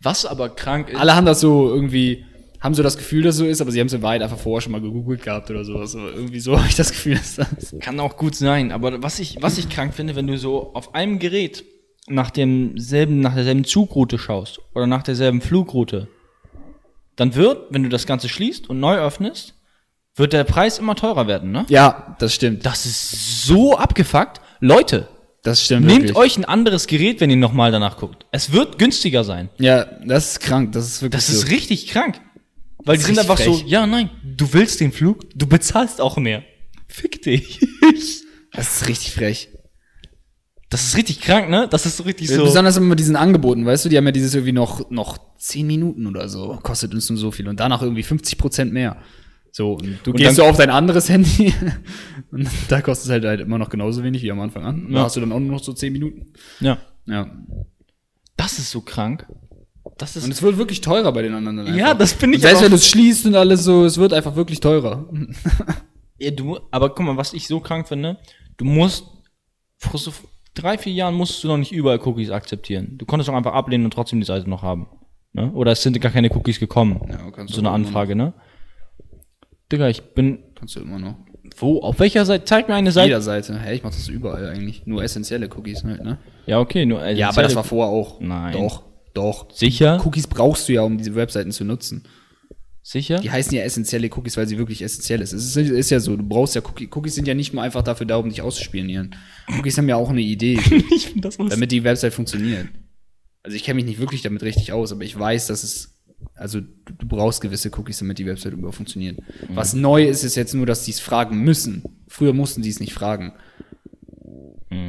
was 0.00 0.24
aber 0.24 0.48
krank 0.50 0.88
ist. 0.90 0.98
Alle 0.98 1.14
haben 1.14 1.26
das 1.26 1.40
so 1.40 1.68
irgendwie, 1.68 2.24
haben 2.60 2.74
so 2.74 2.82
das 2.82 2.96
Gefühl, 2.96 3.22
dass 3.22 3.34
es 3.34 3.38
so 3.40 3.46
ist, 3.46 3.60
aber 3.60 3.70
sie 3.70 3.80
haben 3.80 3.88
es 3.88 3.92
in 3.92 4.02
Wahrheit 4.02 4.22
einfach 4.22 4.38
vorher 4.38 4.62
schon 4.62 4.72
mal 4.72 4.80
gegoogelt 4.80 5.22
gehabt 5.22 5.50
oder 5.50 5.64
sowas. 5.64 5.92
So, 5.92 5.98
irgendwie 5.98 6.40
so 6.40 6.56
habe 6.58 6.68
ich 6.68 6.76
das 6.76 6.92
Gefühl, 6.92 7.16
dass 7.16 7.36
das. 7.36 7.74
Kann 7.80 8.00
auch 8.00 8.16
gut 8.16 8.34
sein, 8.34 8.72
aber 8.72 9.02
was 9.02 9.18
ich, 9.18 9.36
was 9.40 9.58
ich 9.58 9.68
krank 9.68 9.94
finde, 9.94 10.16
wenn 10.16 10.26
du 10.26 10.38
so 10.38 10.72
auf 10.74 10.94
einem 10.94 11.18
Gerät 11.18 11.64
nach 12.08 12.30
demselben, 12.30 13.20
nach 13.20 13.34
derselben 13.34 13.64
Zugroute 13.64 14.18
schaust 14.18 14.60
oder 14.74 14.86
nach 14.86 15.02
derselben 15.02 15.40
Flugroute, 15.40 16.08
dann 17.16 17.34
wird, 17.34 17.66
wenn 17.70 17.82
du 17.82 17.88
das 17.88 18.06
Ganze 18.06 18.28
schließt 18.28 18.70
und 18.70 18.80
neu 18.80 18.96
öffnest, 18.96 19.54
wird 20.16 20.32
der 20.32 20.44
Preis 20.44 20.78
immer 20.78 20.94
teurer 20.94 21.26
werden, 21.26 21.52
ne? 21.52 21.64
Ja, 21.68 22.16
das 22.18 22.34
stimmt. 22.34 22.66
Das 22.66 22.86
ist 22.86 23.44
so 23.44 23.76
abgefuckt. 23.76 24.40
Leute, 24.60 25.08
Das 25.42 25.64
stimmt. 25.64 25.86
nehmt 25.86 26.02
wirklich. 26.02 26.16
euch 26.16 26.36
ein 26.36 26.44
anderes 26.44 26.86
Gerät, 26.86 27.20
wenn 27.20 27.28
ihr 27.30 27.36
nochmal 27.36 27.72
danach 27.72 27.96
guckt. 27.96 28.26
Es 28.30 28.52
wird 28.52 28.78
günstiger 28.78 29.24
sein. 29.24 29.48
Ja, 29.58 29.84
das 30.06 30.32
ist 30.32 30.40
krank. 30.40 30.72
Das 30.72 30.86
ist 30.86 31.02
wirklich 31.02 31.18
Das 31.18 31.28
ist 31.28 31.42
so. 31.42 31.46
richtig 31.48 31.88
krank. 31.88 32.20
Weil 32.84 32.96
die 32.96 33.02
sind 33.04 33.18
einfach 33.18 33.38
richtig 33.38 33.54
so, 33.54 33.60
frech. 33.60 33.70
ja, 33.70 33.86
nein, 33.86 34.10
du 34.24 34.52
willst 34.52 34.80
den 34.80 34.92
Flug, 34.92 35.20
du 35.36 35.46
bezahlst 35.46 36.00
auch 36.00 36.16
mehr. 36.16 36.42
Fick 36.88 37.22
dich. 37.22 37.60
Das 38.54 38.82
ist 38.82 38.88
richtig 38.88 39.12
frech. 39.12 39.48
Das 40.68 40.84
ist 40.84 40.94
richtig 40.96 41.22
krank, 41.22 41.48
ne? 41.48 41.68
Das 41.70 41.86
ist 41.86 41.96
so 41.96 42.02
richtig 42.02 42.28
so. 42.28 42.44
Besonders 42.44 42.76
immer 42.76 42.86
mit 42.88 42.98
diesen 42.98 43.16
Angeboten, 43.16 43.64
weißt 43.64 43.86
du, 43.86 43.88
die 43.88 43.96
haben 43.96 44.04
ja 44.04 44.12
dieses 44.12 44.34
irgendwie 44.34 44.52
noch, 44.52 44.90
noch 44.90 45.18
10 45.38 45.66
Minuten 45.66 46.06
oder 46.06 46.28
so, 46.28 46.58
kostet 46.62 46.92
uns 46.92 47.08
nur 47.08 47.18
so 47.18 47.30
viel 47.30 47.48
und 47.48 47.60
danach 47.60 47.80
irgendwie 47.80 48.02
50 48.02 48.36
Prozent 48.36 48.72
mehr. 48.74 48.98
So, 49.54 49.74
und 49.74 49.98
du 50.02 50.10
Und 50.12 50.16
gehst 50.16 50.36
so 50.36 50.44
auf 50.44 50.56
dein 50.56 50.70
anderes 50.70 51.08
Handy 51.10 51.52
und 52.32 52.48
da 52.68 52.80
kostet 52.80 53.04
es 53.06 53.10
halt, 53.12 53.24
halt 53.26 53.40
immer 53.40 53.58
noch 53.58 53.68
genauso 53.68 54.02
wenig 54.02 54.22
wie 54.22 54.32
am 54.32 54.40
Anfang 54.40 54.64
an. 54.64 54.86
Da 54.90 54.98
Ja. 55.00 55.04
hast 55.04 55.16
du 55.16 55.20
dann 55.20 55.30
auch 55.30 55.38
nur 55.40 55.52
noch 55.52 55.62
so 55.62 55.72
10 55.74 55.92
Minuten. 55.92 56.32
Ja. 56.60 56.78
Ja. 57.06 57.30
Das 58.36 58.58
ist 58.58 58.70
so 58.70 58.80
krank. 58.80 59.26
Das 59.98 60.16
ist. 60.16 60.24
Und 60.24 60.30
es 60.30 60.40
wird 60.40 60.56
wirklich 60.56 60.80
teurer 60.80 61.12
bei 61.12 61.20
den 61.22 61.34
anderen. 61.34 61.58
dann 61.58 61.66
Ja, 61.76 61.86
einfach. 61.86 61.98
das 61.98 62.12
finde 62.14 62.38
ich 62.38 62.42
Und 62.42 62.48
Selbst 62.48 62.62
wenn 62.62 62.70
du 62.70 62.76
es 62.76 62.88
schließt 62.88 63.26
und 63.26 63.34
alles 63.34 63.62
so, 63.64 63.84
es 63.84 63.98
wird 63.98 64.12
einfach 64.14 64.36
wirklich 64.36 64.60
teurer. 64.60 65.08
Ja, 66.18 66.30
du, 66.30 66.56
aber 66.70 66.90
guck 66.94 67.04
mal, 67.04 67.16
was 67.16 67.32
ich 67.32 67.48
so 67.48 67.58
krank 67.58 67.88
finde, 67.88 68.16
du 68.56 68.64
musst, 68.64 69.04
vor 69.78 69.98
so 69.98 70.12
drei, 70.54 70.78
vier 70.78 70.92
Jahren 70.92 71.14
musstest 71.16 71.42
du 71.42 71.48
noch 71.48 71.56
nicht 71.56 71.72
überall 71.72 71.98
Cookies 71.98 72.30
akzeptieren. 72.30 72.94
Du 72.96 73.06
konntest 73.06 73.28
doch 73.28 73.34
einfach 73.34 73.54
ablehnen 73.54 73.84
und 73.86 73.92
trotzdem 73.92 74.20
die 74.20 74.26
Seite 74.26 74.48
noch 74.48 74.62
haben. 74.62 74.86
Ne? 75.32 75.50
Oder 75.50 75.72
es 75.72 75.82
sind 75.82 76.00
gar 76.00 76.12
keine 76.12 76.30
Cookies 76.30 76.60
gekommen. 76.60 77.00
Ja, 77.10 77.46
so 77.48 77.58
eine 77.58 77.70
Anfrage, 77.70 78.14
ne? 78.14 78.34
Digga, 79.72 79.88
ich 79.88 80.02
bin, 80.14 80.38
Kannst 80.54 80.76
du 80.76 80.80
immer 80.80 80.98
noch. 80.98 81.16
wo, 81.56 81.80
auf 81.80 81.98
welcher 81.98 82.24
Seite? 82.26 82.44
Zeig 82.44 82.68
mir 82.68 82.74
eine 82.74 82.92
Seite. 82.92 83.08
Jeder 83.08 83.22
Seite. 83.22 83.58
Hey, 83.58 83.76
ich 83.76 83.82
mach 83.82 83.90
das 83.90 84.08
überall 84.08 84.46
eigentlich. 84.48 84.86
Nur 84.86 85.02
essentielle 85.02 85.48
Cookies 85.56 85.82
halt, 85.84 86.04
ne? 86.04 86.18
Ja, 86.46 86.60
okay, 86.60 86.86
nur, 86.86 87.06
Ja, 87.08 87.30
aber 87.30 87.42
das 87.42 87.54
war 87.54 87.64
vorher 87.64 87.92
auch. 87.92 88.20
Nein. 88.20 88.52
Doch, 88.52 88.82
doch. 89.14 89.50
sicher, 89.52 90.00
Cookies 90.04 90.26
brauchst 90.26 90.68
du 90.68 90.74
ja, 90.74 90.82
um 90.82 90.98
diese 90.98 91.14
Webseiten 91.14 91.50
zu 91.52 91.64
nutzen. 91.64 92.04
sicher. 92.82 93.18
Die 93.18 93.30
heißen 93.30 93.54
ja 93.56 93.62
essentielle 93.62 94.08
Cookies, 94.16 94.36
weil 94.36 94.46
sie 94.46 94.58
wirklich 94.58 94.82
essentiell 94.82 95.20
ist. 95.20 95.32
Es 95.32 95.56
ist, 95.56 95.70
ist 95.70 95.90
ja 95.90 96.00
so, 96.00 96.16
du 96.16 96.22
brauchst 96.26 96.54
ja 96.54 96.62
Cookies. 96.64 96.88
Cookies 96.94 97.14
sind 97.14 97.26
ja 97.28 97.34
nicht 97.34 97.52
nur 97.54 97.62
einfach 97.62 97.82
dafür 97.82 98.06
da, 98.06 98.16
um 98.16 98.28
dich 98.28 98.42
auszuspionieren. 98.42 99.14
Cookies 99.58 99.78
haben 99.78 99.88
ja 99.88 99.96
auch 99.96 100.10
eine 100.10 100.20
Idee, 100.22 100.54
ich 100.94 101.06
finde 101.08 101.20
das 101.22 101.38
lustig. 101.38 101.50
damit 101.50 101.72
die 101.72 101.84
Website 101.84 102.14
funktioniert. 102.14 102.68
Also 103.44 103.56
ich 103.56 103.64
kenne 103.64 103.76
mich 103.76 103.86
nicht 103.86 103.98
wirklich 103.98 104.22
damit 104.22 104.42
richtig 104.42 104.72
aus, 104.72 104.92
aber 104.92 105.02
ich 105.02 105.18
weiß, 105.18 105.48
dass 105.48 105.64
es, 105.64 105.91
also 106.34 106.60
du, 106.60 107.06
brauchst 107.06 107.40
gewisse 107.40 107.70
Cookies, 107.76 107.98
damit 107.98 108.18
die 108.18 108.26
Website 108.26 108.52
überhaupt 108.52 108.76
funktioniert. 108.76 109.18
Was 109.50 109.74
neu 109.74 110.04
ist, 110.04 110.24
ist 110.24 110.34
jetzt 110.36 110.54
nur, 110.54 110.66
dass 110.66 110.84
die 110.84 110.90
es 110.90 111.00
fragen 111.00 111.42
müssen. 111.42 111.82
Früher 112.08 112.32
mussten 112.32 112.62
die 112.62 112.68
es 112.70 112.80
nicht 112.80 112.92
fragen. 112.92 113.32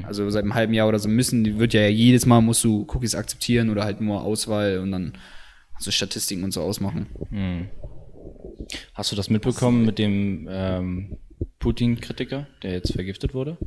Also 0.03 0.29
seit 0.29 0.43
einem 0.43 0.53
halben 0.53 0.73
Jahr 0.73 0.87
oder 0.87 0.99
so 0.99 1.09
müssen, 1.09 1.43
die 1.43 1.59
wird 1.59 1.73
ja 1.73 1.87
jedes 1.87 2.25
Mal 2.25 2.39
musst 2.41 2.63
du 2.63 2.85
Cookies 2.93 3.15
akzeptieren 3.15 3.69
oder 3.69 3.83
halt 3.83 3.99
nur 3.99 4.23
Auswahl 4.23 4.79
und 4.79 4.91
dann 4.91 5.13
so 5.79 5.91
Statistiken 5.91 6.43
und 6.43 6.51
so 6.53 6.61
ausmachen. 6.61 7.07
Hast 8.93 9.11
du 9.11 9.15
das 9.15 9.29
mitbekommen 9.29 9.85
mit 9.85 9.99
dem 9.99 10.47
ähm, 10.49 11.17
Putin-Kritiker, 11.59 12.47
der 12.61 12.71
jetzt 12.71 12.93
vergiftet 12.93 13.33
wurde? 13.33 13.57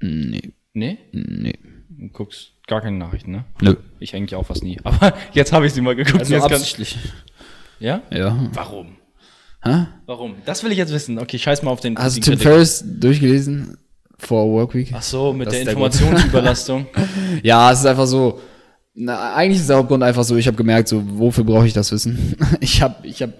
Nee, 0.00 0.54
Nee? 0.74 0.98
nee. 1.12 1.54
Du 1.90 2.08
guckst 2.08 2.54
gar 2.72 2.80
keine 2.80 2.96
Nachrichten, 2.96 3.30
ne? 3.32 3.44
Nö. 3.60 3.76
Ich 4.00 4.14
eigentlich 4.16 4.34
auch 4.34 4.46
fast 4.46 4.64
nie. 4.64 4.78
Aber 4.82 5.12
jetzt 5.32 5.52
habe 5.52 5.66
ich 5.66 5.72
sie 5.74 5.80
mal 5.82 5.94
geguckt. 5.94 6.18
Also 6.20 6.32
jetzt 6.34 6.42
kann- 6.44 6.52
absichtlich. 6.52 6.98
ja? 7.78 8.00
Ja. 8.10 8.36
Warum? 8.54 8.96
Hä? 9.62 9.86
Warum? 10.06 10.34
Das 10.46 10.64
will 10.64 10.72
ich 10.72 10.78
jetzt 10.78 10.92
wissen. 10.92 11.18
Okay, 11.18 11.38
scheiß 11.38 11.62
mal 11.62 11.70
auf 11.70 11.80
den 11.80 11.96
Hast 11.98 12.16
du 12.16 12.20
Tim. 12.20 12.38
Ferriss 12.38 12.82
durchgelesen? 12.84 13.76
For 14.18 14.48
Workweek? 14.50 14.92
Ach 14.94 15.02
so, 15.02 15.32
mit 15.32 15.48
Das 15.48 15.54
der. 15.54 15.62
Informationsüberlastung. 15.62 16.86
Ja, 17.42 17.70
es 17.72 17.80
ist 17.80 17.86
einfach 17.86 18.06
so. 18.06 18.40
Na, 18.94 19.34
eigentlich 19.34 19.58
ist 19.60 19.68
der 19.68 19.76
Hauptgrund 19.76 20.02
einfach 20.02 20.22
so, 20.24 20.36
ich 20.36 20.46
habe 20.46 20.56
gemerkt, 20.56 20.86
so, 20.88 21.02
wofür 21.18 21.44
brauche 21.44 21.66
ich 21.66 21.72
das 21.72 21.92
Wissen? 21.92 22.36
Ich 22.60 22.82
habe, 22.82 23.06
ich 23.06 23.22
habe, 23.22 23.32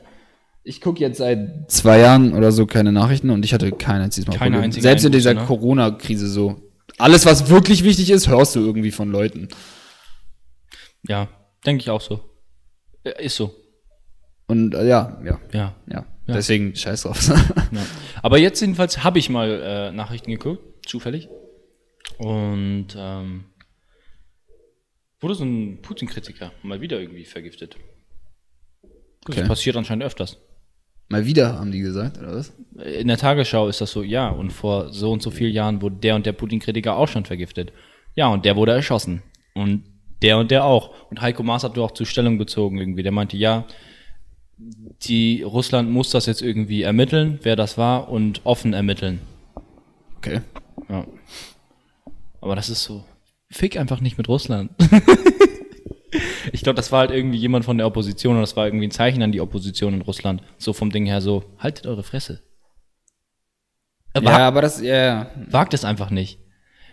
ich 0.65 0.81
gucke 0.81 1.01
jetzt 1.01 1.19
seit 1.19 1.71
zwei 1.71 1.99
Jahren 1.99 2.35
oder 2.35 2.53
so 2.53 2.67
keine 2.67 2.91
Nachrichten 2.93 3.31
und 3.31 3.45
ich 3.45 3.53
hatte 3.55 3.71
kein 3.73 4.01
einziges 4.01 4.27
Mal. 4.29 4.37
Keine 4.37 4.61
einzige 4.61 4.83
Selbst 4.83 5.05
in 5.05 5.13
dieser 5.13 5.35
ne? 5.35 5.45
Corona-Krise 5.45 6.29
so. 6.29 6.57
Alles, 6.99 7.27
was 7.27 7.49
wirklich 7.49 7.85
wichtig 7.85 8.11
ist, 8.11 8.29
hörst 8.29 8.55
du 8.55 8.61
irgendwie 8.61 8.91
von 8.93 9.11
Leuten. 9.11 9.49
ja, 11.09 11.29
denke 11.67 11.83
ich 11.83 11.91
auch 11.91 12.01
so. 12.01 12.21
Äh, 13.05 13.25
Ist 13.25 13.37
so. 13.37 13.55
Und 14.47 14.75
äh, 14.75 14.87
ja, 14.87 15.21
ja, 15.25 15.41
Ja. 15.53 15.75
ja. 15.89 16.07
Ja. 16.27 16.35
Deswegen 16.35 16.77
scheiß 16.77 17.03
drauf. 17.03 17.27
ja. 17.73 17.87
Aber 18.23 18.39
jetzt 18.39 18.61
jedenfalls 18.61 19.03
habe 19.03 19.19
ich 19.19 19.29
mal 19.29 19.51
äh, 19.61 19.91
Nachrichten 19.91 20.31
geguckt, 20.31 20.87
zufällig. 20.89 21.29
Und 22.19 22.89
ähm, 22.97 23.47
wurde 25.21 25.35
so 25.35 25.45
ein 25.45 25.83
Putin-Kritiker 25.83 26.53
mal 26.63 26.81
wieder 26.81 27.01
irgendwie 27.01 27.25
vergiftet. 27.25 27.77
Das 29.25 29.37
Okay. 29.37 29.49
passiert 29.49 29.77
anscheinend 29.77 30.05
öfters. 30.05 30.39
Mal 31.13 31.27
wieder, 31.27 31.59
haben 31.59 31.73
die 31.73 31.81
gesagt, 31.81 32.17
oder 32.17 32.37
was? 32.37 32.55
In 32.99 33.07
der 33.07 33.19
Tagesschau 33.19 33.69
ist 33.69 33.83
das 33.83 33.93
so, 33.93 34.03
ja, 34.03 34.31
und 34.31 34.51
vor 34.51 34.95
so 34.95 35.13
und 35.13 35.21
so 35.21 35.31
vielen 35.31 35.53
Jahren 35.53 35.83
wurde 35.83 35.97
der 35.97 36.17
und 36.17 36.25
der 36.25 36.33
Putin-Kritiker 36.33 36.97
auch 36.97 37.07
schon 37.07 37.27
vergiftet. 37.27 37.71
Ja, 38.15 38.29
und 38.29 38.47
der 38.47 38.57
wurde 38.57 38.73
erschossen. 38.73 39.23
Und 39.53 39.85
der 40.23 40.39
und 40.39 40.51
der 40.51 40.65
auch. 40.65 41.11
Und 41.11 41.21
Heiko 41.21 41.43
Maas 41.43 41.65
hat 41.65 41.77
auch 41.77 41.91
zur 41.91 42.07
Stellung 42.07 42.39
bezogen 42.39 42.79
irgendwie. 42.79 43.03
Der 43.03 43.13
meinte, 43.13 43.37
ja, 43.37 43.67
die 45.03 45.43
Russland 45.43 45.91
muss 45.91 46.09
das 46.09 46.25
jetzt 46.25 46.41
irgendwie 46.41 46.81
ermitteln, 46.81 47.39
wer 47.43 47.57
das 47.57 47.77
war, 47.77 48.09
und 48.09 48.41
offen 48.45 48.73
ermitteln. 48.73 49.21
Okay. 50.17 50.41
Ja. 50.89 51.07
Aber 52.41 52.57
das 52.57 52.71
ist 52.71 52.85
so, 52.85 53.05
fick 53.51 53.79
einfach 53.79 54.01
nicht 54.01 54.17
mit 54.17 54.31
Russland. 54.31 54.71
ich 56.53 56.63
glaube, 56.63 56.77
das 56.77 56.93
war 56.93 57.01
halt 57.01 57.11
irgendwie 57.11 57.39
jemand 57.39 57.65
von 57.65 57.79
der 57.79 57.87
Opposition 57.87 58.37
und 58.37 58.43
das 58.43 58.57
war 58.57 58.67
irgendwie 58.67 58.87
ein 58.87 58.93
Zeichen 58.93 59.23
an 59.23 59.33
die 59.33 59.41
Opposition 59.41 59.95
in 59.95 60.03
Russland. 60.03 60.43
So 60.59 60.73
vom 60.73 60.91
Ding 60.91 61.07
her 61.07 61.21
so, 61.21 61.45
haltet 61.59 61.87
eure 61.87 62.03
Fresse. 62.03 62.43
Er 64.13 64.23
Ja, 64.23 64.29
wagt, 64.29 64.41
aber 64.41 64.63
das, 64.63 64.81
ja, 64.81 64.95
ja. 64.95 65.31
wagt 65.49 65.75
es 65.75 65.85
einfach 65.85 66.11
nicht. 66.11 66.39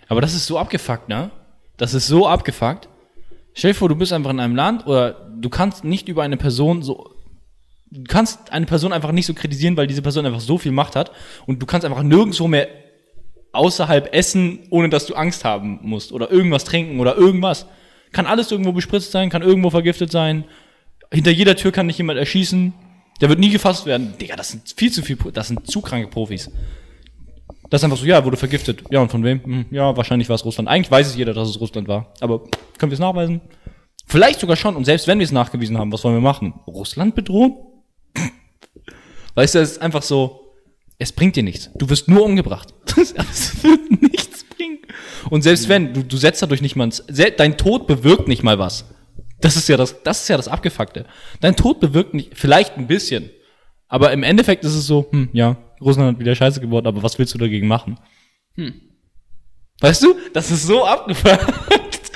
Aber 0.08 0.22
das 0.22 0.34
ist 0.34 0.48
so 0.48 0.58
abgefuckt, 0.58 1.10
ne? 1.10 1.32
Das 1.78 1.94
ist 1.94 2.08
so 2.08 2.28
abgefuckt. 2.28 2.90
Stell 3.54 3.72
dir 3.72 3.76
vor, 3.76 3.90
du 3.90 3.96
bist 3.96 4.14
einfach 4.14 4.32
in 4.32 4.40
einem 4.40 4.56
Land 4.56 4.88
oder 4.88 5.30
du 5.38 5.50
kannst 5.50 5.84
nicht 5.84 6.08
über 6.08 6.24
eine 6.24 6.38
Person 6.38 6.82
so, 6.82 7.14
du 7.92 8.04
kannst 8.04 8.52
eine 8.54 8.66
Person 8.66 8.94
einfach 8.94 9.12
nicht 9.12 9.26
so 9.26 9.34
kritisieren, 9.34 9.76
weil 9.76 9.88
diese 9.88 10.02
Person 10.02 10.26
einfach 10.26 10.40
so 10.40 10.58
viel 10.58 10.72
Macht 10.72 10.96
hat 10.96 11.12
und 11.46 11.62
du 11.62 11.66
kannst 11.66 11.86
einfach 11.86 12.04
nirgendwo 12.04 12.48
mehr 12.48 12.68
außerhalb 13.52 14.14
essen, 14.14 14.60
ohne 14.70 14.90
dass 14.90 15.06
du 15.06 15.16
Angst 15.16 15.44
haben 15.44 15.80
musst 15.82 16.12
oder 16.12 16.32
irgendwas 16.32 16.64
trinken 16.64 17.00
oder 17.00 17.18
irgendwas. 17.18 17.66
Kann 18.12 18.26
alles 18.26 18.52
irgendwo 18.52 18.72
bespritzt 18.72 19.12
sein, 19.12 19.30
kann 19.30 19.42
irgendwo 19.42 19.70
vergiftet 19.70 20.12
sein. 20.12 20.46
Hinter 21.12 21.32
jeder 21.32 21.56
Tür 21.56 21.72
kann 21.72 21.88
dich 21.88 21.98
jemand 21.98 22.20
erschießen. 22.20 22.74
Der 23.22 23.30
wird 23.30 23.40
nie 23.40 23.50
gefasst 23.50 23.86
werden. 23.86 24.14
Digga, 24.20 24.36
das 24.36 24.50
sind 24.50 24.74
viel 24.76 24.92
zu 24.92 25.02
viel, 25.02 25.18
das 25.34 25.48
sind 25.48 25.70
zu 25.70 25.82
kranke 25.82 26.08
Profis. 26.08 26.52
Das 27.70 27.82
ist 27.82 27.84
einfach 27.84 27.98
so, 27.98 28.06
ja, 28.06 28.24
wurde 28.26 28.38
vergiftet. 28.38 28.84
Ja, 28.90 29.00
und 29.00 29.12
von 29.12 29.24
wem? 29.24 29.44
Hm, 29.44 29.66
ja, 29.72 29.96
wahrscheinlich 29.96 30.30
war 30.30 30.36
es 30.36 30.46
Russland. 30.46 30.70
Eigentlich 30.70 30.90
weiß 30.90 31.08
es 31.08 31.16
jeder, 31.16 31.34
dass 31.34 31.50
es 31.50 31.60
Russland 31.60 31.88
war. 31.88 32.14
Aber 32.20 32.44
können 32.78 32.92
wir 32.92 32.94
es 32.94 33.00
nachweisen? 33.00 33.42
Vielleicht 34.08 34.40
sogar 34.40 34.56
schon. 34.56 34.76
Und 34.76 34.86
selbst 34.86 35.08
wenn 35.08 35.20
wir 35.20 35.26
es 35.26 35.32
nachgewiesen 35.32 35.78
haben, 35.78 35.92
was 35.92 36.04
wollen 36.04 36.16
wir 36.16 36.22
machen? 36.22 36.54
Russland 36.66 37.14
bedrohen? 37.14 37.58
Weißt 39.36 39.56
du, 39.56 39.60
es 39.60 39.74
ist 39.74 39.82
einfach 39.82 40.02
so, 40.02 40.54
es 40.98 41.12
bringt 41.12 41.36
dir 41.36 41.44
nichts. 41.44 41.70
Du 41.76 41.90
wirst 41.90 42.08
nur 42.08 42.24
umgebracht. 42.24 42.74
Es 42.98 43.64
wird 43.64 44.02
nichts. 44.02 44.29
Und 45.30 45.42
selbst 45.42 45.70
wenn, 45.70 45.94
du, 45.94 46.04
du 46.04 46.18
setzt 46.18 46.42
dadurch 46.42 46.62
nicht 46.62 46.76
mal, 46.76 46.90
dein 47.38 47.58
Tod 47.58 47.88
bewirkt 47.88 48.28
nicht 48.28 48.44
mal 48.44 48.60
was. 48.60 48.86
Das 49.42 49.56
ist 49.56 49.70
ja 49.70 49.78
das, 49.78 50.04
das 50.04 50.24
ist 50.24 50.28
ja 50.28 50.38
das 50.38 50.48
Abgefuckte. 50.48 51.06
Dein 51.40 51.56
Tod 51.56 51.80
bewirkt 51.80 52.14
nicht, 52.14 52.38
vielleicht 52.38 52.78
ein 52.78 52.88
bisschen. 52.88 53.30
Aber 53.88 54.12
im 54.12 54.24
Endeffekt 54.24 54.64
ist 54.66 54.76
es 54.76 54.86
so, 54.86 55.08
hm, 55.12 55.30
ja, 55.34 55.58
Russland 55.82 56.14
hat 56.14 56.20
wieder 56.20 56.36
scheiße 56.36 56.60
geworden, 56.60 56.88
aber 56.88 57.02
was 57.04 57.18
willst 57.18 57.34
du 57.34 57.38
dagegen 57.38 57.68
machen? 57.68 57.98
Hm. 58.56 58.74
Weißt 59.82 60.04
du, 60.04 60.16
das 60.34 60.52
ist 60.52 60.68
so 60.68 60.86
abgefuckt. 60.86 62.12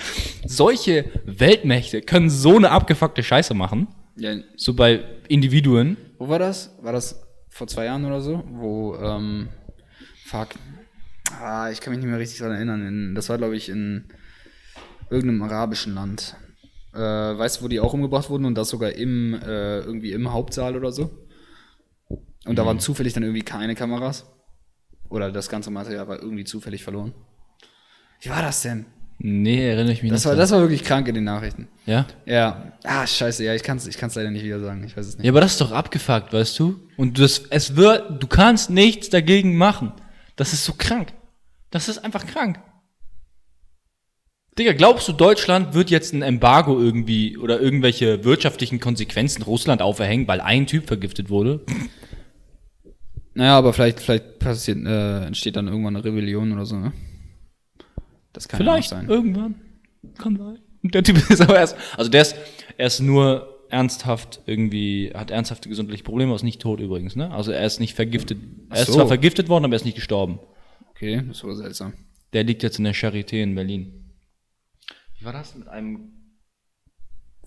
Solche 0.46 1.06
Weltmächte 1.26 2.02
können 2.02 2.30
so 2.30 2.58
eine 2.58 2.72
abgefuckte 2.72 3.24
Scheiße 3.24 3.54
machen. 3.54 3.88
ja. 4.18 4.36
So 4.58 4.74
bei 4.74 5.04
Individuen. 5.30 5.96
Wo 6.20 6.28
war 6.28 6.40
das? 6.40 6.76
War 6.82 6.92
das 6.92 7.22
vor 7.50 7.68
zwei 7.68 7.86
Jahren 7.86 8.04
oder 8.04 8.20
so? 8.20 8.44
Wo, 8.52 8.96
ähm, 8.96 9.48
fuck. 10.26 10.50
Ah, 11.42 11.70
ich 11.72 11.82
kann 11.82 11.92
mich 11.94 12.02
nicht 12.02 12.10
mehr 12.10 12.20
richtig 12.20 12.40
daran 12.40 12.56
erinnern. 12.56 12.86
In, 12.88 13.16
das 13.16 13.30
war, 13.30 13.38
glaube 13.38 13.56
ich, 13.56 13.70
in 13.70 14.06
irgendeinem 15.10 15.44
arabischen 15.44 15.94
Land. 15.94 16.36
Äh, 16.94 17.00
weißt 17.00 17.60
du, 17.60 17.64
wo 17.66 17.68
die 17.68 17.80
auch 17.80 17.94
umgebracht 17.94 18.30
wurden 18.30 18.46
und 18.46 18.56
das 18.56 18.70
sogar 18.70 18.92
im, 18.94 19.34
äh, 19.34 19.80
irgendwie 19.80 20.12
im 20.12 20.32
Hauptsaal 20.32 20.76
oder 20.76 20.92
so? 20.92 21.12
Und 22.46 22.58
da 22.58 22.66
waren 22.66 22.80
zufällig 22.80 23.14
dann 23.14 23.24
irgendwie 23.24 23.42
keine 23.42 23.74
Kameras. 23.76 24.26
Oder 25.10 25.32
das 25.32 25.50
ganze 25.50 25.72
Material 25.72 26.08
war 26.08 26.20
irgendwie 26.22 26.44
zufällig 26.44 26.84
verloren. 26.84 27.14
Wie 28.22 28.30
war 28.30 28.42
das 28.42 28.62
denn? 28.62 28.86
Nee, 29.20 29.70
erinnere 29.70 29.94
ich 29.94 30.02
mich 30.04 30.12
Das 30.12 30.22
nicht. 30.22 30.26
war, 30.26 30.32
dran. 30.34 30.40
das 30.40 30.52
war 30.52 30.60
wirklich 30.62 30.84
krank 30.84 31.08
in 31.08 31.16
den 31.16 31.24
Nachrichten. 31.24 31.68
ja? 31.86 32.06
Ja. 32.26 32.74
Ah, 32.84 33.06
scheiße, 33.08 33.44
ja, 33.44 33.54
ich 33.54 33.64
kann 33.64 33.78
es 33.78 33.88
ich 33.88 33.98
kann's 33.98 34.16
leider 34.16 34.32
nicht 34.32 34.44
wieder 34.44 34.60
sagen. 34.60 34.84
Ich 34.84 34.98
weiß 34.98 35.06
es 35.06 35.18
nicht. 35.18 35.26
Ja, 35.26 35.32
aber 35.32 35.40
das 35.42 35.54
ist 35.54 35.62
doch 35.62 35.72
abgefuckt, 35.72 36.34
weißt 36.34 36.58
du? 36.60 36.80
Und 36.98 37.20
das, 37.20 37.44
es 37.50 37.76
wird, 37.76 38.22
du 38.22 38.28
kannst 38.28 38.70
nichts 38.70 39.10
dagegen 39.10 39.56
machen. 39.56 39.94
Das 40.36 40.52
ist 40.52 40.66
so 40.66 40.74
krank. 40.78 41.14
Das 41.74 41.90
ist 41.90 41.98
einfach 41.98 42.28
krank. 42.28 42.60
Digga, 44.60 44.74
glaubst 44.74 45.08
du, 45.08 45.12
Deutschland 45.12 45.74
wird 45.74 45.90
jetzt 45.90 46.14
ein 46.14 46.22
Embargo 46.22 46.80
irgendwie 46.80 47.36
oder 47.36 47.60
irgendwelche 47.60 48.24
wirtschaftlichen 48.24 48.80
Konsequenzen 48.80 49.42
Russland 49.42 49.82
auferhängen, 49.82 50.28
weil 50.28 50.40
ein 50.40 50.68
Typ 50.68 50.86
vergiftet 50.86 51.32
wurde? 51.32 51.66
Naja, 53.34 53.58
aber 53.58 53.74
vielleicht, 53.74 54.02
vielleicht 54.02 54.38
passiert, 54.38 54.86
äh, 54.86 55.26
entsteht 55.26 55.56
dann 55.56 55.68
irgendwann 55.68 55.96
eine 55.96 56.06
Rebellion 56.06 56.52
oder 56.52 56.68
so, 56.68 56.76
ne? 56.76 56.94
Das 58.34 58.48
kann 58.48 58.60
Vielleicht 58.60 58.92
ja 58.92 58.98
sein. 58.98 59.10
irgendwann. 59.10 59.56
Kann 60.20 60.38
sein. 60.38 60.60
Der 60.84 61.02
Typ 61.02 61.28
ist 61.28 61.42
aber 61.42 61.58
erst, 61.58 61.76
also 61.98 62.12
der 62.12 62.22
ist, 62.22 62.36
er 62.78 62.86
ist 62.86 63.00
nur 63.00 63.66
ernsthaft 63.70 64.42
irgendwie, 64.46 65.12
hat 65.16 65.32
ernsthafte 65.32 65.70
gesundheitliche 65.70 66.04
Probleme, 66.04 66.36
ist 66.36 66.44
nicht 66.44 66.62
tot 66.62 66.80
übrigens, 66.80 67.16
ne? 67.16 67.32
Also 67.32 67.52
er 67.52 67.66
ist 67.66 67.80
nicht 67.80 67.96
vergiftet. 67.96 68.38
Er 68.70 68.82
ist 68.82 68.88
so. 68.88 68.94
zwar 68.94 69.08
vergiftet 69.08 69.50
worden, 69.50 69.66
aber 69.66 69.74
er 69.74 69.78
ist 69.78 69.86
nicht 69.86 69.96
gestorben. 69.96 70.38
Okay, 71.04 71.22
das 71.28 71.44
war 71.44 71.56
seltsam. 71.56 71.94
Der 72.32 72.46
liegt 72.46 72.64
jetzt 72.64 72.78
in 72.78 72.86
der 72.86 72.96
Charité 72.96 73.44
in 73.44 73.56
Berlin. 73.56 74.10
Wie 75.20 75.26
war 75.26 75.34
das 75.34 75.54
mit 75.54 75.68
einem 75.68 76.14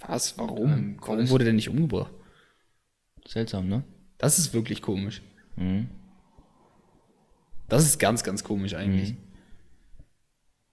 Was? 0.01 0.37
Warum? 0.39 0.73
Ähm, 0.73 0.97
Warum 1.01 1.28
wurde 1.31 1.45
der 1.45 1.55
nicht 1.55 1.70
umgebracht? 1.70 2.12
seltsam, 3.27 3.66
ne? 3.69 3.83
Das 4.19 4.39
ist 4.39 4.53
wirklich 4.55 4.83
komisch. 4.83 5.20
Mhm. 5.57 5.89
Das 7.69 7.85
ist 7.85 7.99
ganz, 7.99 8.23
ganz 8.23 8.45
komisch 8.45 8.74
eigentlich. 8.74 9.15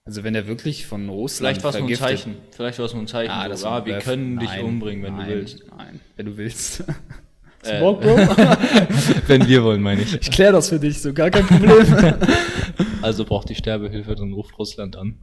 Also 0.05 0.23
wenn 0.25 0.35
er 0.35 0.45
wirklich 0.45 0.85
von 0.85 1.07
Russland 1.09 1.55
Vielleicht 1.61 1.63
war 1.63 1.73
es 1.73 1.79
nur 1.79 1.89
ein 1.89 1.95
Zeichen. 1.95 2.35
Vielleicht 2.51 2.77
war 2.79 2.85
es 2.85 2.93
nur 2.93 3.01
ein 3.01 3.07
Zeichen. 3.07 3.31
Ah, 3.31 3.43
so, 3.45 3.49
das 3.49 3.63
ah, 3.63 3.85
wir 3.85 3.93
war- 3.95 4.01
können 4.01 4.37
dich 4.39 4.49
nein, 4.49 4.65
umbringen, 4.65 5.03
wenn 5.03 5.15
nein, 5.15 5.29
du 5.29 5.35
willst. 5.35 5.63
Nein, 5.75 5.99
wenn 6.17 6.25
du 6.25 6.37
willst. 6.37 6.83
Äh, 7.63 7.79
Bock, 7.79 8.01
Bro? 8.01 8.17
wenn 9.27 9.47
wir 9.47 9.63
wollen, 9.63 9.81
meine 9.81 10.01
ich. 10.01 10.13
Ich 10.13 10.31
klär 10.31 10.51
das 10.51 10.69
für 10.69 10.79
dich, 10.79 11.01
so 11.01 11.13
gar 11.13 11.29
kein 11.29 11.45
Problem. 11.45 12.15
Also 13.01 13.25
braucht 13.25 13.49
die 13.49 13.55
Sterbehilfe, 13.55 14.15
dann 14.15 14.31
ruft 14.31 14.57
Russland 14.57 14.95
an. 14.95 15.17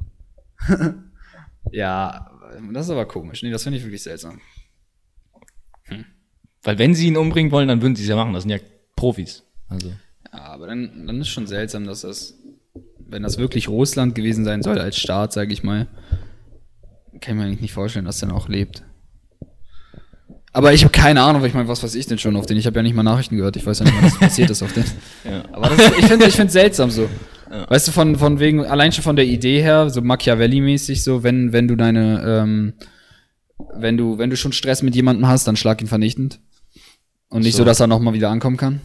ja, 1.73 2.31
das 2.73 2.87
ist 2.87 2.91
aber 2.91 3.07
komisch. 3.07 3.43
Nee, 3.43 3.51
das 3.51 3.63
finde 3.63 3.79
ich 3.79 3.85
wirklich 3.85 4.03
seltsam. 4.03 4.39
Weil 6.63 6.79
wenn 6.79 6.95
sie 6.95 7.09
ihn 7.09 7.17
umbringen 7.17 7.51
wollen, 7.51 7.69
dann 7.69 7.81
würden 7.81 7.97
sie 7.97 8.03
es 8.03 8.09
ja 8.09 8.17
machen. 8.17 8.35
Das 8.35 8.43
sind 8.43 8.51
ja 8.51 8.59
Profis. 8.97 9.45
Also. 9.69 9.89
Ja, 10.33 10.41
aber 10.41 10.67
dann, 10.67 11.07
dann 11.07 11.21
ist 11.21 11.29
schon 11.29 11.47
seltsam, 11.47 11.87
dass 11.87 12.03
das, 12.03 12.39
wenn 12.99 13.23
das 13.23 13.39
wirklich 13.39 13.69
Russland 13.69 14.15
gewesen 14.15 14.45
sein 14.45 14.63
soll 14.63 14.79
als 14.79 14.99
Staat, 14.99 15.33
sage 15.33 15.53
ich 15.53 15.63
mal, 15.63 15.87
kann 17.21 17.35
ich 17.35 17.41
mir 17.41 17.45
eigentlich 17.45 17.61
nicht 17.63 17.73
vorstellen, 17.73 18.05
dass 18.05 18.21
der 18.21 18.29
noch 18.29 18.49
lebt. 18.49 18.85
Aber 20.53 20.73
ich 20.73 20.83
habe 20.83 20.93
keine 20.93 21.23
Ahnung, 21.23 21.43
weil 21.43 21.49
ich 21.49 21.55
meine, 21.55 21.69
was 21.69 21.83
weiß 21.83 21.95
ich 21.95 22.07
denn 22.07 22.19
schon 22.19 22.35
auf 22.37 22.47
den? 22.47 22.57
Ich 22.57 22.67
habe 22.67 22.77
ja 22.77 22.83
nicht 22.83 22.95
mal 22.95 23.03
Nachrichten 23.05 23.37
gehört. 23.37 23.57
Ich 23.57 23.65
weiß 23.65 23.79
ja 23.81 23.85
nicht 23.85 24.03
was 24.03 24.19
passiert 24.19 24.51
ist 24.51 24.63
auf 24.63 24.73
den. 24.73 24.85
Ja. 25.25 25.45
Aber 25.53 25.69
das, 25.69 25.79
ich 25.99 26.07
finde 26.07 26.27
ich 26.27 26.35
finde 26.35 26.53
seltsam 26.53 26.91
so. 26.91 27.09
Weißt 27.69 27.89
du, 27.89 27.93
von, 27.93 28.17
von 28.17 28.39
wegen, 28.39 28.65
allein 28.65 28.93
schon 28.93 29.03
von 29.05 29.17
der 29.17 29.27
Idee 29.27 29.61
her, 29.61 29.91
so 29.91 30.01
Machiavelli-mäßig, 30.03 31.03
so, 31.03 31.25
wenn, 31.25 31.53
wenn 31.53 31.67
du 31.67 31.75
deine, 31.77 32.23
ähm, 32.25 32.75
wenn 33.75 33.97
du, 33.97 34.19
wenn 34.19 34.31
du 34.31 34.37
schon 34.37 34.53
Stress 34.53 34.83
mit 34.83 34.95
jemandem 34.95 35.27
hast, 35.27 35.49
dann 35.49 35.57
schlag 35.57 35.81
ihn 35.81 35.89
vernichtend. 35.89 36.41
Und 37.29 37.43
nicht 37.43 37.55
so, 37.55 37.59
So. 37.59 37.65
dass 37.65 37.81
er 37.81 37.87
nochmal 37.89 38.15
wieder 38.15 38.31
ankommen 38.31 38.57
kann. 38.57 38.81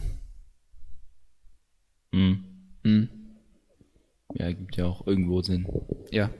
Mhm. 2.12 2.44
Hm. 2.84 3.08
Ja, 4.34 4.52
gibt 4.52 4.76
ja 4.76 4.86
auch 4.86 5.06
irgendwo 5.06 5.42
Sinn. 5.42 5.66
Ja. 6.10 6.30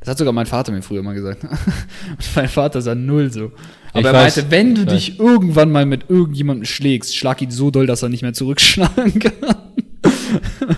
Das 0.00 0.08
hat 0.08 0.18
sogar 0.18 0.32
mein 0.32 0.46
Vater 0.46 0.72
mir 0.72 0.82
früher 0.82 1.02
mal 1.02 1.12
gesagt. 1.14 1.44
Und 1.44 2.36
mein 2.36 2.48
Vater 2.48 2.80
sah 2.80 2.94
null 2.94 3.30
so. 3.30 3.52
Aber 3.92 4.00
Ich 4.00 4.06
er 4.06 4.12
weiß, 4.14 4.36
meinte, 4.36 4.50
wenn 4.50 4.74
du 4.74 4.82
ich 4.82 4.88
dich 4.88 5.18
irgendwann 5.20 5.70
mal 5.70 5.84
mit 5.86 6.08
irgendjemandem 6.08 6.64
schlägst, 6.64 7.14
schlag 7.16 7.42
ihn 7.42 7.50
so 7.50 7.70
doll, 7.70 7.86
dass 7.86 8.02
er 8.02 8.08
nicht 8.08 8.22
mehr 8.22 8.32
zurückschlagen 8.32 9.18
kann. 9.18 9.32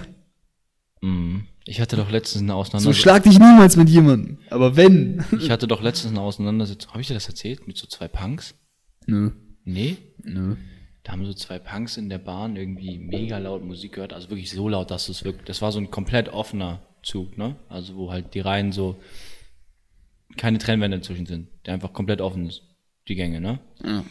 Mhm. 1.00 1.48
Ich 1.64 1.80
hatte 1.80 1.96
doch 1.96 2.10
letztens 2.10 2.42
eine 2.42 2.52
So 2.52 2.56
Auseinandersetzung. 2.58 3.02
schlag 3.02 3.22
dich 3.24 3.38
niemals 3.38 3.76
mit 3.76 3.88
jemandem. 3.88 4.38
Aber 4.50 4.76
wenn. 4.76 5.24
ich 5.38 5.50
hatte 5.50 5.66
doch 5.66 5.82
letztens 5.82 6.12
eine 6.12 6.20
Auseinandersetzung. 6.20 6.90
Habe 6.92 7.00
ich 7.00 7.08
dir 7.08 7.14
das 7.14 7.28
erzählt? 7.28 7.66
Mit 7.66 7.76
so 7.76 7.86
zwei 7.86 8.08
Punks? 8.08 8.54
Nö. 9.06 9.30
Nee? 9.64 9.96
Nö. 10.22 10.56
Da 11.02 11.12
haben 11.12 11.24
so 11.26 11.34
zwei 11.34 11.58
Punks 11.58 11.96
in 11.96 12.08
der 12.08 12.18
Bahn 12.18 12.56
irgendwie 12.56 12.98
mega 12.98 13.38
laut 13.38 13.64
Musik 13.64 13.94
gehört. 13.94 14.12
Also 14.12 14.30
wirklich 14.30 14.50
so 14.50 14.68
laut, 14.68 14.90
dass 14.90 15.08
es 15.08 15.24
wirklich. 15.24 15.44
Das 15.46 15.60
war 15.62 15.72
so 15.72 15.80
ein 15.80 15.90
komplett 15.90 16.28
offener 16.28 16.80
Zug, 17.02 17.36
ne? 17.38 17.56
Also 17.68 17.96
wo 17.96 18.10
halt 18.10 18.34
die 18.34 18.40
Reihen 18.40 18.72
so 18.72 18.96
keine 20.36 20.58
Trennwände 20.58 20.98
dazwischen 20.98 21.26
sind. 21.26 21.48
Der 21.66 21.74
einfach 21.74 21.92
komplett 21.92 22.20
offen 22.20 22.46
ist. 22.46 22.62
Die 23.08 23.14
Gänge, 23.14 23.40
ne? 23.40 23.58
Ja. 23.84 24.04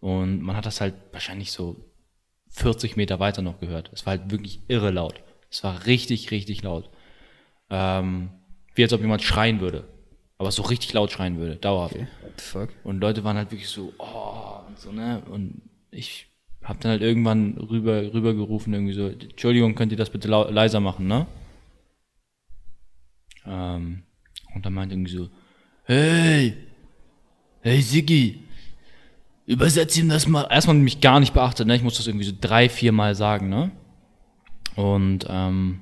Und 0.00 0.42
man 0.42 0.56
hat 0.56 0.66
das 0.66 0.80
halt 0.80 0.94
wahrscheinlich 1.12 1.50
so 1.52 1.90
40 2.50 2.96
Meter 2.96 3.20
weiter 3.20 3.42
noch 3.42 3.60
gehört. 3.60 3.90
Es 3.92 4.06
war 4.06 4.18
halt 4.18 4.30
wirklich 4.30 4.60
irre 4.68 4.90
laut. 4.90 5.22
Es 5.50 5.64
war 5.64 5.86
richtig, 5.86 6.30
richtig 6.30 6.62
laut. 6.62 6.90
Ähm, 7.70 8.30
wie 8.74 8.82
als 8.82 8.92
ob 8.92 9.00
jemand 9.00 9.22
schreien 9.22 9.60
würde. 9.60 9.84
Aber 10.36 10.50
so 10.50 10.62
richtig 10.62 10.92
laut 10.92 11.12
schreien 11.12 11.38
würde, 11.38 11.56
dauerhaft. 11.56 11.94
What 11.94 12.08
the 12.36 12.44
fuck? 12.44 12.68
Und 12.82 13.00
Leute 13.00 13.24
waren 13.24 13.36
halt 13.36 13.50
wirklich 13.50 13.68
so, 13.68 13.92
oh, 13.98 14.66
und 14.66 14.78
so, 14.78 14.92
ne? 14.92 15.22
Und 15.30 15.62
ich 15.90 16.26
hab 16.62 16.80
dann 16.80 16.90
halt 16.92 17.02
irgendwann 17.02 17.56
rüber, 17.56 18.12
rüber 18.12 18.34
gerufen, 18.34 18.74
irgendwie 18.74 18.94
so, 18.94 19.06
Entschuldigung, 19.06 19.74
könnt 19.74 19.92
ihr 19.92 19.98
das 19.98 20.10
bitte 20.10 20.28
leiser 20.28 20.80
machen, 20.80 21.06
ne? 21.06 21.26
Ähm, 23.46 24.04
und 24.54 24.66
dann 24.66 24.74
meinte 24.74 24.94
irgendwie 24.94 25.12
so, 25.12 25.28
hey, 25.84 26.56
hey 27.60 27.80
Siggi, 27.82 28.44
übersetz 29.46 29.96
ihm 29.96 30.08
das 30.08 30.26
mal. 30.26 30.46
Erstmal 30.50 30.76
mich 30.76 31.00
gar 31.00 31.20
nicht 31.20 31.34
beachtet, 31.34 31.66
ne? 31.66 31.76
Ich 31.76 31.82
muss 31.82 31.96
das 31.96 32.06
irgendwie 32.06 32.26
so 32.26 32.32
drei, 32.38 32.68
vier 32.68 32.92
Mal 32.92 33.14
sagen, 33.14 33.48
ne? 33.48 33.70
Und 34.76 35.26
ähm, 35.28 35.80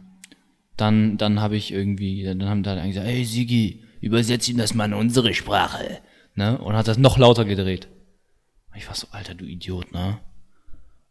dann, 0.77 1.17
dann 1.17 1.41
habe 1.41 1.57
ich 1.57 1.73
irgendwie, 1.73 2.25
dann 2.25 2.45
haben 2.45 2.63
da 2.63 2.85
gesagt, 2.87 3.07
hey 3.07 3.25
Sigi, 3.25 3.85
übersetz 4.01 4.49
ihm 4.49 4.59
das 4.59 4.75
mal 4.75 4.87
in 4.87 4.95
unsere 4.95 5.33
Sprache. 5.35 6.01
Ne? 6.35 6.59
Und 6.59 6.75
hat 6.75 6.89
das 6.89 6.99
noch 6.99 7.19
lauter 7.19 7.45
gedreht. 7.45 7.89
Ich 8.75 8.89
war 8.89 8.95
so, 8.95 9.07
Alter, 9.11 9.35
du 9.35 9.45
Idiot, 9.45 9.93
ne? 9.93 10.19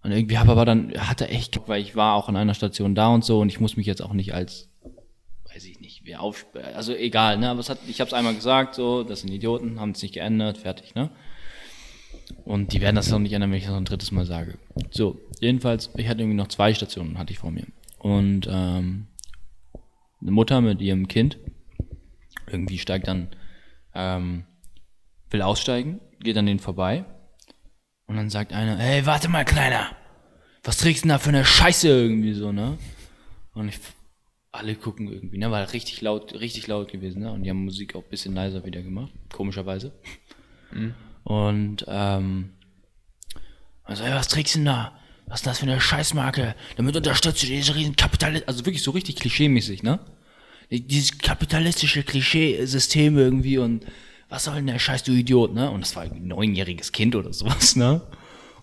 Und 0.04 0.12
irgendwie 0.12 0.40
habe 0.40 0.52
aber 0.52 0.66
dann, 0.66 0.92
hatte 0.98 1.30
echt, 1.30 1.68
weil 1.68 1.80
ich 1.80 1.96
war 1.96 2.16
auch 2.16 2.28
an 2.28 2.36
einer 2.36 2.56
Station 2.56 2.96
da 2.96 3.10
und 3.10 3.24
so 3.24 3.40
und 3.40 3.50
ich 3.50 3.60
muss 3.60 3.78
mich 3.78 3.86
jetzt 3.86 4.02
auch 4.02 4.14
nicht 4.14 4.34
als, 4.34 4.71
nicht, 6.04 6.18
auf, 6.18 6.46
also 6.76 6.94
egal, 6.94 7.38
ne? 7.38 7.50
Aber 7.50 7.62
hat, 7.64 7.80
ich 7.88 8.00
habe 8.00 8.08
es 8.08 8.14
einmal 8.14 8.36
gesagt, 8.36 8.76
so, 8.76 9.04
das 9.04 9.22
sind 9.22 9.32
Idioten, 9.32 9.80
haben 9.80 9.92
es 9.92 10.02
nicht 10.02 10.14
geändert, 10.14 10.58
fertig, 10.58 10.96
ne? 10.96 11.10
Und 12.46 12.74
die 12.74 12.82
werden 12.82 12.96
das 12.96 13.10
noch 13.10 13.20
nicht 13.20 13.34
ändern, 13.34 13.52
wenn 13.52 13.58
ich 13.58 13.66
das 13.66 13.72
noch 13.72 13.80
ein 13.80 13.86
drittes 13.86 14.12
Mal 14.12 14.26
sage. 14.26 14.58
So, 14.90 15.20
jedenfalls, 15.40 15.90
ich 15.96 16.08
hatte 16.08 16.22
irgendwie 16.22 16.38
noch 16.38 16.48
zwei 16.48 16.74
Stationen, 16.74 17.18
hatte 17.18 17.34
ich 17.34 17.40
vor 17.40 17.52
mir. 17.52 17.66
Und 18.00 18.48
ähm, 18.50 19.08
eine 20.22 20.32
Mutter 20.32 20.62
mit 20.62 20.82
ihrem 20.82 21.08
Kind 21.08 21.38
irgendwie 22.48 22.78
steigt 22.78 23.08
dann, 23.08 23.30
ähm, 23.94 24.46
will 25.30 25.42
aussteigen, 25.42 26.00
geht 26.20 26.38
an 26.38 26.46
denen 26.46 26.60
vorbei. 26.60 27.06
Und 28.08 28.18
dann 28.18 28.30
sagt 28.30 28.54
einer, 28.54 28.78
hey, 28.78 29.06
warte 29.06 29.30
mal, 29.30 29.46
Kleiner, 29.46 29.96
was 30.64 30.78
trägst 30.78 31.04
du 31.04 31.08
denn 31.08 31.16
da 31.16 31.20
für 31.20 31.30
eine 31.30 31.46
Scheiße 31.46 31.88
irgendwie 31.88 32.34
so, 32.34 32.52
ne? 32.52 32.78
Und 33.54 33.70
ich, 33.70 33.80
alle 34.52 34.76
gucken 34.76 35.08
irgendwie, 35.08 35.38
ne, 35.38 35.50
war 35.50 35.72
richtig 35.74 36.02
laut, 36.02 36.34
richtig 36.34 36.68
laut 36.68 36.92
gewesen, 36.92 37.22
ne? 37.22 37.32
Und 37.32 37.44
die 37.44 37.50
haben 37.50 37.64
Musik 37.64 37.96
auch 37.96 38.04
ein 38.04 38.10
bisschen 38.10 38.36
leiser 38.36 38.66
wieder 38.66 38.82
gemacht, 38.82 39.12
komischerweise. 39.32 39.94
Und 41.24 41.86
ähm, 41.88 42.50
also, 43.84 44.04
ey, 44.04 44.12
was 44.12 44.28
trägst 44.28 44.56
du 44.56 44.60
denn 44.60 44.66
da? 44.66 44.98
Was 45.28 45.42
ist 45.42 45.48
das 45.48 45.60
für 45.60 45.66
eine 45.66 45.80
Scheißmarke? 45.80 46.56
Damit 46.76 46.96
unterstützt 46.96 47.44
du 47.44 47.48
diese 47.48 47.76
riesen 47.76 47.96
Kapitalist, 47.96 48.48
also 48.48 48.66
wirklich 48.66 48.84
so 48.84 48.92
richtig 48.92 49.16
klischeemäßig, 49.18 49.84
ne? 49.84 50.00
Dieses 50.70 51.18
kapitalistische 51.18 52.04
Klischee-System 52.04 53.18
irgendwie 53.18 53.58
und 53.58 53.86
was 54.30 54.46
soll 54.46 54.56
denn 54.56 54.68
der 54.68 54.80
Scheiß, 54.80 55.04
du 55.04 55.12
Idiot, 55.12 55.54
ne? 55.54 55.70
Und 55.70 55.82
das 55.82 55.96
war 55.96 56.06
irgendwie 56.06 56.24
ein 56.24 56.28
neunjähriges 56.28 56.92
Kind 56.92 57.16
oder 57.16 57.34
sowas, 57.34 57.76
ne? 57.76 58.02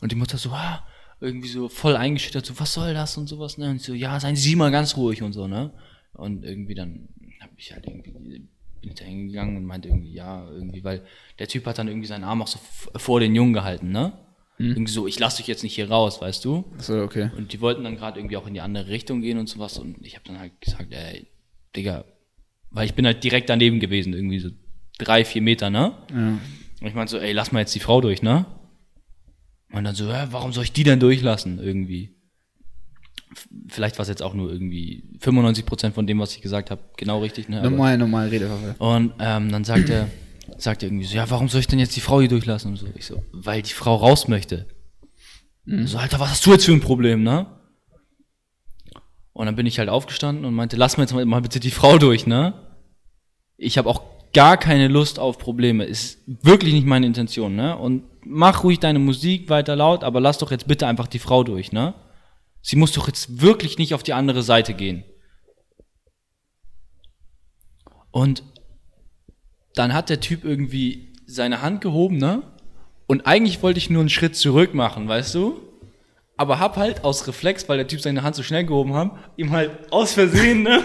Und 0.01 0.13
die 0.13 0.17
Mutter 0.17 0.39
so, 0.39 0.51
ah, 0.51 0.87
irgendwie 1.21 1.49
so 1.49 1.69
voll 1.69 1.97
eingeschüchtert, 1.97 2.47
so, 2.47 2.59
was 2.59 2.73
soll 2.75 2.95
das 2.95 3.17
und 3.17 3.27
sowas, 3.29 3.59
ne? 3.59 3.71
Und 3.71 3.77
ich 3.77 3.83
so, 3.83 3.95
ja, 3.95 4.19
seien 4.21 4.37
Sie 4.37 4.57
mal 4.57 4.71
ganz 4.71 4.97
ruhig 4.97 5.23
und 5.23 5.33
so, 5.33 5.47
ne? 5.47 5.73
Und 6.13 6.45
irgendwie 6.45 6.75
dann 6.75 7.09
hab 7.41 7.51
ich 7.57 7.73
halt 7.73 7.87
irgendwie, 7.87 8.11
bin 8.11 8.49
ich 8.83 8.95
da 8.95 9.05
hingegangen 9.05 9.57
und 9.57 9.65
meinte 9.65 9.89
irgendwie, 9.89 10.13
ja, 10.13 10.49
irgendwie, 10.51 10.85
weil 10.85 11.03
der 11.39 11.49
Typ 11.49 11.67
hat 11.67 11.79
dann 11.79 11.89
irgendwie 11.89 12.07
seinen 12.07 12.25
Arm 12.25 12.43
auch 12.43 12.47
so 12.47 12.59
vor 12.97 13.21
den 13.21 13.35
Jungen 13.35 13.53
gehalten, 13.53 13.91
ne? 13.91 14.13
Irgendwie 14.61 14.91
so, 14.91 15.07
ich 15.07 15.21
lass 15.21 15.37
dich 15.37 15.47
jetzt 15.47 15.63
nicht 15.63 15.77
hier 15.77 15.89
raus, 15.89 16.21
weißt 16.21 16.45
du? 16.45 16.65
So, 16.79 17.01
okay. 17.03 17.31
Und 17.37 17.53
die 17.53 17.61
wollten 17.61 17.85
dann 17.85 17.95
gerade 17.95 18.19
irgendwie 18.19 18.37
auch 18.37 18.47
in 18.47 18.55
die 18.55 18.61
andere 18.61 18.89
Richtung 18.89 19.21
gehen 19.21 19.39
und 19.39 19.49
sowas. 19.49 19.79
Und 19.79 20.05
ich 20.05 20.17
habe 20.17 20.25
dann 20.27 20.41
halt 20.41 20.61
gesagt, 20.61 20.93
ey, 20.93 21.29
Digga, 21.77 22.05
weil 22.71 22.87
ich 22.87 22.95
bin 22.95 23.07
halt 23.07 23.23
direkt 23.23 23.49
daneben 23.51 23.79
gewesen, 23.79 24.15
irgendwie 24.15 24.41
so 24.41 24.51
drei, 24.99 25.25
vier 25.25 25.43
Meter, 25.43 25.71
ne? 25.71 25.97
Ja. 26.11 26.39
Und 26.81 26.87
ich 26.87 26.95
meinte 26.95 27.13
so, 27.13 27.19
ey, 27.19 27.33
lass 27.33 27.53
mal 27.53 27.61
jetzt 27.61 27.75
die 27.77 27.81
Frau 27.81 28.01
durch, 28.01 28.21
ne? 28.21 28.47
Und 29.73 29.85
dann 29.85 29.95
so, 29.95 30.09
ja, 30.09 30.29
warum 30.33 30.53
soll 30.53 30.65
ich 30.65 30.73
die 30.73 30.85
denn 30.85 30.99
durchlassen, 31.01 31.59
irgendwie? 31.59 32.15
Vielleicht 33.69 33.99
war 33.99 34.03
es 34.05 34.09
jetzt 34.09 34.23
auch 34.23 34.33
nur 34.35 34.51
irgendwie 34.51 35.05
95% 35.21 35.93
von 35.93 36.07
dem, 36.07 36.19
was 36.19 36.35
ich 36.35 36.41
gesagt 36.41 36.71
habe, 36.71 36.81
genau 36.97 37.21
richtig, 37.21 37.49
ne? 37.49 37.61
Aber- 37.61 37.71
Normal, 37.71 37.99
normal 37.99 38.29
Redeverfall. 38.29 38.75
und 38.79 39.13
ähm, 39.19 39.53
dann 39.53 39.65
sagt 39.65 39.91
er, 39.91 40.09
sagt 40.57 40.83
er 40.83 40.89
irgendwie 40.89 41.05
so, 41.05 41.15
ja, 41.17 41.29
warum 41.31 41.49
soll 41.49 41.61
ich 41.61 41.67
denn 41.67 41.79
jetzt 41.79 41.95
die 41.95 42.01
Frau 42.01 42.21
hier 42.21 42.29
durchlassen? 42.31 42.71
Und 42.73 42.77
so, 42.79 42.87
ich 42.95 43.05
so, 43.05 43.23
weil 43.33 43.61
die 43.63 43.73
Frau 43.75 43.97
raus 43.97 44.29
möchte. 44.29 44.67
So, 45.85 45.99
Alter, 45.99 46.19
was 46.19 46.31
hast 46.31 46.47
du 46.47 46.53
jetzt 46.53 46.65
für 46.65 46.73
ein 46.73 46.81
Problem, 46.81 47.23
ne? 47.23 47.47
Und 49.35 49.45
dann 49.47 49.55
bin 49.55 49.67
ich 49.67 49.79
halt 49.79 49.91
aufgestanden 49.91 50.47
und 50.47 50.55
meinte, 50.55 50.77
lass 50.77 50.97
mir 50.97 51.03
jetzt 51.03 51.13
mal, 51.13 51.25
mal 51.27 51.43
bitte 51.43 51.61
die 51.61 51.71
Frau 51.71 51.99
durch, 51.99 52.27
ne? 52.27 52.55
Ich 53.59 53.77
habe 53.77 53.89
auch 53.91 54.03
gar 54.33 54.57
keine 54.57 54.89
Lust 54.89 55.19
auf 55.19 55.39
Probleme. 55.39 55.85
Ist 55.85 56.23
wirklich 56.27 56.75
nicht 56.75 56.87
meine 56.87 57.07
Intention, 57.07 57.57
ne? 57.57 57.77
Und 57.77 58.05
mach 58.25 58.65
ruhig 58.65 58.79
deine 58.79 58.99
Musik 58.99 59.49
weiter 59.49 59.77
laut, 59.77 60.05
aber 60.05 60.21
lass 60.21 60.39
doch 60.39 60.51
jetzt 60.51 60.69
bitte 60.69 60.87
einfach 60.87 61.07
die 61.07 61.19
Frau 61.19 61.45
durch, 61.45 61.73
ne? 61.73 61.95
Sie 62.61 62.77
muss 62.77 62.93
doch 62.93 63.07
jetzt 63.07 63.41
wirklich 63.41 63.79
nicht 63.79 63.95
auf 63.95 64.03
die 64.03 64.13
andere 64.13 64.43
Seite 64.43 64.75
gehen. 64.75 65.05
Und 68.11 68.43
dann 69.75 69.95
hat 69.95 70.11
der 70.11 70.21
Typ 70.21 70.45
irgendwie 70.45 71.15
seine 71.27 71.63
Hand 71.63 71.81
gehoben, 71.81 72.17
ne? 72.17 72.43
Und 73.07 73.27
eigentlich 73.27 73.63
wollte 73.63 73.79
ich 73.79 73.91
nur 73.91 74.01
einen 74.01 74.11
Schritt 74.11 74.37
zurück 74.37 74.75
machen, 74.75 75.09
weißt 75.09 75.35
du? 75.35 75.68
Aber 76.41 76.61
hab 76.61 76.77
halt 76.77 77.03
aus 77.05 77.27
Reflex, 77.27 77.69
weil 77.69 77.79
der 77.79 77.87
Typ 77.89 78.01
seine 78.01 78.23
Hand 78.23 78.37
so 78.37 78.43
schnell 78.45 78.65
gehoben 78.65 78.95
hat, 78.95 79.11
ihm 79.37 79.51
halt 79.51 79.73
aus 79.91 80.13
Versehen, 80.15 80.63
ne? 80.63 80.81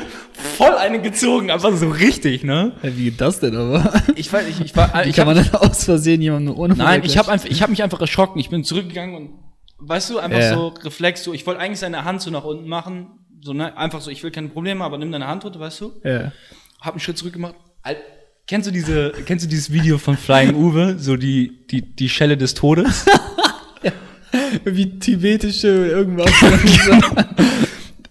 Voll 0.57 0.73
eine 0.75 0.99
gezogen, 0.99 1.51
einfach 1.51 1.71
so 1.75 1.89
richtig, 1.89 2.43
ne? 2.43 2.71
Wie 2.81 3.05
geht 3.05 3.21
das 3.21 3.39
denn 3.39 3.55
aber? 3.55 3.93
Ich 4.15 4.33
weiß, 4.33 4.47
ich, 4.47 4.59
ich 4.61 4.75
war, 4.75 4.91
Wie 5.05 5.09
ich 5.09 5.15
kann 5.15 5.27
hab, 5.27 5.35
man 5.35 5.43
denn 5.45 5.53
aus 5.55 5.83
Versehen 5.85 6.21
jemanden 6.23 6.49
ohne 6.49 6.73
nein, 6.73 7.03
ich 7.05 7.17
habe 7.19 7.31
einfach, 7.31 7.47
ich 7.47 7.61
habe 7.61 7.69
mich 7.71 7.83
einfach 7.83 8.01
erschrocken. 8.01 8.39
Ich 8.39 8.49
bin 8.49 8.63
zurückgegangen 8.63 9.15
und, 9.15 9.29
weißt 9.77 10.09
du, 10.09 10.17
einfach 10.17 10.39
Ja. 10.39 10.53
so 10.55 10.67
Reflex, 10.69 11.23
so, 11.23 11.33
ich 11.33 11.45
wollte 11.45 11.61
eigentlich 11.61 11.79
seine 11.79 12.03
Hand 12.03 12.21
so 12.23 12.31
nach 12.31 12.43
unten 12.45 12.67
machen, 12.67 13.07
so, 13.41 13.53
ne? 13.53 13.77
Einfach 13.77 14.01
so, 14.01 14.09
ich 14.09 14.23
will 14.23 14.31
keine 14.31 14.47
Probleme, 14.49 14.83
aber 14.83 14.97
nimm 14.97 15.11
deine 15.11 15.27
Hand 15.27 15.45
runter, 15.45 15.59
weißt 15.59 15.81
du? 15.81 15.91
Ja. 16.03 16.31
hab 16.81 16.93
einen 16.93 16.99
Schritt 16.99 17.17
zurück 17.19 17.33
gemacht. 17.33 17.53
Al- 17.83 17.97
Kennst 18.45 18.67
du 18.67 18.71
diese, 18.71 19.11
kennst 19.25 19.45
du 19.45 19.49
dieses 19.49 19.71
Video 19.71 19.97
von 19.97 20.17
Flying 20.17 20.53
Uwe? 20.55 20.95
So 20.99 21.15
die, 21.15 21.65
die, 21.67 21.95
die 21.95 22.09
Schelle 22.09 22.35
des 22.35 22.53
Todes? 22.55 23.05
Wie 24.63 24.99
tibetische 24.99 25.67
irgendwas. 25.67 26.31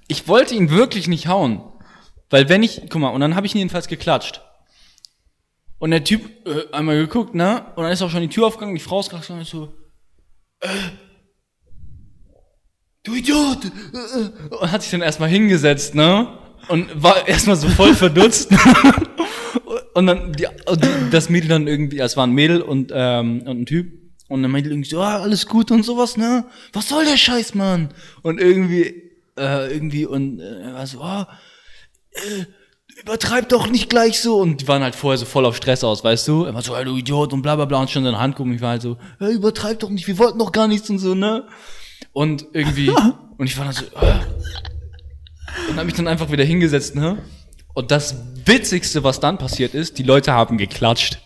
Ich 0.09 0.29
wollte 0.29 0.55
ihn 0.55 0.69
wirklich 0.69 1.09
nicht 1.09 1.27
hauen. 1.27 1.63
Weil 2.29 2.51
wenn 2.51 2.63
ich, 2.63 2.83
guck 2.91 3.01
mal, 3.01 3.09
und 3.09 3.23
dann 3.23 3.35
habe 3.35 3.47
ich 3.47 3.55
ihn 3.55 3.59
jedenfalls 3.61 3.89
geklatscht. 3.89 4.43
Und 5.79 5.91
der 5.91 6.05
Typ 6.05 6.21
äh, 6.47 6.71
einmal 6.71 6.97
geguckt, 6.97 7.35
ne? 7.35 7.65
Und 7.77 7.85
dann 7.85 7.93
ist 7.93 8.03
auch 8.03 8.11
schon 8.11 8.21
die 8.21 8.29
Tür 8.29 8.47
aufgegangen, 8.47 8.75
die 8.75 8.83
Frau 8.83 9.01
ist 9.01 9.09
gerade 9.09 9.25
so, 9.45 9.73
äh, 10.61 10.69
du 13.05 13.15
Idiot! 13.15 13.65
Äh, 13.65 13.69
äh, 13.71 14.55
und 14.55 14.71
hat 14.71 14.83
sich 14.83 14.91
dann 14.91 15.01
erstmal 15.01 15.31
hingesetzt, 15.31 15.95
ne? 15.95 16.29
Und 16.69 17.03
war 17.03 17.27
erstmal 17.27 17.57
so 17.57 17.69
voll 17.71 17.95
verdutzt. 17.95 18.51
und 19.95 20.07
dann 20.07 20.35
die, 20.35 20.47
das 21.11 21.31
Mädel 21.31 21.49
dann 21.49 21.67
irgendwie, 21.67 22.01
es 22.01 22.19
war 22.19 22.27
ein 22.27 22.33
Mädel 22.33 22.61
und, 22.61 22.93
ähm, 22.95 23.45
und 23.47 23.63
ein 23.63 23.67
Typ. 23.67 24.02
Und 24.33 24.43
dann 24.43 24.51
Mädel 24.51 24.73
irgendwie 24.73 24.89
so, 24.89 25.03
ah, 25.03 25.19
alles 25.19 25.47
gut 25.47 25.71
und 25.71 25.83
sowas, 25.83 26.17
ne? 26.17 26.47
Was 26.73 26.89
soll 26.89 27.05
der 27.05 27.19
Scheiß, 27.19 27.55
Mann? 27.55 27.93
Und 28.23 28.41
irgendwie, 28.41 29.13
äh, 29.39 29.71
irgendwie, 29.71 30.07
und 30.07 30.41
äh, 30.41 30.63
er 30.63 30.73
war 30.73 30.87
so, 30.87 31.03
ah, 31.03 31.29
äh, 32.13 32.45
übertreib 32.99 33.51
doch 33.51 33.69
nicht 33.69 33.91
gleich 33.91 34.23
so. 34.23 34.41
Und 34.41 34.63
die 34.63 34.69
waren 34.69 34.83
halt 34.83 34.95
vorher 34.95 35.19
so 35.19 35.27
voll 35.27 35.45
auf 35.45 35.57
Stress 35.57 35.85
aus, 35.85 36.03
weißt 36.03 36.27
du? 36.29 36.45
Er 36.45 36.55
war 36.55 36.63
so, 36.63 36.75
hey, 36.75 36.87
du 36.87 36.97
Idiot 36.97 37.35
und 37.35 37.43
bla 37.43 37.57
bla 37.57 37.67
bla 37.67 37.81
und 37.81 37.91
schon 37.91 38.05
seine 38.05 38.19
Hand 38.19 38.37
gucken. 38.37 38.55
Ich 38.55 38.63
war 38.63 38.71
halt 38.71 38.81
so, 38.81 38.97
hey, 39.19 39.35
übertreib 39.35 39.81
doch 39.81 39.91
nicht, 39.91 40.07
wir 40.07 40.17
wollten 40.17 40.39
doch 40.39 40.51
gar 40.51 40.67
nichts 40.67 40.89
und 40.89 40.99
so, 40.99 41.15
ne? 41.15 41.47
Und 42.15 42.47
irgendwie, 42.55 42.89
und 43.37 43.47
ich 43.47 43.59
war 43.59 43.67
dann 43.67 43.75
so, 43.75 43.85
äh, 43.85 44.19
und 45.69 45.77
hab 45.77 45.85
mich 45.85 45.95
dann 45.95 46.09
einfach 46.09 46.31
wieder 46.33 46.45
hingesetzt, 46.45 46.95
ne? 46.95 47.19
Und 47.75 47.91
das 47.91 48.17
Witzigste, 48.47 49.05
was 49.05 49.21
dann 49.21 49.37
passiert 49.37 49.75
ist, 49.75 49.99
die 49.99 50.05
Leute 50.05 50.33
haben 50.33 50.57
geklatscht. 50.57 51.19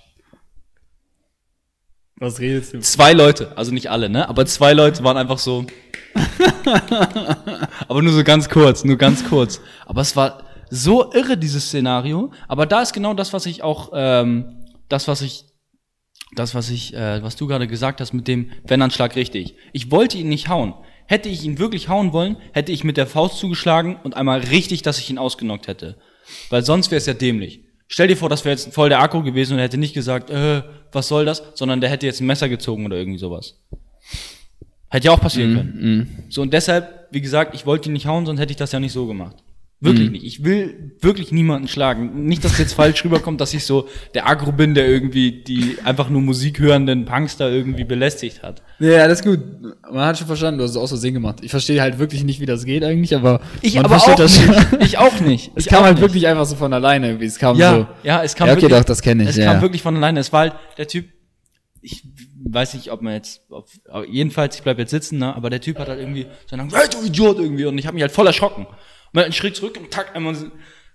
Was 2.18 2.40
redest 2.40 2.72
du? 2.72 2.80
Zwei 2.80 3.12
Leute, 3.12 3.52
also 3.56 3.72
nicht 3.72 3.90
alle, 3.90 4.08
ne? 4.08 4.26
Aber 4.28 4.46
zwei 4.46 4.72
Leute 4.72 5.04
waren 5.04 5.18
einfach 5.18 5.38
so. 5.38 5.66
aber 7.88 8.00
nur 8.00 8.12
so 8.14 8.24
ganz 8.24 8.48
kurz, 8.48 8.84
nur 8.84 8.96
ganz 8.96 9.28
kurz. 9.28 9.60
Aber 9.84 10.00
es 10.00 10.16
war 10.16 10.44
so 10.70 11.12
irre, 11.12 11.36
dieses 11.36 11.66
Szenario. 11.66 12.32
Aber 12.48 12.64
da 12.64 12.80
ist 12.80 12.94
genau 12.94 13.12
das, 13.12 13.34
was 13.34 13.44
ich 13.44 13.62
auch, 13.62 13.92
ähm, 13.94 14.64
das, 14.88 15.08
was 15.08 15.20
ich, 15.20 15.44
das, 16.34 16.54
was 16.54 16.70
ich, 16.70 16.94
äh, 16.94 17.22
was 17.22 17.36
du 17.36 17.46
gerade 17.46 17.68
gesagt 17.68 18.00
hast 18.00 18.14
mit 18.14 18.26
dem 18.28 18.50
Wenn-Anschlag 18.64 19.14
richtig. 19.14 19.56
Ich 19.74 19.90
wollte 19.90 20.16
ihn 20.16 20.30
nicht 20.30 20.48
hauen. 20.48 20.72
Hätte 21.06 21.28
ich 21.28 21.44
ihn 21.44 21.58
wirklich 21.58 21.90
hauen 21.90 22.14
wollen, 22.14 22.36
hätte 22.52 22.72
ich 22.72 22.82
mit 22.82 22.96
der 22.96 23.06
Faust 23.06 23.38
zugeschlagen 23.38 23.96
und 24.02 24.16
einmal 24.16 24.40
richtig, 24.40 24.80
dass 24.80 24.98
ich 24.98 25.10
ihn 25.10 25.18
ausgenockt 25.18 25.68
hätte. 25.68 25.98
Weil 26.48 26.64
sonst 26.64 26.90
wäre 26.90 26.98
es 26.98 27.06
ja 27.06 27.14
dämlich. 27.14 27.65
Stell 27.88 28.08
dir 28.08 28.16
vor, 28.16 28.28
das 28.28 28.44
wäre 28.44 28.54
jetzt 28.54 28.74
voll 28.74 28.88
der 28.88 29.00
Akku 29.00 29.22
gewesen 29.22 29.52
und 29.54 29.58
er 29.58 29.64
hätte 29.64 29.78
nicht 29.78 29.94
gesagt, 29.94 30.30
äh, 30.30 30.62
was 30.92 31.08
soll 31.08 31.24
das, 31.24 31.42
sondern 31.54 31.80
der 31.80 31.90
hätte 31.90 32.06
jetzt 32.06 32.20
ein 32.20 32.26
Messer 32.26 32.48
gezogen 32.48 32.84
oder 32.84 32.96
irgendwie 32.96 33.18
sowas. 33.18 33.60
Hätte 34.88 35.06
ja 35.06 35.12
auch 35.12 35.20
passieren 35.20 35.54
können. 35.54 36.24
So, 36.28 36.42
und 36.42 36.52
deshalb, 36.52 37.08
wie 37.10 37.20
gesagt, 37.20 37.54
ich 37.54 37.66
wollte 37.66 37.88
ihn 37.88 37.92
nicht 37.92 38.06
hauen, 38.06 38.26
sonst 38.26 38.40
hätte 38.40 38.50
ich 38.52 38.56
das 38.56 38.72
ja 38.72 38.80
nicht 38.80 38.92
so 38.92 39.06
gemacht. 39.06 39.36
Wirklich 39.78 40.10
nicht. 40.10 40.24
Ich 40.24 40.42
will 40.42 40.94
wirklich 41.02 41.32
niemanden 41.32 41.68
schlagen. 41.68 42.24
Nicht, 42.24 42.42
dass 42.44 42.56
jetzt 42.58 42.72
falsch 42.72 43.04
rüberkommt, 43.04 43.42
dass 43.42 43.52
ich 43.52 43.66
so 43.66 43.88
der 44.14 44.26
Agro 44.26 44.50
bin, 44.50 44.72
der 44.72 44.88
irgendwie 44.88 45.42
die 45.42 45.76
einfach 45.84 46.08
nur 46.08 46.22
Musik 46.22 46.58
hörenden 46.60 47.04
Punks 47.04 47.36
da 47.36 47.50
irgendwie 47.50 47.84
belästigt 47.84 48.42
hat. 48.42 48.62
Ja, 48.78 49.02
alles 49.02 49.22
gut. 49.22 49.38
Man 49.92 50.06
hat 50.06 50.16
schon 50.16 50.26
verstanden, 50.26 50.58
du 50.58 50.64
hast 50.64 50.70
es 50.70 50.76
aus 50.78 50.88
Versehen 50.88 51.12
gemacht. 51.12 51.40
Ich 51.42 51.50
verstehe 51.50 51.82
halt 51.82 51.98
wirklich 51.98 52.24
nicht, 52.24 52.40
wie 52.40 52.46
das 52.46 52.64
geht 52.64 52.84
eigentlich, 52.84 53.14
aber 53.14 53.42
Ich 53.60 53.78
aber 53.78 53.96
auch 53.96 54.14
das 54.14 54.38
nicht. 54.40 54.58
Ich 54.80 54.96
auch 54.98 55.20
nicht. 55.20 55.52
Es 55.56 55.66
ich 55.66 55.70
kam 55.70 55.84
halt 55.84 55.96
nicht. 55.96 56.02
wirklich 56.02 56.26
einfach 56.26 56.46
so 56.46 56.56
von 56.56 56.72
alleine, 56.72 57.08
irgendwie. 57.08 57.26
Es 57.26 57.38
kam 57.38 57.58
Ja, 57.58 57.74
so. 57.74 57.86
ja, 58.02 58.22
es 58.22 58.34
kam 58.34 58.46
Ja, 58.46 58.54
okay, 58.54 58.62
wirklich, 58.62 58.78
doch, 58.78 58.84
das 58.84 59.02
kenn 59.02 59.20
ich, 59.20 59.28
Es 59.28 59.36
ja. 59.36 59.52
kam 59.52 59.60
wirklich 59.60 59.82
von 59.82 59.94
alleine. 59.94 60.20
Es 60.20 60.32
war 60.32 60.40
halt 60.40 60.54
der 60.78 60.88
Typ, 60.88 61.04
ich 61.82 62.02
weiß 62.48 62.72
nicht, 62.74 62.90
ob 62.90 63.02
man 63.02 63.12
jetzt, 63.12 63.42
aber 63.90 64.08
jedenfalls, 64.08 64.56
ich 64.56 64.62
bleib 64.62 64.78
jetzt 64.78 64.90
sitzen, 64.90 65.18
ne, 65.18 65.36
aber 65.36 65.50
der 65.50 65.60
Typ 65.60 65.78
hat 65.78 65.88
halt 65.88 66.00
irgendwie 66.00 66.26
so 66.48 66.56
einen, 66.56 66.70
hey, 66.70 66.88
du 66.90 67.06
Idiot 67.06 67.38
irgendwie, 67.38 67.66
und 67.66 67.76
ich 67.76 67.86
habe 67.86 67.94
mich 67.94 68.02
halt 68.02 68.12
voll 68.12 68.26
erschrocken. 68.26 68.66
Und 69.06 69.14
dann 69.14 69.24
einen 69.24 69.32
Schritt 69.32 69.56
zurück 69.56 69.78
und 69.80 69.90
tack, 69.90 70.14
einmal 70.14 70.34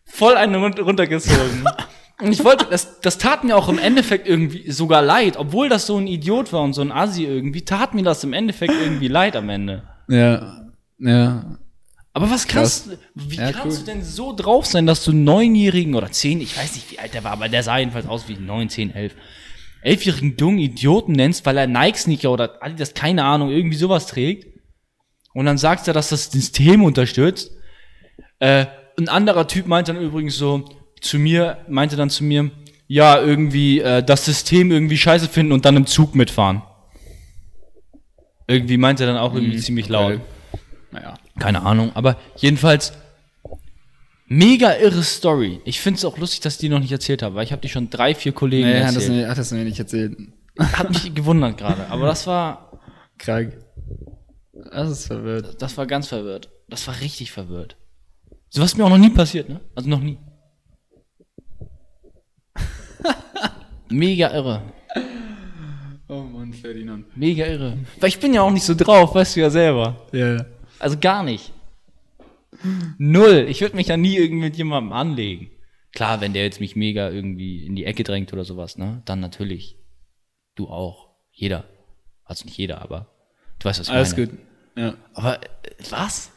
voll 0.06 0.36
einen 0.36 0.56
run- 0.56 0.74
runtergezogen. 0.80 1.64
und 2.22 2.32
ich 2.32 2.44
wollte, 2.44 2.66
das, 2.70 3.00
das 3.02 3.18
tat 3.18 3.44
mir 3.44 3.56
auch 3.58 3.70
im 3.70 3.80
Endeffekt 3.80 4.28
irgendwie 4.28 4.70
sogar 4.72 5.02
leid, 5.02 5.38
obwohl 5.38 5.70
das 5.70 5.88
so 5.88 5.98
ein 5.98 6.08
Idiot 6.08 6.52
war 6.54 6.62
und 6.62 6.74
so 6.74 6.82
ein 6.82 6.92
Assi 6.92 7.26
irgendwie, 7.26 7.64
tat 7.64 7.94
mir 7.94 8.04
das 8.04 8.24
im 8.24 8.34
Endeffekt 8.34 8.74
irgendwie 8.80 9.08
leid 9.08 9.36
am 9.36 9.50
Ende. 9.50 9.84
Ja. 10.10 10.66
Ja. 11.00 11.58
Aber 12.14 12.30
was 12.30 12.46
Krass. 12.48 12.88
kannst 12.90 13.00
wie 13.16 13.38
Ja, 13.38 13.52
kannst 13.54 13.80
cool. 13.80 13.86
du 13.86 13.92
denn 13.92 14.04
so 14.04 14.34
drauf 14.36 14.66
sein, 14.66 14.86
dass 14.86 15.04
du 15.06 15.14
neunjährigen 15.14 15.96
oder 15.96 16.12
zehn, 16.12 16.42
ich 16.42 16.58
weiß 16.58 16.76
nicht, 16.76 16.92
wie 16.92 17.00
alt 17.00 17.14
der 17.14 17.24
war, 17.24 17.32
aber 17.32 17.48
der 17.48 17.64
sah 17.64 17.78
jedenfalls 17.78 18.06
aus 18.06 18.28
wie 18.28 18.36
neun, 18.36 18.68
zehn, 18.70 18.94
elf, 18.94 19.16
elfjährigen 19.82 20.36
dummen 20.36 20.60
Idioten 20.60 21.14
nennst, 21.14 21.46
weil 21.46 21.58
er 21.58 21.68
Nike-Sneaker 21.68 22.30
oder 22.32 22.62
Adidas, 22.62 22.94
keine 22.94 23.24
Ahnung, 23.24 23.50
irgendwie 23.50 23.78
sowas 23.78 24.08
trägt. 24.08 24.46
Und 25.34 25.46
dann 25.46 25.58
sagst 25.58 25.88
du, 25.88 25.94
dass 25.94 26.10
das 26.10 26.30
System 26.30 26.84
unterstützt. 26.84 27.52
Äh, 28.42 28.66
ein 28.98 29.08
anderer 29.08 29.48
Typ 29.48 29.68
meinte 29.68 29.94
dann 29.94 30.02
übrigens 30.02 30.36
so 30.36 30.66
zu 31.00 31.20
mir, 31.20 31.60
meinte 31.70 31.96
dann 31.96 32.10
zu 32.10 32.24
mir, 32.24 32.50
ja, 32.88 33.22
irgendwie 33.22 33.80
äh, 33.80 34.04
das 34.04 34.26
System 34.26 34.72
irgendwie 34.72 34.98
scheiße 34.98 35.30
finden 35.30 35.54
und 35.54 35.64
dann 35.64 35.78
im 35.78 35.86
Zug 35.86 36.16
mitfahren. 36.16 36.64
Irgendwie 38.48 38.78
meinte 38.78 39.04
er 39.04 39.14
dann 39.14 39.18
auch 39.18 39.34
irgendwie 39.34 39.58
ziemlich 39.60 39.88
laut. 39.88 40.16
okay. 40.16 40.22
Naja. 40.92 41.14
Keine 41.40 41.62
Ahnung, 41.62 41.92
aber 41.94 42.18
jedenfalls 42.36 42.92
mega 44.26 44.76
irre 44.76 45.04
Story. 45.04 45.62
Ich 45.64 45.80
finde 45.80 46.00
es 46.00 46.06
auch 46.06 46.18
lustig, 46.18 46.42
dass 46.42 46.56
ich 46.56 46.60
die 46.60 46.70
noch 46.70 46.80
nicht 46.80 46.92
erzählt 46.92 47.22
habe, 47.24 47.36
weil 47.36 47.44
ich 47.46 47.52
habe 47.52 47.62
die 47.62 47.70
schon 47.70 47.90
drei, 47.90 48.14
vier 48.16 48.34
Kollegen 48.34 48.68
Nee, 48.68 48.80
hat 48.82 48.96
das, 48.96 49.04
erzählt. 49.08 49.28
hat 49.30 49.38
das 49.38 49.52
mir 49.52 49.64
nicht 49.64 49.80
erzählt. 49.80 50.18
Hat 50.60 50.90
mich 50.90 51.14
gewundert 51.16 51.58
gerade, 51.58 51.88
aber 51.90 52.08
das 52.08 52.28
war, 52.28 52.82
Krank. 53.18 53.54
Das 54.74 54.90
ist 54.90 55.06
verwirrt. 55.08 55.62
das 55.62 55.78
war 55.78 55.86
ganz 55.86 56.08
verwirrt. 56.08 56.50
Das 56.68 56.88
war 56.88 57.00
richtig 57.00 57.32
verwirrt. 57.32 57.78
So 58.54 58.62
was 58.62 58.76
mir 58.76 58.84
auch 58.84 58.90
noch 58.90 58.98
nie 58.98 59.10
passiert, 59.10 59.48
ne? 59.48 59.62
Also 59.74 59.90
noch 59.90 60.02
nie. 60.02 60.18
mega 63.90 64.30
irre. 64.34 64.62
Oh 66.10 66.24
Mann, 66.24 66.52
Ferdinand. 66.52 67.06
Mega 67.16 67.46
irre. 67.46 67.78
Weil 68.02 68.10
ich 68.10 68.20
bin 68.20 68.34
ja 68.34 68.42
auch 68.42 68.52
nicht 68.52 68.66
so 68.66 68.76
drauf, 68.76 69.16
weißt 69.16 69.38
du 69.38 69.40
ja 69.40 69.50
selber. 69.50 70.06
Ja. 70.12 70.46
Also 70.80 70.98
gar 71.00 71.24
nicht. 71.24 71.54
Null. 72.98 73.46
Ich 73.48 73.62
würde 73.62 73.78
mich 73.78 73.88
ja 73.88 73.96
nie 73.96 74.18
irgendwie 74.18 74.44
mit 74.48 74.58
jemandem 74.58 74.92
anlegen. 74.92 75.50
Klar, 75.94 76.20
wenn 76.20 76.34
der 76.34 76.44
jetzt 76.44 76.60
mich 76.60 76.76
mega 76.76 77.10
irgendwie 77.10 77.66
in 77.66 77.78
die 77.78 77.86
Ecke 77.86 78.04
drängt 78.04 78.34
oder 78.34 78.44
sowas, 78.44 78.78
ne? 78.78 79.02
Dann 79.06 79.22
natürlich. 79.22 79.78
Du 80.56 80.68
auch. 80.68 81.08
Jeder. 81.32 81.64
Also 82.26 82.44
nicht 82.44 82.58
jeder, 82.58 82.82
aber 82.82 83.08
du 83.60 83.70
weißt, 83.70 83.80
was 83.80 83.88
ich 83.88 83.94
Alles 83.94 84.12
meine. 84.12 84.28
gut. 84.28 84.40
Ja. 84.76 84.94
Aber 85.14 85.42
äh, 85.42 85.48
was? 85.90 86.32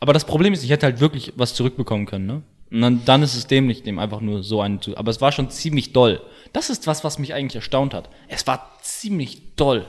Aber 0.00 0.12
das 0.12 0.24
Problem 0.24 0.52
ist, 0.52 0.64
ich 0.64 0.70
hätte 0.70 0.86
halt 0.86 1.00
wirklich 1.00 1.32
was 1.36 1.54
zurückbekommen 1.54 2.06
können, 2.06 2.26
ne? 2.26 2.42
Und 2.70 2.80
dann, 2.80 3.04
dann 3.04 3.22
ist 3.22 3.36
es 3.36 3.46
dämlich, 3.46 3.84
dem 3.84 3.98
einfach 3.98 4.20
nur 4.20 4.42
so 4.42 4.60
einen 4.60 4.82
zu. 4.82 4.96
Aber 4.96 5.10
es 5.10 5.20
war 5.20 5.30
schon 5.30 5.50
ziemlich 5.50 5.92
doll. 5.92 6.20
Das 6.52 6.68
ist 6.68 6.86
was, 6.88 7.04
was 7.04 7.18
mich 7.18 7.32
eigentlich 7.32 7.54
erstaunt 7.54 7.94
hat. 7.94 8.10
Es 8.26 8.46
war 8.46 8.76
ziemlich 8.82 9.54
doll. 9.54 9.86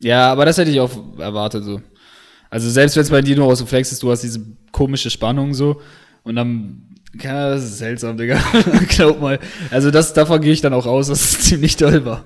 Ja, 0.00 0.30
aber 0.30 0.44
das 0.44 0.58
hätte 0.58 0.70
ich 0.70 0.80
auch 0.80 0.90
erwartet 1.18 1.64
so. 1.64 1.80
Also 2.50 2.68
selbst 2.68 2.96
wenn 2.96 3.02
es 3.02 3.10
bei 3.10 3.22
dir 3.22 3.36
nur 3.36 3.46
aus 3.46 3.58
dem 3.58 3.66
Flex 3.66 3.92
ist, 3.92 4.02
du 4.02 4.10
hast 4.10 4.22
diese 4.22 4.40
komische 4.72 5.08
Spannung 5.08 5.54
so 5.54 5.80
und 6.24 6.36
dann 6.36 6.86
ja, 7.20 7.50
das 7.50 7.64
ist 7.64 7.78
seltsam, 7.78 8.16
Digga. 8.16 8.40
Glaub 8.88 9.20
mal. 9.20 9.40
Also 9.70 9.90
das, 9.90 10.12
davon 10.12 10.40
gehe 10.40 10.52
ich 10.52 10.60
dann 10.60 10.72
auch 10.74 10.86
aus, 10.86 11.08
dass 11.08 11.20
es 11.20 11.40
ziemlich 11.48 11.76
toll 11.76 12.04
war. 12.04 12.24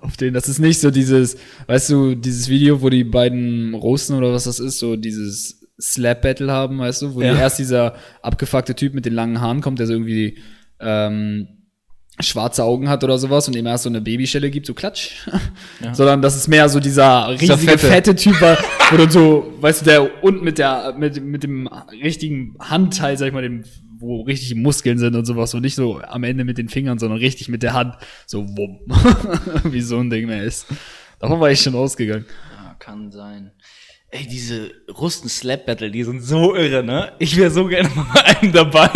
Auf 0.00 0.16
den, 0.16 0.34
das 0.34 0.48
ist 0.48 0.58
nicht 0.58 0.80
so 0.80 0.90
dieses, 0.90 1.36
weißt 1.68 1.90
du, 1.90 2.14
dieses 2.16 2.48
Video, 2.48 2.82
wo 2.82 2.88
die 2.88 3.04
beiden 3.04 3.74
roasten 3.74 4.16
oder 4.16 4.32
was 4.32 4.44
das 4.44 4.58
ist, 4.58 4.80
so 4.80 4.96
dieses 4.96 5.63
Slap-Battle 5.80 6.50
haben, 6.52 6.78
weißt 6.78 7.02
du, 7.02 7.14
wo 7.14 7.22
Ja. 7.22 7.34
erst 7.36 7.58
dieser 7.58 7.94
abgefuckte 8.22 8.74
Typ 8.74 8.94
mit 8.94 9.04
den 9.06 9.14
langen 9.14 9.40
Haaren 9.40 9.60
kommt, 9.60 9.78
der 9.78 9.86
so 9.86 9.92
irgendwie 9.92 10.38
ähm, 10.80 11.48
schwarze 12.20 12.62
Augen 12.62 12.88
hat 12.88 13.02
oder 13.02 13.18
sowas 13.18 13.48
und 13.48 13.56
ihm 13.56 13.66
erst 13.66 13.84
so 13.84 13.88
eine 13.90 14.00
Babyschelle 14.00 14.50
gibt, 14.50 14.66
so 14.66 14.74
klatsch. 14.74 15.26
Sondern 15.92 16.22
das 16.22 16.36
ist 16.36 16.46
mehr 16.48 16.68
so 16.68 16.78
dieser 16.78 17.28
riesige, 17.30 17.56
fette. 17.58 17.86
fette 17.86 18.14
Typ 18.16 18.40
war, 18.40 18.56
wo 18.90 18.96
dann 18.96 19.10
so, 19.10 19.52
weißt 19.60 19.80
du, 19.80 19.84
der 19.86 20.22
unten 20.24 20.44
mit 20.44 20.58
der, 20.58 20.94
mit, 20.96 21.22
mit 21.24 21.42
dem 21.42 21.66
richtigen 22.02 22.54
Handteil, 22.60 23.18
sag 23.18 23.26
ich 23.28 23.32
mal, 23.32 23.42
dem, 23.42 23.64
wo 23.98 24.22
richtig 24.22 24.54
Muskeln 24.54 24.98
sind 24.98 25.16
und 25.16 25.24
sowas 25.24 25.54
und 25.54 25.62
nicht 25.62 25.74
so 25.74 26.00
am 26.00 26.22
Ende 26.24 26.44
mit 26.44 26.58
den 26.58 26.68
Fingern, 26.68 26.98
sondern 26.98 27.18
richtig 27.18 27.48
mit 27.48 27.62
der 27.64 27.72
Hand, 27.72 27.96
so 28.26 28.46
wumm. 28.46 28.80
Wie 29.72 29.80
so 29.80 29.98
ein 29.98 30.10
Ding 30.10 30.26
mehr 30.26 30.44
ist. 30.44 30.66
Davon 31.18 31.40
war 31.40 31.50
ich 31.50 31.60
schon 31.60 31.74
ausgegangen. 31.74 32.26
Ja, 32.56 32.74
kann 32.78 33.10
sein. 33.10 33.50
Ey, 34.16 34.26
diese 34.28 34.70
Rusten-Slap-Battle, 34.96 35.90
die 35.90 36.04
sind 36.04 36.20
so 36.22 36.54
irre, 36.54 36.84
ne? 36.84 37.12
Ich 37.18 37.36
wäre 37.36 37.50
so 37.50 37.66
gerne 37.66 37.88
mal 37.90 38.06
einem 38.24 38.52
dabei. 38.52 38.90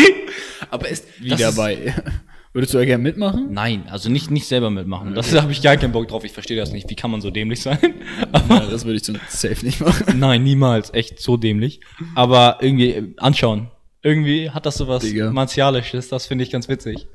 Aber 0.71 0.89
ist 0.89 1.07
Wie 1.19 1.29
das 1.31 1.41
ist- 1.41 1.57
dabei. 1.59 1.95
Würdest 2.55 2.73
du 2.73 2.79
ja 2.79 2.85
gerne 2.87 3.03
mitmachen? 3.03 3.49
Nein, 3.53 3.85
also 3.91 4.09
nicht, 4.11 4.31
nicht 4.31 4.47
selber 4.47 4.71
mitmachen. 4.71 5.15
Das 5.15 5.33
habe 5.35 5.53
ich 5.53 5.61
gar 5.61 5.77
keinen 5.77 5.93
Bock 5.93 6.09
drauf. 6.09 6.25
Ich 6.25 6.33
verstehe 6.33 6.57
das 6.57 6.73
nicht. 6.73 6.89
Wie 6.89 6.95
kann 6.97 7.11
man 7.11 7.21
so 7.21 7.31
dämlich 7.31 7.61
sein? 7.61 7.79
Aber 8.33 8.55
Ja, 8.55 8.67
das 8.71 8.85
würde 8.85 8.97
ich 8.97 9.05
so 9.05 9.13
safe 9.29 9.65
nicht 9.67 9.81
machen. 9.81 10.19
nein, 10.19 10.43
niemals. 10.45 10.93
Echt 10.95 11.21
so 11.21 11.37
dämlich. 11.37 11.81
Aber 12.15 12.59
irgendwie 12.61 12.91
äh, 12.93 13.15
anschauen. 13.19 13.71
Irgendwie 14.03 14.51
hat 14.51 14.65
das 14.67 14.77
sowas 14.77 15.03
Digga. 15.03 15.31
Martialisches. 15.31 16.09
Das 16.09 16.27
finde 16.27 16.43
ich 16.45 16.51
ganz 16.51 16.69
witzig. 16.69 17.07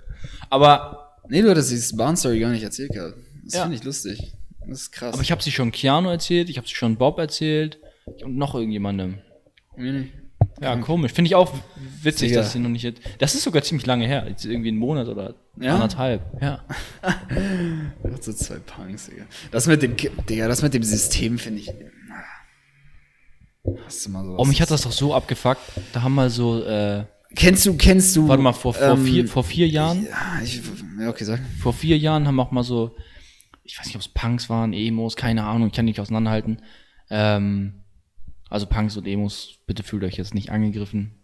Aber, 0.49 1.15
Nee, 1.29 1.41
du 1.41 1.49
hattest 1.49 1.71
dieses 1.71 1.95
Bahn-Story 1.97 2.39
gar 2.39 2.51
nicht 2.51 2.63
erzählt 2.63 2.91
gehabt. 2.91 3.15
Das 3.45 3.53
Ja. 3.55 3.61
finde 3.63 3.77
ich 3.77 3.83
lustig. 3.83 4.33
Das 4.67 4.81
ist 4.81 4.91
krass. 4.91 5.13
aber 5.13 5.23
ich 5.23 5.31
habe 5.31 5.41
sie 5.41 5.51
schon 5.51 5.71
Keanu 5.71 6.09
erzählt. 6.09 6.49
Ich 6.49 6.57
habe 6.57 6.67
sie 6.67 6.75
schon 6.75 6.95
Bob 6.97 7.17
erzählt. 7.17 7.79
Und 8.23 8.35
noch 8.37 8.53
irgendjemandem. 8.55 9.19
Ja, 10.61 10.75
komisch. 10.77 11.13
Finde 11.13 11.27
ich 11.29 11.35
auch 11.35 11.53
witzig, 12.01 12.29
Digga. 12.29 12.41
dass 12.41 12.51
sie 12.53 12.59
noch 12.59 12.69
nicht 12.69 12.83
jetzt. 12.83 13.01
Das 13.19 13.33
ist 13.35 13.43
sogar 13.43 13.63
ziemlich 13.63 13.85
lange 13.85 14.05
her. 14.05 14.25
Jetzt 14.27 14.45
irgendwie 14.45 14.69
einen 14.69 14.77
Monat 14.77 15.07
oder 15.07 15.35
Ja? 15.59 15.75
anderthalb. 15.75 16.21
Ja. 16.41 16.63
So 18.21 18.31
zwei 18.33 18.55
Punks, 18.59 19.07
Digga. 19.09 19.23
Das 19.51 19.67
mit 19.67 19.81
dem, 19.81 19.95
Digga, 19.97 20.47
das 20.47 20.61
mit 20.61 20.73
dem 20.73 20.83
System 20.83 21.37
finde 21.39 21.59
ich. 21.61 21.71
Hast 23.85 24.05
du 24.05 24.09
mal 24.11 24.23
sowas? 24.23 24.39
Oh, 24.39 24.45
mich 24.45 24.61
hat 24.61 24.71
das 24.71 24.81
doch 24.81 24.91
so 24.91 25.13
abgefuckt. 25.15 25.61
Da 25.93 26.01
haben 26.01 26.15
wir 26.15 26.29
so, 26.29 26.63
äh, 26.63 27.05
Kennst 27.35 27.65
du, 27.65 27.75
kennst 27.75 28.15
du. 28.15 28.27
warte 28.27 28.43
mal, 28.43 28.53
vor, 28.53 28.73
vor, 28.73 28.89
ähm, 28.93 29.03
vier, 29.05 29.27
vor 29.27 29.43
vier 29.43 29.67
Jahren, 29.67 30.03
Ja, 30.05 30.39
ich, 30.43 30.61
ja, 30.99 31.09
okay, 31.09 31.23
sag. 31.23 31.39
vor 31.59 31.73
vier 31.73 31.97
Jahren 31.97 32.27
haben 32.27 32.39
auch 32.39 32.51
mal 32.51 32.63
so, 32.63 32.95
ich 33.63 33.79
weiß 33.79 33.87
nicht, 33.87 33.95
ob 33.95 34.01
es 34.01 34.07
Punks 34.07 34.49
waren, 34.49 34.71
Emos, 34.73 35.15
keine 35.15 35.43
Ahnung, 35.43 35.67
ich 35.69 35.73
kann 35.73 35.85
nicht 35.85 35.99
auseinanderhalten. 35.99 36.61
Ähm, 37.09 37.82
also 38.53 38.67
Punks 38.67 38.95
und 38.97 39.07
Emos, 39.07 39.57
bitte 39.65 39.81
fühlt 39.81 40.03
euch 40.03 40.15
jetzt 40.15 40.35
nicht 40.35 40.51
angegriffen. 40.51 41.15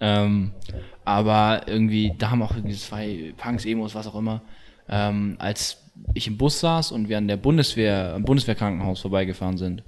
Ähm, 0.00 0.52
aber 1.04 1.62
irgendwie, 1.66 2.14
da 2.16 2.30
haben 2.30 2.40
auch 2.40 2.54
irgendwie 2.54 2.76
zwei 2.76 3.34
Punks, 3.36 3.64
Emos, 3.64 3.96
was 3.96 4.06
auch 4.06 4.14
immer, 4.14 4.42
ähm, 4.88 5.34
als 5.40 5.90
ich 6.14 6.28
im 6.28 6.38
Bus 6.38 6.60
saß 6.60 6.92
und 6.92 7.08
wir 7.08 7.18
an 7.18 7.26
der 7.26 7.36
Bundeswehr, 7.36 8.14
am 8.14 8.24
Bundeswehrkrankenhaus 8.24 9.00
vorbeigefahren 9.00 9.58
sind, 9.58 9.82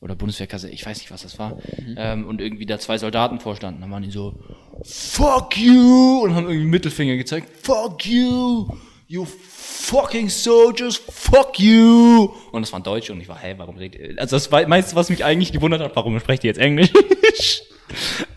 oder 0.00 0.16
Bundeswehrkasse, 0.16 0.70
ich 0.70 0.86
weiß 0.86 1.00
nicht, 1.00 1.10
was 1.10 1.24
das 1.24 1.38
war, 1.38 1.58
ähm, 1.98 2.26
und 2.26 2.40
irgendwie 2.40 2.64
da 2.64 2.78
zwei 2.78 2.96
Soldaten 2.96 3.38
vorstanden, 3.38 3.82
dann 3.82 3.90
waren 3.90 4.02
die 4.02 4.10
so, 4.10 4.42
fuck 4.82 5.58
you, 5.58 6.22
und 6.24 6.34
haben 6.34 6.48
irgendwie 6.48 6.68
Mittelfinger 6.68 7.16
gezeigt, 7.16 7.50
fuck 7.62 8.06
you, 8.06 8.66
you 9.10 9.24
fucking 9.26 10.28
soldiers, 10.30 10.96
fuck 10.96 11.58
you. 11.58 12.32
Und 12.52 12.62
das 12.62 12.72
waren 12.72 12.82
Deutsche 12.84 13.12
und 13.12 13.20
ich 13.20 13.26
war, 13.28 13.36
hä, 13.38 13.54
warum 13.58 13.76
redet 13.76 14.00
ihr? 14.00 14.18
Also 14.20 14.36
das 14.36 14.50
war 14.52 14.66
meiste, 14.68 14.94
was 14.94 15.10
mich 15.10 15.24
eigentlich 15.24 15.52
gewundert 15.52 15.80
hat, 15.82 15.96
warum 15.96 16.18
sprecht 16.20 16.44
ihr 16.44 16.48
jetzt 16.48 16.58
Englisch? 16.60 16.90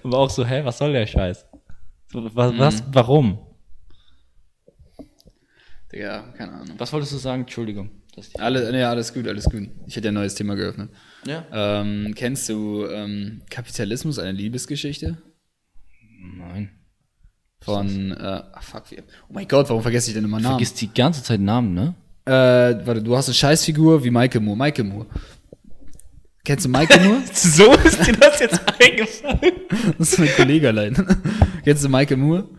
War 0.02 0.20
auch 0.20 0.30
so, 0.32 0.44
hä, 0.44 0.62
was 0.66 0.80
soll 0.80 0.92
der 0.94 1.06
Scheiß? 1.06 1.46
Was, 2.12 2.58
was, 2.58 2.84
warum? 2.92 3.38
Digga, 5.92 6.34
keine 6.36 6.54
Ahnung. 6.54 6.76
Was 6.80 6.92
wolltest 6.92 7.14
du 7.14 7.18
sagen? 7.18 7.44
Entschuldigung. 7.44 7.92
dass 8.16 8.30
ich- 8.30 8.40
Alle, 8.40 8.72
nee, 8.72 8.82
alles 8.84 9.14
gut, 9.14 9.28
alles 9.28 9.46
gut. 9.46 9.70
Ich 9.86 9.96
hätte 9.96 10.08
ein 10.08 10.16
neues 10.16 10.34
Thema 10.36 10.56
geöffnet. 10.56 10.90
Ja? 11.28 11.46
Ähm, 11.54 12.14
kennst 12.16 12.50
du 12.50 12.86
ähm, 12.88 13.44
Kapitalismus, 13.50 14.18
eine 14.20 14.32
Liebesgeschichte? 14.32 15.22
Nein. 16.36 16.72
Von, 17.66 18.12
äh, 18.12 18.16
ah, 18.22 18.62
fuck, 18.62 18.92
wie, 18.92 19.00
oh 19.00 19.34
mein 19.34 19.48
Gott, 19.48 19.70
warum 19.70 19.82
vergesse 19.82 20.10
ich 20.10 20.16
denn 20.16 20.26
immer 20.26 20.40
Namen? 20.40 20.56
Vergiss 20.56 20.74
die 20.74 20.94
ganze 20.94 21.24
Zeit 21.24 21.40
Namen, 21.40 21.74
ne? 21.74 21.94
Äh, 22.26 22.86
warte, 22.86 23.02
du 23.02 23.16
hast 23.16 23.28
eine 23.28 23.36
Scheißfigur 23.36 24.04
wie 24.04 24.12
Michael 24.12 24.42
Moore. 24.42 24.58
Michael 24.58 24.86
Moore. 24.86 25.06
Kennst 26.44 26.66
du 26.66 26.70
Michael 26.70 27.06
Moore? 27.06 27.22
So 27.34 27.74
ist 27.74 28.06
dir 28.06 28.14
das 28.14 28.40
jetzt 28.40 28.62
eingefallen. 28.82 29.54
Das 29.98 30.14
ist 30.14 30.20
mein 30.20 30.30
Kollege 30.36 30.68
allein. 30.70 30.96
Kennst 31.64 31.84
du 31.84 31.90
Michael 31.90 32.18
Moore? 32.18 32.50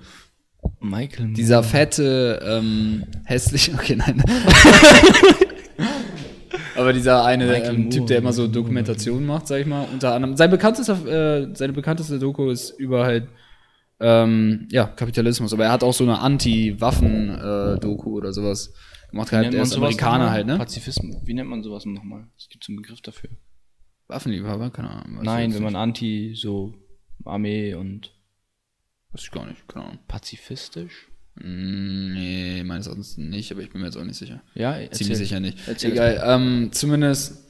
Michael 0.80 1.26
Moore. 1.26 1.36
Dieser 1.36 1.62
fette, 1.62 2.40
ähm, 2.46 3.04
hässliche, 3.24 3.72
okay, 3.74 3.96
nein. 3.96 4.22
Aber 6.76 6.92
dieser 6.92 7.24
eine 7.24 7.54
ähm, 7.64 7.90
Typ, 7.90 8.06
der 8.06 8.18
immer 8.18 8.32
so. 8.32 8.48
Dokumentationen 8.48 9.26
macht, 9.26 9.46
sag 9.46 9.60
ich 9.60 9.66
mal, 9.66 9.86
unter 9.92 10.14
anderem. 10.14 10.36
Sein 10.36 10.50
bekanntester, 10.50 11.06
äh, 11.06 11.54
seine 11.54 11.72
bekannteste 11.72 12.18
Doku 12.18 12.50
ist 12.50 12.70
über 12.70 13.04
halt, 13.04 13.28
ähm, 14.00 14.68
ja, 14.70 14.86
Kapitalismus. 14.86 15.52
Aber 15.52 15.64
er 15.64 15.72
hat 15.72 15.82
auch 15.82 15.94
so 15.94 16.04
eine 16.04 16.18
Anti-Waffen-Doku 16.18 18.10
oder 18.16 18.32
sowas 18.32 18.72
gemacht. 19.10 19.32
Wie 19.32 19.36
Halt, 19.36 19.54
er 19.54 19.62
ist 19.62 19.76
Amerikaner 19.76 20.30
halt, 20.30 20.46
ne? 20.46 20.58
Pazifismus. 20.58 21.16
Wie 21.24 21.34
nennt 21.34 21.48
man 21.48 21.62
sowas 21.62 21.84
nochmal? 21.86 22.26
Es 22.36 22.48
gibt 22.48 22.64
so 22.64 22.72
einen 22.72 22.82
Begriff 22.82 23.00
dafür. 23.00 23.30
Waffenliebhaber, 24.08 24.70
keine 24.70 24.90
Ahnung. 24.90 25.22
Nein, 25.22 25.54
wenn 25.54 25.62
man 25.62 25.76
anti, 25.76 26.34
so 26.36 26.74
Armee 27.24 27.74
und. 27.74 28.12
Weiß 29.12 29.22
ich 29.24 29.30
gar 29.30 29.46
nicht, 29.46 29.66
keine 29.68 29.86
Ahnung. 29.86 29.98
pazifistisch. 30.08 31.08
Mm, 31.36 32.12
Nee, 32.14 32.64
meines 32.64 32.86
Erachtens 32.86 33.16
nicht, 33.16 33.50
aber 33.52 33.62
ich 33.62 33.70
bin 33.70 33.80
mir 33.80 33.86
jetzt 33.86 33.96
auch 33.96 34.04
nicht 34.04 34.18
sicher. 34.18 34.42
Ja, 34.54 34.72
erzähl. 34.72 34.98
Ziemlich 34.98 35.18
sicher 35.18 35.40
nicht. 35.40 35.58
Erzähl 35.66 35.92
Egal, 35.92 36.22
ähm, 36.24 36.70
zumindest. 36.72 37.40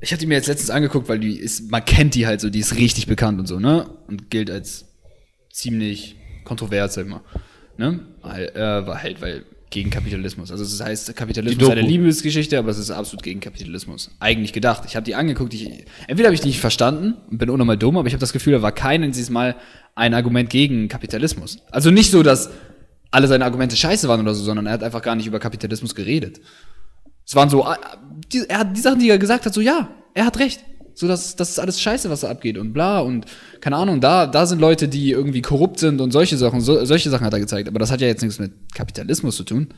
Ich 0.00 0.12
hatte 0.12 0.20
die 0.20 0.26
mir 0.26 0.34
jetzt 0.34 0.46
letztens 0.48 0.70
angeguckt, 0.70 1.08
weil 1.08 1.18
die 1.18 1.38
ist, 1.38 1.70
man 1.70 1.82
kennt 1.84 2.14
die 2.14 2.26
halt 2.26 2.40
so, 2.42 2.50
die 2.50 2.58
ist 2.58 2.76
richtig 2.76 3.06
bekannt 3.06 3.40
und 3.40 3.46
so, 3.46 3.58
ne? 3.58 3.88
Und 4.08 4.30
gilt 4.30 4.50
als 4.50 4.85
ziemlich 5.56 6.16
kontrovers, 6.44 6.96
mal. 6.96 7.22
Ne? 7.78 8.00
Weil, 8.22 8.48
äh, 8.50 8.86
war 8.86 9.02
halt, 9.02 9.20
weil 9.20 9.44
gegen 9.70 9.90
Kapitalismus. 9.90 10.50
Also 10.50 10.64
es 10.64 10.80
heißt 10.80 11.08
Die 11.08 11.12
Kapitalismus 11.12 11.62
ist 11.62 11.70
eine 11.70 11.80
Liebesgeschichte, 11.80 12.58
aber 12.58 12.70
es 12.70 12.78
ist 12.78 12.90
absolut 12.90 13.22
gegen 13.22 13.40
Kapitalismus. 13.40 14.10
Eigentlich 14.20 14.52
gedacht. 14.52 14.84
Ich 14.86 14.96
habe 14.96 15.04
die 15.04 15.14
angeguckt, 15.14 15.52
ich, 15.54 15.84
entweder 16.06 16.28
habe 16.28 16.34
ich 16.34 16.40
die 16.40 16.48
nicht 16.48 16.60
verstanden 16.60 17.14
und 17.30 17.38
bin 17.38 17.50
unnormal 17.50 17.76
dumm, 17.76 17.96
aber 17.96 18.06
ich 18.06 18.14
habe 18.14 18.20
das 18.20 18.32
Gefühl, 18.32 18.52
da 18.52 18.62
war 18.62 18.72
kein 18.72 19.02
einziges 19.02 19.28
Mal 19.28 19.56
ein 19.94 20.14
Argument 20.14 20.50
gegen 20.50 20.88
Kapitalismus. 20.88 21.58
Also 21.70 21.90
nicht 21.90 22.10
so, 22.10 22.22
dass 22.22 22.50
alle 23.10 23.26
seine 23.26 23.44
Argumente 23.44 23.76
scheiße 23.76 24.08
waren 24.08 24.20
oder 24.20 24.34
so, 24.34 24.44
sondern 24.44 24.66
er 24.66 24.72
hat 24.72 24.82
einfach 24.82 25.02
gar 25.02 25.16
nicht 25.16 25.26
über 25.26 25.38
Kapitalismus 25.38 25.94
geredet. 25.94 26.40
Es 27.26 27.34
waren 27.34 27.50
so, 27.50 27.66
die, 28.32 28.44
er 28.48 28.60
hat 28.60 28.76
die 28.76 28.80
Sachen, 28.80 29.00
die 29.00 29.10
er 29.10 29.18
gesagt 29.18 29.46
hat, 29.46 29.54
so 29.54 29.60
ja, 29.60 29.88
er 30.14 30.26
hat 30.26 30.38
recht. 30.38 30.60
So, 30.98 31.06
das, 31.06 31.36
das 31.36 31.50
ist 31.50 31.58
alles 31.58 31.78
scheiße, 31.78 32.08
was 32.08 32.22
da 32.22 32.30
abgeht 32.30 32.56
und 32.56 32.72
bla 32.72 33.00
und 33.00 33.26
keine 33.60 33.76
Ahnung, 33.76 34.00
da, 34.00 34.26
da 34.26 34.46
sind 34.46 34.60
Leute, 34.60 34.88
die 34.88 35.10
irgendwie 35.10 35.42
korrupt 35.42 35.78
sind 35.78 36.00
und 36.00 36.10
solche 36.10 36.38
Sachen, 36.38 36.62
so, 36.62 36.86
solche 36.86 37.10
Sachen 37.10 37.26
hat 37.26 37.34
er 37.34 37.38
gezeigt. 37.38 37.68
Aber 37.68 37.78
das 37.78 37.90
hat 37.90 38.00
ja 38.00 38.06
jetzt 38.06 38.22
nichts 38.22 38.38
mit 38.38 38.52
Kapitalismus 38.74 39.36
zu 39.36 39.44
tun. 39.44 39.68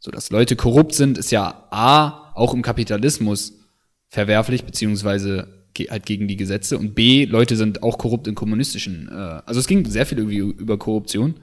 So, 0.00 0.10
dass 0.10 0.30
Leute 0.30 0.56
korrupt 0.56 0.92
sind, 0.92 1.18
ist 1.18 1.30
ja 1.30 1.68
A, 1.70 2.32
auch 2.34 2.52
im 2.52 2.62
Kapitalismus 2.62 3.60
verwerflich, 4.08 4.64
beziehungsweise 4.64 5.46
halt 5.88 6.04
gegen 6.04 6.26
die 6.26 6.36
Gesetze 6.36 6.78
und 6.78 6.96
B, 6.96 7.26
Leute 7.26 7.54
sind 7.54 7.84
auch 7.84 7.96
korrupt 7.98 8.26
in 8.26 8.34
kommunistischen, 8.34 9.08
äh, 9.08 9.42
also 9.46 9.60
es 9.60 9.68
ging 9.68 9.84
sehr 9.84 10.06
viel 10.06 10.18
irgendwie 10.18 10.38
über 10.38 10.78
Korruption 10.78 11.34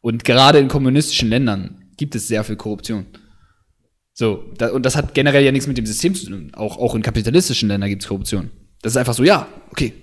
und 0.00 0.22
gerade 0.22 0.60
in 0.60 0.68
kommunistischen 0.68 1.28
Ländern 1.28 1.86
gibt 1.96 2.14
es 2.14 2.28
sehr 2.28 2.44
viel 2.44 2.56
Korruption. 2.56 3.06
So, 4.12 4.52
da, 4.58 4.70
und 4.70 4.84
das 4.84 4.96
hat 4.96 5.14
generell 5.14 5.44
ja 5.44 5.50
nichts 5.50 5.66
mit 5.66 5.78
dem 5.78 5.86
System 5.86 6.14
zu 6.14 6.26
tun. 6.26 6.52
Auch, 6.54 6.76
auch 6.76 6.94
in 6.94 7.00
kapitalistischen 7.00 7.68
Ländern 7.68 7.88
gibt 7.88 8.02
es 8.02 8.08
Korruption. 8.08 8.50
Das 8.82 8.92
ist 8.92 8.96
einfach 8.96 9.14
so, 9.14 9.24
ja, 9.24 9.46
okay. 9.70 9.94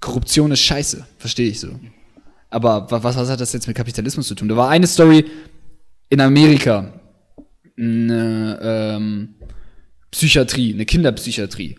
Korruption 0.00 0.52
ist 0.52 0.60
scheiße, 0.60 1.06
verstehe 1.18 1.48
ich 1.50 1.60
so. 1.60 1.68
Aber 2.50 2.90
wa- 2.90 3.02
was, 3.02 3.16
was 3.16 3.30
hat 3.30 3.40
das 3.40 3.52
jetzt 3.52 3.66
mit 3.66 3.76
Kapitalismus 3.76 4.28
zu 4.28 4.34
tun? 4.34 4.48
Da 4.48 4.56
war 4.56 4.68
eine 4.68 4.86
Story 4.86 5.24
in 6.10 6.20
Amerika, 6.20 6.92
eine 7.78 8.58
ähm, 8.62 9.34
Psychiatrie, 10.10 10.74
eine 10.74 10.84
Kinderpsychiatrie. 10.84 11.78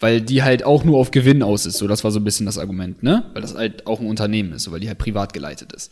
Weil 0.00 0.20
die 0.20 0.44
halt 0.44 0.64
auch 0.64 0.84
nur 0.84 0.98
auf 0.98 1.10
Gewinn 1.10 1.42
aus 1.42 1.66
ist. 1.66 1.78
So, 1.78 1.88
das 1.88 2.04
war 2.04 2.12
so 2.12 2.20
ein 2.20 2.24
bisschen 2.24 2.46
das 2.46 2.56
Argument, 2.56 3.02
ne? 3.02 3.28
Weil 3.34 3.42
das 3.42 3.56
halt 3.56 3.86
auch 3.88 3.98
ein 3.98 4.06
Unternehmen 4.06 4.52
ist, 4.52 4.62
so, 4.62 4.70
weil 4.70 4.78
die 4.78 4.86
halt 4.86 4.98
privat 4.98 5.32
geleitet 5.32 5.72
ist 5.72 5.90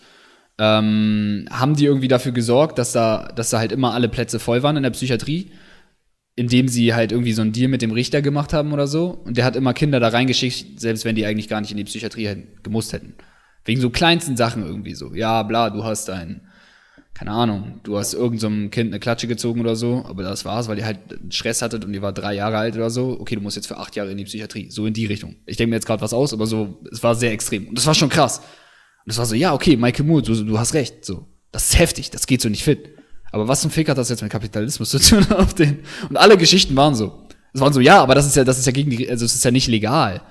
ähm, 0.58 1.46
haben 1.50 1.76
die 1.76 1.84
irgendwie 1.84 2.08
dafür 2.08 2.32
gesorgt, 2.32 2.78
dass 2.78 2.92
da, 2.92 3.28
dass 3.34 3.50
da 3.50 3.58
halt 3.58 3.72
immer 3.72 3.92
alle 3.92 4.08
Plätze 4.08 4.38
voll 4.38 4.62
waren 4.62 4.76
in 4.76 4.82
der 4.82 4.90
Psychiatrie, 4.90 5.50
indem 6.36 6.68
sie 6.68 6.94
halt 6.94 7.12
irgendwie 7.12 7.32
so 7.32 7.40
einen 7.40 7.52
Deal 7.52 7.68
mit 7.68 7.80
dem 7.80 7.90
Richter 7.90 8.20
gemacht 8.20 8.52
haben 8.52 8.72
oder 8.74 8.86
so. 8.86 9.22
Und 9.24 9.38
der 9.38 9.44
hat 9.44 9.56
immer 9.56 9.72
Kinder 9.72 10.00
da 10.00 10.08
reingeschickt, 10.08 10.78
selbst 10.78 11.06
wenn 11.06 11.16
die 11.16 11.24
eigentlich 11.24 11.48
gar 11.48 11.62
nicht 11.62 11.70
in 11.70 11.78
die 11.78 11.84
Psychiatrie 11.84 12.44
gemusst 12.62 12.92
hätten. 12.92 13.14
Wegen 13.64 13.80
so 13.80 13.90
kleinsten 13.90 14.36
Sachen 14.36 14.64
irgendwie 14.64 14.94
so. 14.94 15.14
Ja, 15.14 15.42
bla, 15.42 15.70
du 15.70 15.82
hast 15.82 16.10
ein, 16.10 16.42
keine 17.14 17.30
Ahnung, 17.30 17.80
du 17.84 17.96
hast 17.96 18.12
irgendeinem 18.12 18.64
so 18.64 18.68
Kind 18.68 18.92
eine 18.92 19.00
Klatsche 19.00 19.26
gezogen 19.26 19.60
oder 19.60 19.74
so, 19.76 20.04
aber 20.06 20.22
das 20.22 20.44
war's, 20.44 20.68
weil 20.68 20.76
die 20.76 20.84
halt 20.84 20.98
Stress 21.30 21.62
hattet 21.62 21.86
und 21.86 21.92
die 21.94 22.02
war 22.02 22.12
drei 22.12 22.34
Jahre 22.34 22.58
alt 22.58 22.76
oder 22.76 22.90
so. 22.90 23.18
Okay, 23.18 23.34
du 23.34 23.40
musst 23.40 23.56
jetzt 23.56 23.66
für 23.66 23.78
acht 23.78 23.96
Jahre 23.96 24.10
in 24.10 24.18
die 24.18 24.24
Psychiatrie. 24.24 24.70
So 24.70 24.84
in 24.84 24.92
die 24.92 25.06
Richtung. 25.06 25.36
Ich 25.46 25.56
denke 25.56 25.70
mir 25.70 25.76
jetzt 25.76 25.86
gerade 25.86 26.02
was 26.02 26.12
aus, 26.12 26.34
aber 26.34 26.46
so, 26.46 26.78
es 26.92 27.02
war 27.02 27.14
sehr 27.14 27.32
extrem. 27.32 27.66
Und 27.66 27.78
das 27.78 27.86
war 27.86 27.94
schon 27.94 28.10
krass. 28.10 28.38
Und 28.38 29.06
das 29.06 29.16
war 29.16 29.24
so, 29.24 29.34
ja, 29.34 29.54
okay, 29.54 29.76
Michael 29.76 30.04
Moore, 30.04 30.22
du, 30.22 30.44
du 30.44 30.58
hast 30.58 30.74
recht. 30.74 31.02
So. 31.04 31.26
Das 31.50 31.70
ist 31.70 31.78
heftig, 31.78 32.10
das 32.10 32.26
geht 32.26 32.42
so 32.42 32.50
nicht 32.50 32.62
fit. 32.62 32.90
Aber 33.32 33.48
was 33.48 33.60
zum 33.60 33.70
Fick 33.70 33.88
hat 33.88 33.98
das 33.98 34.08
jetzt 34.08 34.22
mit 34.22 34.30
Kapitalismus 34.30 34.90
zu 34.90 34.98
tun 34.98 35.26
auf 35.32 35.54
den? 35.54 35.80
Und 36.08 36.16
alle 36.16 36.36
Geschichten 36.36 36.76
waren 36.76 36.94
so. 36.94 37.26
Es 37.52 37.60
waren 37.60 37.72
so, 37.72 37.80
ja, 37.80 38.02
aber 38.02 38.14
das 38.14 38.26
ist 38.26 38.36
ja, 38.36 38.44
das 38.44 38.58
ist 38.58 38.66
ja 38.66 38.72
gegen 38.72 38.90
die, 38.90 39.08
also 39.08 39.24
es 39.24 39.34
ist 39.34 39.44
ja 39.44 39.50
nicht 39.50 39.68
legal. 39.68 40.22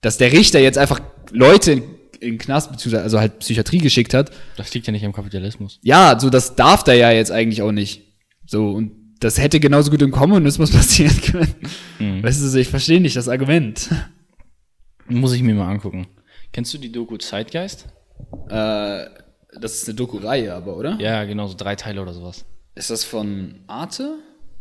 Dass 0.00 0.18
der 0.18 0.32
Richter 0.32 0.58
jetzt 0.58 0.78
einfach 0.78 1.00
Leute 1.30 1.72
in, 1.72 1.84
in 2.20 2.38
Knast, 2.38 2.70
beziehungsweise 2.70 3.04
also 3.04 3.20
halt 3.20 3.38
Psychiatrie 3.38 3.78
geschickt 3.78 4.14
hat. 4.14 4.32
Das 4.56 4.74
liegt 4.74 4.86
ja 4.86 4.92
nicht 4.92 5.04
am 5.04 5.12
Kapitalismus. 5.12 5.78
Ja, 5.82 6.18
so 6.18 6.28
das 6.28 6.56
darf 6.56 6.82
der 6.82 6.96
ja 6.96 7.10
jetzt 7.10 7.30
eigentlich 7.30 7.62
auch 7.62 7.72
nicht. 7.72 8.02
So, 8.46 8.70
und 8.70 8.92
das 9.20 9.38
hätte 9.38 9.60
genauso 9.60 9.90
gut 9.90 10.02
im 10.02 10.10
Kommunismus 10.10 10.70
passieren 10.72 11.20
können. 11.20 11.54
Mhm. 11.98 12.22
Weißt 12.22 12.42
du, 12.42 12.58
ich 12.58 12.68
verstehe 12.68 13.00
nicht 13.00 13.16
das 13.16 13.28
Argument. 13.28 13.88
Muss 15.06 15.32
ich 15.32 15.42
mir 15.42 15.54
mal 15.54 15.70
angucken. 15.70 16.06
Kennst 16.52 16.74
du 16.74 16.78
die 16.78 16.92
Doku 16.92 17.16
Zeitgeist? 17.16 17.86
Äh, 18.48 19.04
das 19.60 19.74
ist 19.74 19.88
eine 19.88 19.94
Doku-Reihe, 19.96 20.54
aber, 20.54 20.76
oder? 20.76 20.98
Ja, 21.00 21.24
genau, 21.24 21.46
so 21.46 21.54
drei 21.56 21.76
Teile 21.76 22.00
oder 22.02 22.12
sowas. 22.14 22.44
Ist 22.74 22.90
das 22.90 23.04
von 23.04 23.56
Arte? 23.66 24.18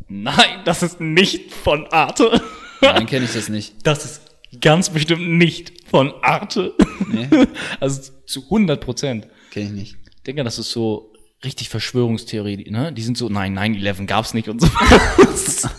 Nein, 0.07 0.61
das 0.65 0.83
ist 0.83 0.99
nicht 0.99 1.53
von 1.53 1.87
Arte. 1.87 2.41
Nein, 2.81 3.05
kenne 3.05 3.25
ich 3.25 3.33
das 3.33 3.49
nicht. 3.49 3.75
Das 3.83 4.03
ist 4.05 4.21
ganz 4.59 4.89
bestimmt 4.89 5.27
nicht 5.29 5.87
von 5.89 6.13
Arte. 6.21 6.73
Nee, 7.07 7.27
Also 7.79 8.11
zu 8.25 8.43
100 8.43 8.81
Prozent. 8.83 9.27
kenne 9.51 9.67
ich 9.67 9.71
nicht. 9.71 9.97
Ich 10.17 10.23
denke, 10.23 10.43
das 10.43 10.59
ist 10.59 10.71
so 10.71 11.13
richtig 11.43 11.69
Verschwörungstheorie, 11.69 12.69
ne? 12.69 12.91
Die 12.91 13.01
sind 13.01 13.17
so, 13.17 13.29
nein, 13.29 13.57
9-11 13.57 14.05
gab's 14.05 14.33
nicht 14.33 14.49
und 14.49 14.61
so. 14.61 14.67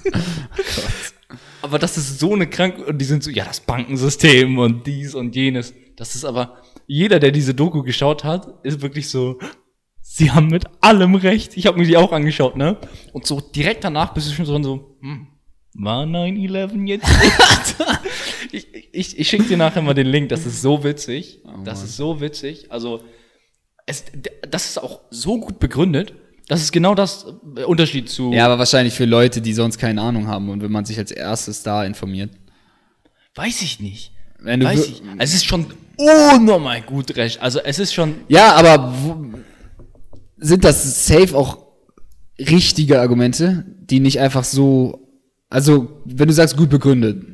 aber 1.62 1.78
das 1.78 1.97
ist 1.98 2.18
so 2.18 2.32
eine 2.34 2.48
krank 2.48 2.78
und 2.86 2.98
die 2.98 3.05
sind 3.05 3.22
so, 3.22 3.30
ja, 3.30 3.44
das 3.44 3.60
Bankensystem 3.60 4.59
und 4.59 4.86
dies 4.86 5.14
und 5.14 5.36
jenes. 5.36 5.74
Das 5.97 6.14
ist 6.14 6.24
aber, 6.24 6.56
jeder, 6.86 7.18
der 7.18 7.30
diese 7.30 7.54
Doku 7.54 7.82
geschaut 7.82 8.24
hat, 8.24 8.64
ist 8.64 8.82
wirklich 8.82 9.09
so, 9.09 9.38
sie 10.00 10.30
haben 10.30 10.48
mit 10.48 10.64
allem 10.80 11.14
recht. 11.14 11.56
Ich 11.56 11.66
habe 11.66 11.78
mir 11.78 11.86
die 11.86 11.96
auch 11.96 12.12
angeschaut, 12.12 12.56
ne? 12.56 12.76
Und 13.12 13.26
so 13.26 13.40
direkt 13.40 13.84
danach 13.84 14.14
bist 14.14 14.28
du 14.28 14.34
schon 14.34 14.46
so, 14.46 14.62
so 14.62 14.96
hm, 15.00 15.28
war 15.74 16.04
9-11 16.04 16.86
jetzt 16.86 17.06
ich 18.52 18.66
ich, 18.92 19.18
ich 19.18 19.28
schicke 19.28 19.44
dir 19.44 19.56
nachher 19.56 19.82
mal 19.82 19.94
den 19.94 20.06
Link, 20.06 20.28
das 20.28 20.44
ist 20.46 20.60
so 20.60 20.84
witzig. 20.84 21.40
das 21.64 21.82
ist 21.82 21.96
so 21.96 22.20
witzig. 22.20 22.70
Also, 22.70 23.02
es, 23.86 24.04
das 24.48 24.66
ist 24.66 24.82
auch 24.82 25.00
so 25.10 25.40
gut 25.40 25.59
begründet. 25.59 26.14
Das 26.48 26.60
ist 26.60 26.72
genau 26.72 26.94
das 26.94 27.26
äh, 27.56 27.64
Unterschied 27.64 28.10
zu. 28.10 28.32
Ja, 28.32 28.46
aber 28.46 28.59
wahrscheinlich 28.59 28.94
für 28.94 29.06
Leute, 29.06 29.40
die 29.40 29.54
sonst 29.54 29.78
keine 29.78 30.02
Ahnung 30.02 30.26
haben 30.26 30.50
und 30.50 30.62
wenn 30.62 30.72
man 30.72 30.84
sich 30.84 30.98
als 30.98 31.10
erstes 31.10 31.62
da 31.62 31.84
informiert. 31.84 32.30
Weiß 33.34 33.62
ich 33.62 33.80
nicht. 33.80 34.12
Wenn 34.38 34.60
du 34.60 34.66
Weiß 34.66 34.86
ich. 34.86 35.02
Es 35.18 35.34
ist 35.34 35.46
schon 35.46 35.66
unnormal 35.97 36.82
gut 36.82 37.16
recht. 37.16 37.40
Also 37.40 37.60
es 37.60 37.78
ist 37.78 37.93
schon. 37.94 38.14
Ja, 38.28 38.52
aber 38.55 38.94
sind 40.39 40.64
das 40.64 41.06
safe 41.06 41.36
auch 41.36 41.59
richtige 42.39 43.01
Argumente, 43.01 43.64
die 43.81 44.01
nicht 44.01 44.19
einfach 44.20 44.44
so, 44.44 45.09
also 45.48 46.01
wenn 46.05 46.28
du 46.28 46.35
sagst 46.35 46.56
gut 46.56 46.70
begründet, 46.70 47.24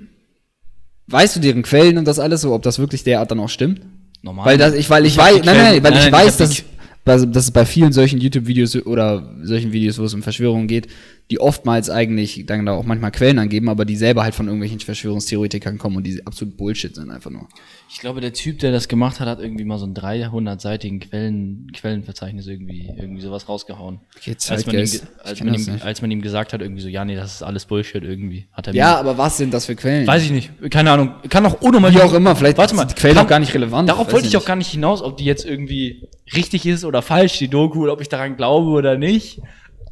weißt 1.06 1.36
du 1.36 1.40
deren 1.40 1.62
Quellen 1.62 1.96
und 1.98 2.04
das 2.06 2.18
alles 2.18 2.42
so, 2.42 2.52
ob 2.52 2.62
das 2.62 2.78
wirklich 2.78 3.04
derart 3.04 3.30
dann 3.30 3.40
auch 3.40 3.48
stimmt? 3.48 3.80
Normal. 4.22 4.44
Weil 4.46 4.58
das, 4.58 4.74
ich, 4.74 4.90
weil 4.90 5.06
ich, 5.06 5.12
Ich 5.12 5.18
weiß, 5.18 5.36
nein, 5.44 5.56
nein, 5.56 5.82
weil 5.82 5.90
nein, 5.92 6.06
ich 6.06 6.10
nein, 6.10 6.20
ich 6.22 6.26
weiß, 6.26 6.36
dass, 6.36 6.50
die- 6.50 6.62
dass, 7.04 7.30
dass 7.30 7.44
es 7.44 7.50
bei 7.52 7.64
vielen 7.64 7.92
solchen 7.92 8.20
YouTube-Videos 8.20 8.76
oder 8.84 9.34
solchen 9.42 9.72
Videos, 9.72 9.98
wo 9.98 10.04
es 10.04 10.12
um 10.12 10.22
Verschwörungen 10.22 10.66
geht, 10.68 10.88
die 11.30 11.40
oftmals 11.40 11.90
eigentlich 11.90 12.44
dann 12.46 12.64
da 12.64 12.72
auch 12.72 12.84
manchmal 12.84 13.10
Quellen 13.12 13.38
angeben, 13.38 13.68
aber 13.68 13.84
die 13.84 13.96
selber 13.96 14.22
halt 14.22 14.34
von 14.34 14.46
irgendwelchen 14.46 14.80
Verschwörungstheoretikern 14.80 15.76
kommen 15.76 15.96
und 15.96 16.04
die 16.06 16.26
absolut 16.26 16.56
Bullshit 16.56 16.94
sind 16.94 17.10
einfach 17.10 17.30
nur. 17.30 17.48
Ich 17.90 17.98
glaube, 18.00 18.20
der 18.22 18.32
Typ, 18.32 18.58
der 18.60 18.72
das 18.72 18.88
gemacht 18.88 19.20
hat, 19.20 19.28
hat 19.28 19.38
irgendwie 19.40 19.64
mal 19.64 19.78
so 19.78 19.84
ein 19.86 19.94
300-seitigen 19.94 21.00
Quellen, 21.00 21.70
Quellenverzeichnis 21.74 22.46
irgendwie, 22.46 22.90
irgendwie 22.96 23.20
sowas 23.20 23.48
rausgehauen. 23.48 24.00
Okay, 24.16 24.36
als, 24.48 24.66
man 24.66 24.74
ihm, 24.76 24.80
als, 25.22 25.40
man 25.44 25.54
ihm, 25.54 25.78
als 25.82 26.02
man 26.02 26.10
ihm 26.10 26.22
gesagt 26.22 26.52
hat, 26.52 26.60
irgendwie 26.62 26.82
so, 26.82 26.88
ja, 26.88 27.04
nee, 27.04 27.14
das 27.16 27.34
ist 27.34 27.42
alles 27.42 27.66
Bullshit 27.66 28.02
irgendwie. 28.02 28.46
Hat 28.52 28.66
er 28.68 28.74
Ja, 28.74 28.92
mir, 28.92 28.96
aber 28.98 29.18
was 29.18 29.36
sind 29.36 29.52
das 29.52 29.66
für 29.66 29.76
Quellen? 29.76 30.06
weiß 30.06 30.22
ich 30.24 30.30
nicht. 30.30 30.50
Keine 30.70 30.90
Ahnung. 30.92 31.14
Kann 31.28 31.44
auch 31.46 31.60
unnormal. 31.60 31.92
Wie 31.94 32.00
auch 32.00 32.12
immer, 32.14 32.36
vielleicht 32.36 32.58
Warte 32.58 32.74
mal. 32.74 32.84
die 32.86 32.94
Quellen 32.94 33.16
kann- 33.16 33.24
auch 33.26 33.28
gar 33.28 33.38
nicht 33.38 33.54
relevant. 33.54 33.88
Darauf 33.88 34.12
wollte 34.12 34.26
ich 34.26 34.32
nicht. 34.32 34.42
auch 34.42 34.46
gar 34.46 34.56
nicht 34.56 34.70
hinaus, 34.70 35.02
ob 35.02 35.16
die 35.16 35.24
jetzt 35.24 35.44
irgendwie 35.44 36.08
richtig 36.34 36.66
ist 36.66 36.84
oder 36.84 37.02
falsch, 37.02 37.38
die 37.38 37.48
Doku, 37.48 37.82
oder 37.82 37.92
ob 37.92 38.00
ich 38.00 38.08
daran 38.08 38.36
glaube 38.36 38.68
oder 38.70 38.96
nicht. 38.96 39.40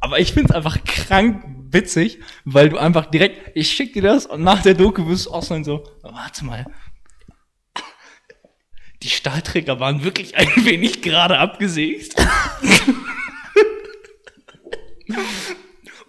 Aber 0.01 0.18
ich 0.18 0.32
find's 0.32 0.52
einfach 0.52 0.82
krank 0.85 1.43
witzig, 1.70 2.20
weil 2.44 2.68
du 2.68 2.78
einfach 2.78 3.06
direkt, 3.06 3.56
ich 3.56 3.70
schick 3.70 3.93
dir 3.93 4.02
das 4.02 4.27
und 4.27 4.43
nach 4.43 4.62
der 4.62 4.74
Doku 4.74 5.06
wirst 5.06 5.27
du 5.27 5.31
auch 5.32 5.43
so, 5.43 5.85
warte 6.02 6.44
mal. 6.44 6.66
Die 9.02 9.10
Stahlträger 9.10 9.78
waren 9.78 10.05
wirklich 10.05 10.36
ein 10.36 10.48
wenig 10.64 11.02
gerade 11.02 11.39
abgesägt. 11.39 12.16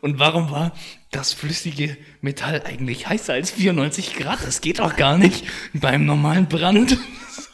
Und 0.02 0.20
warum 0.20 0.52
war 0.52 0.74
das 1.12 1.34
flüssige 1.34 1.98
Metall 2.22 2.64
eigentlich 2.66 3.08
heißer 3.08 3.34
als 3.34 3.52
94 3.52 4.16
Grad? 4.16 4.40
Das 4.46 4.62
geht 4.62 4.80
doch 4.80 4.96
gar 4.96 5.18
nicht 5.18 5.46
beim 5.74 6.06
normalen 6.06 6.48
Brand. 6.48 6.98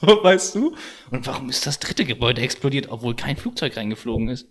So, 0.06 0.24
weißt 0.24 0.56
du? 0.56 0.76
Und 1.12 1.28
warum 1.28 1.50
ist 1.50 1.66
das 1.66 1.80
dritte 1.80 2.04
Gebäude 2.04 2.42
explodiert, 2.42 2.90
obwohl 2.90 3.16
kein 3.16 3.38
Flugzeug 3.38 3.78
reingeflogen 3.78 4.30
ist? 4.30 4.48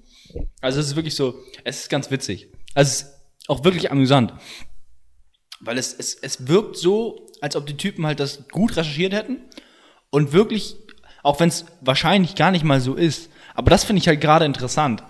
Also 0.61 0.81
es 0.81 0.87
ist 0.89 0.97
wirklich 0.97 1.15
so, 1.15 1.35
es 1.65 1.81
ist 1.81 1.89
ganz 1.91 2.11
witzig. 2.11 2.49
Also 2.75 2.89
es 2.91 3.03
ist 3.03 3.07
auch 3.49 3.65
wirklich 3.65 3.91
amüsant. 3.91 4.33
Weil 5.61 5.79
es, 5.79 5.93
es, 5.95 6.15
es 6.15 6.49
wirkt 6.49 6.77
so, 6.77 7.27
als 7.41 7.55
ob 7.57 7.67
die 7.67 7.77
Typen 7.77 8.07
halt 8.07 8.21
das 8.21 8.49
gut 8.51 8.77
recherchiert 8.77 9.13
hätten 9.13 9.39
und 10.11 10.33
wirklich, 10.33 10.77
auch 11.23 11.39
wenn 11.41 11.49
es 11.49 11.65
wahrscheinlich 11.81 12.35
gar 12.35 12.51
nicht 12.51 12.65
mal 12.65 12.81
so 12.81 12.95
ist, 12.95 13.31
aber 13.55 13.71
das 13.71 13.85
finde 13.85 14.01
ich 14.01 14.09
halt 14.09 14.21
gerade 14.21 14.45
interessant, 14.45 15.03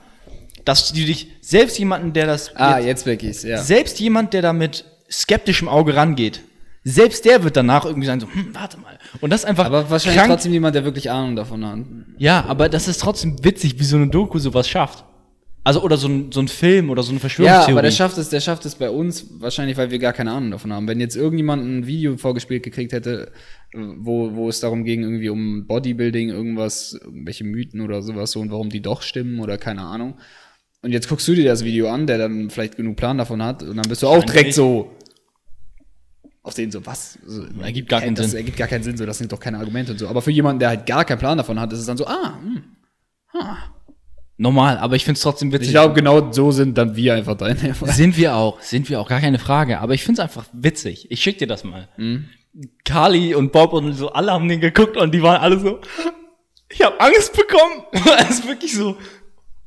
dass 0.64 0.88
du 0.92 0.94
dich, 1.04 1.28
selbst 1.40 1.78
jemanden, 1.78 2.12
der 2.12 2.26
das, 2.26 2.54
Ah, 2.56 2.76
jetzt, 2.78 2.86
jetzt 2.86 3.06
weg 3.06 3.22
ist, 3.22 3.44
ja. 3.44 3.62
selbst 3.62 3.98
jemand, 4.00 4.32
der 4.34 4.42
da 4.42 4.52
mit 4.52 4.84
skeptischem 5.10 5.68
Auge 5.68 5.94
rangeht, 5.96 6.42
selbst 6.84 7.24
der 7.24 7.44
wird 7.44 7.56
danach 7.56 7.84
irgendwie 7.84 8.06
sagen 8.06 8.20
so, 8.20 8.26
hm, 8.32 8.54
warte 8.54 8.76
mal. 8.78 8.98
Und 9.20 9.30
das 9.30 9.42
ist 9.42 9.46
einfach 9.46 9.66
Aber 9.66 9.88
wahrscheinlich 9.88 10.18
krank. 10.18 10.32
trotzdem 10.32 10.52
jemand, 10.52 10.74
der 10.74 10.84
wirklich 10.84 11.10
Ahnung 11.10 11.36
davon 11.36 11.64
hat. 11.64 11.78
Ja, 12.18 12.44
aber 12.46 12.68
das 12.68 12.88
ist 12.88 13.00
trotzdem 13.00 13.42
witzig, 13.44 13.78
wie 13.78 13.84
so 13.84 13.96
eine 13.96 14.08
Doku 14.08 14.38
sowas 14.38 14.68
schafft. 14.68 15.04
Also, 15.64 15.82
oder 15.82 15.96
so 15.96 16.08
ein, 16.08 16.32
so 16.32 16.40
ein 16.40 16.48
Film 16.48 16.90
oder 16.90 17.02
so 17.04 17.10
eine 17.10 17.18
Ja, 17.18 17.20
Verschwörungstheorie. 17.20 17.72
aber 17.72 17.82
der 17.82 17.90
schafft 17.92 18.18
es, 18.18 18.28
der 18.30 18.40
schafft 18.40 18.66
es 18.66 18.74
bei 18.74 18.90
uns 18.90 19.26
wahrscheinlich, 19.38 19.76
weil 19.76 19.92
wir 19.92 20.00
gar 20.00 20.12
keine 20.12 20.32
Ahnung 20.32 20.50
davon 20.50 20.72
haben. 20.72 20.88
Wenn 20.88 20.98
jetzt 20.98 21.14
irgendjemand 21.14 21.64
ein 21.64 21.86
Video 21.86 22.16
vorgespielt 22.16 22.64
gekriegt 22.64 22.92
hätte, 22.92 23.30
wo, 23.72 24.34
wo 24.34 24.48
es 24.48 24.58
darum 24.58 24.82
ging, 24.84 25.02
irgendwie 25.02 25.28
um 25.28 25.66
Bodybuilding, 25.68 26.30
irgendwas, 26.30 26.94
irgendwelche 27.00 27.44
Mythen 27.44 27.80
oder 27.80 28.02
sowas 28.02 28.32
so 28.32 28.40
und 28.40 28.50
warum 28.50 28.70
die 28.70 28.82
doch 28.82 29.02
stimmen 29.02 29.38
oder 29.38 29.56
keine 29.56 29.82
Ahnung. 29.82 30.18
Und 30.82 30.90
jetzt 30.90 31.08
guckst 31.08 31.28
du 31.28 31.34
dir 31.34 31.44
das 31.44 31.64
Video 31.64 31.88
an, 31.88 32.08
der 32.08 32.18
dann 32.18 32.50
vielleicht 32.50 32.76
genug 32.76 32.96
Plan 32.96 33.16
davon 33.18 33.40
hat, 33.40 33.62
und 33.62 33.76
dann 33.76 33.88
bist 33.88 34.02
du 34.02 34.08
auch 34.08 34.24
direkt 34.24 34.46
nicht. 34.46 34.56
so 34.56 34.90
auf 36.42 36.54
den 36.54 36.72
so, 36.72 36.84
was? 36.84 37.20
So, 37.24 37.44
Ergibt 37.62 37.88
gar 37.88 38.00
keinen 38.00 38.16
das 38.16 38.30
Sinn. 38.32 38.38
ergibt 38.38 38.56
gar 38.56 38.66
keinen 38.66 38.82
Sinn, 38.82 38.96
so, 38.96 39.06
das 39.06 39.16
sind 39.16 39.30
doch 39.30 39.38
keine 39.38 39.58
Argumente 39.58 39.92
und 39.92 39.98
so. 39.98 40.08
Aber 40.08 40.22
für 40.22 40.32
jemanden, 40.32 40.58
der 40.58 40.70
halt 40.70 40.86
gar 40.86 41.04
keinen 41.04 41.18
Plan 41.18 41.38
davon 41.38 41.60
hat, 41.60 41.72
ist 41.72 41.78
es 41.78 41.86
dann 41.86 41.96
so, 41.96 42.04
ah, 42.06 42.36
hm. 42.42 42.64
Normal, 44.42 44.78
aber 44.78 44.96
ich 44.96 45.04
find's 45.04 45.20
trotzdem 45.20 45.52
witzig. 45.52 45.68
Ich 45.68 45.72
glaube, 45.72 45.94
genau 45.94 46.32
so 46.32 46.50
sind 46.50 46.76
dann 46.76 46.96
wir 46.96 47.14
einfach 47.14 47.36
deine. 47.36 47.74
Sind 47.74 48.16
wir 48.16 48.34
auch, 48.34 48.60
sind 48.60 48.90
wir 48.90 49.00
auch, 49.00 49.08
gar 49.08 49.20
keine 49.20 49.38
Frage. 49.38 49.78
Aber 49.78 49.94
ich 49.94 50.02
find's 50.02 50.18
einfach 50.18 50.46
witzig. 50.52 51.08
Ich 51.12 51.22
schick 51.22 51.38
dir 51.38 51.46
das 51.46 51.62
mal. 51.62 51.88
Mhm. 51.96 52.28
Carly 52.84 53.36
und 53.36 53.52
Bob 53.52 53.72
und 53.72 53.92
so, 53.92 54.10
alle 54.10 54.32
haben 54.32 54.48
den 54.48 54.60
geguckt 54.60 54.96
und 54.96 55.14
die 55.14 55.22
waren 55.22 55.40
alle 55.40 55.60
so, 55.60 55.80
ich 56.68 56.82
habe 56.82 56.98
Angst 56.98 57.36
bekommen. 57.36 57.84
Es 58.18 58.40
ist 58.40 58.48
wirklich 58.48 58.74
so, 58.74 58.96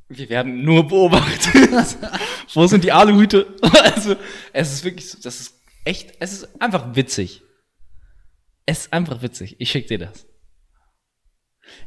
wir 0.10 0.28
werden 0.28 0.66
nur 0.66 0.86
beobachtet. 0.86 1.70
Wo 2.54 2.68
sind 2.68 2.84
die 2.84 2.92
Aluhüte? 2.92 3.56
Also, 3.62 4.18
es 4.52 4.74
ist 4.74 4.84
wirklich 4.84 5.10
so, 5.10 5.18
das 5.24 5.40
ist 5.40 5.54
echt, 5.86 6.16
es 6.20 6.34
ist 6.34 6.62
einfach 6.62 6.98
witzig. 6.98 7.44
Es 8.66 8.80
ist 8.80 8.94
einfach 8.94 9.22
witzig. 9.22 9.56
Ich 9.60 9.72
schick 9.72 9.88
dir 9.88 10.00
das. 10.00 10.28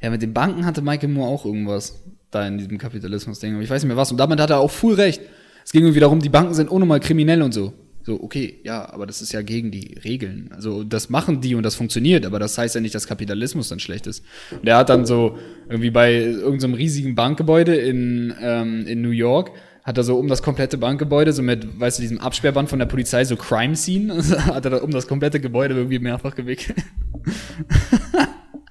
Ja, 0.01 0.09
mit 0.09 0.23
den 0.23 0.33
Banken 0.33 0.65
hatte 0.65 0.81
Michael 0.81 1.11
Moore 1.11 1.29
auch 1.29 1.45
irgendwas 1.45 2.03
da 2.31 2.47
in 2.47 2.59
diesem 2.59 2.79
Kapitalismus-Ding. 2.79 3.55
Aber 3.55 3.63
ich 3.63 3.71
weiß 3.71 3.83
nicht 3.83 3.89
mehr 3.89 3.97
was. 3.97 4.11
Und 4.11 4.19
damit 4.19 4.41
hat 4.41 4.51
er 4.51 4.59
auch 4.59 4.71
full 4.71 4.95
recht. 4.95 5.21
Es 5.65 5.73
ging 5.73 5.83
irgendwie 5.83 6.01
darum, 6.01 6.21
die 6.21 6.29
Banken 6.29 6.55
sind 6.55 6.71
unnormal 6.71 7.01
kriminell 7.01 7.43
und 7.43 7.53
so. 7.53 7.73
So, 8.09 8.23
okay, 8.23 8.61
ja, 8.65 8.91
aber 8.91 9.07
das 9.07 9.21
ist 9.21 9.33
ja 9.33 9.43
gegen 9.43 9.71
die 9.71 9.99
Regeln. 10.03 10.49
Also, 10.55 10.83
das 10.83 11.11
machen 11.11 11.43
die 11.43 11.55
und 11.55 11.63
das 11.63 11.75
funktioniert, 11.75 12.25
aber 12.25 12.39
das 12.39 12.57
heißt 12.57 12.75
ja 12.75 12.81
nicht, 12.81 12.95
dass 12.95 13.07
Kapitalismus 13.07 13.69
dann 13.69 13.81
schlecht 13.81 14.07
ist. 14.07 14.25
Und 14.51 14.67
er 14.67 14.79
hat 14.79 14.89
dann 14.89 15.05
so 15.05 15.37
irgendwie 15.69 15.91
bei 15.91 16.15
irgendeinem 16.15 16.73
riesigen 16.73 17.15
Bankgebäude 17.15 17.75
in, 17.75 18.35
ähm, 18.41 18.87
in 18.87 19.03
New 19.03 19.11
York, 19.11 19.51
hat 19.85 19.99
er 19.99 20.05
so 20.05 20.19
um 20.19 20.27
das 20.27 20.43
komplette 20.43 20.79
Bankgebäude, 20.79 21.35
so 21.35 21.43
mit, 21.43 21.79
weißt 21.79 21.99
du, 21.99 22.01
diesem 22.01 22.19
Absperrband 22.19 22.71
von 22.71 22.79
der 22.79 22.87
Polizei, 22.87 23.25
so 23.27 23.37
Crime 23.37 23.77
Scene, 23.77 24.15
hat 24.47 24.65
er 24.65 24.71
da 24.71 24.77
um 24.79 24.91
das 24.91 25.07
komplette 25.07 25.39
Gebäude 25.39 25.75
irgendwie 25.75 25.99
mehrfach 25.99 26.35
gewickelt. 26.35 26.79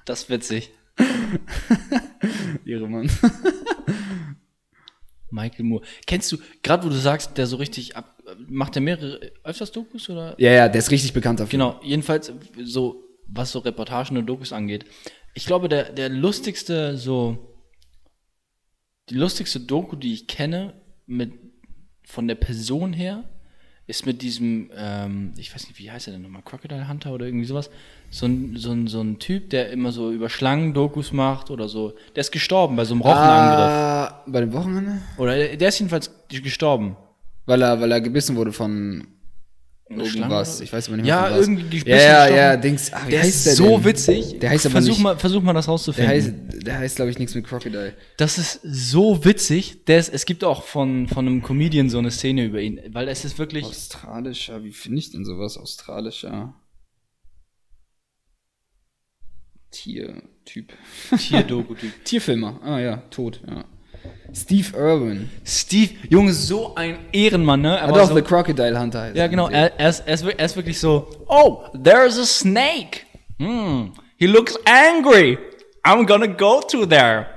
Das 0.05 0.23
ist 0.23 0.29
witzig. 0.31 0.71
Ihre 2.65 2.87
Mann. 2.87 3.09
Michael 5.29 5.65
Moore. 5.65 5.85
Kennst 6.05 6.31
du, 6.31 6.37
gerade 6.63 6.85
wo 6.85 6.89
du 6.89 6.95
sagst, 6.95 7.37
der 7.37 7.47
so 7.47 7.57
richtig 7.57 7.95
ab, 7.95 8.21
macht 8.47 8.75
der 8.75 8.81
mehrere, 8.81 9.19
öfters 9.43 9.71
Dokus 9.71 10.09
oder? 10.09 10.35
Ja, 10.39 10.51
ja, 10.51 10.69
der 10.69 10.79
ist 10.79 10.91
richtig 10.91 11.13
bekannt 11.13 11.39
dafür. 11.39 11.51
Genau, 11.51 11.79
jedenfalls 11.83 12.31
so, 12.63 13.03
was 13.27 13.51
so 13.51 13.59
Reportagen 13.59 14.17
und 14.17 14.25
Dokus 14.25 14.53
angeht. 14.53 14.85
Ich 15.33 15.45
glaube, 15.45 15.69
der, 15.69 15.91
der 15.91 16.09
lustigste 16.09 16.97
so 16.97 17.53
Die 19.09 19.15
lustigste 19.15 19.59
Doku, 19.59 19.95
die 19.95 20.13
ich 20.13 20.27
kenne, 20.27 20.81
mit, 21.05 21.33
von 22.03 22.27
der 22.27 22.35
Person 22.35 22.93
her, 22.93 23.23
ist 23.85 24.05
mit 24.05 24.21
diesem, 24.21 24.69
ähm, 24.75 25.33
ich 25.37 25.53
weiß 25.53 25.67
nicht, 25.67 25.79
wie 25.79 25.91
heißt 25.91 26.07
er 26.07 26.13
denn 26.13 26.21
nochmal, 26.21 26.41
Crocodile 26.41 26.89
Hunter 26.89 27.13
oder 27.13 27.25
irgendwie 27.25 27.45
sowas. 27.45 27.69
So 28.09 28.25
ein, 28.25 28.55
so 28.57 28.71
ein, 28.71 28.87
so 28.87 29.01
ein 29.01 29.19
Typ, 29.19 29.49
der 29.49 29.69
immer 29.71 29.91
so 29.91 30.11
über 30.11 30.29
Schlangen 30.29 30.73
Dokus 30.73 31.11
macht 31.11 31.51
oder 31.51 31.67
so. 31.67 31.93
Der 32.15 32.21
ist 32.21 32.31
gestorben 32.31 32.75
bei 32.75 32.85
so 32.85 32.93
einem 32.93 33.01
Rochenangriff. 33.01 33.59
Ah, 33.69 34.23
bei 34.27 34.39
dem 34.39 34.53
Wochenende? 34.53 35.01
Oder 35.17 35.35
der 35.35 35.57
der 35.57 35.67
ist 35.69 35.79
jedenfalls 35.79 36.09
gestorben. 36.29 36.95
Weil 37.45 37.61
er, 37.61 37.79
weil 37.81 37.91
er 37.91 37.99
gebissen 38.01 38.35
wurde 38.37 38.53
von 38.53 39.07
irgendwas. 39.89 40.61
Ich 40.61 40.71
weiß 40.73 40.87
aber 40.87 40.97
nicht 40.97 41.05
mehr. 41.05 41.15
Ja, 41.15 41.37
irgendwie 41.37 41.63
die 41.63 41.77
Ja, 41.77 41.81
Spitze 41.81 41.97
ja, 41.97 42.19
gestochen. 42.25 42.37
ja, 42.37 42.57
Dings. 42.57 42.91
Wie 43.05 43.11
Der 43.11 43.21
heißt 43.23 43.45
der 43.45 43.53
so 43.55 43.69
denn? 43.77 43.85
witzig. 43.85 44.39
Der 44.39 44.49
heißt 44.49 44.65
aber 44.65 44.71
versuch 44.73 44.91
nicht. 44.93 45.01
Mal, 45.03 45.17
versuch 45.17 45.41
mal 45.41 45.53
das 45.53 45.65
der 45.65 45.71
rauszufinden. 45.71 46.11
heißt, 46.13 46.33
der 46.65 46.77
heißt, 46.79 46.95
glaube 46.97 47.11
ich, 47.11 47.19
nichts 47.19 47.35
mit 47.35 47.45
Crocodile. 47.45 47.93
Das 48.17 48.37
ist 48.37 48.59
so 48.63 49.23
witzig. 49.23 49.85
Der 49.85 49.99
ist, 49.99 50.13
es 50.13 50.25
gibt 50.25 50.43
auch 50.43 50.63
von, 50.63 51.07
von 51.07 51.25
einem 51.27 51.41
Comedian 51.41 51.89
so 51.89 51.97
eine 51.99 52.11
Szene 52.11 52.45
über 52.45 52.59
ihn, 52.61 52.79
weil 52.91 53.07
es 53.07 53.23
ist 53.25 53.37
wirklich. 53.39 53.65
Australischer, 53.65 54.63
wie 54.63 54.71
finde 54.71 54.99
ich 54.99 55.11
denn 55.11 55.23
sowas? 55.25 55.57
Australischer 55.57 56.53
Tiertyp. 59.71 60.73
Tier-Doku-Typ. 61.17 61.91
Tierfilmer. 62.03 62.59
Ah 62.63 62.79
ja, 62.79 62.97
tot, 63.09 63.41
ja. 63.47 63.65
Steve 64.33 64.77
Irwin. 64.77 65.29
Steve, 65.45 65.95
Junge, 66.09 66.33
so 66.33 66.75
ein 66.75 66.97
Ehrenmann, 67.11 67.61
ne? 67.61 67.79
Ah, 67.79 67.85
Aber 67.85 67.99
doch, 67.99 68.09
so, 68.09 68.15
The 68.15 68.21
Crocodile 68.21 68.79
Hunter 68.79 69.01
heißt 69.01 69.15
ja, 69.15 69.23
er. 69.23 69.29
genau. 69.29 69.49
Er, 69.49 69.79
er, 69.79 69.89
ist, 69.89 70.03
er, 70.05 70.13
ist, 70.13 70.23
er 70.25 70.45
ist 70.45 70.55
wirklich 70.55 70.79
so, 70.79 71.07
oh, 71.27 71.63
there's 71.83 72.17
a 72.17 72.25
snake. 72.25 73.05
Hmm, 73.39 73.93
he 74.17 74.27
looks 74.27 74.57
angry. 74.65 75.37
I'm 75.83 76.05
gonna 76.05 76.27
go 76.27 76.61
to 76.61 76.85
there. 76.85 77.27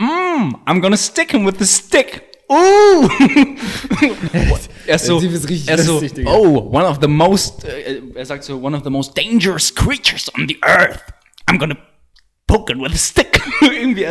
Mm, 0.00 0.54
I'm 0.66 0.80
gonna 0.80 0.96
stick 0.96 1.32
him 1.32 1.44
with 1.44 1.58
the 1.58 1.66
stick. 1.66 2.22
Ooh! 2.50 3.08
er 4.86 4.94
ist 4.94 5.06
so, 5.06 5.20
er 5.20 5.74
ist 5.74 5.86
so 5.86 6.00
oh, 6.26 6.70
one 6.70 6.86
of 6.86 7.00
the 7.00 7.08
most, 7.08 7.64
äh, 7.64 8.00
er 8.14 8.24
sagt 8.24 8.44
so, 8.44 8.62
one 8.62 8.76
of 8.76 8.84
the 8.84 8.90
most 8.90 9.16
dangerous 9.16 9.74
creatures 9.74 10.30
on 10.38 10.46
the 10.46 10.56
earth. 10.62 11.00
I'm 11.48 11.58
gonna 11.58 11.76
poke 12.46 12.70
it 12.70 12.78
with 12.78 12.92
a 12.92 12.98
stick. 12.98 13.40
Irgendwie. 13.60 14.06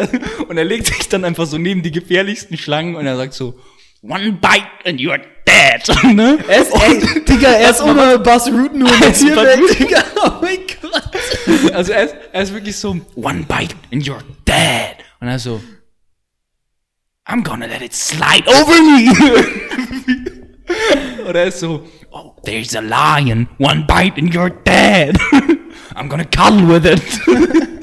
Und 0.47 0.57
er 0.57 0.65
legt 0.65 0.87
sich 0.87 1.09
dann 1.09 1.25
einfach 1.25 1.45
so 1.45 1.57
neben 1.57 1.81
die 1.81 1.91
gefährlichsten 1.91 2.57
Schlangen 2.57 2.95
und 2.95 3.05
er 3.05 3.17
sagt 3.17 3.33
so, 3.33 3.59
one 4.01 4.33
bite 4.33 4.67
and 4.85 4.99
you're 4.99 5.21
dead. 5.45 6.03
ne? 6.15 6.37
Er 6.47 6.61
ist, 6.61 6.73
ey, 6.73 7.23
Digga, 7.25 7.49
er 7.49 7.69
ist 7.71 7.81
ohne 7.83 8.19
Buzz 8.19 8.47
Root 8.47 8.73
nur 8.73 8.89
Er 8.89 9.07
Buzz 9.07 9.19
Tierwelt, 9.19 9.59
Root. 9.59 9.79
Digga. 9.79 10.03
Oh 10.15 10.31
mein 10.41 10.59
Gott. 10.81 11.73
Also 11.73 11.91
er 11.91 12.03
ist, 12.03 12.15
er 12.31 12.41
ist 12.41 12.53
wirklich 12.53 12.77
so, 12.77 12.99
one 13.15 13.43
bite 13.43 13.75
and 13.91 14.03
you're 14.03 14.23
dead. 14.45 14.97
Und 15.19 15.27
er 15.27 15.39
so, 15.39 15.61
I'm 17.27 17.43
gonna 17.43 17.65
let 17.65 17.81
it 17.81 17.93
slide 17.93 18.47
over 18.47 18.81
me. 18.81 19.11
Oder 21.27 21.41
er 21.41 21.47
ist 21.47 21.59
so, 21.59 21.85
oh, 22.11 22.35
there's 22.43 22.75
a 22.75 22.81
lion, 22.81 23.47
one 23.57 23.85
bite 23.87 24.19
and 24.19 24.33
you're 24.33 24.51
dead. 24.63 25.17
I'm 25.95 26.09
gonna 26.09 26.25
cuddle 26.25 26.67
with 26.67 26.85
it. 26.85 27.01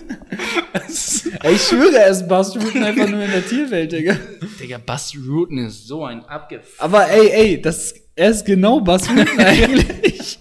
Ey, 1.43 1.55
ich 1.55 1.63
schwöre, 1.63 1.97
er 1.99 2.11
ist 2.11 2.29
Buzz 2.29 2.55
Root 2.57 2.77
einfach 2.77 3.09
nur 3.09 3.23
in 3.23 3.31
der 3.31 3.47
Tierwelt, 3.47 3.93
Digga. 3.93 4.17
Digga, 4.61 4.79
Buzz 4.79 5.15
Rooten 5.17 5.59
ist 5.59 5.87
so 5.87 6.05
ein 6.05 6.25
abgef... 6.25 6.77
Aber 6.79 7.09
ey, 7.11 7.31
ey, 7.31 7.61
das, 7.61 7.95
er 8.15 8.31
ist 8.31 8.45
genau 8.45 8.81
Buzz 8.81 9.09
Root 9.11 9.29
eigentlich. 9.39 10.39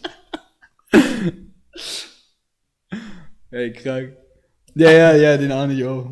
ey, 3.51 3.73
krank. 3.73 4.13
Ja, 4.75 4.91
ja, 4.91 5.15
ja, 5.15 5.37
den 5.37 5.51
ahne 5.51 5.73
ich 5.73 5.83
auch. 5.85 6.07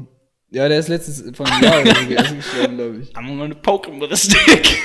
Ja, 0.51 0.67
der 0.67 0.79
ist 0.79 0.87
letztens 0.87 1.37
von 1.37 1.45
einem 1.45 1.63
Jahr 1.63 1.85
irgendwie 1.85 2.13
erst 2.13 2.35
gestorben, 2.35 2.77
glaube 2.77 2.97
ich. 2.97 3.15
I'm 3.15 3.37
gonna 3.37 3.55
poke 3.55 3.89
him 3.89 4.01
with 4.01 4.11
a 4.11 4.17
stick. 4.17 4.79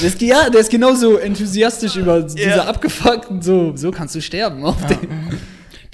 Der 0.00 0.06
ist, 0.08 0.20
ja, 0.22 0.50
der 0.50 0.60
ist 0.60 0.70
genauso 0.70 1.16
enthusiastisch 1.16 1.96
über 1.96 2.22
diese 2.22 2.40
Ja. 2.40 2.64
abgefuckten, 2.64 3.42
so, 3.42 3.76
so 3.76 3.90
kannst 3.90 4.14
du 4.14 4.20
sterben. 4.22 4.64
Auf 4.64 4.84
den. 4.86 5.08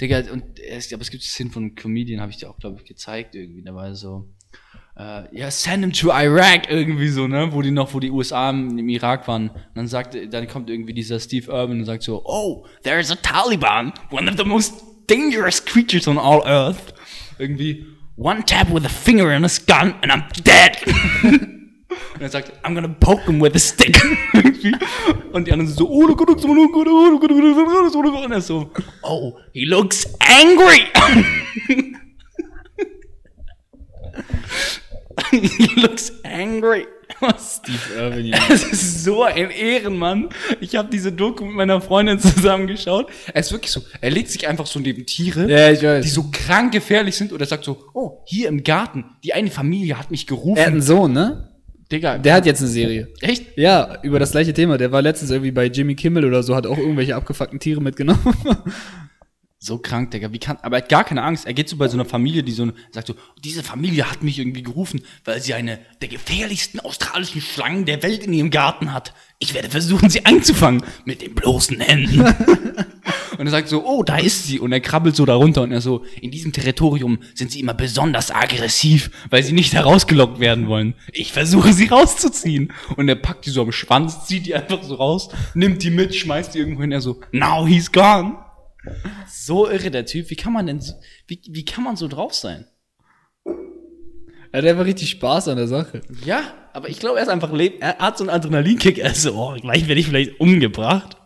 Digga, 0.01 0.23
und 0.31 0.43
es, 0.59 0.91
aber 0.93 1.01
es 1.01 1.09
gibt 1.09 1.23
Szenen 1.23 1.51
von 1.51 1.63
einem 1.63 1.75
Comedian, 1.75 2.19
habe 2.21 2.31
ich 2.31 2.37
dir 2.37 2.49
auch, 2.49 2.57
glaube 2.59 2.77
ich, 2.81 2.85
gezeigt 2.87 3.33
irgendwie. 3.35 3.63
Da 3.63 3.73
war 3.73 3.95
so, 3.95 4.27
äh, 4.97 5.23
ja, 5.37 5.49
send 5.49 5.83
him 5.83 5.93
to 5.93 6.09
Iraq 6.11 6.69
irgendwie 6.69 7.07
so, 7.07 7.27
ne? 7.27 7.49
Wo 7.51 7.61
die 7.61 7.71
noch, 7.71 7.93
wo 7.93 7.99
die 7.99 8.11
USA 8.11 8.49
im, 8.49 8.77
im 8.77 8.89
Irak 8.89 9.27
waren. 9.27 9.49
Und 9.49 9.57
dann 9.75 9.87
sagt, 9.87 10.17
dann 10.31 10.47
kommt 10.47 10.69
irgendwie 10.69 10.93
dieser 10.93 11.19
Steve 11.19 11.49
Irwin 11.51 11.79
und 11.79 11.85
sagt 11.85 12.03
so, 12.03 12.21
oh, 12.25 12.65
there's 12.83 13.09
a 13.11 13.15
Taliban, 13.15 13.93
one 14.11 14.29
of 14.29 14.37
the 14.37 14.43
most 14.43 14.73
dangerous 15.07 15.63
creatures 15.63 16.07
on 16.07 16.17
all 16.17 16.41
earth. 16.45 16.93
Irgendwie, 17.39 17.85
one 18.17 18.43
tap 18.45 18.69
with 18.73 18.85
a 18.85 18.89
finger 18.89 19.33
in 19.33 19.43
his 19.43 19.65
gun 19.65 19.95
and 20.01 20.11
I'm 20.11 20.23
dead. 20.43 20.77
Und 22.15 22.21
er 22.21 22.29
sagt, 22.29 22.51
I'm 22.63 22.73
gonna 22.73 22.87
poke 22.87 23.25
him 23.25 23.41
with 23.41 23.53
a 23.55 23.59
stick. 23.59 24.01
Und 25.31 25.47
die 25.47 25.51
anderen 25.51 25.67
sind 25.67 25.77
so, 25.77 25.89
oh, 25.89 26.07
oh 26.09 26.15
Gott, 26.15 26.29
oh 26.29 26.35
Gott, 26.35 26.47
oh 26.47 26.71
Gott, 26.71 26.87
oh 26.89 27.19
Gott. 27.19 27.31
Und 28.25 28.31
er 28.31 28.37
ist 28.37 28.47
so, 28.47 28.71
oh, 29.03 29.37
he 29.53 29.65
looks 29.65 30.07
angry. 30.19 30.81
he 35.31 35.81
looks 35.81 36.11
angry. 36.23 36.87
Steve 37.37 37.93
Irwin, 37.95 38.25
ja. 38.27 38.37
Es 38.49 38.63
ist 38.63 39.03
so 39.03 39.23
ein 39.23 39.49
Ehrenmann. 39.49 40.29
Ich 40.59 40.75
habe 40.75 40.89
diese 40.89 41.11
Doku 41.11 41.45
mit 41.45 41.55
meiner 41.55 41.81
Freundin 41.81 42.19
zusammengeschaut. 42.19 43.07
Er 43.33 43.41
ist 43.41 43.51
wirklich 43.51 43.71
so, 43.71 43.81
er 44.01 44.11
legt 44.11 44.29
sich 44.29 44.47
einfach 44.47 44.65
so 44.65 44.79
neben 44.79 45.05
Tiere, 45.05 45.49
Ja, 45.49 46.01
die 46.01 46.07
so 46.07 46.25
krank 46.31 46.71
gefährlich 46.73 47.15
sind. 47.15 47.31
Oder 47.33 47.45
sagt 47.45 47.63
so, 47.63 47.85
oh, 47.93 48.23
hier 48.25 48.47
im 48.49 48.63
Garten, 48.63 49.05
die 49.23 49.33
eine 49.33 49.51
Familie 49.51 49.97
hat 49.97 50.11
mich 50.11 50.27
gerufen. 50.27 50.57
Er 50.57 50.65
hat 50.65 50.71
einen 50.73 50.81
Sohn, 50.81 51.13
ne? 51.13 51.54
Digga, 51.95 52.17
Der 52.17 52.33
hat 52.35 52.45
jetzt 52.45 52.59
eine 52.61 52.69
Serie. 52.69 53.07
echt? 53.21 53.57
Ja, 53.57 54.01
über 54.03 54.19
das 54.19 54.31
gleiche 54.31 54.53
Thema. 54.53 54.77
Der 54.77 54.91
war 54.91 55.01
letztens 55.01 55.31
irgendwie 55.31 55.51
bei 55.51 55.65
Jimmy 55.67 55.95
Kimmel 55.95 56.25
oder 56.25 56.43
so, 56.43 56.55
hat 56.55 56.67
auch 56.67 56.77
irgendwelche 56.77 57.15
abgefuckten 57.15 57.59
Tiere 57.59 57.81
mitgenommen. 57.81 58.19
So 59.57 59.79
krank, 59.79 60.11
Digga. 60.11 60.31
Wie 60.31 60.37
kann, 60.37 60.57
aber 60.61 60.77
er 60.77 60.83
hat 60.83 60.89
gar 60.89 61.03
keine 61.05 61.23
Angst. 61.23 61.47
Er 61.47 61.53
geht 61.53 61.69
so 61.69 61.77
bei 61.77 61.87
so 61.87 61.95
einer 61.97 62.05
Familie, 62.05 62.43
die 62.43 62.51
so 62.51 62.71
sagt 62.91 63.07
so, 63.07 63.15
diese 63.43 63.63
Familie 63.63 64.11
hat 64.11 64.21
mich 64.21 64.37
irgendwie 64.37 64.61
gerufen, 64.61 65.01
weil 65.23 65.41
sie 65.41 65.55
eine 65.55 65.79
der 66.01 66.09
gefährlichsten 66.09 66.79
australischen 66.81 67.41
Schlangen 67.41 67.85
der 67.85 68.03
Welt 68.03 68.23
in 68.23 68.33
ihrem 68.33 68.51
Garten 68.51 68.93
hat. 68.93 69.13
Ich 69.39 69.55
werde 69.55 69.69
versuchen, 69.69 70.09
sie 70.09 70.23
einzufangen 70.25 70.83
mit 71.05 71.21
den 71.23 71.33
bloßen 71.33 71.79
Händen. 71.79 72.23
und 73.37 73.47
er 73.47 73.51
sagt 73.51 73.67
so, 73.67 73.85
oh, 73.85 74.03
da 74.03 74.17
ist 74.17 74.45
sie. 74.45 74.59
Und 74.59 74.71
er 74.71 74.79
krabbelt 74.79 75.15
so 75.15 75.25
darunter 75.25 75.61
und 75.61 75.71
er 75.71 75.81
so, 75.81 76.03
in 76.21 76.31
diesem 76.31 76.51
Territorium 76.51 77.19
sind 77.33 77.51
sie 77.51 77.59
immer 77.59 77.73
besonders 77.73 78.31
aggressiv, 78.31 79.11
weil 79.29 79.43
sie 79.43 79.53
nicht 79.53 79.73
herausgelockt 79.73 80.39
werden 80.39 80.67
wollen. 80.67 80.95
Ich 81.11 81.33
versuche 81.33 81.73
sie 81.73 81.87
rauszuziehen. 81.87 82.71
Und 82.95 83.09
er 83.09 83.15
packt 83.15 83.45
die 83.45 83.49
so 83.49 83.61
am 83.61 83.71
Schwanz, 83.71 84.25
zieht 84.25 84.45
die 84.45 84.55
einfach 84.55 84.83
so 84.83 84.95
raus, 84.95 85.29
nimmt 85.53 85.83
die 85.83 85.91
mit, 85.91 86.15
schmeißt 86.15 86.53
die 86.53 86.59
irgendwo 86.59 86.81
hin. 86.81 86.91
Er 86.91 87.01
so, 87.01 87.21
now 87.31 87.65
he's 87.67 87.91
gone. 87.91 88.37
So 89.27 89.69
irre 89.69 89.91
der 89.91 90.05
Typ. 90.05 90.29
Wie 90.29 90.35
kann 90.35 90.53
man 90.53 90.67
denn, 90.67 90.81
so, 90.81 90.93
wie, 91.27 91.41
wie 91.49 91.65
kann 91.65 91.83
man 91.83 91.95
so 91.95 92.07
drauf 92.07 92.33
sein? 92.33 92.65
Er 94.51 94.61
hat 94.61 94.69
einfach 94.69 94.85
richtig 94.85 95.09
Spaß 95.09 95.49
an 95.49 95.57
der 95.57 95.67
Sache. 95.67 96.01
Ja, 96.23 96.53
aber 96.73 96.89
ich 96.89 96.99
glaube, 96.99 97.17
er 97.17 97.23
ist 97.23 97.29
einfach 97.29 97.51
er 97.53 97.97
hat 97.97 98.17
so 98.17 98.23
einen 98.23 98.29
Adrenalinkick. 98.29 98.99
Er 98.99 99.11
ist 99.11 99.23
so, 99.23 99.33
oh, 99.33 99.55
gleich 99.59 99.87
werde 99.87 99.99
ich 99.99 100.07
vielleicht 100.07 100.39
umgebracht. 100.39 101.17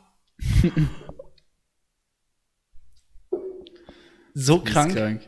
so 4.33 4.57
Das 4.59 4.71
krank, 4.73 4.93
krank. 4.95 5.21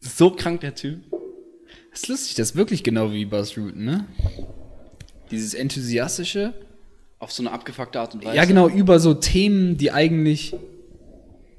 so 0.00 0.30
krank 0.30 0.60
der 0.60 0.74
Typ. 0.74 1.00
Das 1.90 2.02
ist 2.02 2.08
lustig, 2.08 2.34
das 2.34 2.50
ist 2.50 2.56
wirklich 2.56 2.82
genau 2.82 3.12
wie 3.12 3.24
Buzz 3.24 3.56
Rooten, 3.56 3.84
ne? 3.84 4.06
Dieses 5.30 5.54
enthusiastische. 5.54 6.52
Auf 7.18 7.32
so 7.32 7.42
eine 7.42 7.52
abgefuckte 7.52 8.00
Art 8.00 8.14
und 8.14 8.24
Weise. 8.24 8.36
Ja, 8.36 8.44
genau, 8.44 8.68
über 8.68 8.98
so 8.98 9.14
Themen, 9.14 9.76
die 9.78 9.92
eigentlich. 9.92 10.54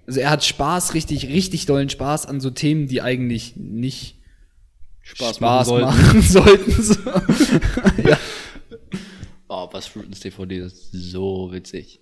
Also 0.06 0.20
er 0.20 0.30
hat 0.30 0.44
Spaß, 0.44 0.94
richtig, 0.94 1.28
richtig 1.30 1.66
dollen 1.66 1.90
Spaß 1.90 2.28
an 2.28 2.40
so 2.40 2.52
Themen, 2.52 2.88
die 2.88 3.02
eigentlich 3.02 3.56
nicht 3.56 4.20
Spaß, 5.02 5.38
Spaß 5.38 5.68
machen 5.70 5.82
machen 5.82 6.22
sollten. 6.22 6.72
sollten. 6.72 6.84
so. 6.84 7.00
ja. 8.10 8.20
Oh, 9.48 9.68
was 9.72 9.88
Fruitens 9.88 10.20
DVD 10.20 10.58
ist 10.60 10.92
so 10.92 11.52
witzig. 11.52 12.02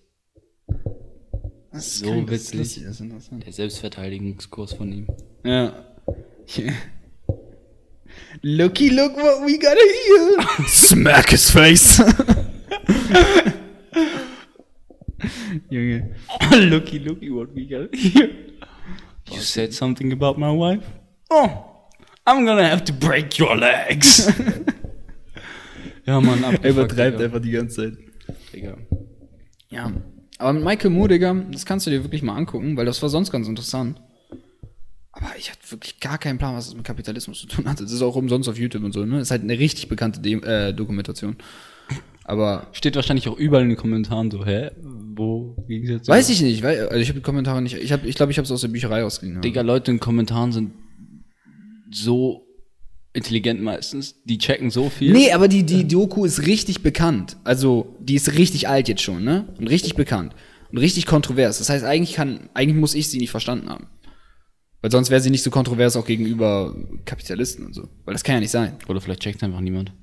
Das 1.73 1.87
ist 1.87 1.99
So 1.99 2.05
krank, 2.05 2.29
das 2.29 2.41
ist 2.43 2.53
witzig. 2.57 2.83
das 2.85 2.99
interessant. 3.01 3.45
Der 3.45 3.53
Selbstverteidigungskurs 3.53 4.73
von 4.73 4.91
ihm. 4.91 5.07
Ja. 5.43 5.73
Looky, 8.43 8.89
look 8.89 9.15
what 9.15 9.41
we 9.45 9.57
got 9.57 9.75
here. 9.75 10.67
Smack 10.67 11.29
his 11.31 11.49
face. 11.49 11.99
Junge. 15.69 16.15
looky, 16.69 16.99
looky, 16.99 17.29
what 17.31 17.53
we 17.55 17.65
got 17.65 17.93
here. 17.95 18.29
You 19.31 19.39
said 19.39 19.73
something 19.73 20.11
about 20.11 20.37
my 20.37 20.51
wife? 20.51 20.85
Oh, 21.31 21.49
I'm 22.27 22.45
gonna 22.45 22.67
have 22.67 22.83
to 22.85 22.93
break 22.93 23.39
your 23.39 23.55
legs. 23.55 24.27
ja, 26.05 26.19
Mann, 26.19 26.43
Er 26.61 26.69
übertreibt 26.69 27.19
einfach 27.21 27.39
die 27.41 27.51
ganze 27.51 27.91
Zeit. 27.91 27.97
Digga. 28.53 28.77
Ja. 29.69 29.91
Aber 30.39 30.53
mit 30.53 30.63
Michael 30.63 30.91
Moore, 30.91 31.09
Digga, 31.09 31.33
das 31.51 31.65
kannst 31.65 31.85
du 31.85 31.91
dir 31.91 32.03
wirklich 32.03 32.23
mal 32.23 32.35
angucken, 32.35 32.75
weil 32.75 32.85
das 32.85 33.01
war 33.01 33.09
sonst 33.09 33.31
ganz 33.31 33.47
interessant. 33.47 34.01
Aber 35.11 35.27
ich 35.37 35.51
hatte 35.51 35.59
wirklich 35.69 35.99
gar 35.99 36.17
keinen 36.17 36.39
Plan, 36.39 36.55
was 36.55 36.65
das 36.65 36.75
mit 36.75 36.83
Kapitalismus 36.83 37.39
zu 37.39 37.47
tun 37.47 37.67
hatte. 37.69 37.83
Das 37.83 37.91
ist 37.91 38.01
auch 38.01 38.15
umsonst 38.15 38.49
auf 38.49 38.57
YouTube 38.57 38.83
und 38.83 38.93
so, 38.93 39.05
ne? 39.05 39.19
Das 39.19 39.27
ist 39.27 39.31
halt 39.31 39.43
eine 39.43 39.57
richtig 39.57 39.87
bekannte 39.87 40.19
De 40.19 40.43
äh, 40.43 40.73
Dokumentation. 40.73 41.37
Aber 42.25 42.67
Steht 42.71 42.95
wahrscheinlich 42.95 43.27
auch 43.27 43.37
überall 43.37 43.63
in 43.63 43.69
den 43.69 43.77
Kommentaren 43.77 44.31
so, 44.31 44.45
hä? 44.45 44.71
Wo 44.81 45.55
ging 45.67 45.83
es 45.83 45.89
jetzt? 45.89 46.07
weiß 46.07 46.29
ich 46.29 46.41
nicht, 46.41 46.63
weil 46.63 46.87
also 46.87 46.99
ich 46.99 47.09
habe 47.09 47.19
die 47.19 47.23
Kommentare 47.23 47.61
nicht. 47.61 47.75
Ich 47.75 47.91
habe, 47.91 48.07
ich 48.07 48.15
glaube, 48.15 48.31
ich 48.31 48.37
habe 48.37 48.45
es 48.45 48.51
aus 48.51 48.61
der 48.61 48.69
Bücherei 48.69 49.03
ausgeliehen. 49.03 49.35
Ja. 49.35 49.41
Digga, 49.41 49.61
Leute 49.61 49.91
in 49.91 49.97
den 49.97 50.01
Kommentaren 50.01 50.51
sind 50.51 50.71
so 51.91 52.47
intelligent 53.13 53.61
meistens. 53.61 54.15
Die 54.25 54.37
checken 54.37 54.71
so 54.71 54.89
viel. 54.89 55.13
Nee, 55.13 55.31
aber 55.31 55.47
die, 55.47 55.63
die 55.63 55.87
Doku 55.87 56.25
ist 56.25 56.45
richtig 56.47 56.81
bekannt. 56.81 57.37
Also, 57.43 57.95
die 57.99 58.15
ist 58.15 58.37
richtig 58.37 58.67
alt 58.67 58.87
jetzt 58.87 59.01
schon, 59.01 59.23
ne? 59.23 59.47
Und 59.57 59.69
richtig 59.69 59.95
bekannt. 59.95 60.35
Und 60.71 60.79
richtig 60.79 61.05
kontrovers. 61.05 61.59
Das 61.59 61.69
heißt, 61.69 61.85
eigentlich 61.85 62.13
kann, 62.13 62.49
eigentlich 62.53 62.79
muss 62.79 62.95
ich 62.95 63.09
sie 63.09 63.19
nicht 63.19 63.31
verstanden 63.31 63.69
haben. 63.69 63.87
Weil 64.81 64.91
sonst 64.91 65.11
wäre 65.11 65.21
sie 65.21 65.29
nicht 65.29 65.43
so 65.43 65.51
kontrovers 65.51 65.95
auch 65.95 66.05
gegenüber 66.05 66.75
Kapitalisten 67.05 67.65
und 67.65 67.73
so. 67.73 67.87
Weil 68.03 68.13
das 68.13 68.23
kann 68.23 68.35
ja 68.35 68.41
nicht 68.41 68.51
sein. 68.51 68.75
Oder 68.87 68.99
vielleicht 68.99 69.21
checkt 69.21 69.43
einfach 69.43 69.61
niemand. 69.61 69.93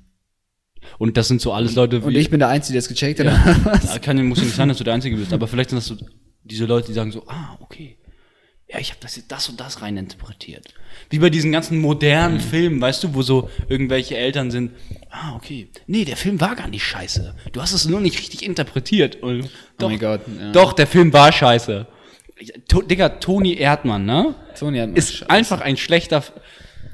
Und 0.97 1.17
das 1.17 1.27
sind 1.27 1.41
so 1.41 1.53
alles 1.53 1.75
Leute 1.75 2.01
Und 2.01 2.15
ich 2.15 2.29
bin 2.31 2.39
der 2.39 2.47
Einzige, 2.47 2.73
der 2.73 2.79
es 2.79 2.87
gecheckt 2.87 3.19
hat. 3.19 3.25
Ja, 3.85 3.99
kann, 3.99 4.25
muss 4.25 4.39
ja 4.39 4.45
nicht 4.45 4.55
sein, 4.55 4.69
dass 4.69 4.79
du 4.79 4.83
der 4.83 4.95
Einzige 4.95 5.15
bist, 5.15 5.31
aber 5.33 5.47
vielleicht 5.47 5.69
sind 5.69 5.77
das 5.77 5.85
so 5.85 5.97
diese 6.43 6.65
Leute, 6.65 6.87
die 6.87 6.93
sagen 6.93 7.11
so, 7.11 7.27
ah, 7.27 7.57
okay. 7.59 7.97
Ja, 8.73 8.79
ich 8.79 8.89
habe 8.91 8.99
das 9.01 9.17
jetzt 9.17 9.31
das 9.31 9.49
und 9.49 9.59
das 9.59 9.81
rein 9.81 9.97
interpretiert. 9.97 10.73
Wie 11.09 11.19
bei 11.19 11.29
diesen 11.29 11.51
ganzen 11.51 11.79
modernen 11.79 12.39
Filmen, 12.39 12.79
weißt 12.79 13.03
du, 13.03 13.13
wo 13.13 13.21
so 13.21 13.49
irgendwelche 13.67 14.15
Eltern 14.15 14.49
sind, 14.49 14.71
ah, 15.09 15.35
okay. 15.35 15.67
Nee, 15.87 16.05
der 16.05 16.15
Film 16.15 16.39
war 16.39 16.55
gar 16.55 16.69
nicht 16.69 16.83
scheiße. 16.85 17.35
Du 17.51 17.61
hast 17.61 17.73
es 17.73 17.85
nur 17.85 17.99
nicht 17.99 18.17
richtig 18.17 18.45
interpretiert. 18.45 19.17
Und 19.17 19.49
doch, 19.77 19.89
mein 19.89 19.99
Gott, 19.99 20.21
ja. 20.39 20.51
doch, 20.53 20.71
der 20.73 20.87
Film 20.87 21.11
war 21.11 21.31
scheiße. 21.33 21.85
To, 22.69 22.81
Digga, 22.81 23.09
Toni 23.09 23.55
Erdmann, 23.55 24.05
ne? 24.05 24.35
Toni 24.57 24.77
Erdmann 24.77 24.95
ist 24.95 25.09
ist 25.09 25.15
scheiße. 25.17 25.29
einfach 25.29 25.61
ein 25.61 25.75
schlechter, 25.77 26.17
F- 26.17 26.33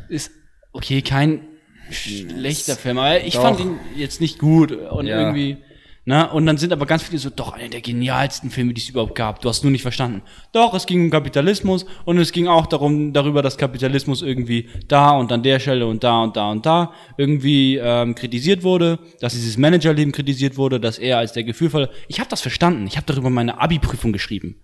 ist, 0.10 0.32
okay, 0.74 1.02
kein 1.04 1.45
schlechter 1.91 2.76
Film, 2.76 2.98
aber 2.98 3.24
ich 3.24 3.36
Doch. 3.36 3.44
fand 3.44 3.60
ihn 3.60 3.80
jetzt 3.95 4.20
nicht 4.20 4.40
gut 4.40 4.72
und 4.72 5.06
Ja. 5.08 5.20
irgendwie, 5.22 5.58
ne? 6.07 6.29
Und 6.31 6.45
dann 6.47 6.57
sind 6.57 6.73
aber 6.73 6.88
ganz 6.88 7.03
viele 7.03 7.19
so, 7.19 7.29
doch, 7.29 7.53
einer 7.53 7.69
der 7.69 7.81
genialsten 7.81 8.49
Filme, 8.49 8.73
die 8.73 8.81
es 8.81 8.89
überhaupt 8.89 9.13
gab. 9.13 9.41
Du 9.41 9.49
hast 9.49 9.63
nur 9.63 9.71
nicht 9.71 9.84
verstanden. 9.84 10.23
Doch, 10.53 10.73
es 10.73 10.88
ging 10.88 11.03
um 11.03 11.09
Kapitalismus 11.11 11.85
und 12.05 12.17
es 12.17 12.31
ging 12.31 12.47
auch 12.47 12.65
darum, 12.65 13.13
darüber, 13.13 13.41
dass 13.41 13.57
Kapitalismus 13.57 14.23
irgendwie 14.23 14.69
da 14.88 15.11
und 15.11 15.31
an 15.31 15.43
der 15.43 15.59
Stelle 15.59 15.85
und 15.85 16.03
da 16.03 16.23
und 16.23 16.35
da 16.35 16.49
und 16.49 16.65
da 16.65 16.93
irgendwie 17.17 17.77
ähm, 17.77 18.15
kritisiert 18.15 18.63
wurde, 18.63 18.97
dass 19.19 19.34
dieses 19.34 19.57
Managerleben 19.57 20.11
kritisiert 20.11 20.57
wurde, 20.57 20.79
dass 20.79 20.97
er 20.97 21.19
als 21.19 21.34
der 21.34 21.43
Gefühlvolle. 21.43 21.91
Ich 22.07 22.19
habe 22.19 22.29
das 22.29 22.41
verstanden. 22.41 22.88
Ich 22.88 22.97
habe 22.97 23.05
darüber 23.05 23.29
meine 23.29 23.59
Abi-Prüfung 23.61 24.13
geschrieben. 24.13 24.61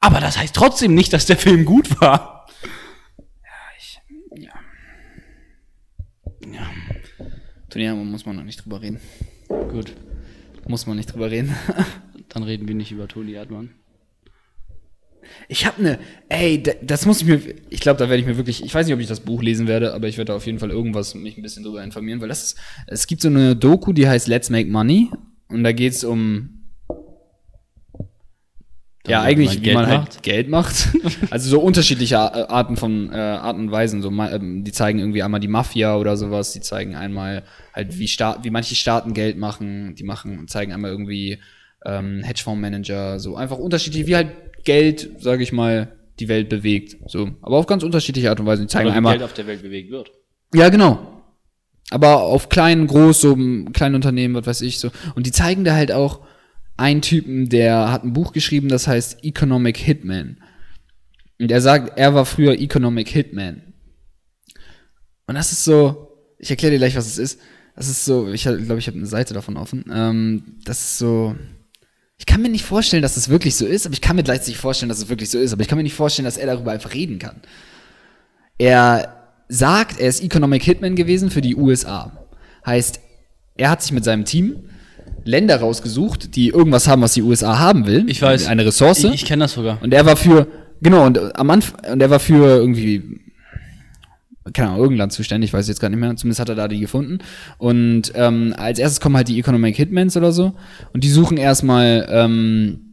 Aber 0.00 0.18
das 0.18 0.38
heißt 0.38 0.56
trotzdem 0.56 0.94
nicht, 0.94 1.12
dass 1.12 1.26
der 1.26 1.36
Film 1.36 1.64
gut 1.64 2.00
war. 2.00 2.40
Toni 7.70 7.84
Erdmann 7.84 8.10
muss 8.10 8.26
man 8.26 8.34
noch 8.36 8.42
nicht 8.42 8.64
drüber 8.64 8.82
reden. 8.82 9.00
Gut, 9.48 9.94
Muss 10.66 10.86
man 10.86 10.96
nicht 10.96 11.12
drüber 11.12 11.30
reden. 11.30 11.54
dann 12.28 12.42
reden 12.42 12.68
wir 12.68 12.74
nicht 12.74 12.92
über 12.92 13.08
Toni 13.08 13.32
Erdmann. 13.32 13.70
Ich 15.48 15.66
habe 15.66 15.78
eine, 15.78 15.98
ey, 16.28 16.62
da- 16.62 16.72
das 16.82 17.06
muss 17.06 17.20
ich 17.20 17.26
mir, 17.26 17.40
ich 17.70 17.80
glaube, 17.80 17.98
da 17.98 18.08
werde 18.08 18.20
ich 18.20 18.26
mir 18.26 18.36
wirklich, 18.36 18.64
ich 18.64 18.74
weiß 18.74 18.86
nicht, 18.86 18.94
ob 18.94 19.00
ich 19.00 19.06
das 19.06 19.20
Buch 19.20 19.42
lesen 19.42 19.66
werde, 19.68 19.94
aber 19.94 20.08
ich 20.08 20.16
werde 20.16 20.32
da 20.32 20.36
auf 20.36 20.46
jeden 20.46 20.58
Fall 20.58 20.70
irgendwas 20.70 21.14
mich 21.14 21.36
ein 21.36 21.42
bisschen 21.42 21.62
drüber 21.62 21.82
informieren, 21.84 22.20
weil 22.20 22.28
das 22.28 22.42
ist, 22.42 22.58
es 22.86 23.06
gibt 23.06 23.22
so 23.22 23.28
eine 23.28 23.54
Doku, 23.54 23.92
die 23.92 24.08
heißt 24.08 24.28
Let's 24.28 24.50
Make 24.50 24.70
Money 24.70 25.10
und 25.48 25.62
da 25.62 25.72
geht's 25.72 26.04
um, 26.04 26.59
ja, 29.06 29.18
man 29.18 29.26
eigentlich, 29.28 29.56
wie 29.56 29.60
Geld 29.60 29.74
man 29.74 29.86
halt 29.86 30.00
macht? 30.00 30.22
Geld 30.22 30.48
macht. 30.48 30.88
Also 31.30 31.48
so 31.48 31.60
unterschiedliche 31.60 32.18
Ar- 32.18 32.50
Arten 32.50 32.76
von, 32.76 33.10
äh, 33.12 33.16
Arten 33.16 33.60
und 33.60 33.70
Weisen, 33.70 34.02
so, 34.02 34.10
ähm, 34.10 34.64
die 34.64 34.72
zeigen 34.72 34.98
irgendwie 34.98 35.22
einmal 35.22 35.40
die 35.40 35.48
Mafia 35.48 35.96
oder 35.96 36.16
sowas, 36.16 36.52
die 36.52 36.60
zeigen 36.60 36.94
einmal 36.96 37.44
halt, 37.72 37.98
wie, 37.98 38.08
Staat, 38.08 38.44
wie 38.44 38.50
manche 38.50 38.74
Staaten 38.74 39.14
Geld 39.14 39.38
machen, 39.38 39.94
die 39.94 40.04
machen, 40.04 40.46
zeigen 40.48 40.72
einmal 40.72 40.90
irgendwie 40.90 41.38
ähm, 41.86 42.22
Hedgefondsmanager, 42.22 43.18
so 43.20 43.36
einfach 43.36 43.58
unterschiedlich, 43.58 44.06
wie 44.06 44.16
halt 44.16 44.28
Geld, 44.64 45.10
sage 45.18 45.42
ich 45.42 45.52
mal, 45.52 45.92
die 46.18 46.28
Welt 46.28 46.48
bewegt. 46.50 46.96
So, 47.10 47.30
aber 47.40 47.56
auf 47.56 47.66
ganz 47.66 47.82
unterschiedliche 47.82 48.28
Art 48.28 48.40
und 48.40 48.46
Weise. 48.46 48.62
Die 48.62 48.68
zeigen 48.68 48.86
Oder 48.86 48.94
wie 48.94 48.96
einmal. 48.98 49.14
Geld 49.14 49.24
auf 49.24 49.32
der 49.32 49.46
Welt 49.46 49.62
bewegt 49.62 49.90
wird. 49.90 50.12
Ja, 50.54 50.68
genau. 50.68 51.22
Aber 51.90 52.22
auf 52.22 52.48
klein, 52.50 52.86
groß, 52.86 53.20
so 53.20 53.36
kleinen 53.72 53.94
Unternehmen, 53.94 54.34
was 54.34 54.46
weiß 54.46 54.60
ich, 54.60 54.78
so. 54.78 54.90
Und 55.14 55.26
die 55.26 55.32
zeigen 55.32 55.64
da 55.64 55.74
halt 55.74 55.90
auch 55.90 56.20
einen 56.80 57.02
Typen, 57.02 57.48
der 57.48 57.92
hat 57.92 58.04
ein 58.04 58.14
Buch 58.14 58.32
geschrieben, 58.32 58.68
das 58.68 58.86
heißt 58.88 59.22
Economic 59.22 59.76
Hitman. 59.76 60.38
Und 61.38 61.50
er 61.50 61.60
sagt, 61.60 61.98
er 61.98 62.14
war 62.14 62.24
früher 62.24 62.58
Economic 62.58 63.08
Hitman. 63.08 63.74
Und 65.26 65.34
das 65.34 65.52
ist 65.52 65.64
so, 65.64 66.08
ich 66.38 66.50
erkläre 66.50 66.72
dir 66.72 66.78
gleich, 66.78 66.96
was 66.96 67.06
es 67.06 67.18
ist. 67.18 67.40
Das 67.76 67.88
ist 67.88 68.04
so, 68.04 68.32
ich 68.32 68.42
glaube, 68.42 68.78
ich 68.78 68.86
habe 68.86 68.96
eine 68.96 69.06
Seite 69.06 69.34
davon 69.34 69.56
offen. 69.56 69.84
Ähm, 69.92 70.58
das 70.64 70.80
ist 70.80 70.98
so, 70.98 71.36
ich 72.18 72.26
kann 72.26 72.42
mir 72.42 72.48
nicht 72.48 72.64
vorstellen, 72.64 73.02
dass 73.02 73.16
es 73.16 73.28
wirklich 73.28 73.56
so 73.56 73.66
ist, 73.66 73.86
aber 73.86 73.92
ich 73.92 74.00
kann 74.00 74.16
mir 74.16 74.22
gleichzeitig 74.22 74.58
vorstellen, 74.58 74.88
dass 74.88 74.98
es 74.98 75.08
wirklich 75.08 75.30
so 75.30 75.38
ist. 75.38 75.52
Aber 75.52 75.62
ich 75.62 75.68
kann 75.68 75.78
mir 75.78 75.84
nicht 75.84 75.94
vorstellen, 75.94 76.24
dass 76.24 76.36
er 76.36 76.46
darüber 76.46 76.72
einfach 76.72 76.94
reden 76.94 77.18
kann. 77.18 77.42
Er 78.58 79.16
sagt, 79.48 80.00
er 80.00 80.08
ist 80.08 80.22
Economic 80.22 80.62
Hitman 80.62 80.96
gewesen 80.96 81.30
für 81.30 81.40
die 81.42 81.56
USA. 81.56 82.26
Heißt, 82.64 83.00
er 83.56 83.70
hat 83.70 83.82
sich 83.82 83.92
mit 83.92 84.04
seinem 84.04 84.24
Team 84.24 84.64
Länder 85.24 85.60
rausgesucht, 85.60 86.36
die 86.36 86.48
irgendwas 86.48 86.88
haben, 86.88 87.02
was 87.02 87.14
die 87.14 87.22
USA 87.22 87.58
haben 87.58 87.86
will. 87.86 88.04
Ich 88.08 88.22
weiß. 88.22 88.46
Eine 88.46 88.66
Ressource. 88.66 89.04
Ich, 89.04 89.14
ich 89.14 89.24
kenne 89.24 89.44
das 89.44 89.52
sogar. 89.52 89.82
Und 89.82 89.92
er 89.92 90.06
war 90.06 90.16
für, 90.16 90.46
genau, 90.80 91.06
und 91.06 91.38
am 91.38 91.50
Anfang, 91.50 91.92
und 91.92 92.00
er 92.00 92.10
war 92.10 92.20
für 92.20 92.56
irgendwie, 92.56 93.20
keine 94.52 94.68
Ahnung, 94.68 94.80
irgendein 94.80 94.98
Land 94.98 95.12
zuständig, 95.12 95.52
weiß 95.52 95.64
ich 95.64 95.68
jetzt 95.68 95.80
gar 95.80 95.88
nicht 95.88 95.98
mehr, 95.98 96.14
zumindest 96.16 96.40
hat 96.40 96.48
er 96.48 96.54
da 96.54 96.68
die 96.68 96.80
gefunden. 96.80 97.18
Und 97.58 98.12
ähm, 98.14 98.54
als 98.56 98.78
erstes 98.78 99.00
kommen 99.00 99.16
halt 99.16 99.28
die 99.28 99.38
Economic 99.38 99.76
Hitmans 99.76 100.16
oder 100.16 100.32
so, 100.32 100.54
und 100.92 101.04
die 101.04 101.10
suchen 101.10 101.36
erstmal 101.36 102.06
ähm, 102.10 102.90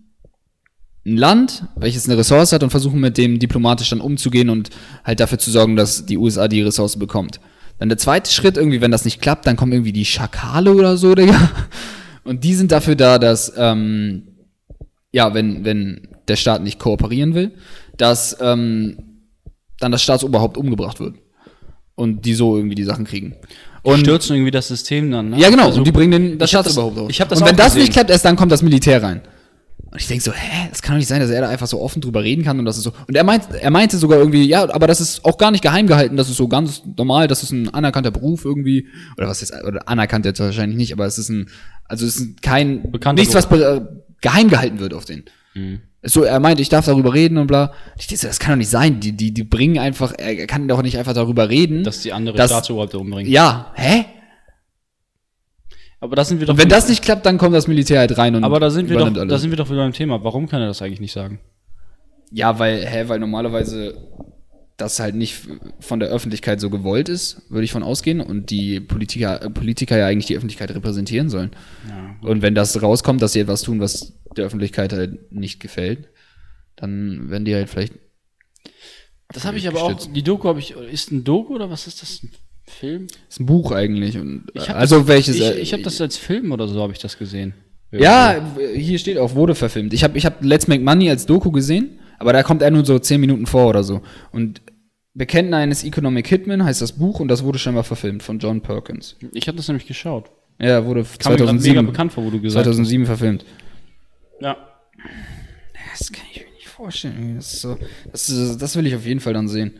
ein 1.05 1.17
Land, 1.17 1.63
welches 1.75 2.07
eine 2.07 2.17
Ressource 2.17 2.51
hat 2.51 2.63
und 2.63 2.69
versuchen 2.69 2.99
mit 2.99 3.17
dem 3.17 3.39
diplomatisch 3.39 3.89
dann 3.89 4.01
umzugehen 4.01 4.49
und 4.49 4.69
halt 5.05 5.19
dafür 5.19 5.39
zu 5.39 5.49
sorgen, 5.51 5.75
dass 5.77 6.05
die 6.05 6.17
USA 6.17 6.47
die 6.47 6.61
Ressource 6.61 6.97
bekommt. 6.99 7.39
Dann 7.79 7.89
der 7.89 7.97
zweite 7.97 8.31
Schritt, 8.31 8.57
irgendwie, 8.57 8.81
wenn 8.81 8.91
das 8.91 9.05
nicht 9.05 9.21
klappt, 9.21 9.45
dann 9.45 9.55
kommen 9.55 9.71
irgendwie 9.71 9.93
die 9.93 10.05
Schakale 10.05 10.73
oder 10.73 10.97
so, 10.97 11.15
Digga. 11.15 11.49
Und 12.27 12.43
die 12.43 12.55
sind 12.55 12.71
dafür 12.71 12.95
da, 12.95 13.19
dass, 13.19 13.53
ähm, 13.57 14.23
ja, 15.13 15.33
wenn, 15.33 15.63
wenn 15.63 16.09
der 16.27 16.35
Staat 16.35 16.61
nicht 16.61 16.77
kooperieren 16.77 17.33
will, 17.33 17.53
dass 17.95 18.37
ähm, 18.41 19.23
dann 19.79 19.91
das 19.93 20.03
Staatsoberhaupt 20.03 20.57
umgebracht 20.57 20.99
wird. 20.99 21.15
Und 21.95 22.25
die 22.25 22.33
so 22.33 22.57
irgendwie 22.57 22.75
die 22.75 22.83
Sachen 22.83 23.05
kriegen. 23.05 23.35
Und 23.81 23.93
Und 23.93 23.99
stürzen 24.01 24.35
irgendwie 24.35 24.51
das 24.51 24.67
System 24.67 25.09
dann. 25.09 25.29
Ne? 25.29 25.39
ja, 25.39 25.49
genau. 25.49 25.67
Also, 25.67 25.79
und 25.79 25.87
die 25.87 25.91
bringen 25.91 26.11
den, 26.11 26.37
das 26.37 26.49
Staatsoberhaupt 26.49 26.97
auf. 26.99 27.09
ich 27.09 27.21
hab 27.21 27.29
das 27.29 27.41
Und 27.41 27.47
wenn 27.47 27.55
das 27.55 27.67
gesehen. 27.67 27.81
nicht 27.83 27.93
klappt, 27.93 28.09
erst 28.09 28.25
dann 28.25 28.35
kommt 28.35 28.51
das 28.51 28.61
Militär 28.61 29.01
rein. 29.01 29.21
Und 29.97 30.01
ich 30.01 30.07
denke 30.09 30.23
so, 30.23 30.31
hä, 30.31 30.67
das 30.69 30.83
kann 30.83 30.93
doch 30.93 30.99
nicht 30.99 31.07
sein, 31.07 31.21
dass 31.21 31.31
er 31.31 31.41
da 31.41 31.49
einfach 31.49 31.65
so 31.65 31.81
offen 31.81 32.03
drüber 32.03 32.21
reden 32.23 32.43
kann 32.45 32.59
und 32.59 32.65
das 32.65 32.77
ist 32.77 32.83
so. 32.83 32.93
Und 33.07 33.15
er 33.15 33.23
meint, 33.23 33.45
er 33.59 33.71
meinte 33.71 33.97
sogar 33.97 34.19
irgendwie, 34.19 34.43
ja, 34.47 34.71
aber 34.71 34.85
das 34.85 35.01
ist 35.01 35.25
auch 35.25 35.39
gar 35.39 35.49
nicht 35.49 35.63
geheim 35.63 35.87
gehalten, 35.87 36.17
das 36.17 36.29
ist 36.29 36.37
so 36.37 36.47
ganz 36.47 36.83
normal, 36.97 37.27
das 37.27 37.41
ist 37.41 37.51
ein 37.51 37.73
anerkannter 37.73 38.11
Beruf 38.11 38.45
irgendwie. 38.45 38.89
Oder 39.17 39.27
was 39.27 39.41
jetzt, 39.41 39.53
oder 39.65 39.89
anerkannt 39.89 40.25
jetzt 40.25 40.39
wahrscheinlich 40.39 40.77
nicht, 40.77 40.93
aber 40.93 41.07
es 41.07 41.17
ist 41.17 41.29
ein, 41.29 41.49
also 41.85 42.05
es 42.05 42.17
ist 42.17 42.43
kein, 42.43 42.91
Bekannter 42.91 43.19
nichts, 43.23 43.33
was 43.33 43.45
äh, 43.59 43.81
geheim 44.21 44.49
gehalten 44.51 44.77
wird 44.79 44.93
auf 44.93 45.05
den. 45.05 45.23
Ist 46.03 46.13
So, 46.13 46.21
er 46.21 46.39
meinte, 46.39 46.61
ich 46.61 46.69
darf 46.69 46.85
darüber 46.85 47.15
reden 47.15 47.39
und 47.39 47.47
bla. 47.47 47.73
Ich 47.97 48.05
dachte, 48.05 48.17
so, 48.17 48.27
das 48.27 48.37
kann 48.37 48.51
doch 48.51 48.57
nicht 48.59 48.69
sein. 48.69 48.99
Die, 48.99 49.13
die, 49.13 49.33
die 49.33 49.43
bringen 49.43 49.79
einfach, 49.79 50.13
er 50.15 50.45
kann 50.45 50.67
doch 50.67 50.83
nicht 50.83 50.99
einfach 50.99 51.13
darüber 51.13 51.49
reden. 51.49 51.83
dass 51.83 52.01
die 52.01 52.13
andere 52.13 52.37
Das- 52.37 52.51
Staatsoberhäupter 52.51 52.99
umbringen. 52.99 53.31
ja, 53.31 53.71
hä? 53.73 54.05
Aber 55.99 56.15
da 56.15 56.23
sind 56.23 56.39
wir 56.39 56.47
doch. 56.47 56.53
Und 56.53 56.59
wenn 56.59 56.69
das 56.69 56.87
nicht 56.89 57.03
klappt, 57.03 57.25
dann 57.25 57.37
kommt 57.37 57.55
das 57.55 57.67
Militär 57.67 57.99
halt 57.99 58.17
rein 58.17 58.35
und 58.35 58.43
aber 58.43 58.59
da 58.59 58.69
sind 58.69 58.89
wir 58.89 58.97
doch, 58.97 59.07
alles. 59.07 59.27
da 59.27 59.37
sind 59.37 59.49
wir 59.49 59.57
doch 59.57 59.69
wieder 59.69 59.83
beim 59.83 59.93
Thema. 59.93 60.23
Warum 60.23 60.47
kann 60.47 60.61
er 60.61 60.67
das 60.67 60.81
eigentlich 60.81 60.99
nicht 60.99 61.13
sagen? 61.13 61.39
Ja, 62.31 62.59
weil, 62.59 62.85
hä, 62.85 63.05
weil 63.07 63.19
normalerweise 63.19 63.95
das 64.77 64.99
halt 64.99 65.15
nicht 65.15 65.47
von 65.79 65.99
der 65.99 66.09
Öffentlichkeit 66.09 66.59
so 66.59 66.69
gewollt 66.69 67.09
ist, 67.09 67.41
würde 67.49 67.65
ich 67.65 67.71
von 67.71 67.81
ausgehen, 67.81 68.21
und 68.21 68.51
die 68.51 68.79
Politiker, 68.79 69.41
äh, 69.41 69.49
Politiker 69.49 69.97
ja 69.97 70.05
eigentlich 70.05 70.27
die 70.27 70.37
Öffentlichkeit 70.37 70.69
repräsentieren 70.69 71.29
sollen. 71.29 71.51
Und 72.21 72.43
wenn 72.43 72.53
das 72.53 72.79
rauskommt, 72.81 73.21
dass 73.21 73.33
sie 73.33 73.39
etwas 73.39 73.63
tun, 73.63 73.79
was 73.79 74.13
der 74.35 74.45
Öffentlichkeit 74.45 74.93
halt 74.93 75.31
nicht 75.31 75.59
gefällt, 75.59 76.09
dann 76.75 77.29
werden 77.29 77.45
die 77.45 77.55
halt 77.55 77.69
vielleicht. 77.69 77.93
Das 79.29 79.45
habe 79.45 79.57
ich 79.57 79.67
aber 79.67 79.81
auch. 79.81 79.93
Die 79.93 80.23
Doku 80.23 80.47
habe 80.47 80.59
ich. 80.59 80.71
Ist 80.71 81.11
ein 81.11 81.23
Doku 81.23 81.55
oder 81.55 81.69
was 81.69 81.87
ist 81.87 82.01
das? 82.01 82.21
Film? 82.67 83.07
ist 83.29 83.39
ein 83.39 83.45
Buch 83.45 83.71
eigentlich. 83.71 84.17
Und, 84.17 84.45
Ich 84.53 84.69
hab 84.69 84.75
also 84.77 84.99
das, 84.99 85.07
welches. 85.07 85.35
Ich, 85.37 85.41
äh, 85.43 85.59
ich 85.59 85.73
habe 85.73 85.83
das 85.83 85.99
als 86.01 86.17
Film 86.17 86.51
oder 86.51 86.67
so 86.67 86.81
habe 86.81 86.93
ich 86.93 86.99
das 86.99 87.17
gesehen. 87.17 87.53
Ja, 87.91 88.35
hier 88.75 88.99
steht 88.99 89.17
auch, 89.17 89.33
wurde 89.33 89.55
verfilmt. 89.55 89.93
Ich 89.93 90.03
habe 90.03 90.17
ich 90.17 90.25
hab 90.25 90.43
Let's 90.43 90.67
Make 90.67 90.83
Money 90.83 91.09
als 91.09 91.25
Doku 91.25 91.51
gesehen, 91.51 91.99
aber 92.19 92.33
da 92.33 92.43
kommt 92.43 92.61
er 92.61 92.69
nur 92.69 92.85
so 92.85 92.99
10 92.99 93.19
Minuten 93.21 93.45
vor 93.45 93.67
oder 93.69 93.83
so. 93.83 94.01
Und 94.31 94.61
Bekenntnis 95.13 95.55
eines 95.57 95.83
Economic 95.83 96.27
Hitman 96.27 96.63
heißt 96.63 96.81
das 96.81 96.91
Buch 96.91 97.19
und 97.19 97.29
das 97.29 97.43
wurde 97.43 97.57
scheinbar 97.59 97.83
verfilmt 97.85 98.23
von 98.23 98.39
John 98.39 98.61
Perkins. 98.61 99.15
Ich 99.33 99.47
habe 99.47 99.55
das 99.55 99.67
nämlich 99.67 99.87
geschaut. 99.87 100.29
Ja, 100.59 100.85
wurde 100.85 101.03
Kam 101.19 101.31
mir 101.33 101.37
grad 101.37 101.47
2007, 101.47 101.75
mega 101.75 101.81
bekannt 101.89 102.13
vor, 102.13 102.25
wo 102.25 102.29
du 102.29 102.41
gesagt 102.41 102.65
2007 102.65 103.05
verfilmt. 103.05 103.45
hast. 103.45 104.41
Ja. 104.41 104.57
Das 105.91 106.11
kann 106.11 106.25
ich 106.31 106.41
mir 106.41 106.53
nicht 106.55 106.67
vorstellen. 106.67 107.35
Das, 107.37 107.61
so, 107.61 107.77
das, 108.11 108.57
das 108.59 108.75
will 108.75 108.85
ich 108.85 108.95
auf 108.95 109.05
jeden 109.05 109.19
Fall 109.19 109.33
dann 109.33 109.47
sehen. 109.47 109.79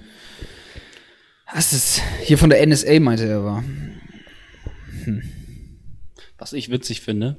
Das 1.54 1.74
ist 1.74 2.02
hier 2.24 2.38
von 2.38 2.50
der 2.50 2.66
NSA, 2.66 3.00
meinte 3.00 3.26
er 3.26 3.44
war. 3.44 3.64
Was 6.38 6.54
ich 6.54 6.70
witzig 6.70 7.02
finde, 7.02 7.38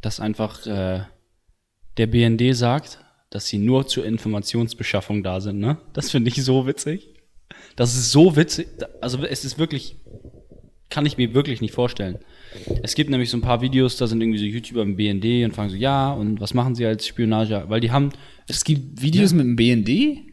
dass 0.00 0.20
einfach 0.20 0.66
äh, 0.66 1.00
der 1.96 2.06
BND 2.06 2.54
sagt, 2.54 3.00
dass 3.30 3.46
sie 3.46 3.58
nur 3.58 3.86
zur 3.86 4.06
Informationsbeschaffung 4.06 5.22
da 5.22 5.40
sind, 5.40 5.58
ne? 5.58 5.78
Das 5.92 6.10
finde 6.10 6.28
ich 6.30 6.42
so 6.44 6.66
witzig. 6.66 7.14
Das 7.76 7.94
ist 7.94 8.10
so 8.12 8.36
witzig. 8.36 8.68
Also 9.00 9.24
es 9.24 9.44
ist 9.44 9.58
wirklich, 9.58 9.96
kann 10.90 11.06
ich 11.06 11.16
mir 11.16 11.34
wirklich 11.34 11.60
nicht 11.60 11.74
vorstellen. 11.74 12.18
Es 12.82 12.94
gibt 12.94 13.10
nämlich 13.10 13.30
so 13.30 13.36
ein 13.36 13.42
paar 13.42 13.60
Videos, 13.60 13.96
da 13.96 14.06
sind 14.06 14.20
irgendwie 14.20 14.38
so 14.38 14.44
YouTuber 14.44 14.82
im 14.82 14.96
BND 14.96 15.44
und 15.44 15.54
fragen 15.54 15.70
so, 15.70 15.76
ja, 15.76 16.12
und 16.12 16.40
was 16.40 16.54
machen 16.54 16.74
sie 16.74 16.86
als 16.86 17.06
Spionage? 17.06 17.64
Weil 17.68 17.80
die 17.80 17.90
haben, 17.90 18.10
Es 18.46 18.64
gibt 18.64 19.02
Videos 19.02 19.32
mit 19.32 19.44
dem 19.44 19.56
BND? 19.56 20.24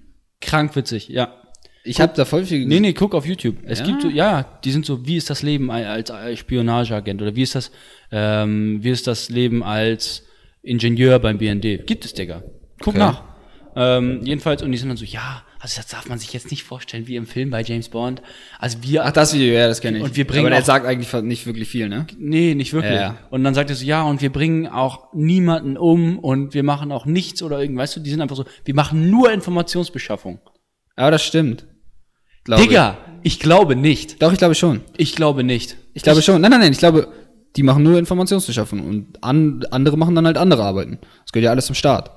krank 0.41 0.75
witzig, 0.75 1.07
ja. 1.07 1.41
Ich 1.87 2.01
habe 2.01 2.13
da 2.15 2.25
voll 2.25 2.43
viel 2.45 2.65
Nee, 2.65 2.79
nee, 2.79 2.93
guck 2.93 3.13
auf 3.13 3.25
YouTube. 3.25 3.57
Es 3.65 3.79
Ja? 3.79 3.85
gibt 3.85 4.01
so, 4.01 4.09
ja, 4.09 4.59
die 4.63 4.71
sind 4.71 4.85
so, 4.85 5.05
wie 5.05 5.17
ist 5.17 5.29
das 5.29 5.43
Leben 5.43 5.69
als, 5.71 6.11
Spionageagent 6.39 7.21
oder 7.21 7.35
wie 7.35 7.43
ist 7.43 7.53
das, 7.55 7.71
ähm, 8.11 8.79
wie 8.83 8.89
ist 8.89 9.05
das 9.07 9.29
Leben 9.29 9.63
als 9.63 10.23
Ingenieur 10.63 11.19
beim 11.19 11.37
BND? 11.37 11.85
Gibt 11.85 12.03
es, 12.05 12.13
Digga. 12.13 12.41
Guck 12.79 12.95
Okay. 12.95 12.97
nach. 12.97 13.23
Ähm, 13.77 14.21
jedenfalls, 14.23 14.63
und 14.63 14.71
die 14.71 14.77
sind 14.77 14.87
dann 14.87 14.97
so, 14.97 15.03
ja, 15.05 15.43
also 15.59 15.75
das 15.77 15.87
darf 15.87 16.07
man 16.07 16.17
sich 16.17 16.31
jetzt 16.33 16.49
nicht 16.49 16.63
vorstellen 16.63 17.07
wie 17.07 17.17
im 17.17 17.25
Film 17.27 17.49
bei 17.49 17.61
James 17.61 17.89
Bond. 17.89 18.21
Also 18.57 18.77
wir, 18.83 19.05
Ach, 19.05 19.11
das 19.11 19.33
Video, 19.35 19.53
ja, 19.53 19.67
das 19.67 19.81
kenne 19.81 19.97
ich. 19.97 20.03
Und 20.03 20.15
wir 20.15 20.25
bringen 20.25 20.47
Aber 20.47 20.57
auch- 20.61 20.65
sagt 20.65 20.85
eigentlich 20.85 21.11
nicht 21.23 21.45
wirklich 21.45 21.67
viel, 21.67 21.89
ne? 21.89 22.07
nee, 22.17 22.55
nicht 22.55 22.71
wirklich. 22.73 22.93
Ja. 22.93 23.17
Und 23.31 23.43
dann 23.43 23.53
sagt 23.53 23.69
er 23.69 23.75
so, 23.75 23.83
ja, 23.85 24.03
und 24.03 24.21
wir 24.21 24.31
bringen 24.31 24.65
auch 24.67 25.13
niemanden 25.13 25.77
um 25.77 26.17
und 26.19 26.53
wir 26.53 26.63
machen 26.63 26.91
auch 26.93 27.05
nichts 27.05 27.43
oder 27.43 27.59
irgend, 27.59 27.77
weißt 27.77 27.97
du, 27.97 27.99
die 27.99 28.09
sind 28.09 28.21
einfach 28.21 28.37
so, 28.37 28.45
wir 28.63 28.73
machen 28.75 29.09
nur 29.11 29.31
Informationsbeschaffung. 29.31 30.39
Aber 30.95 31.11
das 31.11 31.23
stimmt. 31.23 31.67
Glaube 32.45 32.61
Digga, 32.63 32.97
ich 33.23 33.39
glaube 33.39 33.75
nicht. 33.75 34.11
Ich. 34.13 34.19
Doch, 34.19 34.31
ich 34.31 34.37
glaube 34.37 34.55
schon. 34.55 34.81
Ich 34.97 35.15
glaube 35.15 35.43
nicht. 35.43 35.77
Ich 35.93 36.03
glaube 36.03 36.21
schon. 36.21 36.39
Nein, 36.41 36.51
nein, 36.51 36.59
nein, 36.61 36.71
ich 36.71 36.77
glaube, 36.77 37.07
die 37.55 37.63
machen 37.63 37.83
nur 37.83 37.97
Informationsbeschaffung 37.99 38.81
und 38.85 39.23
an, 39.23 39.63
andere 39.71 39.97
machen 39.97 40.15
dann 40.15 40.25
halt 40.25 40.37
andere 40.37 40.63
Arbeiten. 40.63 40.99
Das 41.23 41.31
gehört 41.31 41.45
ja 41.45 41.51
alles 41.51 41.65
zum 41.65 41.75
Staat. 41.75 42.11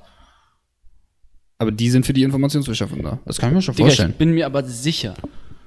Aber 1.57 1.71
die 1.71 1.89
sind 1.89 2.05
für 2.05 2.13
die 2.13 2.23
Informationsbeschaffung 2.23 3.01
da. 3.03 3.19
Das 3.25 3.37
kann 3.37 3.49
ich 3.49 3.55
mir 3.55 3.61
schon 3.61 3.75
Digga, 3.75 3.87
vorstellen. 3.87 4.11
ich 4.11 4.17
bin 4.17 4.31
mir 4.33 4.45
aber 4.45 4.63
sicher, 4.63 5.13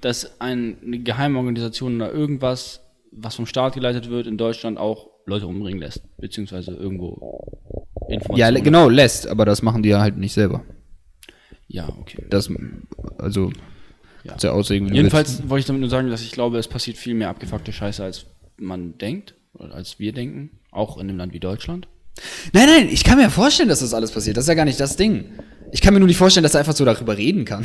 dass 0.01 0.41
ein- 0.41 0.77
eine 0.85 0.99
Geheimorganisation 1.01 1.97
oder 1.97 2.13
irgendwas, 2.13 2.81
was 3.11 3.35
vom 3.35 3.47
Staat 3.47 3.75
geleitet 3.75 4.09
wird, 4.09 4.27
in 4.27 4.39
Deutschland 4.39 4.79
auch 4.79 5.09
Leute 5.27 5.47
umbringen 5.47 5.81
lässt. 5.81 6.03
Beziehungsweise 6.19 6.73
irgendwo 6.73 7.19
Ja, 8.09 8.15
Informationen. 8.15 8.55
le- 8.55 8.63
genau, 8.63 8.89
lässt, 8.89 9.27
aber 9.27 9.45
das 9.45 9.63
machen 9.63 9.83
die 9.83 9.91
ja 9.91 10.01
halt 10.01 10.17
nicht 10.17 10.33
selber. 10.33 10.65
Ja, 11.69 11.89
okay. 12.01 12.25
Das, 12.31 12.51
also, 13.19 13.53
Ja. 14.25 14.37
ja. 14.41 14.51
auslegen, 14.53 14.87
wie 14.87 14.91
du 14.91 14.97
Jedenfalls 14.97 15.49
wollte 15.49 15.61
ich 15.61 15.67
damit 15.67 15.81
nur 15.81 15.91
sagen, 15.91 16.09
dass 16.11 16.23
ich 16.23 16.33
glaube, 16.33 16.59
es 16.59 16.69
passiert 16.69 16.97
viel 16.97 17.15
mehr 17.15 17.29
abgefuckte 17.29 17.73
Scheiße, 17.73 18.03
als 18.03 18.27
man 18.57 18.99
denkt. 18.99 19.35
Oder 19.55 19.75
als 19.75 19.99
wir 19.99 20.13
denken. 20.13 20.51
Auch 20.71 20.97
in 20.97 21.09
einem 21.09 21.19
Land 21.19 21.33
wie 21.35 21.41
Deutschland. 21.41 21.89
Nein, 22.53 22.67
nein, 22.67 22.89
ich 22.91 23.05
kann 23.05 23.19
mir 23.19 23.31
vorstellen, 23.31 23.69
dass 23.69 23.81
das 23.81 23.95
alles 23.95 24.11
passiert. 24.11 24.37
Das 24.37 24.45
ist 24.45 24.49
ja 24.49 24.55
gar 24.55 24.65
nicht 24.65 24.81
das 24.81 24.97
Ding. 24.97 25.25
Ich 25.73 25.81
kann 25.81 25.95
mir 25.95 26.01
nur 26.01 26.07
nicht 26.07 26.19
vorstellen, 26.19 26.43
dass 26.43 26.55
er 26.55 26.61
einfach 26.61 26.75
so 26.77 26.85
darüber 26.85 27.17
reden 27.17 27.45
kann. 27.47 27.65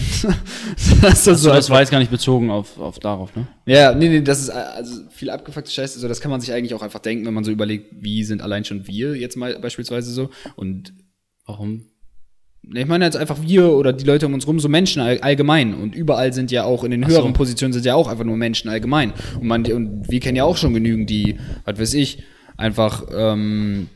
das 1.01 1.23
so 1.25 1.33
So, 1.33 1.49
das 1.49 1.57
einfach- 1.65 1.69
war 1.73 1.79
jetzt 1.81 1.91
gar 1.91 1.99
nicht 1.99 2.11
bezogen 2.11 2.49
auf, 2.49 2.77
auf 2.79 2.99
darauf, 2.99 3.35
ne? 3.35 3.47
Ja, 3.65 3.93
nee, 3.93 4.07
nee, 4.09 4.21
das 4.21 4.39
ist 4.39 4.49
also 4.49 5.01
viel 5.09 5.29
abgefuckte 5.29 5.71
Scheiße. 5.71 5.99
So, 5.99 6.07
das 6.07 6.21
kann 6.21 6.31
man 6.31 6.39
sich 6.39 6.53
eigentlich 6.53 6.73
auch 6.73 6.81
einfach 6.81 6.99
denken, 6.99 7.25
wenn 7.25 7.33
man 7.33 7.43
so 7.43 7.51
überlegt, 7.51 7.95
wie 8.01 8.23
sind 8.23 8.41
allein 8.41 8.63
schon 8.63 8.87
wir 8.87 9.15
jetzt 9.15 9.35
mal 9.35 9.57
beispielsweise 9.59 10.11
so. 10.11 10.29
Und 10.55 10.93
Warum? 11.45 11.85
Ich 12.73 12.85
meine 12.85 13.05
jetzt 13.05 13.17
einfach 13.17 13.41
wir 13.41 13.71
oder 13.71 13.93
die 13.93 14.05
Leute 14.05 14.25
um 14.25 14.33
uns 14.33 14.47
rum, 14.47 14.59
so 14.59 14.69
Menschen 14.69 15.01
all, 15.01 15.19
allgemein. 15.19 15.73
Und 15.73 15.95
überall 15.95 16.33
sind 16.33 16.51
ja 16.51 16.63
auch 16.63 16.83
in 16.83 16.91
den 16.91 17.03
Ach 17.05 17.09
höheren 17.09 17.29
so. 17.29 17.33
Positionen 17.33 17.73
sind 17.73 17.85
ja 17.85 17.95
auch 17.95 18.07
einfach 18.07 18.25
nur 18.25 18.37
Menschen 18.37 18.69
allgemein. 18.69 19.13
Und, 19.39 19.47
man, 19.47 19.65
und 19.71 20.09
wir 20.09 20.19
kennen 20.19 20.35
ja 20.35 20.43
auch 20.43 20.57
schon 20.57 20.73
genügend, 20.73 21.09
die, 21.09 21.37
was 21.65 21.79
weiß 21.79 21.93
ich, 21.93 22.23
einfach 22.57 23.05
ähm, 23.15 23.87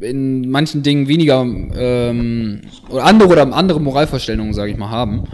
in 0.00 0.50
manchen 0.50 0.82
Dingen 0.82 1.08
weniger 1.08 1.42
ähm, 1.42 2.60
oder 2.88 3.04
andere 3.04 3.28
oder 3.28 3.54
andere 3.54 3.80
Moralvorstellungen, 3.80 4.54
sage 4.54 4.72
ich 4.72 4.76
mal, 4.76 4.90
haben. 4.90 5.24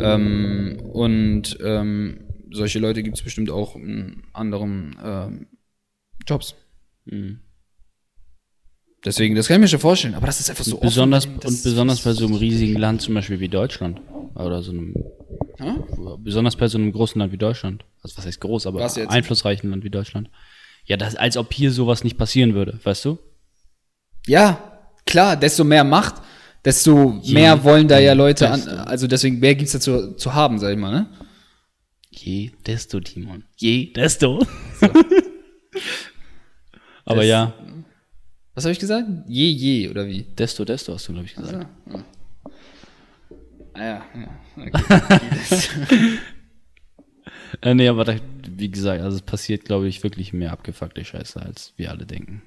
Ähm, 0.00 0.78
und 0.92 1.58
ähm, 1.62 2.20
solche 2.50 2.78
Leute 2.78 3.02
gibt 3.02 3.18
es 3.18 3.22
bestimmt 3.22 3.50
auch 3.50 3.76
in 3.76 4.22
anderen 4.32 4.96
ähm, 5.02 5.46
Jobs. 6.26 6.54
Mhm. 7.04 7.40
Deswegen, 9.04 9.34
das 9.36 9.46
kann 9.46 9.56
ich 9.56 9.60
mir 9.62 9.68
schon 9.68 9.78
vorstellen. 9.80 10.14
Aber 10.14 10.26
das 10.26 10.40
ist 10.40 10.50
einfach 10.50 10.64
so 10.64 10.76
besonders 10.78 11.26
offen, 11.26 11.34
und 11.36 11.62
besonders 11.62 12.00
bei 12.02 12.12
so 12.12 12.26
einem 12.26 12.34
riesigen 12.34 12.76
Land 12.76 13.00
zum 13.02 13.14
Beispiel 13.14 13.38
wie 13.40 13.48
Deutschland 13.48 14.00
oder 14.34 14.62
so 14.62 14.72
einem 14.72 14.94
Hä? 15.58 15.72
besonders 16.18 16.56
bei 16.56 16.68
so 16.68 16.78
einem 16.78 16.92
großen 16.92 17.18
Land 17.18 17.32
wie 17.32 17.36
Deutschland 17.38 17.84
also 18.02 18.16
was 18.16 18.26
heißt 18.26 18.40
groß 18.40 18.66
aber 18.68 18.88
einflussreichen 19.08 19.70
Land 19.70 19.82
wie 19.82 19.90
Deutschland 19.90 20.30
ja 20.84 20.96
das 20.96 21.16
als 21.16 21.36
ob 21.36 21.52
hier 21.52 21.72
sowas 21.72 22.04
nicht 22.04 22.16
passieren 22.16 22.54
würde 22.54 22.78
weißt 22.84 23.04
du 23.06 23.18
Ja, 24.28 24.78
klar, 25.04 25.36
desto 25.36 25.64
mehr 25.64 25.82
Macht, 25.84 26.14
desto 26.64 27.20
mehr 27.26 27.64
wollen 27.64 27.88
da 27.88 27.98
ja 27.98 28.12
Leute 28.12 28.48
an, 28.50 28.62
also 28.68 29.06
deswegen 29.08 29.40
mehr 29.40 29.54
gibt's 29.56 29.72
da 29.72 29.80
zu, 29.80 30.14
zu 30.16 30.34
haben, 30.34 30.58
sag 30.60 30.70
ich 30.72 30.78
mal, 30.78 30.92
ne? 30.92 31.08
je 32.10 32.52
desto 32.66 33.00
Timon 33.00 33.42
je 33.56 33.92
desto 33.92 34.38
aber 37.04 37.20
Das- 37.22 37.26
ja 37.26 37.54
Was 38.58 38.64
habe 38.64 38.72
ich 38.72 38.80
gesagt? 38.80 39.06
Je, 39.28 39.50
je, 39.50 39.88
oder 39.88 40.08
wie? 40.08 40.26
desto 40.36 40.64
desto 40.64 40.92
hast 40.92 41.06
du 41.06 41.12
glaube 41.12 41.26
ich 41.26 41.36
gesagt 41.36 41.68
Ah 43.72 43.84
ja, 43.84 44.04
ja. 44.16 44.28
äh, 47.62 47.74
nee 47.74 47.86
aber 47.86 48.04
da, 48.04 48.16
wie 48.48 48.68
gesagt 48.68 49.00
also 49.00 49.14
es 49.14 49.22
passiert 49.22 49.64
glaube 49.64 49.86
ich 49.86 50.02
wirklich 50.02 50.32
mehr 50.32 50.50
abgefuckte 50.50 51.04
Scheiße 51.04 51.40
als 51.40 51.72
wir 51.76 51.92
alle 51.92 52.04
denken 52.04 52.42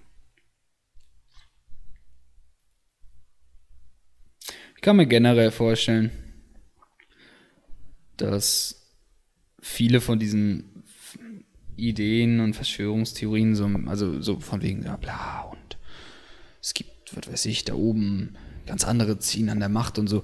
Ich 4.75 4.81
kann 4.81 4.97
mir 4.97 5.07
generell 5.07 5.51
vorstellen, 5.51 6.11
dass 8.17 8.85
viele 9.61 10.01
von 10.01 10.19
diesen 10.19 10.83
Ideen 11.77 12.41
und 12.41 12.53
Verschwörungstheorien 12.53 13.55
so, 13.55 13.71
also 13.85 14.21
so 14.21 14.41
von 14.41 14.61
wegen, 14.61 14.83
ja, 14.83 14.97
bla, 14.97 15.43
und 15.43 15.60
es 16.61 16.73
gibt, 16.73 17.15
was 17.15 17.31
weiß 17.31 17.45
ich, 17.45 17.65
da 17.65 17.73
oben 17.73 18.35
ganz 18.67 18.85
andere 18.85 19.19
ziehen 19.19 19.49
an 19.49 19.59
der 19.59 19.69
Macht 19.69 19.99
und 19.99 20.07
so. 20.07 20.23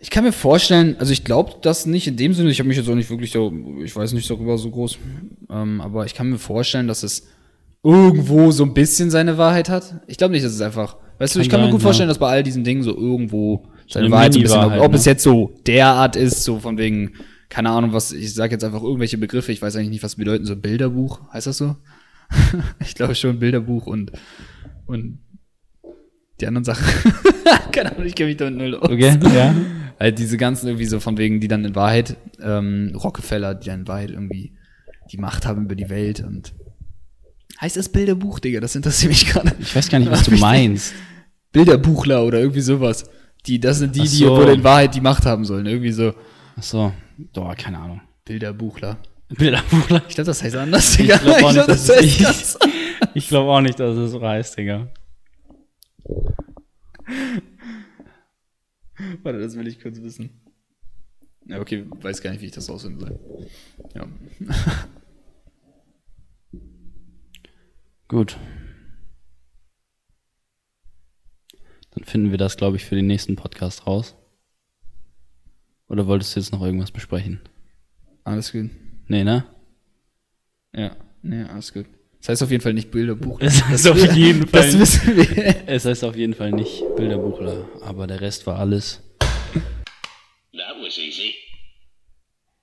Ich 0.00 0.10
kann 0.10 0.24
mir 0.24 0.32
vorstellen, 0.32 0.96
also 0.98 1.12
ich 1.12 1.24
glaube 1.24 1.54
das 1.62 1.86
nicht 1.86 2.06
in 2.06 2.16
dem 2.16 2.32
Sinne, 2.32 2.50
ich 2.50 2.60
habe 2.60 2.68
mich 2.68 2.76
jetzt 2.76 2.88
auch 2.88 2.94
nicht 2.94 3.10
wirklich 3.10 3.32
so, 3.32 3.52
ich 3.82 3.94
weiß 3.94 4.12
nicht 4.12 4.30
darüber 4.30 4.56
so 4.58 4.70
groß, 4.70 4.98
ähm, 5.50 5.80
aber 5.80 6.06
ich 6.06 6.14
kann 6.14 6.30
mir 6.30 6.38
vorstellen, 6.38 6.86
dass 6.86 7.02
es 7.02 7.26
irgendwo 7.82 8.50
so 8.50 8.64
ein 8.64 8.74
bisschen 8.74 9.10
seine 9.10 9.38
Wahrheit 9.38 9.68
hat. 9.68 10.02
Ich 10.06 10.18
glaube 10.18 10.32
nicht, 10.32 10.44
dass 10.44 10.52
es 10.52 10.60
einfach, 10.60 10.96
weißt 11.18 11.34
du, 11.34 11.38
Kann 11.38 11.42
ich 11.42 11.50
kann 11.50 11.60
mir 11.60 11.66
sein, 11.66 11.72
gut 11.72 11.80
ja. 11.80 11.84
vorstellen, 11.84 12.08
dass 12.08 12.18
bei 12.18 12.28
all 12.28 12.42
diesen 12.42 12.62
Dingen 12.64 12.82
so 12.82 12.96
irgendwo 12.96 13.66
seine 13.88 14.06
eine 14.06 14.14
Wahrheit 14.14 14.34
so 14.34 14.40
ein 14.40 14.42
bisschen, 14.42 14.58
ob, 14.58 14.64
Mini-Wahrheit, 14.66 14.88
ob 14.88 14.94
es 14.94 15.04
ne? 15.04 15.12
jetzt 15.12 15.22
so 15.22 15.54
derart 15.66 16.16
ist, 16.16 16.44
so 16.44 16.60
von 16.60 16.78
wegen, 16.78 17.14
keine 17.48 17.70
Ahnung, 17.70 17.92
was, 17.92 18.12
ich 18.12 18.34
sage 18.34 18.52
jetzt 18.52 18.64
einfach 18.64 18.82
irgendwelche 18.82 19.18
Begriffe, 19.18 19.52
ich 19.52 19.62
weiß 19.62 19.76
eigentlich 19.76 19.90
nicht, 19.90 20.02
was 20.02 20.12
sie 20.12 20.18
bedeuten, 20.18 20.44
so 20.44 20.54
Bilderbuch, 20.54 21.20
heißt 21.32 21.46
das 21.46 21.58
so? 21.58 21.76
ich 22.80 22.94
glaube 22.94 23.14
schon 23.14 23.38
Bilderbuch 23.38 23.86
und, 23.86 24.12
und 24.86 25.18
die 26.40 26.46
anderen 26.46 26.64
Sachen. 26.64 26.84
keine 27.72 27.92
Ahnung, 27.92 28.06
ich 28.06 28.14
kenne 28.14 28.28
mich 28.28 28.36
damit 28.36 28.56
null 28.58 28.74
aus. 28.76 28.90
okay 28.90 29.18
ja 29.34 29.54
Halt 30.00 30.18
diese 30.18 30.36
ganzen 30.36 30.68
irgendwie 30.68 30.86
so 30.86 31.00
von 31.00 31.18
wegen, 31.18 31.40
die 31.40 31.48
dann 31.48 31.64
in 31.64 31.74
Wahrheit, 31.74 32.16
ähm, 32.40 32.92
Rockefeller, 32.94 33.54
die 33.56 33.66
dann 33.68 33.80
in 33.80 33.88
Wahrheit 33.88 34.10
irgendwie 34.10 34.52
die 35.10 35.18
Macht 35.18 35.44
haben 35.46 35.64
über 35.64 35.74
die 35.74 35.88
Welt 35.88 36.20
und 36.20 36.54
heißt 37.60 37.76
das 37.76 37.88
Bilderbuch, 37.88 38.38
Digga, 38.38 38.60
das 38.60 38.76
interessiert 38.76 39.10
mich 39.10 39.26
gerade. 39.26 39.52
ich 39.58 39.74
weiß 39.74 39.88
gar 39.88 39.98
nicht 39.98 40.10
was 40.10 40.22
du 40.24 40.36
meinst 40.36 40.94
Bilderbuchler 41.52 42.24
oder 42.24 42.38
irgendwie 42.40 42.60
sowas. 42.60 43.04
Die, 43.46 43.58
das 43.58 43.78
sind 43.78 43.96
die, 43.96 44.00
Ach 44.00 44.04
die 44.04 44.08
so. 44.16 44.36
wohl 44.36 44.48
in 44.50 44.62
Wahrheit 44.62 44.94
die 44.94 45.00
Macht 45.00 45.24
haben 45.26 45.44
sollen. 45.44 45.66
Irgendwie 45.66 45.92
so 45.92 46.12
Ach 46.56 46.62
so 46.62 46.92
doch 47.32 47.56
keine 47.56 47.78
Ahnung 47.78 48.00
Bilderbuchler. 48.24 48.98
Bilderbuchler 49.30 50.02
Ich 50.08 50.14
glaube, 50.14 50.26
das 50.26 50.42
heißt 50.42 50.56
anders, 50.56 50.96
Digga. 50.96 51.16
Ich 51.16 51.22
glaub 51.22 51.42
auch 51.42 51.52
nicht, 51.52 51.54
glaub, 51.54 51.66
dass 51.66 51.88
es 51.88 52.00
ich- 52.02 52.26
Ich 53.14 53.28
glaube 53.28 53.50
auch 53.50 53.60
nicht, 53.60 53.80
dass 53.80 53.96
es 53.96 54.10
so 54.12 54.20
heißt, 54.22 54.58
Digga. 54.58 54.88
Warte, 59.22 59.40
das 59.40 59.56
will 59.56 59.66
ich 59.66 59.80
kurz 59.80 60.00
wissen. 60.02 60.30
Ja, 61.46 61.60
okay, 61.60 61.86
weiß 61.88 62.20
gar 62.20 62.30
nicht, 62.30 62.42
wie 62.42 62.46
ich 62.46 62.52
das 62.52 62.68
rausfinden 62.68 63.00
soll. 63.00 63.18
Ja. 63.94 64.06
Gut. 68.08 68.36
Dann 71.90 72.04
finden 72.04 72.30
wir 72.30 72.38
das, 72.38 72.56
glaube 72.56 72.76
ich, 72.76 72.84
für 72.84 72.94
den 72.94 73.06
nächsten 73.06 73.36
Podcast 73.36 73.86
raus. 73.86 74.14
Oder 75.88 76.06
wolltest 76.06 76.36
du 76.36 76.40
jetzt 76.40 76.52
noch 76.52 76.62
irgendwas 76.62 76.90
besprechen? 76.90 77.40
Alles 78.24 78.52
gut. 78.52 78.70
Nee, 79.06 79.24
ne? 79.24 79.46
Ja, 80.74 80.96
nee, 81.22 81.42
alles 81.44 81.72
gut. 81.72 81.86
Das 82.20 82.30
heißt 82.30 82.42
auf 82.42 82.50
jeden 82.50 82.62
Fall 82.62 82.74
nicht 82.74 82.90
Bilderbuchler. 82.90 83.46
Es 83.46 83.64
heißt 83.64 83.86
das 83.86 83.92
auf 83.92 84.02
wir, 84.02 84.12
jeden 84.12 84.46
Fall. 84.46 84.62
Das 84.62 84.78
wissen 84.78 85.16
wir. 85.16 85.54
Es 85.66 85.84
heißt 85.84 86.04
auf 86.04 86.16
jeden 86.16 86.34
Fall 86.34 86.50
nicht 86.52 86.82
Bilderbuchler, 86.96 87.68
aber 87.80 88.06
der 88.06 88.20
Rest 88.20 88.46
war 88.46 88.58
alles. 88.58 89.00
That 90.52 90.76
was 90.82 90.98
easy. 90.98 91.27